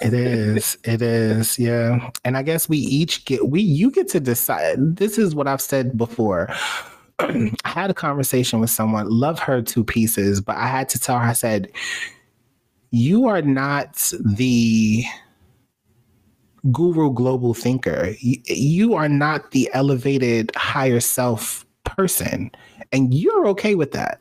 It 0.00 0.14
is. 0.14 0.78
it 0.84 1.02
is. 1.02 1.58
Yeah. 1.58 2.10
And 2.24 2.36
I 2.36 2.42
guess 2.42 2.68
we 2.68 2.78
each 2.78 3.24
get 3.26 3.48
we 3.48 3.60
you 3.60 3.90
get 3.90 4.08
to 4.08 4.20
decide. 4.20 4.96
This 4.96 5.18
is 5.18 5.34
what 5.34 5.46
I've 5.46 5.60
said 5.60 5.96
before. 5.98 6.48
I 7.18 7.50
had 7.64 7.90
a 7.90 7.94
conversation 7.94 8.58
with 8.58 8.70
someone, 8.70 9.08
love 9.08 9.38
her 9.40 9.60
two 9.62 9.84
pieces, 9.84 10.40
but 10.40 10.56
I 10.56 10.66
had 10.66 10.88
to 10.90 10.98
tell 10.98 11.18
her, 11.18 11.24
I 11.24 11.34
said, 11.34 11.70
You 12.90 13.28
are 13.28 13.42
not 13.42 14.10
the 14.24 15.04
guru 16.70 17.12
global 17.12 17.54
thinker. 17.54 18.14
You 18.20 18.94
are 18.94 19.08
not 19.08 19.50
the 19.50 19.70
elevated 19.74 20.52
higher 20.56 21.00
self 21.00 21.66
person, 21.84 22.50
and 22.92 23.12
you're 23.14 23.46
okay 23.48 23.74
with 23.74 23.92
that. 23.92 24.20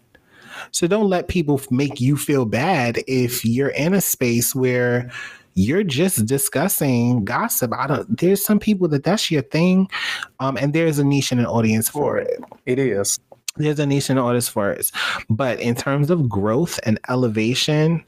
So 0.72 0.88
don't 0.88 1.10
let 1.10 1.28
people 1.28 1.62
make 1.72 2.00
you 2.00 2.18
feel 2.18 2.46
bad 2.46 3.00
if 3.08 3.44
you're 3.44 3.70
in 3.70 3.94
a 3.94 4.02
space 4.02 4.54
where 4.54 5.10
you're 5.54 5.84
just 5.84 6.26
discussing 6.26 7.26
gossip. 7.26 7.74
I 7.74 7.88
don't. 7.88 8.18
There's 8.18 8.44
some 8.44 8.60
people 8.60 8.88
that 8.90 9.04
that's 9.04 9.30
your 9.32 9.42
thing, 9.42 9.90
um, 10.40 10.58
and 10.58 10.74
there's 10.74 11.00
a 11.00 11.04
niche 11.04 11.32
and 11.32 11.42
an 11.42 11.48
audience 11.48 11.90
for 11.90 12.18
it. 12.18 12.40
It 12.66 12.80
is. 12.80 13.20
There's 13.58 13.80
a 13.80 13.86
niche 13.86 14.10
and 14.10 14.18
an 14.18 14.26
audience 14.26 14.48
for 14.48 14.72
it. 14.72 14.92
But 15.30 15.60
in 15.60 15.76
terms 15.76 16.10
of 16.10 16.30
growth 16.30 16.80
and 16.84 17.00
elevation, 17.10 18.04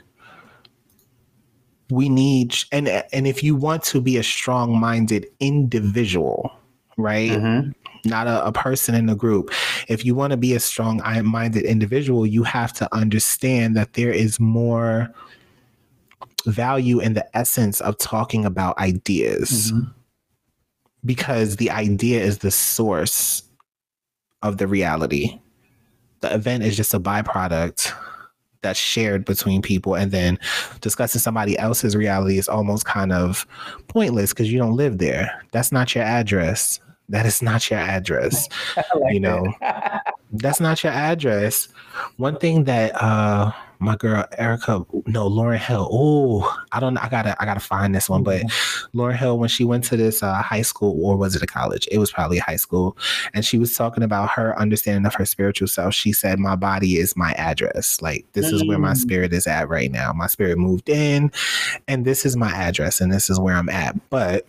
we 1.90 2.08
need 2.08 2.56
and 2.72 2.88
and 2.88 3.28
if 3.28 3.44
you 3.44 3.56
want 3.56 3.84
to 3.86 4.00
be 4.00 4.18
a 4.18 4.24
strong-minded 4.24 5.28
individual, 5.40 6.52
right? 6.98 7.32
Mm-hmm 7.32 7.72
not 8.06 8.28
a, 8.28 8.46
a 8.46 8.52
person 8.52 8.96
in 8.96 9.06
the 9.06 9.16
group. 9.16 9.52
If 9.88 10.06
you 10.06 10.16
want 10.16 10.32
to 10.32 10.38
be 10.38 10.54
a 10.54 10.60
strong 10.60 11.02
minded 11.24 11.64
individual, 11.64 12.26
you 12.26 12.44
have 12.44 12.74
to 12.74 12.94
understand 12.94 13.76
that 13.78 13.94
there 13.94 14.12
is 14.12 14.40
more 14.40 15.14
value 16.46 17.00
in 17.00 17.14
the 17.14 17.38
essence 17.38 17.80
of 17.82 17.98
talking 17.98 18.46
about 18.46 18.78
ideas 18.78 19.72
mm-hmm. 19.72 19.90
because 21.06 21.56
the 21.56 21.70
idea 21.70 22.22
is 22.22 22.40
the 22.40 22.52
source 22.52 23.44
of 24.42 24.58
the 24.58 24.68
reality. 24.68 25.40
The 26.20 26.34
event 26.34 26.64
is 26.64 26.76
just 26.76 26.94
a 26.94 27.00
byproduct 27.00 27.94
that's 28.62 28.80
shared 28.80 29.26
between 29.26 29.62
people 29.62 29.96
and 29.96 30.12
then 30.12 30.40
discussing 30.82 31.20
somebody 31.20 31.58
else's 31.60 31.96
reality 31.96 32.38
is 32.38 32.50
almost 32.50 32.86
kind 32.86 33.12
of 33.12 33.46
pointless 33.90 34.32
because 34.32 34.52
you 34.52 34.58
don't 34.58 34.78
live 34.78 34.98
there 34.98 35.44
that's 35.52 35.72
not 35.72 35.94
your 35.94 36.04
address 36.04 36.80
that 37.10 37.26
is 37.26 37.42
not 37.42 37.70
your 37.70 37.80
address. 37.80 38.48
Like 38.96 39.14
you 39.14 39.20
know, 39.20 39.54
that. 39.60 40.14
that's 40.32 40.60
not 40.60 40.84
your 40.84 40.94
address. 40.94 41.68
One 42.18 42.38
thing 42.38 42.66
that 42.66 42.92
uh 43.02 43.52
my 43.84 43.96
girl 43.98 44.26
Erica, 44.38 44.86
no, 45.06 45.30
Lauryn 45.30 45.58
Hill. 45.58 45.88
Oh, 45.92 46.64
I 46.72 46.80
don't 46.80 46.94
know. 46.94 47.02
I 47.04 47.10
gotta 47.10 47.36
I 47.42 47.46
gotta 47.46 47.60
find 47.60 47.94
this 47.94 48.10
one. 48.10 48.24
But 48.24 48.44
mm-hmm. 48.44 49.10
Hill, 49.12 49.38
when 49.38 49.50
she 49.50 49.64
went 49.66 49.84
to 49.86 49.98
this 49.98 50.24
uh, 50.24 50.42
high 50.42 50.62
school, 50.62 50.98
or 51.04 51.18
was 51.18 51.36
it 51.36 51.44
a 51.44 51.48
college? 51.48 51.88
It 51.92 51.98
was 51.98 52.12
probably 52.12 52.38
high 52.38 52.56
school, 52.56 52.98
and 53.34 53.46
she 53.46 53.58
was 53.58 53.76
talking 53.76 54.04
about 54.04 54.30
her 54.32 54.58
understanding 54.58 55.06
of 55.06 55.14
her 55.16 55.26
spiritual 55.26 55.68
self. 55.68 55.94
She 55.94 56.14
said, 56.14 56.40
"My 56.40 56.56
body 56.56 56.98
is 56.98 57.16
my 57.16 57.34
address. 57.34 58.02
Like 58.02 58.26
this 58.34 58.52
is 58.52 58.66
where 58.66 58.80
my 58.80 58.94
mm. 58.94 58.98
spirit 58.98 59.34
is 59.34 59.46
at 59.48 59.70
right 59.70 59.92
now. 59.92 60.14
My 60.14 60.28
spirit 60.28 60.58
moved 60.58 60.90
in, 60.90 61.32
and 61.88 62.06
this 62.06 62.26
is 62.26 62.38
my 62.38 62.52
address, 62.52 63.02
and 63.02 63.12
this 63.12 63.30
is 63.30 63.40
where 63.40 63.56
I'm 63.56 63.70
at." 63.70 64.10
But 64.10 64.48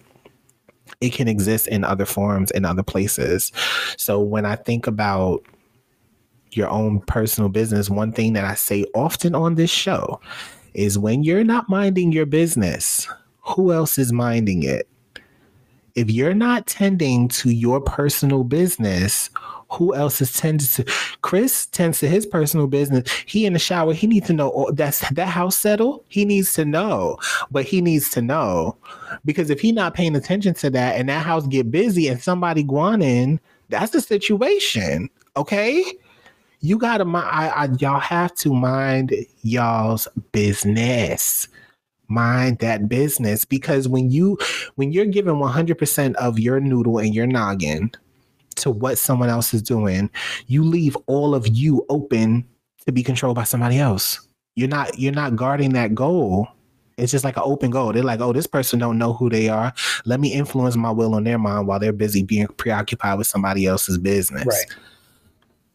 it 1.01 1.13
can 1.13 1.29
exist 1.29 1.69
in 1.69 1.85
other 1.85 2.05
forms 2.05 2.51
in 2.53 2.65
other 2.65 2.83
places. 2.83 3.53
So 3.97 4.21
when 4.21 4.47
I 4.47 4.57
think 4.57 4.87
about 4.87 5.45
your 6.53 6.69
own 6.69 7.01
personal 7.01 7.49
business, 7.49 7.91
one 7.91 8.13
thing 8.13 8.33
that 8.35 8.45
I 8.45 8.55
say 8.55 8.85
often 8.95 9.35
on 9.35 9.57
this 9.57 9.71
show 9.71 10.21
is 10.75 10.99
when 10.99 11.23
you're 11.23 11.45
not 11.45 11.69
minding 11.69 12.13
your 12.13 12.27
business, 12.27 13.09
who 13.43 13.73
else 13.73 13.99
is 13.99 14.13
minding 14.13 14.63
it? 14.63 14.89
If 15.95 16.11
you're 16.11 16.35
not 16.35 16.67
tending 16.67 17.29
to 17.29 17.51
your 17.51 17.81
personal 17.81 18.43
business, 18.43 19.31
who 19.75 19.95
else 19.95 20.21
is 20.21 20.33
tending 20.33 20.67
to 20.67 20.85
Chris 21.23 21.67
tends 21.67 21.99
to 22.01 22.09
his 22.09 22.27
personal 22.27 22.67
business. 22.67 23.11
He 23.27 23.47
in 23.47 23.53
the 23.53 23.59
shower, 23.59 23.93
he 23.93 24.07
needs 24.07 24.27
to 24.29 24.33
know 24.33 24.53
oh, 24.55 24.71
that's 24.71 25.09
that 25.11 25.29
house 25.29 25.57
settle. 25.57 26.05
He 26.09 26.25
needs 26.25 26.53
to 26.55 26.65
know, 26.65 27.19
but 27.51 27.65
he 27.65 27.81
needs 27.81 28.11
to 28.11 28.23
know 28.23 28.77
because 29.25 29.51
if 29.51 29.61
he 29.61 29.73
not 29.73 29.95
paying 29.95 30.17
attention 30.17 30.55
to 30.55 30.71
that 30.71 30.97
and 30.97 31.09
that 31.09 31.25
house 31.25 31.47
get 31.47 31.71
busy 31.71 32.09
and 32.09 32.23
somebody 32.23 32.63
going 32.63 33.03
in, 33.03 33.41
that's 33.69 33.93
the 33.93 34.01
situation. 34.01 35.11
Okay, 35.37 35.85
you 36.61 36.79
gotta 36.79 37.05
mind. 37.05 37.29
I, 37.31 37.49
I, 37.49 37.69
y'all 37.79 38.01
have 38.01 38.35
to 38.37 38.55
mind 38.55 39.15
y'all's 39.43 40.09
business 40.33 41.49
mind 42.09 42.59
that 42.59 42.89
business 42.89 43.45
because 43.45 43.89
when 43.89 44.11
you 44.11 44.39
when 44.75 44.93
you're 44.93 45.07
giving 45.07 45.35
100% 45.35 46.15
of 46.17 46.39
your 46.39 46.61
noodle 46.61 46.99
and 46.99 47.15
your 47.15 47.27
noggin 47.27 47.91
to 48.57 48.71
what 48.71 48.99
someone 48.99 49.29
else 49.29 49.55
is 49.55 49.63
doing 49.63 50.11
you 50.47 50.63
leave 50.65 50.97
all 51.07 51.35
of 51.35 51.47
you 51.49 51.85
open 51.89 52.47
to 52.87 52.93
be 52.93 53.03
controlled 53.03 53.37
by 53.37 53.45
somebody 53.45 53.79
else. 53.79 54.27
You're 54.57 54.69
not 54.69 54.99
you're 54.99 55.13
not 55.13 55.37
guarding 55.37 55.73
that 55.73 55.95
goal. 55.95 56.49
It's 56.97 57.11
just 57.11 57.25
like 57.25 57.37
an 57.37 57.43
open 57.45 57.71
goal. 57.71 57.93
They're 57.93 58.05
like 58.05 58.21
oh 58.21 58.33
this 58.33 58.47
person 58.47 58.79
don't 58.79 58.99
know 58.99 59.13
who 59.13 59.29
they 59.29 59.49
are. 59.49 59.73
Let 60.05 60.21
me 60.21 60.33
influence 60.33 60.77
my 60.77 60.91
will 60.91 61.15
on 61.15 61.25
their 61.25 61.39
mind 61.39 61.67
while 61.67 61.81
they're 61.81 61.93
busy 61.93 62.23
being 62.23 62.47
preoccupied 62.47 63.19
with 63.19 63.27
somebody 63.27 63.67
else's 63.67 63.99
business. 63.99 64.47
Right. 64.47 64.77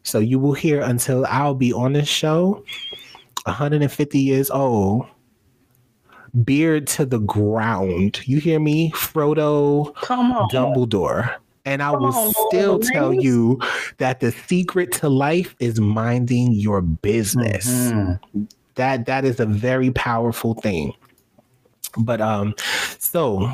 so 0.04 0.20
you 0.20 0.40
will 0.40 0.54
hear 0.54 0.82
until 0.82 1.26
i'll 1.26 1.54
be 1.54 1.74
on 1.74 1.92
this 1.94 2.08
show 2.08 2.64
150 3.46 4.18
years 4.18 4.50
old 4.50 5.06
beard 6.44 6.88
to 6.88 7.06
the 7.06 7.20
ground. 7.20 8.22
You 8.28 8.40
hear 8.40 8.60
me? 8.60 8.92
Frodo 8.92 9.94
Come 9.96 10.32
on. 10.32 10.50
Dumbledore. 10.50 11.36
And 11.70 11.84
I 11.84 11.92
Come 11.92 12.02
will 12.02 12.14
on, 12.14 12.34
still 12.50 12.80
tell 12.80 13.14
you 13.14 13.60
that 14.00 14.22
the 14.22 14.32
secret 14.32 14.92
to 14.94 15.08
life 15.08 15.56
is 15.60 15.80
minding 15.80 16.54
your 16.54 16.82
business. 16.82 17.68
Mhm. 17.68 18.20
That 18.74 19.06
that 19.06 19.24
is 19.24 19.40
a 19.40 19.46
very 19.46 19.92
powerful 19.92 20.56
thing. 20.56 20.94
But 21.96 22.22
um 22.22 22.56
so 22.98 23.48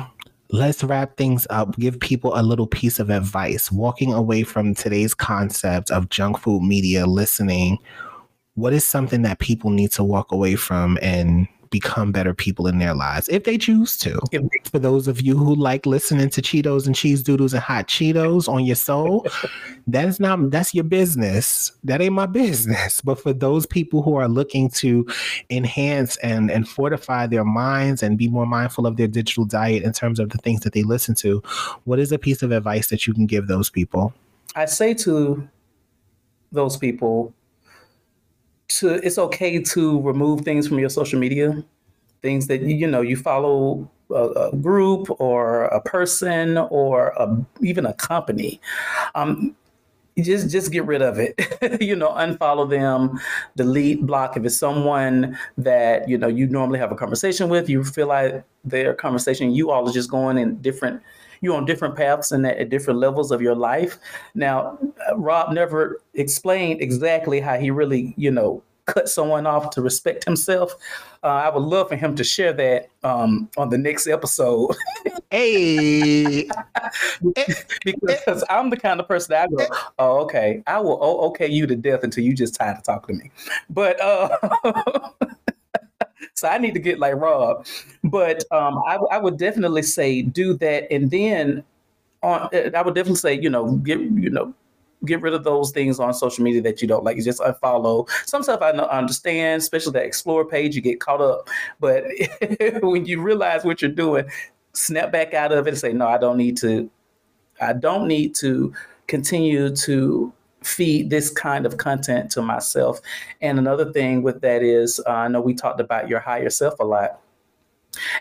let's 0.50 0.82
wrap 0.82 1.18
things 1.18 1.46
up. 1.50 1.76
Give 1.78 2.00
people 2.00 2.32
a 2.34 2.42
little 2.42 2.66
piece 2.66 2.98
of 2.98 3.10
advice. 3.10 3.70
Walking 3.70 4.14
away 4.14 4.44
from 4.44 4.74
today's 4.74 5.12
concept 5.12 5.90
of 5.90 6.08
junk 6.08 6.38
food 6.38 6.62
media 6.62 7.04
listening, 7.04 7.76
what 8.54 8.72
is 8.72 8.86
something 8.86 9.20
that 9.22 9.40
people 9.40 9.68
need 9.68 9.92
to 9.92 10.02
walk 10.02 10.32
away 10.32 10.56
from 10.56 10.98
and 11.02 11.48
become 11.70 12.12
better 12.12 12.34
people 12.34 12.66
in 12.66 12.78
their 12.78 12.94
lives 12.94 13.28
if 13.28 13.44
they 13.44 13.58
choose 13.58 13.96
to? 13.98 14.20
If 14.32 14.42
for 14.70 14.78
those 14.78 15.08
of 15.08 15.20
you 15.20 15.36
who 15.36 15.54
like 15.54 15.86
listening 15.86 16.30
to 16.30 16.42
Cheetos 16.42 16.86
and 16.86 16.94
cheese 16.94 17.22
doodles 17.22 17.54
and 17.54 17.62
hot 17.62 17.88
Cheetos 17.88 18.48
on 18.48 18.64
your 18.64 18.76
soul, 18.76 19.26
that's 19.86 20.20
not 20.20 20.50
that's 20.50 20.74
your 20.74 20.84
business. 20.84 21.72
That 21.84 22.00
ain't 22.00 22.14
my 22.14 22.26
business. 22.26 23.00
But 23.00 23.20
for 23.20 23.32
those 23.32 23.66
people 23.66 24.02
who 24.02 24.16
are 24.16 24.28
looking 24.28 24.70
to 24.70 25.06
enhance 25.50 26.16
and 26.18 26.50
and 26.50 26.68
fortify 26.68 27.26
their 27.26 27.44
minds 27.44 28.02
and 28.02 28.18
be 28.18 28.28
more 28.28 28.46
mindful 28.46 28.86
of 28.86 28.96
their 28.96 29.08
digital 29.08 29.44
diet 29.44 29.82
in 29.82 29.92
terms 29.92 30.18
of 30.18 30.30
the 30.30 30.38
things 30.38 30.60
that 30.60 30.72
they 30.72 30.82
listen 30.82 31.14
to, 31.16 31.42
what 31.84 31.98
is 31.98 32.12
a 32.12 32.18
piece 32.18 32.42
of 32.42 32.52
advice 32.52 32.88
that 32.88 33.06
you 33.06 33.14
can 33.14 33.26
give 33.26 33.46
those 33.46 33.70
people? 33.70 34.12
I 34.54 34.64
say 34.64 34.94
to 34.94 35.46
those 36.52 36.76
people 36.76 37.34
to 38.68 38.94
it's 38.94 39.18
okay 39.18 39.62
to 39.62 40.00
remove 40.00 40.42
things 40.42 40.66
from 40.66 40.78
your 40.78 40.88
social 40.88 41.18
media, 41.18 41.62
things 42.22 42.46
that 42.48 42.62
you 42.62 42.86
know 42.86 43.00
you 43.00 43.16
follow 43.16 43.90
a, 44.10 44.50
a 44.52 44.56
group 44.56 45.08
or 45.20 45.64
a 45.66 45.80
person 45.80 46.58
or 46.58 47.08
a, 47.16 47.44
even 47.60 47.86
a 47.86 47.94
company. 47.94 48.60
Um, 49.14 49.54
just 50.18 50.50
just 50.50 50.72
get 50.72 50.86
rid 50.86 51.02
of 51.02 51.18
it. 51.18 51.34
you 51.80 51.94
know, 51.94 52.10
unfollow 52.10 52.68
them, 52.68 53.20
delete, 53.54 54.06
block. 54.06 54.36
If 54.36 54.44
it's 54.44 54.56
someone 54.56 55.38
that 55.58 56.08
you 56.08 56.16
know 56.16 56.28
you 56.28 56.46
normally 56.46 56.78
have 56.78 56.90
a 56.90 56.96
conversation 56.96 57.48
with, 57.48 57.68
you 57.68 57.84
feel 57.84 58.06
like 58.06 58.42
their 58.64 58.94
conversation, 58.94 59.52
you 59.52 59.70
all 59.70 59.88
are 59.88 59.92
just 59.92 60.10
going 60.10 60.38
in 60.38 60.56
different 60.62 61.02
you're 61.40 61.56
on 61.56 61.64
different 61.64 61.96
paths 61.96 62.32
and 62.32 62.46
at 62.46 62.68
different 62.68 63.00
levels 63.00 63.30
of 63.30 63.40
your 63.42 63.54
life. 63.54 63.98
Now, 64.34 64.78
Rob 65.14 65.52
never 65.52 66.00
explained 66.14 66.80
exactly 66.80 67.40
how 67.40 67.56
he 67.56 67.70
really, 67.70 68.14
you 68.16 68.30
know, 68.30 68.62
cut 68.86 69.08
someone 69.08 69.46
off 69.46 69.70
to 69.70 69.82
respect 69.82 70.24
himself. 70.24 70.74
Uh, 71.22 71.26
I 71.26 71.48
would 71.48 71.62
love 71.62 71.88
for 71.88 71.96
him 71.96 72.14
to 72.16 72.24
share 72.24 72.52
that 72.52 72.88
um, 73.02 73.48
on 73.56 73.68
the 73.68 73.78
next 73.78 74.06
episode 74.06 74.76
Hey, 75.30 76.48
because 77.84 78.44
I'm 78.48 78.70
the 78.70 78.76
kind 78.76 79.00
of 79.00 79.08
person 79.08 79.32
that 79.32 79.48
I 79.48 79.54
go, 79.54 79.76
oh, 79.98 80.18
okay, 80.20 80.62
I 80.68 80.78
will 80.78 80.98
oh, 81.02 81.26
okay 81.28 81.48
you 81.48 81.66
to 81.66 81.74
death 81.74 82.04
until 82.04 82.22
you 82.22 82.32
just 82.32 82.54
tired 82.54 82.76
to 82.76 82.82
talk 82.82 83.08
to 83.08 83.12
me. 83.12 83.30
But 83.68 84.00
uh, 84.00 84.28
so 86.36 86.48
I 86.48 86.58
need 86.58 86.74
to 86.74 86.80
get 86.80 86.98
like 86.98 87.14
Rob. 87.14 87.66
But 88.04 88.44
um, 88.52 88.82
I, 88.86 88.96
I 89.10 89.18
would 89.18 89.38
definitely 89.38 89.82
say 89.82 90.22
do 90.22 90.54
that, 90.54 90.90
and 90.92 91.10
then 91.10 91.64
on 92.22 92.48
I 92.52 92.82
would 92.82 92.94
definitely 92.94 93.16
say 93.16 93.40
you 93.40 93.50
know 93.50 93.76
get 93.76 93.98
you 93.98 94.30
know 94.30 94.54
get 95.04 95.22
rid 95.22 95.34
of 95.34 95.44
those 95.44 95.70
things 95.70 95.98
on 95.98 96.12
social 96.12 96.44
media 96.44 96.60
that 96.62 96.82
you 96.82 96.88
don't 96.88 97.04
like. 97.04 97.16
You 97.16 97.22
just 97.22 97.40
unfollow. 97.40 98.08
Some 98.26 98.42
stuff 98.42 98.60
I 98.60 98.70
understand, 98.70 99.62
especially 99.62 99.92
that 99.92 100.04
explore 100.04 100.44
page. 100.44 100.76
You 100.76 100.82
get 100.82 101.00
caught 101.00 101.20
up, 101.20 101.48
but 101.80 102.04
when 102.82 103.06
you 103.06 103.22
realize 103.22 103.64
what 103.64 103.80
you're 103.80 103.90
doing, 103.90 104.26
snap 104.74 105.12
back 105.12 105.32
out 105.34 105.52
of 105.52 105.66
it 105.66 105.70
and 105.70 105.78
say, 105.78 105.92
no, 105.92 106.06
I 106.06 106.18
don't 106.18 106.36
need 106.36 106.56
to. 106.58 106.90
I 107.60 107.72
don't 107.72 108.06
need 108.06 108.34
to 108.36 108.74
continue 109.06 109.74
to 109.74 110.32
feed 110.66 111.10
this 111.10 111.30
kind 111.30 111.64
of 111.64 111.76
content 111.76 112.30
to 112.32 112.42
myself. 112.42 113.00
And 113.40 113.58
another 113.58 113.92
thing 113.92 114.22
with 114.22 114.40
that 114.40 114.62
is, 114.62 115.00
uh, 115.06 115.10
I 115.10 115.28
know 115.28 115.40
we 115.40 115.54
talked 115.54 115.80
about 115.80 116.08
your 116.08 116.20
higher 116.20 116.50
self 116.50 116.78
a 116.80 116.84
lot. 116.84 117.20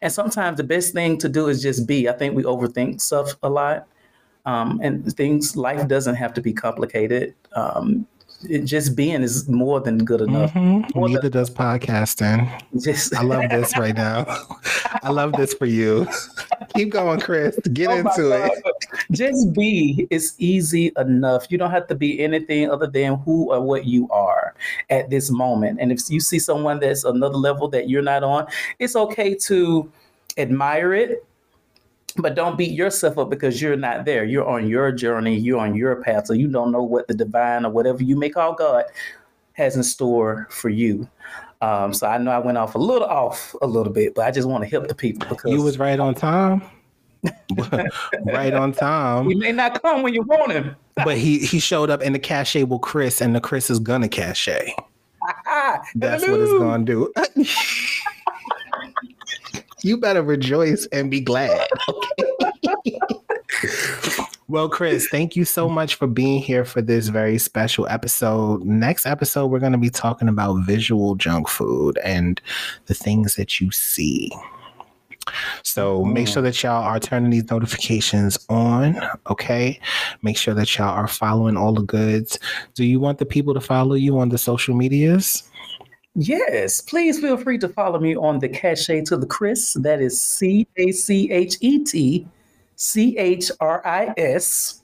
And 0.02 0.12
sometimes 0.12 0.58
the 0.58 0.64
best 0.64 0.93
thing 0.93 1.18
to 1.18 1.28
do 1.28 1.48
is 1.48 1.62
just 1.62 1.86
be. 1.86 2.08
I 2.08 2.14
think 2.14 2.36
we 2.36 2.43
overthink 2.43 3.02
stuff 3.02 3.36
a 3.43 3.50
lot. 3.50 3.88
Um, 4.46 4.80
and 4.84 5.12
things, 5.16 5.58
life 5.58 5.88
doesn't 5.88 6.16
have 6.16 6.34
to 6.36 6.41
be 6.41 6.54
complicated. 6.54 7.34
Um, 7.54 8.08
it 8.48 8.66
just 8.66 8.96
being 8.96 9.24
is 9.24 9.50
more 9.50 9.80
than 9.80 9.98
good 10.06 10.22
enough. 10.22 10.54
Mhm. 10.54 10.93
More 10.93 11.10
neither 11.10 11.30
does 11.30 11.50
podcasting. 11.50 12.48
Just 12.80 13.16
I 13.16 13.24
love 13.24 13.50
this 13.50 13.76
right 13.78 13.96
now. 13.96 14.26
I 15.04 15.10
love 15.10 15.34
this 15.34 15.54
for 15.54 15.66
you. 15.66 16.08
Keep 16.76 16.91
going, 16.91 17.20
Chris. 17.20 17.58
Get 17.74 17.89
Oh 17.89 17.98
into 17.98 18.32
it. 18.32 18.64
Just 19.12 19.54
be. 19.54 20.08
It's 20.10 20.36
easy 20.38 20.91
enough. 20.98 21.48
You 21.50 21.58
don't 21.58 21.72
have 21.72 21.88
to 21.88 21.96
be 21.96 22.20
anything 22.20 22.70
other 22.70 22.88
than 22.88 23.16
who 23.20 23.52
or 23.52 23.62
what 23.62 23.86
you 23.86 24.10
are 24.10 24.56
at 24.89 25.10
this 25.10 25.30
moment. 25.30 25.80
And 25.80 25.91
if 25.91 26.02
you 26.10 26.20
see 26.20 26.39
someone 26.39 26.80
that's 26.80 27.04
another 27.04 27.38
level 27.38 27.68
that 27.70 27.89
you're 27.89 28.02
not 28.02 28.24
on, 28.24 28.48
it's 28.80 28.96
okay 28.96 29.36
to 29.36 29.91
admire 30.38 30.93
it. 30.93 31.26
But 32.18 32.36
don't 32.36 32.58
beat 32.58 32.72
yourself 32.72 33.18
up 33.18 33.30
because 33.30 33.62
you're 33.62 33.76
not 33.76 34.06
there. 34.06 34.24
You're 34.24 34.48
on 34.48 34.70
your 34.70 34.91
journey. 34.93 35.38
You're 35.38 35.60
on 35.60 35.76
your 35.76 36.02
path. 36.02 36.28
So 36.28 36.34
you 36.34 36.48
don't 36.48 36.72
know 36.72 36.82
what 36.82 37.10
the 37.10 37.14
divine 37.14 37.66
or 37.66 37.72
whatever 37.72 38.04
you 38.04 38.16
may 38.16 38.30
call 38.30 38.54
God 38.54 38.86
has 39.54 39.76
in 39.76 39.84
store 39.84 40.48
for 40.50 40.70
you. 40.70 41.10
Um, 41.62 41.93
so 41.93 42.08
I 42.08 42.18
know 42.18 42.32
I 42.32 42.39
went 42.39 42.58
off 42.58 42.76
a 42.76 42.78
little 42.78 43.08
off 43.08 43.56
a 43.62 43.68
little 43.68 43.91
bit, 43.91 44.16
but 44.16 44.26
I 44.26 44.32
just 44.32 44.48
want 44.48 44.64
to 44.64 44.70
help 44.70 44.88
the 44.88 44.96
people 44.96 45.28
because 45.28 45.52
You 45.52 45.62
was 45.62 45.80
right 45.80 46.00
on 46.00 46.14
time. 46.14 46.62
right 48.26 48.53
on 48.53 48.71
he 48.71 48.78
time. 48.78 49.39
may 49.39 49.51
not 49.51 49.82
come 49.82 50.01
when 50.01 50.13
you 50.13 50.23
want 50.23 50.51
him. 50.51 50.76
But 50.95 51.17
he 51.17 51.39
he 51.39 51.59
showed 51.59 51.89
up 51.89 52.01
in 52.01 52.13
the 52.13 52.19
cachet 52.19 52.63
with 52.63 52.82
Chris, 52.82 53.21
and 53.21 53.36
the 53.36 53.41
Chris 53.41 53.69
is 53.69 53.80
gonna 53.80 54.09
cachet. 54.09 54.73
That's 55.95 56.28
what 56.28 56.39
it's 56.39 56.51
gonna 56.51 56.86
do. 56.86 57.11
you 59.84 59.97
better 59.97 60.21
rejoice 60.21 60.88
and 60.91 61.11
be 61.11 61.21
glad. 61.21 61.67
okay? 61.89 62.99
well, 64.47 64.69
Chris, 64.69 65.07
thank 65.07 65.36
you 65.36 65.45
so 65.45 65.67
much 65.67 65.95
for 65.95 66.07
being 66.07 66.41
here 66.41 66.66
for 66.66 66.82
this 66.82 67.08
very 67.08 67.37
special 67.37 67.87
episode. 67.87 68.63
Next 68.63 69.05
episode, 69.05 69.47
we're 69.47 69.59
going 69.59 69.71
to 69.71 69.78
be 69.78 69.89
talking 69.89 70.28
about 70.28 70.66
visual 70.66 71.16
junk 71.16 71.47
food 71.47 71.97
and 72.04 72.41
the 72.86 72.93
things 72.93 73.36
that 73.36 73.59
you 73.59 73.71
see. 73.71 74.32
So 75.64 76.04
make 76.04 76.28
sure 76.28 76.42
mm. 76.42 76.46
that 76.46 76.64
y'all 76.64 76.84
are 76.84 77.00
turning 77.00 77.32
these 77.32 77.50
notifications 77.50 78.38
on. 78.50 78.97
Okay. 79.30 79.80
Make 80.22 80.38
sure 80.38 80.54
that 80.54 80.78
y'all 80.78 80.89
are 80.89 81.08
following 81.08 81.58
all 81.58 81.74
the 81.74 81.82
goods. 81.82 82.39
Do 82.74 82.86
you 82.86 83.00
want 83.00 83.18
the 83.18 83.26
people 83.26 83.54
to 83.54 83.62
follow 83.62 83.96
you 83.96 84.20
on 84.20 84.30
the 84.30 84.38
social 84.38 84.76
medias? 84.76 85.43
Yes, 86.16 86.80
please 86.80 87.20
feel 87.20 87.36
free 87.36 87.58
to 87.58 87.68
follow 87.68 88.00
me 88.00 88.16
on 88.16 88.39
the 88.39 88.47
Cachet 88.47 89.02
to 89.06 89.18
the 89.18 89.26
Chris. 89.26 89.74
That 89.74 90.02
is 90.02 90.20
C 90.20 90.66
A 90.78 90.92
C 90.92 91.30
H 91.30 91.58
E 91.60 91.84
T 91.84 92.26
C 92.78 93.18
H 93.18 93.52
R 93.60 93.86
I 93.86 94.14
S. 94.18 94.82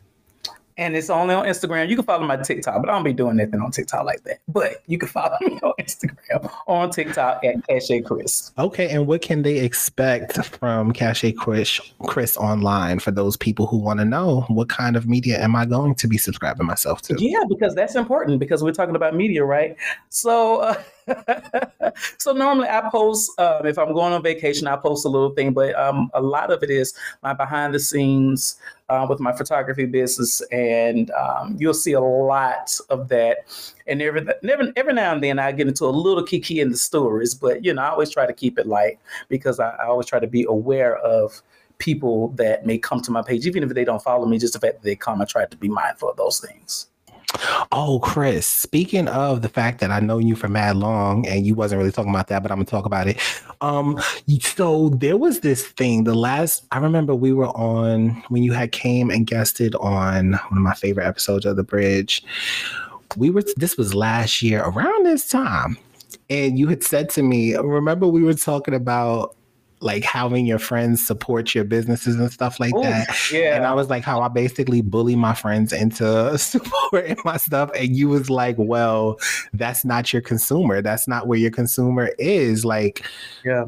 And 0.81 0.95
it's 0.95 1.11
only 1.11 1.35
on 1.35 1.45
Instagram. 1.45 1.89
You 1.89 1.95
can 1.95 2.03
follow 2.05 2.25
my 2.25 2.37
TikTok, 2.37 2.81
but 2.81 2.89
I 2.89 2.93
don't 2.93 3.03
be 3.03 3.13
doing 3.13 3.35
nothing 3.35 3.61
on 3.61 3.69
TikTok 3.69 4.03
like 4.03 4.23
that. 4.23 4.39
But 4.47 4.81
you 4.87 4.97
can 4.97 5.09
follow 5.09 5.37
me 5.41 5.59
on 5.61 5.73
Instagram, 5.79 6.51
on 6.65 6.89
TikTok 6.89 7.45
at 7.45 7.67
Cachet 7.67 8.01
Chris. 8.01 8.51
Okay, 8.57 8.89
and 8.89 9.05
what 9.05 9.21
can 9.21 9.43
they 9.43 9.59
expect 9.59 10.43
from 10.43 10.91
Cache 10.91 11.35
Chris, 11.37 11.79
Chris 12.07 12.35
online 12.35 12.97
for 12.97 13.11
those 13.11 13.37
people 13.37 13.67
who 13.67 13.77
want 13.77 13.99
to 13.99 14.05
know 14.05 14.41
what 14.47 14.69
kind 14.69 14.95
of 14.95 15.07
media 15.07 15.39
am 15.39 15.55
I 15.55 15.65
going 15.65 15.93
to 15.93 16.07
be 16.07 16.17
subscribing 16.17 16.65
myself 16.65 17.03
to? 17.03 17.15
Yeah, 17.19 17.43
because 17.47 17.75
that's 17.75 17.93
important 17.93 18.39
because 18.39 18.63
we're 18.63 18.73
talking 18.73 18.95
about 18.95 19.15
media, 19.15 19.45
right? 19.45 19.77
So, 20.09 20.61
uh, 20.61 20.81
so 22.17 22.33
normally 22.33 22.67
I 22.67 22.89
post 22.89 23.31
um, 23.39 23.65
if 23.65 23.77
I'm 23.77 23.93
going 23.93 24.13
on 24.13 24.23
vacation, 24.23 24.67
I 24.67 24.75
post 24.75 25.05
a 25.05 25.09
little 25.09 25.31
thing, 25.31 25.53
but 25.53 25.75
um, 25.75 26.09
a 26.13 26.21
lot 26.21 26.51
of 26.51 26.63
it 26.63 26.69
is 26.69 26.93
my 27.23 27.33
behind 27.33 27.73
the 27.73 27.79
scenes 27.79 28.57
uh, 28.89 29.05
with 29.09 29.19
my 29.19 29.31
photography 29.31 29.85
business, 29.85 30.41
and 30.51 31.11
um, 31.11 31.55
you'll 31.59 31.73
see 31.73 31.93
a 31.93 32.01
lot 32.01 32.77
of 32.89 33.07
that. 33.09 33.37
And 33.87 34.01
every, 34.01 34.25
every 34.47 34.71
every 34.75 34.93
now 34.93 35.13
and 35.13 35.23
then 35.23 35.39
I 35.39 35.51
get 35.51 35.67
into 35.67 35.85
a 35.85 35.87
little 35.87 36.23
kiki 36.23 36.59
in 36.59 36.69
the 36.69 36.77
stories, 36.77 37.33
but 37.33 37.63
you 37.63 37.73
know 37.73 37.81
I 37.81 37.89
always 37.89 38.11
try 38.11 38.25
to 38.25 38.33
keep 38.33 38.59
it 38.59 38.67
light 38.67 38.99
because 39.29 39.59
I, 39.59 39.69
I 39.71 39.85
always 39.85 40.07
try 40.07 40.19
to 40.19 40.27
be 40.27 40.45
aware 40.47 40.97
of 40.97 41.41
people 41.77 42.29
that 42.29 42.65
may 42.65 42.77
come 42.77 43.01
to 43.01 43.11
my 43.11 43.23
page, 43.23 43.47
even 43.47 43.63
if 43.63 43.69
they 43.69 43.83
don't 43.83 44.03
follow 44.03 44.25
me. 44.25 44.37
Just 44.37 44.53
the 44.53 44.59
fact 44.59 44.75
that 44.75 44.83
they 44.83 44.95
come, 44.95 45.21
I 45.21 45.25
try 45.25 45.45
to 45.45 45.57
be 45.57 45.67
mindful 45.67 46.09
of 46.09 46.17
those 46.17 46.39
things. 46.39 46.90
Oh, 47.71 47.99
Chris, 48.03 48.45
speaking 48.45 49.07
of 49.07 49.41
the 49.41 49.49
fact 49.49 49.79
that 49.79 49.91
I 49.91 49.99
know 49.99 50.17
you 50.17 50.35
for 50.35 50.47
mad 50.47 50.75
long 50.77 51.25
and 51.27 51.45
you 51.45 51.55
wasn't 51.55 51.79
really 51.79 51.91
talking 51.91 52.11
about 52.11 52.27
that, 52.27 52.43
but 52.43 52.51
I'm 52.51 52.57
gonna 52.57 52.65
talk 52.65 52.85
about 52.85 53.07
it. 53.07 53.17
Um, 53.61 53.99
so 54.41 54.89
there 54.89 55.17
was 55.17 55.39
this 55.39 55.67
thing, 55.67 56.03
the 56.03 56.15
last 56.15 56.65
I 56.71 56.79
remember 56.79 57.15
we 57.15 57.33
were 57.33 57.49
on 57.49 58.23
when 58.29 58.43
you 58.43 58.53
had 58.53 58.71
came 58.71 59.09
and 59.09 59.25
guested 59.25 59.75
on 59.75 60.33
one 60.33 60.57
of 60.57 60.63
my 60.63 60.73
favorite 60.73 61.07
episodes 61.07 61.45
of 61.45 61.55
The 61.55 61.63
Bridge. 61.63 62.23
We 63.17 63.29
were 63.29 63.43
this 63.57 63.77
was 63.77 63.93
last 63.93 64.41
year 64.41 64.63
around 64.63 65.05
this 65.05 65.27
time. 65.27 65.77
And 66.29 66.57
you 66.57 66.67
had 66.67 66.83
said 66.83 67.09
to 67.11 67.23
me, 67.23 67.55
remember 67.55 68.07
we 68.07 68.23
were 68.23 68.33
talking 68.33 68.73
about 68.73 69.35
like 69.81 70.03
having 70.03 70.45
your 70.45 70.59
friends 70.59 71.05
support 71.05 71.53
your 71.53 71.63
businesses 71.63 72.15
and 72.15 72.31
stuff 72.31 72.59
like 72.59 72.73
Ooh, 72.75 72.83
that. 72.83 73.07
Yeah. 73.31 73.55
And 73.55 73.65
I 73.65 73.73
was 73.73 73.89
like, 73.89 74.03
how 74.03 74.21
I 74.21 74.27
basically 74.27 74.81
bully 74.81 75.15
my 75.15 75.33
friends 75.33 75.73
into 75.73 76.37
supporting 76.37 77.17
my 77.25 77.37
stuff. 77.37 77.71
And 77.75 77.95
you 77.95 78.09
was 78.09 78.29
like, 78.29 78.55
well, 78.57 79.19
that's 79.53 79.83
not 79.83 80.13
your 80.13 80.21
consumer. 80.21 80.81
That's 80.81 81.07
not 81.07 81.27
where 81.27 81.39
your 81.39 81.51
consumer 81.51 82.11
is. 82.19 82.63
Like, 82.63 83.05
yeah 83.43 83.65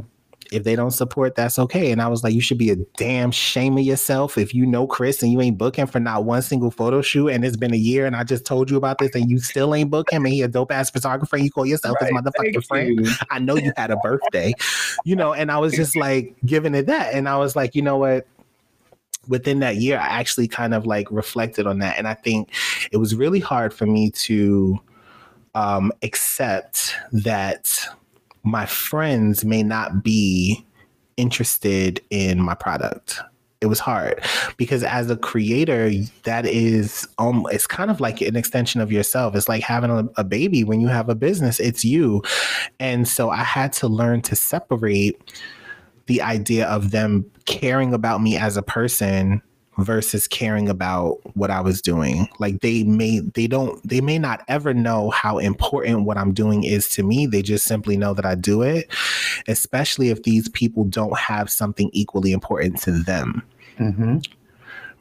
if 0.54 0.64
they 0.64 0.76
don't 0.76 0.92
support, 0.92 1.36
that's 1.36 1.58
okay. 1.58 1.92
And 1.92 2.02
I 2.02 2.08
was 2.08 2.24
like, 2.24 2.34
you 2.34 2.42
should 2.42 2.58
be 2.58 2.70
a 2.70 2.76
damn 2.98 3.32
shame 3.32 3.78
of 3.78 3.84
yourself 3.84 4.38
if 4.38 4.54
you 4.54 4.66
know 4.66 4.86
Chris 4.86 5.24
and 5.24 5.32
you 5.32 5.42
ain't 5.42 5.58
booking 5.58 5.88
for 5.88 6.00
not 6.00 6.26
one 6.26 6.42
single 6.42 6.72
photo 6.72 7.02
shoot. 7.02 7.30
And 7.30 7.44
it's 7.44 7.58
been 7.58 7.74
a 7.74 7.78
year 7.78 8.06
and 8.06 8.16
I 8.16 8.24
just 8.24 8.46
told 8.46 8.70
you 8.70 8.78
about 8.78 9.00
this 9.00 9.16
and 9.16 9.30
you 9.30 9.40
still 9.40 9.74
ain't 9.74 9.90
book 9.90 10.12
him 10.12 10.26
and 10.26 10.34
he 10.34 10.42
a 10.42 10.48
dope 10.48 10.72
ass 10.72 10.90
photographer. 10.90 11.36
And 11.36 11.46
you 11.46 11.52
call 11.52 11.66
yourself 11.66 11.98
right. 12.00 12.12
his 12.12 12.22
motherfucking 12.22 12.68
friend. 12.68 13.06
You. 13.06 13.12
I 13.32 13.40
know 13.40 13.56
you 13.56 13.74
had 13.76 13.92
a 13.92 13.98
birthday, 13.98 14.54
you 15.06 15.16
know, 15.16 15.34
and 15.34 15.52
I 15.52 15.58
was 15.58 15.74
just 15.74 15.96
like 15.96 16.36
giving 16.46 16.76
it 16.76 16.86
that. 16.86 17.14
And 17.14 17.28
I 17.28 17.38
was 17.38 17.56
like, 17.56 17.74
you 17.76 17.82
know 17.82 17.98
what? 17.98 18.28
Within 19.28 19.60
that 19.60 19.78
year, 19.78 19.98
I 19.98 20.08
actually 20.08 20.50
kind 20.50 20.74
of 20.74 20.86
like 20.86 21.10
reflected 21.10 21.66
on 21.66 21.80
that. 21.80 21.98
And 21.98 22.08
I 22.08 22.14
think 22.14 22.52
it 22.92 22.98
was 22.98 23.16
really 23.16 23.40
hard 23.40 23.74
for 23.74 23.86
me 23.86 24.12
to 24.12 24.80
um, 25.56 25.92
accept 26.02 26.96
that 27.12 27.88
my 28.44 28.66
friends 28.66 29.46
may 29.46 29.64
not 29.64 30.04
be 30.04 30.66
interested 31.18 32.02
in 32.10 32.42
my 32.42 32.54
product. 32.54 33.20
It 33.62 33.68
was 33.68 33.80
hard 33.80 34.22
because 34.58 34.84
as 34.84 35.10
a 35.10 35.16
creator 35.16 35.90
that 36.24 36.46
is 36.46 37.08
um 37.18 37.48
it's 37.50 37.66
kind 37.66 37.90
of 37.90 38.02
like 38.02 38.20
an 38.20 38.36
extension 38.36 38.82
of 38.82 38.92
yourself. 38.92 39.36
It's 39.36 39.48
like 39.48 39.64
having 39.64 39.90
a, 39.90 40.06
a, 40.18 40.24
baby 40.26 40.66
when 40.66 40.82
you 40.82 40.90
have 40.90 41.08
a 41.08 41.16
business. 41.16 41.62
It's 41.62 41.86
you. 41.86 42.24
And 42.82 43.08
so 43.08 43.30
i 43.30 43.38
had 43.38 43.72
to 43.74 43.88
learn 43.88 44.22
to 44.24 44.36
separate 44.36 45.18
the 46.08 46.22
idea 46.22 46.68
of 46.68 46.92
them 46.92 47.26
caring 47.46 47.94
about 47.94 48.22
me 48.22 48.36
as 48.36 48.58
a 48.58 48.62
person 48.62 49.42
versus 49.78 50.28
caring 50.28 50.70
about 50.70 51.20
what 51.36 51.50
I 51.50 51.62
was 51.62 51.82
doing. 51.82 52.28
Like 52.40 52.62
they 52.62 52.84
may 52.84 53.20
they 53.20 53.48
don't 53.48 53.82
they 53.88 54.02
may 54.02 54.20
not 54.20 54.44
ever 54.48 54.74
know 54.74 55.10
how 55.10 55.38
important 55.38 56.04
what 56.04 56.18
I'm 56.18 56.34
doing 56.34 56.64
is 56.64 56.90
to 56.90 57.04
me. 57.04 57.26
They 57.26 57.42
just 57.42 57.66
simply 57.66 57.98
know 57.98 58.14
that 58.14 58.26
I 58.26 58.36
do 58.36 58.62
it, 58.62 58.92
especially 59.48 60.10
if 60.10 60.24
these 60.24 60.50
people 60.50 60.84
don't 60.86 61.18
have 61.18 61.50
something 61.50 61.90
equally 61.94 62.32
important 62.32 62.80
to 62.82 62.92
them. 62.92 63.44
Mm-hmm. 63.80 64.20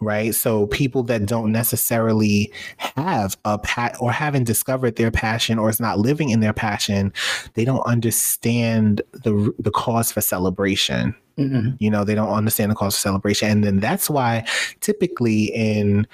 Right. 0.03 0.35
So 0.35 0.67
people 0.67 1.03
that 1.05 1.27
don't 1.27 1.53
necessarily 1.53 2.53
have 2.79 3.37
a 3.45 3.59
pat 3.59 3.97
or 4.01 4.13
haven't 4.13 4.45
discovered 4.45 4.97
their 4.97 5.11
passion 5.11 5.59
or 5.59 5.71
is 5.71 5.81
not 5.81 5.99
living 5.99 6.31
in 6.31 6.41
their 6.41 6.53
passion, 6.53 7.13
they 7.55 7.65
don't 7.65 7.83
understand 7.83 9.03
the 9.13 9.55
the 9.59 9.71
cause 9.71 10.11
for 10.13 10.21
celebration. 10.21 11.15
Mm-mm. 11.39 11.77
You 11.79 11.91
know, 11.91 12.05
they 12.05 12.15
don't 12.15 12.33
understand 12.33 12.71
the 12.71 12.75
cause 12.75 12.95
of 12.95 13.01
celebration. 13.01 13.49
And 13.49 13.65
then 13.65 13.81
that's 13.81 14.11
why 14.11 14.47
typically 14.81 15.45
in 15.45 16.07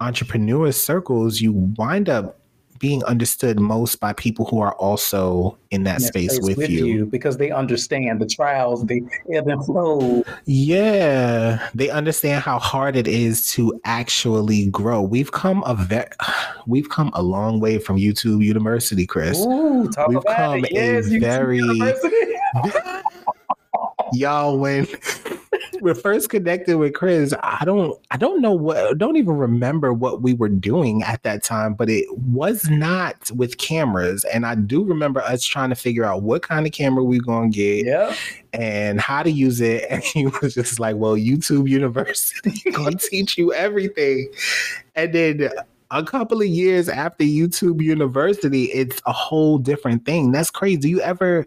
entrepreneur 0.00 0.70
circles, 0.72 1.40
you 1.40 1.52
wind 1.76 2.08
up 2.08 2.38
being 2.78 3.04
understood 3.04 3.60
most 3.60 4.00
by 4.00 4.12
people 4.12 4.44
who 4.46 4.60
are 4.60 4.74
also 4.74 5.56
in 5.70 5.84
that, 5.84 6.00
space, 6.00 6.32
space, 6.32 6.44
with, 6.44 6.56
with 6.56 6.70
you. 6.70 6.86
you. 6.86 7.06
because 7.06 7.36
they 7.36 7.50
understand 7.50 8.20
the 8.20 8.26
trials, 8.26 8.84
the 8.86 9.02
ebb 9.32 9.48
and 9.48 9.64
flow. 9.64 10.24
Yeah, 10.44 11.68
they 11.74 11.90
understand 11.90 12.42
how 12.42 12.58
hard 12.58 12.96
it 12.96 13.06
is 13.06 13.48
to 13.50 13.78
actually 13.84 14.66
grow. 14.66 15.02
We've 15.02 15.32
come 15.32 15.62
a 15.66 15.74
ve- 15.74 16.04
we've 16.66 16.88
come 16.88 17.10
a 17.14 17.22
long 17.22 17.60
way 17.60 17.78
from 17.78 17.96
YouTube 17.96 18.44
University, 18.44 19.06
Chris. 19.06 19.38
Ooh, 19.40 19.90
we've 20.08 20.24
come 20.24 20.64
yes, 20.70 21.10
a 21.10 21.18
very 21.18 21.60
y'all 24.12 24.58
when 24.58 24.86
we 25.80 25.94
first 25.94 26.30
connected 26.30 26.76
with 26.76 26.94
Chris, 26.94 27.34
I 27.42 27.64
don't 27.64 27.98
I 28.10 28.16
don't 28.16 28.40
know 28.40 28.52
what 28.52 28.98
don't 28.98 29.16
even 29.16 29.36
remember 29.36 29.92
what 29.92 30.22
we 30.22 30.34
were 30.34 30.48
doing 30.48 31.02
at 31.02 31.22
that 31.22 31.42
time, 31.42 31.74
but 31.74 31.88
it 31.88 32.06
was 32.18 32.68
not 32.68 33.30
with 33.32 33.58
cameras. 33.58 34.24
And 34.24 34.46
I 34.46 34.54
do 34.54 34.84
remember 34.84 35.20
us 35.20 35.44
trying 35.44 35.70
to 35.70 35.76
figure 35.76 36.04
out 36.04 36.22
what 36.22 36.42
kind 36.42 36.66
of 36.66 36.72
camera 36.72 37.04
we 37.04 37.18
gonna 37.18 37.48
get 37.48 37.86
yeah. 37.86 38.14
and 38.52 39.00
how 39.00 39.22
to 39.22 39.30
use 39.30 39.60
it. 39.60 39.84
And 39.94 40.02
he 40.02 40.26
was 40.26 40.54
just 40.54 40.80
like, 40.80 40.96
Well, 40.96 41.14
YouTube 41.14 41.68
University 41.68 42.70
gonna 42.72 42.96
teach 42.96 43.38
you 43.38 43.52
everything. 43.52 44.28
And 44.96 45.12
then 45.12 45.50
a 45.90 46.02
couple 46.02 46.40
of 46.40 46.48
years 46.48 46.88
after 46.88 47.22
YouTube 47.24 47.80
University, 47.80 48.64
it's 48.64 49.00
a 49.06 49.12
whole 49.12 49.58
different 49.58 50.04
thing. 50.04 50.32
That's 50.32 50.50
crazy. 50.50 50.76
Do 50.78 50.88
you 50.88 51.00
ever 51.00 51.46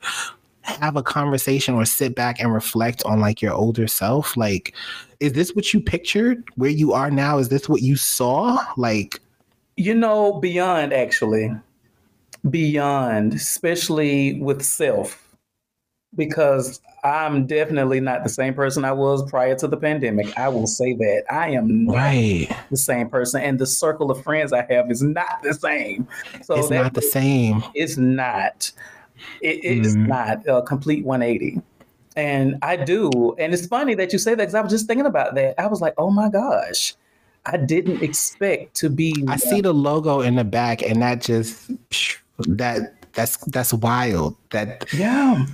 have 0.68 0.96
a 0.96 1.04
conversation 1.04 1.74
or 1.74 1.86
sit 1.86 2.16
back 2.16 2.40
and 2.40 2.54
reflect 2.54 3.04
on 3.04 3.20
like 3.20 3.42
your 3.42 3.54
older 3.54 3.88
self 3.88 4.36
like 4.38 4.76
is 5.20 5.34
this 5.34 5.56
what 5.56 5.74
you 5.74 5.80
pictured 5.80 6.44
where 6.56 6.70
you 6.70 6.94
are 6.94 7.10
now 7.10 7.38
is 7.38 7.50
this 7.50 7.68
what 7.68 7.82
you 7.82 7.96
saw 7.96 8.64
like 8.76 9.20
you 9.76 9.94
know 9.94 10.34
beyond 10.40 10.94
actually 10.94 11.52
beyond 12.50 13.34
especially 13.34 14.40
with 14.42 14.62
self 14.62 15.28
because 16.16 16.82
I'm 17.04 17.46
definitely 17.46 18.00
not 18.00 18.24
the 18.24 18.30
same 18.30 18.54
person 18.54 18.84
I 18.84 18.92
was 18.92 19.30
prior 19.30 19.56
to 19.56 19.68
the 19.68 19.78
pandemic. 19.78 20.38
I 20.38 20.50
will 20.50 20.68
say 20.68 20.94
that 20.94 21.24
I 21.30 21.50
am 21.52 21.86
not 21.86 21.96
right. 21.96 22.50
the 22.70 22.78
same 22.78 23.10
person, 23.10 23.42
and 23.42 23.60
the 23.60 23.68
circle 23.68 24.10
of 24.10 24.22
friends 24.24 24.52
I 24.52 24.66
have 24.70 24.90
is 24.90 25.02
not 25.02 25.42
the 25.44 25.54
same. 25.54 26.08
So 26.44 26.56
it's 26.56 26.70
not 26.70 26.94
the 26.94 27.02
same. 27.02 27.64
It's 27.74 27.98
not. 27.98 28.72
It 29.42 29.64
is 29.64 29.96
mm-hmm. 29.96 30.08
not 30.08 30.48
a 30.48 30.62
complete 30.62 31.06
180. 31.06 31.62
And 32.16 32.58
I 32.62 32.76
do. 32.76 33.36
And 33.38 33.54
it's 33.54 33.68
funny 33.68 33.94
that 33.96 34.12
you 34.12 34.20
say 34.20 34.32
that 34.32 34.38
because 34.38 34.56
I 34.56 34.62
was 34.62 34.72
just 34.72 34.88
thinking 34.88 35.06
about 35.06 35.36
that. 35.36 35.60
I 35.60 35.68
was 35.68 35.82
like, 35.82 35.94
oh 35.98 36.10
my 36.10 36.30
gosh. 36.30 36.96
I 37.46 37.56
didn't 37.58 38.04
expect 38.04 38.76
to 38.76 38.90
be. 38.90 39.24
I 39.28 39.38
see 39.38 39.62
the 39.62 39.74
logo 39.74 40.20
in 40.20 40.36
the 40.36 40.44
back, 40.44 40.82
and 40.82 41.02
that 41.02 41.22
just 41.22 41.72
that 42.40 43.14
that's 43.14 43.38
that's 43.38 43.74
wild. 43.74 44.36
That 44.50 44.86
yeah 44.94 45.46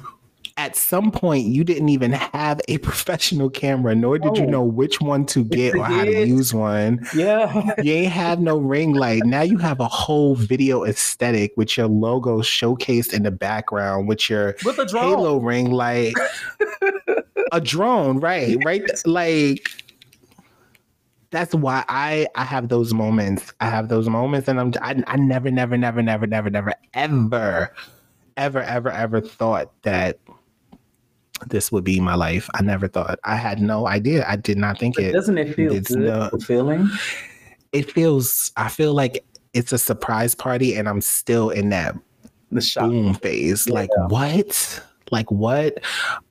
at 0.57 0.75
some 0.75 1.11
point 1.11 1.47
you 1.47 1.63
didn't 1.63 1.89
even 1.89 2.11
have 2.11 2.61
a 2.67 2.77
professional 2.80 3.49
camera, 3.49 3.95
nor 3.95 4.19
did 4.19 4.31
oh. 4.31 4.35
you 4.35 4.45
know 4.45 4.63
which 4.63 5.01
one 5.01 5.25
to 5.25 5.43
get 5.43 5.75
or 5.75 5.84
how 5.84 6.05
to 6.05 6.25
use 6.25 6.53
one. 6.53 7.05
Yeah. 7.15 7.71
you 7.81 7.93
ain't 7.93 8.11
have 8.11 8.39
no 8.39 8.57
ring 8.57 8.93
light. 8.93 9.23
Now 9.25 9.41
you 9.41 9.57
have 9.57 9.80
a 9.80 9.88
whole 9.88 10.35
video 10.35 10.84
aesthetic 10.84 11.53
with 11.57 11.75
your 11.77 11.88
logo 11.88 12.41
showcased 12.41 13.13
in 13.13 13.23
the 13.23 13.31
background 13.31 14.07
with 14.07 14.30
your 14.30 14.55
with 14.63 14.77
a 14.77 14.85
drone. 14.85 15.03
halo 15.03 15.38
ring 15.38 15.71
light. 15.71 16.13
a 17.51 17.59
drone, 17.59 18.19
right? 18.19 18.57
Right. 18.63 18.84
Like 19.05 19.67
that's 21.31 21.55
why 21.55 21.84
I 21.89 22.27
I 22.35 22.43
have 22.43 22.69
those 22.69 22.93
moments. 22.93 23.51
I 23.59 23.69
have 23.69 23.89
those 23.89 24.07
moments, 24.07 24.47
and 24.47 24.59
I'm 24.59 24.73
I, 24.81 25.03
I 25.07 25.17
never, 25.17 25.49
never, 25.49 25.77
never, 25.77 26.01
never, 26.03 26.27
never, 26.27 26.49
never, 26.49 26.73
ever, 26.93 27.75
ever, 28.38 28.61
ever, 28.61 28.91
ever 28.91 29.21
thought 29.21 29.71
that 29.81 30.19
this 31.48 31.72
would 31.72 31.84
be 31.84 31.99
my 31.99 32.15
life. 32.15 32.49
I 32.53 32.61
never 32.61 32.88
thought. 32.88 33.20
I 33.24 33.36
had 33.36 33.61
no 33.61 33.88
idea. 33.88 34.26
I 34.28 34.36
did 34.36 34.57
not 34.57 34.80
think 34.80 34.95
but 34.95 35.06
it. 35.06 35.11
Doesn't 35.14 35.38
it 35.38 35.56
feel 35.56 35.80
good? 35.80 35.99
No, 35.99 36.30
fulfilling. 36.30 36.90
It 37.72 37.91
feels. 37.91 38.52
I 38.57 38.70
feel 38.70 38.94
like 38.94 39.24
it's 39.53 39.72
a 39.72 39.78
surprise 39.78 40.36
party, 40.36 40.76
and 40.76 40.88
I'm 40.88 41.02
still 41.02 41.49
in 41.49 41.70
that 41.70 41.95
the 42.52 42.61
shock. 42.61 42.90
boom 42.90 43.14
phase. 43.15 43.68
Yeah. 43.68 43.74
Like 43.74 43.90
what? 44.10 44.84
Like 45.11 45.30
what? 45.32 45.80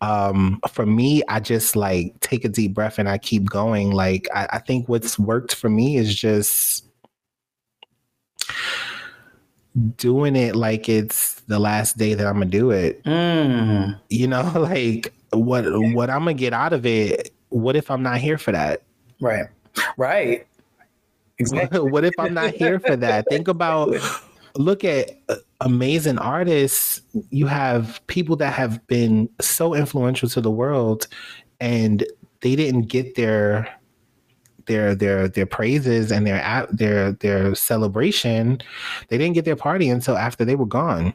Um, 0.01 0.61
for 0.71 0.87
me, 0.87 1.23
I 1.29 1.41
just 1.41 1.77
like 1.77 2.19
take 2.21 2.45
a 2.45 2.49
deep 2.49 2.75
breath 2.75 2.99
and 2.99 3.09
I 3.09 3.19
keep 3.19 3.45
going. 3.45 3.93
Like 3.93 4.29
I, 4.35 4.49
I 4.55 4.59
think 4.59 4.89
what's 4.89 5.19
worked 5.19 5.55
for 5.55 5.69
me 5.69 5.97
is 5.97 6.15
just 6.15 6.87
doing 9.97 10.37
it 10.37 10.55
like 10.57 10.89
it's 10.89 11.41
the 11.47 11.59
last 11.59 11.98
day 11.98 12.14
that 12.14 12.27
I'm 12.27 12.35
gonna 12.35 12.47
do 12.47 12.70
it. 12.70 13.02
Mm. 13.05 13.98
You 14.09 14.27
know, 14.27 14.52
like 14.56 15.12
what 15.31 15.64
what 15.93 16.10
I'm 16.10 16.20
gonna 16.20 16.35
get 16.35 16.52
out 16.52 16.73
of 16.73 16.86
it. 16.86 17.35
What 17.48 17.77
if 17.77 17.90
I'm 17.90 18.02
not 18.02 18.19
here 18.19 18.39
for 18.39 18.52
that? 18.52 18.82
Right. 19.20 19.47
Right. 19.97 20.47
Exactly. 21.39 21.81
what 21.90 22.05
if 22.05 22.14
I'm 22.19 22.35
not 22.35 22.55
here 22.55 22.78
for 22.78 22.97
that? 22.97 23.27
Think 23.28 23.48
about 23.48 23.94
look 24.56 24.85
at 24.85 25.10
uh, 25.28 25.36
amazing 25.60 26.19
artists. 26.19 27.01
You 27.31 27.47
have 27.47 28.01
people 28.06 28.36
that 28.36 28.52
have 28.52 28.86
been 28.86 29.28
so 29.40 29.74
influential 29.74 30.28
to 30.31 30.40
the 30.40 30.51
world 30.51 31.06
and 31.60 32.05
they 32.40 32.56
didn't 32.56 32.82
get 32.82 33.14
their 33.14 33.69
their 34.66 34.94
their 34.94 35.28
their 35.28 35.47
praises 35.47 36.12
and 36.12 36.27
their 36.27 36.66
their 36.70 37.12
their 37.12 37.55
celebration. 37.55 38.60
They 39.09 39.19
didn't 39.19 39.35
get 39.35 39.44
their 39.44 39.56
party 39.56 39.89
until 39.89 40.16
after 40.16 40.44
they 40.44 40.55
were 40.55 40.66
gone 40.66 41.14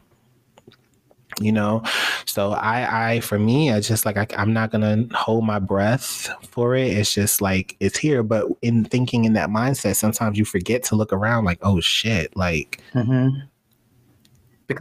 you 1.42 1.52
know? 1.52 1.82
So 2.26 2.52
i 2.52 3.12
i 3.14 3.20
for 3.20 3.38
me 3.40 3.72
i 3.72 3.80
just 3.80 4.06
like 4.06 4.18
I, 4.18 4.28
i'm 4.38 4.54
not 4.54 4.72
gonna 4.72 5.06
hold 5.14 5.46
my 5.46 5.60
breath 5.60 6.30
for 6.50 6.76
it. 6.76 6.88
It's 6.88 7.14
just 7.14 7.42
like 7.42 7.76
it's 7.80 7.98
here. 7.98 8.24
But 8.24 8.48
in 8.62 8.86
thinking 8.86 9.26
in 9.26 9.34
that 9.34 9.50
mindset 9.50 9.96
sometimes 9.96 10.38
you 10.38 10.46
forget 10.46 10.84
to 10.84 10.96
look 10.96 11.12
around 11.14 11.46
like 11.46 11.60
oh 11.62 11.80
shit 11.80 12.36
like 12.36 12.82
Mm-hmm. 12.94 13.40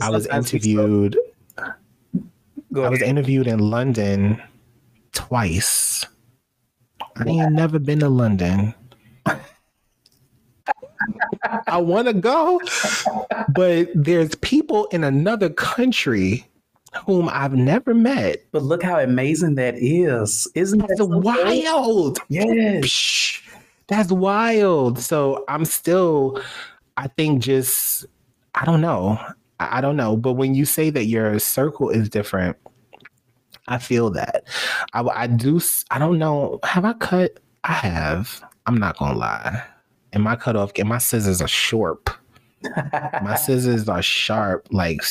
i 0.01 0.11
was 0.11 0.27
interviewed 0.27 1.17
i 1.59 2.89
was 2.89 3.01
interviewed 3.03 3.47
in 3.47 3.59
london 3.59 4.43
twice. 5.13 6.05
I 7.17 7.29
ain't 7.29 7.53
never 7.53 7.79
been 7.79 8.01
to 8.01 8.09
london 8.09 8.75
I 11.67 11.79
want 11.79 12.09
to 12.09 12.15
go, 12.15 12.61
but 13.55 13.89
there's 13.95 14.35
people 14.37 14.87
in 14.87 15.05
another 15.05 15.51
country 15.51 16.47
whom 17.05 17.29
I've 17.31 17.55
never 17.55 17.95
met. 17.95 18.45
But 18.53 18.63
look 18.63 18.83
how 18.83 18.99
amazing 18.99 19.57
that 19.57 19.75
is. 19.77 20.51
Isn't 20.55 20.79
that 20.79 20.97
so 20.97 21.07
wild. 21.07 22.19
Yes. 22.29 23.41
That's 23.89 24.11
wild. 24.11 24.99
So 24.99 25.45
I'm 25.49 25.65
still, 25.65 26.41
I 26.97 27.09
think, 27.09 27.43
just, 27.43 28.07
I 28.55 28.65
don't 28.65 28.81
know. 28.81 29.19
I 29.61 29.79
I 29.79 29.81
don't 29.81 29.97
know. 29.97 30.17
But 30.17 30.35
when 30.35 30.55
you 30.55 30.65
say 30.65 30.91
that 30.91 31.05
your 31.05 31.39
circle 31.39 31.91
is 31.91 32.09
different, 32.09 32.57
I 33.69 33.79
feel 33.79 34.11
that. 34.11 34.45
I, 34.93 35.03
I 35.03 35.27
do, 35.27 35.61
I 35.91 35.99
don't 35.99 36.19
know. 36.19 36.61
Have 36.65 36.85
I 36.85 36.93
cut? 36.95 37.41
I 37.65 37.73
have. 37.73 38.43
I'm 38.67 38.79
not 38.79 38.99
going 38.99 39.13
to 39.13 39.19
lie. 39.19 39.63
And 40.17 40.25
my 40.25 40.35
cutoff, 40.35 40.73
and 40.79 40.89
my 40.89 40.97
scissors 40.97 41.43
are 41.43 41.47
sharp. 41.47 42.09
my 43.23 43.37
scissors 43.39 43.87
are 43.87 44.01
sharp, 44.01 44.67
like, 44.71 45.03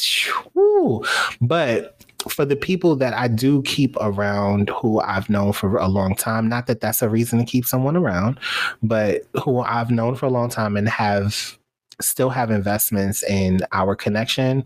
whoo. 0.56 1.06
But 1.40 2.04
for 2.28 2.44
the 2.44 2.56
people 2.56 2.96
that 2.96 3.14
I 3.14 3.28
do 3.28 3.62
keep 3.62 3.96
around 4.02 4.72
who 4.72 5.00
I've 5.02 5.30
known 5.30 5.54
for 5.54 5.78
a 5.78 5.88
long 5.88 6.16
time, 6.16 6.50
not 6.50 6.66
that 6.66 6.82
that's 6.82 7.04
a 7.04 7.08
reason 7.08 7.38
to 7.38 7.46
keep 7.46 7.68
someone 7.68 7.96
around, 7.96 8.40
but 8.82 9.22
who 9.44 9.60
I've 9.60 9.92
known 9.92 10.16
for 10.16 10.26
a 10.26 10.32
long 10.32 10.50
time 10.50 10.76
and 10.76 10.90
have 10.90 11.56
still 12.02 12.32
have 12.32 12.50
investments 12.50 13.22
in 13.22 13.60
our 13.74 13.96
connection, 13.96 14.66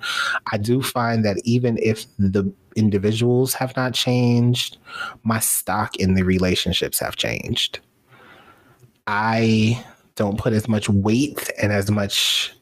I 0.53 0.57
do 0.57 0.81
find 0.81 1.25
that 1.25 1.35
even 1.43 1.77
if 1.81 2.05
the 2.17 2.49
individuals 2.77 3.53
have 3.55 3.75
not 3.75 3.93
changed, 3.93 4.77
my 5.23 5.39
stock 5.39 5.97
in 5.97 6.13
the 6.13 6.23
relationships 6.23 6.97
have 6.99 7.17
changed. 7.17 7.81
I 9.05 9.83
don't 10.19 10.37
put 10.37 10.51
as 10.51 10.67
much 10.67 10.89
weight 10.89 11.49
and 11.61 11.71
as 11.71 11.89
much 11.89 12.53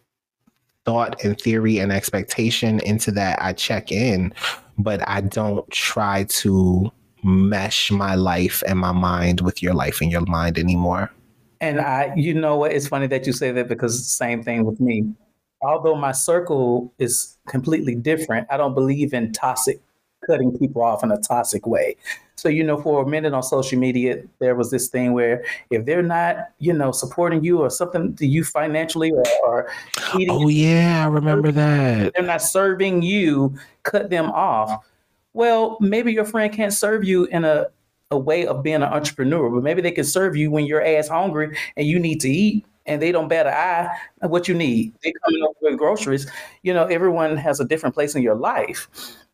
thought 0.85 1.21
and 1.23 1.41
theory 1.41 1.79
and 1.79 1.91
expectation 1.91 2.79
into 2.81 3.09
that. 3.11 3.41
I 3.41 3.53
check 3.53 3.91
in, 3.91 4.31
but 4.77 5.05
I 5.09 5.21
don't 5.21 5.67
try 5.71 6.25
to 6.25 6.91
mesh 7.23 7.89
my 7.89 8.13
life 8.13 8.61
and 8.67 8.77
my 8.77 8.91
mind 8.91 9.41
with 9.41 9.63
your 9.63 9.73
life 9.73 10.01
and 10.01 10.11
your 10.11 10.21
mind 10.27 10.59
anymore. 10.59 11.11
And 11.59 11.81
I, 11.81 12.13
you 12.15 12.35
know 12.35 12.57
what? 12.57 12.73
It's 12.73 12.87
funny 12.87 13.07
that 13.07 13.25
you 13.25 13.33
say 13.33 13.51
that 13.51 13.67
because 13.67 13.95
it's 13.95 14.05
the 14.05 14.25
same 14.25 14.43
thing 14.43 14.63
with 14.63 14.79
me. 14.79 15.11
Although 15.63 15.95
my 15.95 16.11
circle 16.11 16.93
is 16.99 17.37
completely 17.47 17.95
different, 17.95 18.45
I 18.51 18.57
don't 18.57 18.75
believe 18.75 19.15
in 19.15 19.31
toxic 19.31 19.81
cutting 20.27 20.55
people 20.57 20.83
off 20.83 21.03
in 21.03 21.11
a 21.11 21.17
toxic 21.17 21.65
way. 21.65 21.95
So, 22.35 22.49
you 22.49 22.63
know, 22.63 22.79
for 22.79 23.01
a 23.01 23.07
minute 23.07 23.33
on 23.33 23.41
social 23.41 23.79
media, 23.79 24.21
there 24.37 24.53
was 24.53 24.69
this 24.69 24.89
thing 24.89 25.13
where 25.13 25.43
if 25.71 25.85
they're 25.85 26.03
not, 26.03 26.49
you 26.59 26.71
know, 26.71 26.91
supporting 26.91 27.43
you 27.43 27.61
or 27.61 27.71
something 27.71 28.15
to 28.17 28.27
you 28.27 28.43
financially 28.43 29.11
or, 29.11 29.23
or 29.43 29.71
eating, 30.19 30.29
Oh 30.29 30.47
yeah, 30.47 31.03
I 31.05 31.07
remember 31.07 31.51
that. 31.51 32.13
they're 32.13 32.23
not 32.23 32.43
serving 32.43 33.01
you, 33.01 33.57
cut 33.83 34.11
them 34.11 34.29
off. 34.31 34.85
Well, 35.33 35.77
maybe 35.79 36.13
your 36.13 36.25
friend 36.25 36.53
can't 36.53 36.73
serve 36.73 37.03
you 37.03 37.25
in 37.25 37.43
a, 37.43 37.67
a 38.11 38.17
way 38.17 38.45
of 38.45 38.61
being 38.61 38.77
an 38.77 38.83
entrepreneur, 38.83 39.49
but 39.49 39.63
maybe 39.63 39.81
they 39.81 39.91
can 39.91 40.03
serve 40.03 40.35
you 40.35 40.51
when 40.51 40.65
you're 40.65 40.83
ass 40.85 41.07
hungry 41.07 41.57
and 41.75 41.87
you 41.87 41.97
need 41.99 42.21
to 42.21 42.29
eat 42.29 42.65
and 42.87 43.01
they 43.01 43.11
don't 43.11 43.27
bat 43.27 43.47
an 43.47 43.53
eye 43.53 43.95
at 44.21 44.29
what 44.29 44.47
you 44.47 44.53
need. 44.53 44.93
They 45.03 45.11
coming 45.25 45.43
up 45.43 45.51
with 45.61 45.77
groceries. 45.77 46.29
You 46.63 46.73
know, 46.73 46.85
everyone 46.85 47.35
has 47.37 47.59
a 47.59 47.65
different 47.65 47.93
place 47.93 48.15
in 48.15 48.23
your 48.23 48.35
life. 48.35 48.87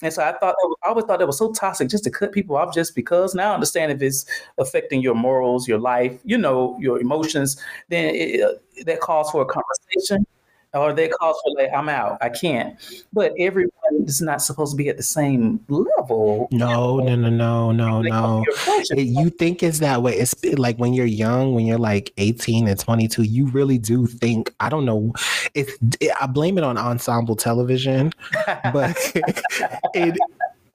And 0.03 0.13
so 0.13 0.23
I 0.23 0.33
thought 0.37 0.55
I 0.83 0.89
always 0.89 1.05
thought 1.05 1.21
it 1.21 1.27
was 1.27 1.37
so 1.37 1.51
toxic 1.53 1.89
just 1.89 2.03
to 2.05 2.11
cut 2.11 2.31
people 2.31 2.55
off 2.57 2.73
just 2.73 2.95
because. 2.95 3.33
Now 3.35 3.51
I 3.51 3.53
understand 3.55 3.91
if 3.91 4.01
it's 4.01 4.25
affecting 4.57 5.01
your 5.01 5.15
morals, 5.15 5.67
your 5.67 5.79
life, 5.79 6.19
you 6.25 6.37
know, 6.37 6.77
your 6.79 6.99
emotions, 6.99 7.57
then 7.89 8.13
it- 8.15 8.61
that 8.85 8.99
calls 8.99 9.31
for 9.31 9.41
a 9.43 9.45
conversation 9.45 10.25
or 10.73 10.93
they 10.93 11.07
call 11.09 11.33
for 11.33 11.53
like 11.61 11.71
I'm 11.73 11.89
out, 11.89 12.17
I 12.21 12.29
can't. 12.29 12.75
But 13.13 13.33
everyone 13.37 13.71
is 14.05 14.21
not 14.21 14.41
supposed 14.41 14.71
to 14.71 14.77
be 14.77 14.89
at 14.89 14.97
the 14.97 15.03
same 15.03 15.59
level. 15.69 16.47
No, 16.51 16.97
no, 16.97 17.15
no, 17.15 17.29
no, 17.29 17.71
no, 17.71 18.01
no. 18.01 18.43
your 18.45 18.55
approach 18.55 18.81
is- 18.83 18.91
It- 18.91 19.01
you 19.07 19.29
think 19.29 19.63
it's 19.63 19.79
that 19.79 20.01
way. 20.01 20.17
It's 20.17 20.35
like 20.57 20.77
when 20.77 20.93
you're 20.93 21.05
young, 21.05 21.53
when 21.53 21.65
you're 21.65 21.77
like 21.77 22.11
18 22.17 22.67
and 22.67 22.79
22, 22.79 23.23
you 23.23 23.47
really 23.47 23.77
do 23.77 24.05
think, 24.07 24.53
I 24.59 24.69
don't 24.69 24.85
know, 24.85 25.13
it's, 25.53 25.71
I 26.19 26.27
blame 26.27 26.57
it 26.57 26.63
on 26.63 26.77
ensemble 26.77 27.35
television, 27.35 28.11
but 28.73 28.97
it, 29.93 30.17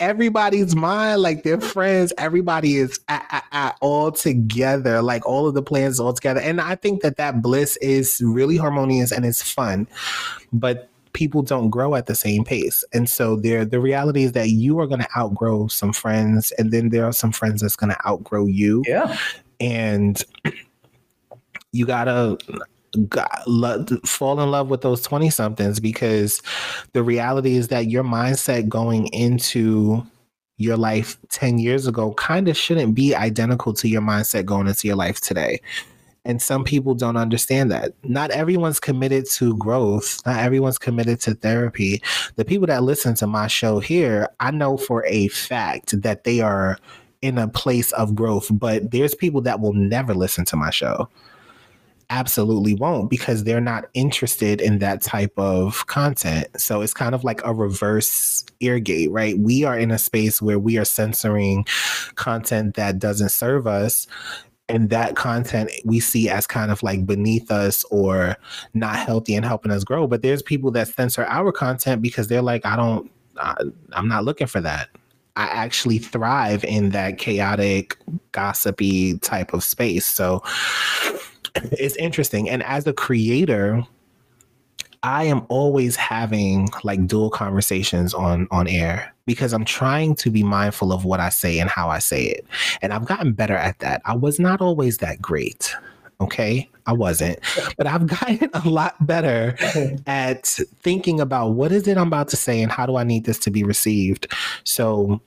everybody's 0.00 0.74
mind, 0.74 1.22
like 1.22 1.42
their 1.42 1.60
friends, 1.60 2.12
everybody 2.18 2.76
is 2.76 3.00
at, 3.08 3.26
at, 3.30 3.44
at 3.52 3.78
all 3.80 4.12
together, 4.12 5.02
like 5.02 5.26
all 5.26 5.46
of 5.46 5.54
the 5.54 5.62
plans 5.62 5.98
all 6.00 6.12
together. 6.12 6.40
And 6.40 6.60
I 6.60 6.74
think 6.74 7.02
that 7.02 7.16
that 7.16 7.42
bliss 7.42 7.76
is 7.78 8.20
really 8.24 8.56
harmonious 8.56 9.12
and 9.12 9.24
it's 9.24 9.42
fun, 9.42 9.86
but 10.52 10.88
people 11.12 11.42
don't 11.42 11.70
grow 11.70 11.94
at 11.94 12.06
the 12.06 12.14
same 12.14 12.44
pace. 12.44 12.84
And 12.92 13.08
so 13.08 13.36
there, 13.36 13.64
the 13.64 13.80
reality 13.80 14.22
is 14.22 14.32
that 14.32 14.50
you 14.50 14.78
are 14.78 14.86
going 14.86 15.00
to 15.00 15.18
outgrow 15.18 15.66
some 15.68 15.92
friends, 15.92 16.52
and 16.58 16.70
then 16.70 16.90
there 16.90 17.04
are 17.04 17.12
some 17.12 17.32
friends 17.32 17.62
that's 17.62 17.76
going 17.76 17.90
to 17.90 18.06
outgrow 18.08 18.46
you 18.46 18.84
yeah. 18.86 19.16
and 19.60 20.24
you 21.72 21.86
gotta 21.86 22.38
got, 23.06 23.42
lo- 23.46 23.84
fall 24.04 24.40
in 24.40 24.50
love 24.50 24.68
with 24.70 24.80
those 24.80 25.02
20 25.02 25.30
somethings 25.30 25.80
because 25.80 26.42
the 26.92 27.02
reality 27.02 27.56
is 27.56 27.68
that 27.68 27.86
your 27.88 28.04
mindset 28.04 28.68
going 28.68 29.06
into 29.08 30.04
your 30.56 30.76
life 30.76 31.16
10 31.30 31.58
years 31.58 31.86
ago 31.86 32.14
kind 32.14 32.48
of 32.48 32.56
shouldn't 32.56 32.94
be 32.94 33.14
identical 33.14 33.72
to 33.72 33.88
your 33.88 34.02
mindset 34.02 34.44
going 34.44 34.66
into 34.66 34.86
your 34.86 34.96
life 34.96 35.20
today. 35.20 35.60
And 36.24 36.42
some 36.42 36.64
people 36.64 36.94
don't 36.94 37.16
understand 37.16 37.70
that. 37.70 37.92
Not 38.02 38.30
everyone's 38.32 38.80
committed 38.80 39.24
to 39.36 39.56
growth. 39.56 40.18
Not 40.26 40.40
everyone's 40.40 40.76
committed 40.76 41.20
to 41.20 41.34
therapy. 41.34 42.02
The 42.36 42.44
people 42.44 42.66
that 42.66 42.82
listen 42.82 43.14
to 43.16 43.26
my 43.26 43.46
show 43.46 43.80
here 43.80 44.28
i 44.40 44.50
know 44.50 44.76
for 44.76 45.04
a 45.06 45.28
fact 45.28 46.00
that 46.02 46.24
they 46.24 46.40
are 46.40 46.78
in 47.22 47.38
a 47.38 47.48
place 47.48 47.92
of 47.92 48.14
growth 48.14 48.48
but 48.52 48.90
there's 48.90 49.14
people 49.14 49.40
that 49.40 49.60
will 49.60 49.72
never 49.72 50.14
listen 50.14 50.44
to 50.44 50.56
my 50.56 50.70
show 50.70 51.08
absolutely 52.10 52.74
won't 52.74 53.10
because 53.10 53.44
they're 53.44 53.60
not 53.60 53.86
interested 53.94 54.60
in 54.60 54.78
that 54.78 55.02
type 55.02 55.32
of 55.36 55.86
content. 55.86 56.48
So 56.60 56.80
it's 56.80 56.94
kind 56.94 57.14
of 57.14 57.24
like 57.24 57.40
a 57.44 57.52
reverse 57.52 58.44
ear 58.60 58.78
gate, 58.80 59.10
right? 59.10 59.38
We 59.38 59.64
are 59.64 59.78
in 59.78 59.90
a 59.90 59.98
space 59.98 60.40
where 60.40 60.58
we 60.58 60.78
are 60.78 60.84
censoring 60.84 61.66
content 62.14 62.76
that 62.76 62.98
doesn't 62.98 63.30
serve 63.30 63.66
us. 63.66 64.06
And 64.70 64.90
that 64.90 65.16
content 65.16 65.70
we 65.84 65.98
see 65.98 66.28
as 66.28 66.46
kind 66.46 66.70
of 66.70 66.82
like 66.82 67.06
beneath 67.06 67.50
us 67.50 67.84
or 67.84 68.36
not 68.74 68.96
healthy 68.96 69.34
and 69.34 69.44
helping 69.44 69.72
us 69.72 69.84
grow. 69.84 70.06
But 70.06 70.22
there's 70.22 70.42
people 70.42 70.70
that 70.72 70.88
censor 70.88 71.24
our 71.24 71.52
content 71.52 72.02
because 72.02 72.28
they're 72.28 72.42
like, 72.42 72.66
I 72.66 72.76
don't, 72.76 73.10
I, 73.38 73.54
I'm 73.92 74.08
not 74.08 74.24
looking 74.24 74.46
for 74.46 74.60
that. 74.60 74.90
I 75.36 75.44
actually 75.44 75.98
thrive 75.98 76.64
in 76.64 76.90
that 76.90 77.16
chaotic, 77.16 77.96
gossipy 78.32 79.18
type 79.18 79.54
of 79.54 79.62
space. 79.62 80.04
So 80.04 80.42
it's 81.54 81.96
interesting. 81.96 82.48
And 82.48 82.62
as 82.62 82.86
a 82.86 82.92
creator, 82.92 83.84
I 85.02 85.24
am 85.24 85.46
always 85.48 85.96
having 85.96 86.68
like 86.82 87.06
dual 87.06 87.30
conversations 87.30 88.14
on 88.14 88.48
on 88.50 88.66
air 88.66 89.14
because 89.26 89.52
I'm 89.52 89.64
trying 89.64 90.14
to 90.16 90.30
be 90.30 90.42
mindful 90.42 90.92
of 90.92 91.04
what 91.04 91.20
I 91.20 91.28
say 91.28 91.58
and 91.60 91.70
how 91.70 91.88
I 91.88 91.98
say 91.98 92.24
it. 92.24 92.46
And 92.82 92.92
I've 92.92 93.04
gotten 93.04 93.32
better 93.32 93.54
at 93.54 93.78
that. 93.80 94.02
I 94.04 94.16
was 94.16 94.40
not 94.40 94.60
always 94.60 94.98
that 94.98 95.20
great. 95.22 95.74
Okay. 96.20 96.68
I 96.86 96.92
wasn't, 96.92 97.38
but 97.76 97.86
I've 97.86 98.06
gotten 98.20 98.50
a 98.54 98.68
lot 98.68 98.94
better 99.06 99.54
at 100.06 100.46
thinking 100.80 101.20
about 101.20 101.50
what 101.50 101.70
is 101.70 101.86
it 101.86 101.98
I'm 101.98 102.06
about 102.08 102.28
to 102.28 102.36
say 102.36 102.62
and 102.62 102.72
how 102.72 102.86
do 102.86 102.96
I 102.96 103.04
need 103.04 103.24
this 103.24 103.38
to 103.40 103.50
be 103.50 103.62
received. 103.62 104.32
So 104.64 105.20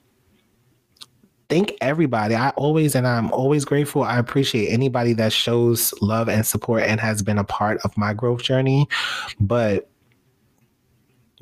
thank 1.52 1.76
everybody. 1.82 2.34
I 2.34 2.48
always 2.50 2.94
and 2.94 3.06
I'm 3.06 3.30
always 3.30 3.66
grateful. 3.66 4.04
I 4.04 4.16
appreciate 4.16 4.72
anybody 4.72 5.12
that 5.12 5.34
shows 5.34 5.92
love 6.00 6.30
and 6.30 6.46
support 6.46 6.82
and 6.84 6.98
has 6.98 7.22
been 7.22 7.36
a 7.36 7.44
part 7.44 7.78
of 7.84 7.94
my 7.94 8.14
growth 8.14 8.42
journey. 8.42 8.88
But 9.38 9.90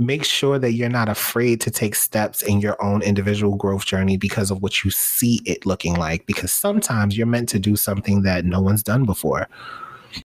make 0.01 0.24
sure 0.24 0.59
that 0.59 0.73
you're 0.73 0.89
not 0.89 1.09
afraid 1.09 1.61
to 1.61 1.70
take 1.70 1.95
steps 1.95 2.43
in 2.43 2.61
your 2.61 2.82
own 2.82 3.03
individual 3.03 3.55
growth 3.55 3.87
journey 3.87 4.16
because 4.16 4.51
of 4.51 4.61
what 4.62 4.82
you 4.82 4.91
see 4.91 5.43
it 5.47 5.65
looking 5.65 5.95
like. 5.95 6.27
Because 6.27 6.51
sometimes 6.51 7.16
you're 7.16 7.28
meant 7.28 7.49
to 7.51 7.61
do 7.61 7.77
something 7.77 8.23
that 8.23 8.45
no 8.45 8.61
one's 8.61 8.82
done 8.82 9.05
before. 9.05 9.47